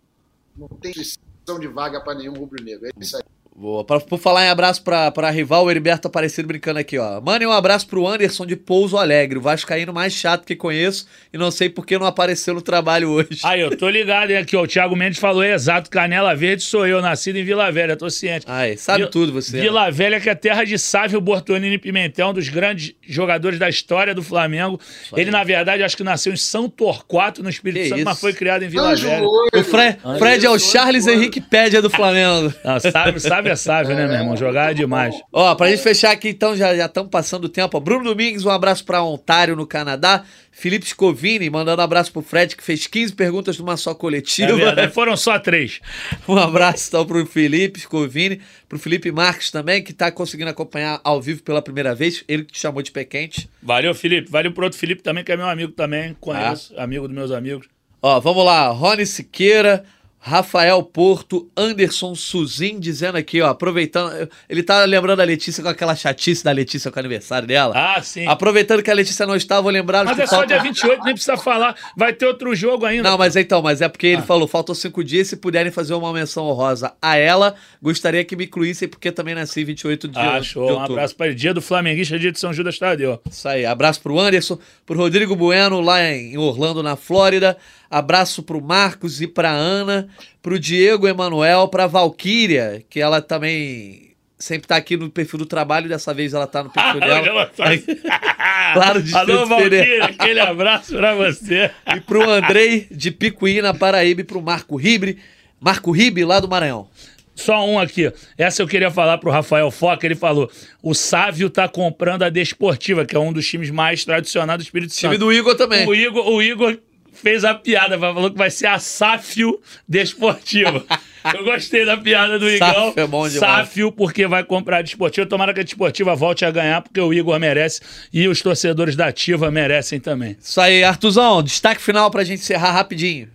não 0.57 0.69
tem 0.69 0.93
de 0.93 1.69
vaga 1.69 2.01
para 2.01 2.15
nenhum 2.15 2.35
rubro-negro. 2.35 2.87
É 2.87 2.91
isso 2.99 3.17
aí. 3.17 3.23
Boa. 3.61 3.85
Pra, 3.85 4.01
por 4.01 4.19
falar 4.19 4.47
em 4.47 4.49
abraço 4.49 4.83
pra, 4.83 5.11
pra 5.11 5.29
rival, 5.31 5.67
o 5.67 5.71
Heriberto 5.71 6.09
Aparecido 6.09 6.49
brincando 6.49 6.79
aqui, 6.79 6.97
ó. 6.97 7.21
Mano, 7.21 7.45
e 7.45 7.47
um 7.47 7.53
abraço 7.53 7.87
pro 7.87 8.07
Anderson 8.09 8.47
de 8.47 8.57
Pouso 8.57 8.97
Alegre, 8.97 9.37
o 9.39 9.43
Vascaíno 9.43 9.93
mais 9.93 10.15
chato 10.15 10.47
que 10.47 10.57
conheço 10.57 11.07
e 11.31 11.37
não 11.37 11.51
sei 11.51 11.69
por 11.69 11.85
que 11.85 11.99
não 11.99 12.07
apareceu 12.07 12.55
no 12.55 12.63
trabalho 12.63 13.11
hoje. 13.11 13.41
Aí, 13.45 13.61
eu 13.61 13.77
tô 13.77 13.91
ligado, 13.91 14.31
hein, 14.31 14.39
aqui, 14.39 14.57
ó. 14.57 14.63
O 14.63 14.67
Thiago 14.67 14.97
Mendes 14.97 15.19
falou 15.19 15.43
é 15.43 15.53
exato, 15.53 15.91
Canela 15.91 16.35
Verde 16.35 16.63
sou 16.63 16.87
eu, 16.87 17.03
nascido 17.03 17.37
em 17.37 17.45
Vila 17.45 17.71
Velha, 17.71 17.97
tô 17.99 18.09
ciente. 18.09 18.47
Ai, 18.49 18.79
sabe 18.79 19.01
Vila- 19.01 19.11
tudo 19.11 19.31
você. 19.35 19.61
Vila 19.61 19.91
Velha, 19.91 20.19
que 20.19 20.31
é 20.31 20.35
terra 20.35 20.65
de 20.65 20.79
Sávio 20.79 21.21
Bortonini 21.21 21.77
Pimentel, 21.77 22.29
um 22.29 22.33
dos 22.33 22.49
grandes 22.49 22.95
jogadores 23.07 23.59
da 23.59 23.69
história 23.69 24.15
do 24.15 24.23
Flamengo. 24.23 24.81
Ele, 25.15 25.31
na 25.31 25.45
verdade, 25.45 25.83
acho 25.83 25.99
que 25.99 26.03
nasceu 26.03 26.33
em 26.33 26.37
São 26.39 26.67
Torquato, 26.67 27.43
no 27.43 27.51
Espírito 27.51 27.83
Que 27.83 27.89
Santo, 27.91 27.99
isso. 27.99 28.05
mas 28.07 28.19
foi 28.19 28.33
criado 28.33 28.63
em 28.63 28.69
Vila 28.69 28.93
Anjo 28.93 29.07
Velha. 29.07 29.27
O 29.27 29.63
Fre- 29.65 29.99
Fred 30.19 30.47
é 30.47 30.51
o 30.51 30.59
Charles 30.59 31.07
Henrique 31.07 31.43
Pédia 31.43 31.83
do 31.83 31.91
Flamengo. 31.91 32.55
Não, 32.65 32.81
sábio, 32.81 33.21
sábio 33.21 33.50
é 33.51 33.57
sábio, 33.57 33.95
né, 33.95 34.07
meu 34.07 34.17
irmão? 34.17 34.37
Jogar 34.37 34.71
é 34.71 34.75
demais. 34.75 35.15
Ó, 35.33 35.55
pra 35.55 35.69
gente 35.71 35.83
fechar 35.83 36.11
aqui, 36.13 36.29
então, 36.31 36.57
já 36.57 36.73
estamos 36.87 37.11
passando 37.11 37.45
o 37.45 37.49
tempo. 37.49 37.77
ó. 37.77 37.81
Bruno 37.81 38.05
Domingues, 38.05 38.45
um 38.45 38.51
abraço 38.51 38.85
pra 38.85 39.03
Ontário, 39.03 39.55
no 39.57 39.67
Canadá. 39.67 40.25
Felipe 40.53 40.87
Scovini, 40.87 41.49
mandando 41.49 41.81
um 41.81 41.85
abraço 41.85 42.13
pro 42.13 42.21
Fred, 42.23 42.55
que 42.57 42.63
fez 42.63 42.87
15 42.87 43.13
perguntas 43.15 43.57
numa 43.59 43.77
só 43.77 43.93
É 43.93 43.95
coletiva. 43.95 44.55
verdade, 44.57 44.93
foram 44.93 45.17
só 45.17 45.39
três. 45.39 45.81
Um 46.29 46.37
abraço 46.37 46.87
então 46.89 47.07
pro 47.07 47.25
Felipe 47.27 47.81
Scovini, 47.81 48.41
pro 48.69 48.79
Felipe 48.79 49.11
Marques 49.11 49.51
também, 49.51 49.83
que 49.83 49.93
tá 49.93 50.11
conseguindo 50.13 50.51
acompanhar 50.51 51.01
ao 51.03 51.21
vivo 51.21 51.43
pela 51.43 51.63
primeira 51.63 51.95
vez. 51.95 52.25
Ele 52.29 52.45
que 52.45 52.53
te 52.53 52.59
chamou 52.61 52.83
de 52.83 52.91
pé 52.91 53.05
quente. 53.05 53.49
Valeu, 53.63 53.95
Felipe. 53.95 54.31
Valeu 54.31 54.53
pro 54.53 54.65
outro 54.65 54.79
Felipe 54.79 55.03
também, 55.03 55.25
que 55.25 55.33
é 55.33 55.37
meu 55.37 55.49
amigo 55.49 55.73
também. 55.73 56.15
Conheço, 56.21 56.75
amigo 56.77 57.07
dos 57.09 57.15
meus 57.17 57.31
amigos. 57.31 57.67
Ó, 58.03 58.19
vamos 58.21 58.45
lá. 58.45 58.69
Rony 58.69 59.07
Siqueira, 59.07 59.85
Rafael 60.23 60.83
Porto, 60.83 61.51
Anderson 61.57 62.15
Suzin, 62.15 62.79
dizendo 62.79 63.17
aqui, 63.17 63.41
ó, 63.41 63.49
aproveitando. 63.49 64.29
Ele 64.51 64.63
tá 64.63 64.85
lembrando 64.85 65.21
a 65.21 65.25
Letícia 65.25 65.63
com 65.63 65.69
aquela 65.71 65.97
chatice 65.97 66.45
da 66.45 66.53
Letícia 66.53 66.91
com 66.91 66.97
o 66.99 67.01
aniversário 67.01 67.49
dela. 67.49 67.73
Ah, 67.75 68.03
sim. 68.03 68.27
Aproveitando 68.27 68.83
que 68.83 68.91
a 68.91 68.95
Letícia 68.95 69.27
não 69.27 69.35
está, 69.35 69.59
vou 69.63 69.71
lembrar 69.71 70.05
Mas 70.05 70.19
é 70.19 70.27
só 70.27 70.37
falta- 70.37 70.49
dia 70.49 70.63
28, 70.63 71.05
nem 71.05 71.15
precisa 71.15 71.39
falar. 71.39 71.75
Vai 71.97 72.13
ter 72.13 72.27
outro 72.27 72.55
jogo 72.55 72.85
ainda. 72.85 73.09
Não, 73.09 73.17
mas 73.17 73.35
então, 73.35 73.63
mas 73.63 73.81
é 73.81 73.89
porque 73.89 74.09
Ah. 74.09 74.11
ele 74.11 74.23
falou, 74.23 74.47
faltam 74.47 74.75
cinco 74.75 75.03
dias, 75.03 75.29
se 75.29 75.37
puderem 75.37 75.73
fazer 75.73 75.95
uma 75.95 76.13
menção 76.13 76.45
honrosa 76.47 76.93
a 77.01 77.17
ela, 77.17 77.55
gostaria 77.83 78.23
que 78.23 78.37
me 78.37 78.45
incluíssem, 78.45 78.89
porque 78.89 79.11
também 79.11 79.35
nasci 79.35 79.65
28 79.65 80.07
de, 80.07 80.19
Ah, 80.19 80.39
de 80.39 80.47
show. 80.47 80.65
Um 80.69 80.73
outubro. 80.73 80.93
abraço 80.93 81.17
para 81.17 81.29
ele. 81.29 81.35
Dia 81.35 81.55
do 81.55 81.63
Flamenguista, 81.63 82.19
dia 82.19 82.31
de 82.31 82.39
São 82.39 82.53
Judas 82.53 82.79
Tadeu. 82.79 83.19
Isso 83.31 83.49
aí, 83.49 83.65
abraço 83.65 84.03
pro 84.03 84.19
Anderson, 84.21 84.59
pro 84.85 84.99
Rodrigo 84.99 85.35
Bueno, 85.35 85.81
lá 85.81 86.03
em 86.13 86.37
Orlando, 86.37 86.83
na 86.83 86.95
Flórida. 86.95 87.57
Abraço 87.91 88.43
pro 88.43 88.61
Marcos 88.63 89.21
e 89.21 89.27
pra 89.27 89.51
Ana, 89.51 90.09
pro 90.41 90.59
Diego 90.61 91.09
Emanuel, 91.09 91.67
pra 91.69 91.87
Valquíria, 91.89 92.85
que 92.89 93.01
ela 93.01 93.21
também 93.21 94.11
sempre 94.39 94.69
tá 94.69 94.77
aqui 94.77 94.97
no 94.97 95.11
perfil 95.11 95.41
do 95.41 95.45
trabalho, 95.47 95.89
dessa 95.89 96.15
vez 96.15 96.33
ela 96.33 96.47
tá 96.47 96.63
no 96.63 96.71
perfil 96.71 97.01
dela. 97.01 97.27
ela 97.27 97.47
tá- 97.47 97.65
Claro, 98.73 99.03
Distrito 99.03 99.33
Alô, 99.33 99.47
Valquíria, 99.47 100.05
aquele 100.05 100.39
abraço 100.41 100.95
pra 100.97 101.15
você. 101.15 101.71
E 101.97 102.01
pro 102.01 102.29
Andrei 102.31 102.87
de 102.91 103.11
Picuí, 103.11 103.61
na 103.61 103.75
Paraíba, 103.75 104.21
e 104.21 104.25
pro 104.25 104.41
Marco 104.41 104.77
Ribe, 104.77 105.19
Marco 105.61 105.91
Ribe, 105.91 106.25
lá 106.25 106.39
do 106.39 106.49
Maranhão. 106.49 106.89
Só 107.35 107.67
um 107.67 107.79
aqui. 107.79 108.13
Essa 108.39 108.63
eu 108.63 108.69
queria 108.69 108.91
falar 108.91 109.17
pro 109.19 109.31
Rafael 109.31 109.71
Foca. 109.71 110.07
Ele 110.07 110.15
falou: 110.15 110.51
o 110.83 110.95
Sávio 110.95 111.49
tá 111.49 111.67
comprando 111.69 112.23
a 112.23 112.29
Desportiva, 112.29 113.05
que 113.07 113.17
é 113.17 113.19
um 113.19 113.33
dos 113.33 113.49
times 113.49 113.71
mais 113.71 114.05
tradicionais 114.05 114.59
do 114.59 114.63
Espírito 114.63 114.93
Time 114.95 115.15
Santo. 115.15 115.25
do 115.25 115.33
Igor 115.33 115.55
também. 115.55 115.87
O 115.87 115.95
Igor, 115.95 116.29
o 116.29 116.43
Igor 116.43 116.77
fez 117.13 117.45
a 117.45 117.55
piada, 117.55 117.99
falou 117.99 118.31
que 118.31 118.39
vai 118.39 118.51
ser 118.51 118.67
a 118.67 118.79
Sáfio 118.79 119.61
Desportiva. 119.89 120.85
Eu 121.35 121.45
gostei 121.45 121.85
da 121.85 121.97
piada 121.97 122.39
do 122.39 122.49
Igão. 122.49 122.69
Sáfio 122.69 123.03
é 123.03 123.07
bom 123.07 123.29
demais. 123.29 123.67
Sáfio, 123.67 123.93
porque 123.93 124.27
vai 124.27 124.43
comprar 124.43 124.79
a 124.79 124.83
Desportiva. 124.83 125.27
Tomara 125.27 125.53
que 125.53 125.61
a 125.61 125.63
Desportiva 125.63 126.15
volte 126.15 126.45
a 126.45 126.51
ganhar, 126.51 126.81
porque 126.81 127.01
o 127.01 127.13
Igor 127.13 127.39
merece 127.39 127.81
e 128.13 128.27
os 128.27 128.41
torcedores 128.41 128.97
da 128.97 129.09
Ativa 129.09 129.51
merecem 129.51 130.01
também. 130.01 130.37
Isso 130.41 130.61
aí, 130.61 130.83
Artuzão, 130.83 131.43
destaque 131.43 131.83
final 131.83 132.11
pra 132.11 132.25
gente 132.25 132.41
encerrar 132.41 132.73
rapidinho. 132.73 133.29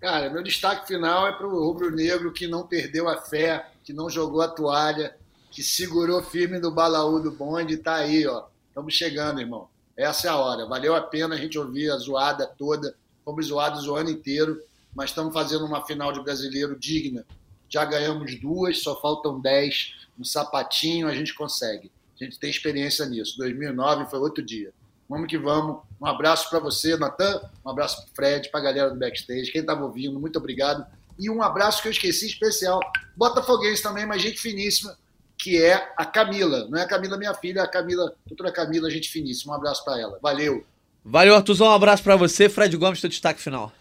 Cara, 0.00 0.30
meu 0.30 0.42
destaque 0.42 0.86
final 0.86 1.28
é 1.28 1.32
para 1.32 1.46
o 1.46 1.66
rubro-negro 1.66 2.32
que 2.32 2.46
não 2.46 2.66
perdeu 2.66 3.08
a 3.08 3.20
fé, 3.20 3.66
que 3.84 3.92
não 3.92 4.08
jogou 4.08 4.40
a 4.40 4.48
toalha, 4.48 5.14
que 5.50 5.62
segurou 5.62 6.22
firme 6.22 6.58
no 6.58 6.70
balaú 6.70 7.20
do 7.20 7.32
bonde 7.32 7.74
e 7.74 7.76
tá 7.76 7.96
aí, 7.96 8.26
ó. 8.26 8.44
Estamos 8.68 8.94
chegando, 8.94 9.40
irmão. 9.40 9.68
Essa 10.00 10.28
é 10.28 10.30
a 10.30 10.36
hora. 10.36 10.64
Valeu 10.64 10.94
a 10.94 11.02
pena 11.02 11.34
a 11.34 11.38
gente 11.38 11.58
ouvir 11.58 11.90
a 11.90 11.98
zoada 11.98 12.46
toda. 12.46 12.94
Fomos 13.22 13.48
zoados 13.48 13.86
o 13.86 13.94
ano 13.94 14.08
inteiro, 14.08 14.58
mas 14.94 15.10
estamos 15.10 15.34
fazendo 15.34 15.66
uma 15.66 15.84
final 15.84 16.10
de 16.10 16.22
brasileiro 16.22 16.74
digna. 16.74 17.26
Já 17.68 17.84
ganhamos 17.84 18.34
duas, 18.40 18.82
só 18.82 18.98
faltam 18.98 19.38
dez. 19.38 19.94
Um 20.18 20.24
sapatinho 20.24 21.06
a 21.06 21.14
gente 21.14 21.34
consegue. 21.34 21.92
A 22.18 22.24
gente 22.24 22.38
tem 22.38 22.48
experiência 22.48 23.04
nisso. 23.04 23.36
2009 23.36 24.06
foi 24.06 24.18
outro 24.20 24.42
dia. 24.42 24.72
Vamos 25.06 25.28
que 25.28 25.36
vamos. 25.36 25.82
Um 26.00 26.06
abraço 26.06 26.48
para 26.48 26.60
você, 26.60 26.96
Natan. 26.96 27.38
Um 27.62 27.68
abraço 27.68 28.02
para 28.02 28.14
Fred, 28.14 28.48
para 28.48 28.60
a 28.60 28.62
galera 28.62 28.90
do 28.90 28.98
backstage. 28.98 29.52
Quem 29.52 29.60
estava 29.60 29.84
ouvindo, 29.84 30.18
muito 30.18 30.38
obrigado. 30.38 30.86
E 31.18 31.28
um 31.28 31.42
abraço 31.42 31.82
que 31.82 31.88
eu 31.88 31.92
esqueci 31.92 32.26
especial. 32.26 32.80
Botafoguense 33.14 33.82
também, 33.82 34.06
mas 34.06 34.22
gente 34.22 34.40
finíssima, 34.40 34.96
que 35.42 35.62
é 35.62 35.90
a 35.96 36.04
Camila. 36.04 36.68
Não 36.68 36.78
é 36.78 36.82
a 36.82 36.86
Camila, 36.86 37.16
minha 37.16 37.34
filha, 37.34 37.60
é 37.60 37.62
a 37.62 37.68
Camila, 37.68 38.14
doutora 38.26 38.52
Camila, 38.52 38.90
gente 38.90 39.08
finíssima. 39.08 39.54
Um 39.54 39.56
abraço 39.56 39.84
para 39.84 39.98
ela. 39.98 40.18
Valeu. 40.22 40.64
Valeu, 41.04 41.34
Artuzão, 41.34 41.68
um 41.68 41.72
abraço 41.72 42.02
pra 42.02 42.14
você. 42.14 42.48
Fred 42.48 42.76
Gomes, 42.76 43.00
teu 43.00 43.08
destaque 43.08 43.40
final. 43.40 43.72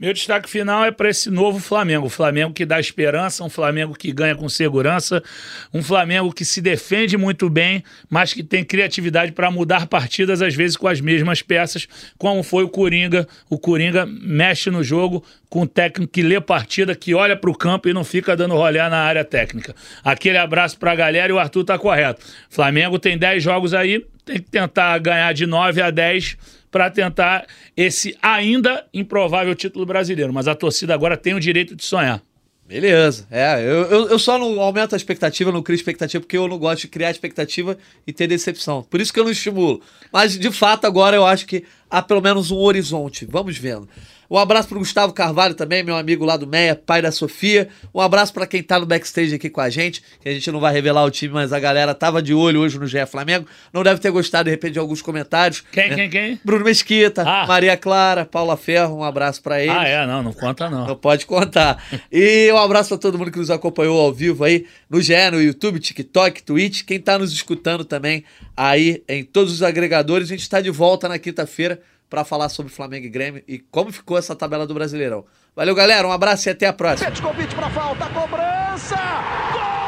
Meu 0.00 0.12
destaque 0.12 0.48
final 0.48 0.84
é 0.84 0.92
para 0.92 1.10
esse 1.10 1.28
novo 1.28 1.58
Flamengo. 1.58 2.08
Flamengo 2.08 2.52
que 2.52 2.64
dá 2.64 2.78
esperança, 2.78 3.42
um 3.42 3.50
Flamengo 3.50 3.94
que 3.94 4.12
ganha 4.12 4.36
com 4.36 4.48
segurança, 4.48 5.20
um 5.74 5.82
Flamengo 5.82 6.32
que 6.32 6.44
se 6.44 6.60
defende 6.60 7.16
muito 7.16 7.50
bem, 7.50 7.82
mas 8.08 8.32
que 8.32 8.44
tem 8.44 8.62
criatividade 8.62 9.32
para 9.32 9.50
mudar 9.50 9.88
partidas, 9.88 10.40
às 10.40 10.54
vezes 10.54 10.76
com 10.76 10.86
as 10.86 11.00
mesmas 11.00 11.42
peças, 11.42 11.88
como 12.16 12.44
foi 12.44 12.62
o 12.62 12.68
Coringa. 12.68 13.26
O 13.50 13.58
Coringa 13.58 14.06
mexe 14.06 14.70
no 14.70 14.84
jogo 14.84 15.24
com 15.50 15.62
um 15.62 15.66
técnico 15.66 16.12
que 16.12 16.22
lê 16.22 16.40
partida, 16.40 16.94
que 16.94 17.12
olha 17.12 17.36
para 17.36 17.50
o 17.50 17.54
campo 17.54 17.88
e 17.88 17.92
não 17.92 18.04
fica 18.04 18.36
dando 18.36 18.54
rolé 18.54 18.88
na 18.88 18.98
área 18.98 19.24
técnica. 19.24 19.74
Aquele 20.04 20.38
abraço 20.38 20.78
para 20.78 20.92
a 20.92 20.94
galera 20.94 21.32
e 21.32 21.34
o 21.34 21.40
Arthur 21.40 21.64
tá 21.64 21.76
correto. 21.76 22.24
Flamengo 22.48 23.00
tem 23.00 23.18
10 23.18 23.42
jogos 23.42 23.74
aí, 23.74 24.06
tem 24.24 24.36
que 24.36 24.48
tentar 24.48 24.96
ganhar 24.98 25.32
de 25.32 25.44
9 25.44 25.82
a 25.82 25.90
10 25.90 26.57
para 26.70 26.90
tentar 26.90 27.46
esse 27.76 28.16
ainda 28.22 28.86
improvável 28.92 29.54
título 29.54 29.86
brasileiro. 29.86 30.32
Mas 30.32 30.48
a 30.48 30.54
torcida 30.54 30.94
agora 30.94 31.16
tem 31.16 31.34
o 31.34 31.40
direito 31.40 31.74
de 31.74 31.84
sonhar. 31.84 32.22
Beleza. 32.68 33.26
É, 33.30 33.62
eu, 33.62 33.84
eu, 33.86 34.08
eu 34.08 34.18
só 34.18 34.38
não 34.38 34.60
aumento 34.60 34.92
a 34.92 34.96
expectativa, 34.96 35.50
não 35.50 35.62
crio 35.62 35.74
expectativa, 35.74 36.20
porque 36.20 36.36
eu 36.36 36.46
não 36.46 36.58
gosto 36.58 36.82
de 36.82 36.88
criar 36.88 37.10
expectativa 37.10 37.78
e 38.06 38.12
ter 38.12 38.26
decepção. 38.26 38.82
Por 38.82 39.00
isso 39.00 39.10
que 39.10 39.18
eu 39.18 39.24
não 39.24 39.30
estimulo. 39.30 39.80
Mas, 40.12 40.38
de 40.38 40.50
fato, 40.52 40.86
agora 40.86 41.16
eu 41.16 41.24
acho 41.24 41.46
que 41.46 41.64
há 41.88 42.02
pelo 42.02 42.20
menos 42.20 42.50
um 42.50 42.58
horizonte. 42.58 43.24
Vamos 43.24 43.56
vendo. 43.56 43.88
Um 44.30 44.36
abraço 44.36 44.68
pro 44.68 44.78
Gustavo 44.78 45.14
Carvalho 45.14 45.54
também, 45.54 45.82
meu 45.82 45.96
amigo 45.96 46.22
lá 46.22 46.36
do 46.36 46.46
Meia, 46.46 46.76
pai 46.76 47.00
da 47.00 47.10
Sofia. 47.10 47.68
Um 47.94 48.00
abraço 48.00 48.34
para 48.34 48.46
quem 48.46 48.62
tá 48.62 48.78
no 48.78 48.84
backstage 48.84 49.34
aqui 49.34 49.48
com 49.48 49.60
a 49.62 49.70
gente, 49.70 50.02
que 50.20 50.28
a 50.28 50.32
gente 50.34 50.52
não 50.52 50.60
vai 50.60 50.70
revelar 50.70 51.02
o 51.04 51.10
time, 51.10 51.32
mas 51.32 51.50
a 51.50 51.58
galera 51.58 51.94
tava 51.94 52.20
de 52.20 52.34
olho 52.34 52.60
hoje 52.60 52.78
no 52.78 52.86
GE 52.86 53.06
Flamengo. 53.06 53.46
Não 53.72 53.82
deve 53.82 54.00
ter 54.00 54.10
gostado, 54.10 54.44
de 54.44 54.50
repente, 54.50 54.74
de 54.74 54.78
alguns 54.78 55.00
comentários. 55.00 55.64
Quem, 55.72 55.88
né? 55.88 55.96
quem, 55.96 56.10
quem? 56.10 56.40
Bruno 56.44 56.62
Mesquita, 56.62 57.24
Ah. 57.26 57.46
Maria 57.46 57.74
Clara, 57.74 58.26
Paula 58.26 58.54
Ferro, 58.58 58.96
um 58.98 59.02
abraço 59.02 59.42
para 59.42 59.62
eles. 59.62 59.74
Ah, 59.74 59.88
é, 59.88 60.06
não, 60.06 60.22
não 60.22 60.32
conta 60.34 60.68
não. 60.68 60.86
Não 60.86 60.96
pode 60.96 61.24
contar. 61.24 61.82
E 62.12 62.52
um 62.52 62.58
abraço 62.58 62.90
para 62.90 62.98
todo 62.98 63.16
mundo 63.18 63.30
que 63.30 63.38
nos 63.38 63.50
acompanhou 63.50 63.98
ao 63.98 64.12
vivo 64.12 64.44
aí 64.44 64.66
no 64.90 65.00
GE, 65.00 65.14
no 65.32 65.40
YouTube, 65.40 65.80
TikTok, 65.80 66.42
Twitch. 66.42 66.82
Quem 66.84 67.00
tá 67.00 67.18
nos 67.18 67.32
escutando 67.32 67.82
também 67.82 68.24
aí 68.54 69.02
em 69.08 69.24
todos 69.24 69.54
os 69.54 69.62
agregadores. 69.62 70.28
A 70.28 70.30
gente 70.32 70.42
está 70.42 70.60
de 70.60 70.68
volta 70.70 71.08
na 71.08 71.18
quinta-feira 71.18 71.80
para 72.08 72.24
falar 72.24 72.48
sobre 72.48 72.72
Flamengo 72.72 73.06
e 73.06 73.10
Grêmio 73.10 73.42
e 73.46 73.58
como 73.58 73.92
ficou 73.92 74.16
essa 74.18 74.34
tabela 74.34 74.66
do 74.66 74.74
Brasileirão. 74.74 75.24
Valeu, 75.54 75.74
galera. 75.74 76.06
Um 76.06 76.12
abraço 76.12 76.48
e 76.48 76.50
até 76.50 76.66
a 76.66 76.72
próxima. 76.72 77.10
Petkovic 77.10 77.54
para 77.54 77.70
falta, 77.70 78.06
cobrança! 78.06 78.96
Gol! 79.52 79.78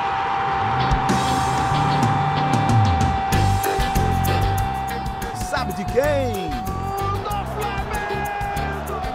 Sabe 5.50 5.72
de 5.74 5.84
quem? 5.86 6.50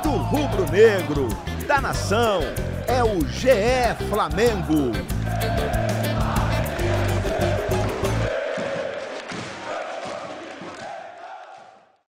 Do 0.03 0.11
rubro-negro, 0.11 1.27
da 1.67 1.81
nação, 1.81 2.41
é 2.87 3.03
o 3.03 3.19
GE 3.27 4.07
Flamengo. 4.09 4.91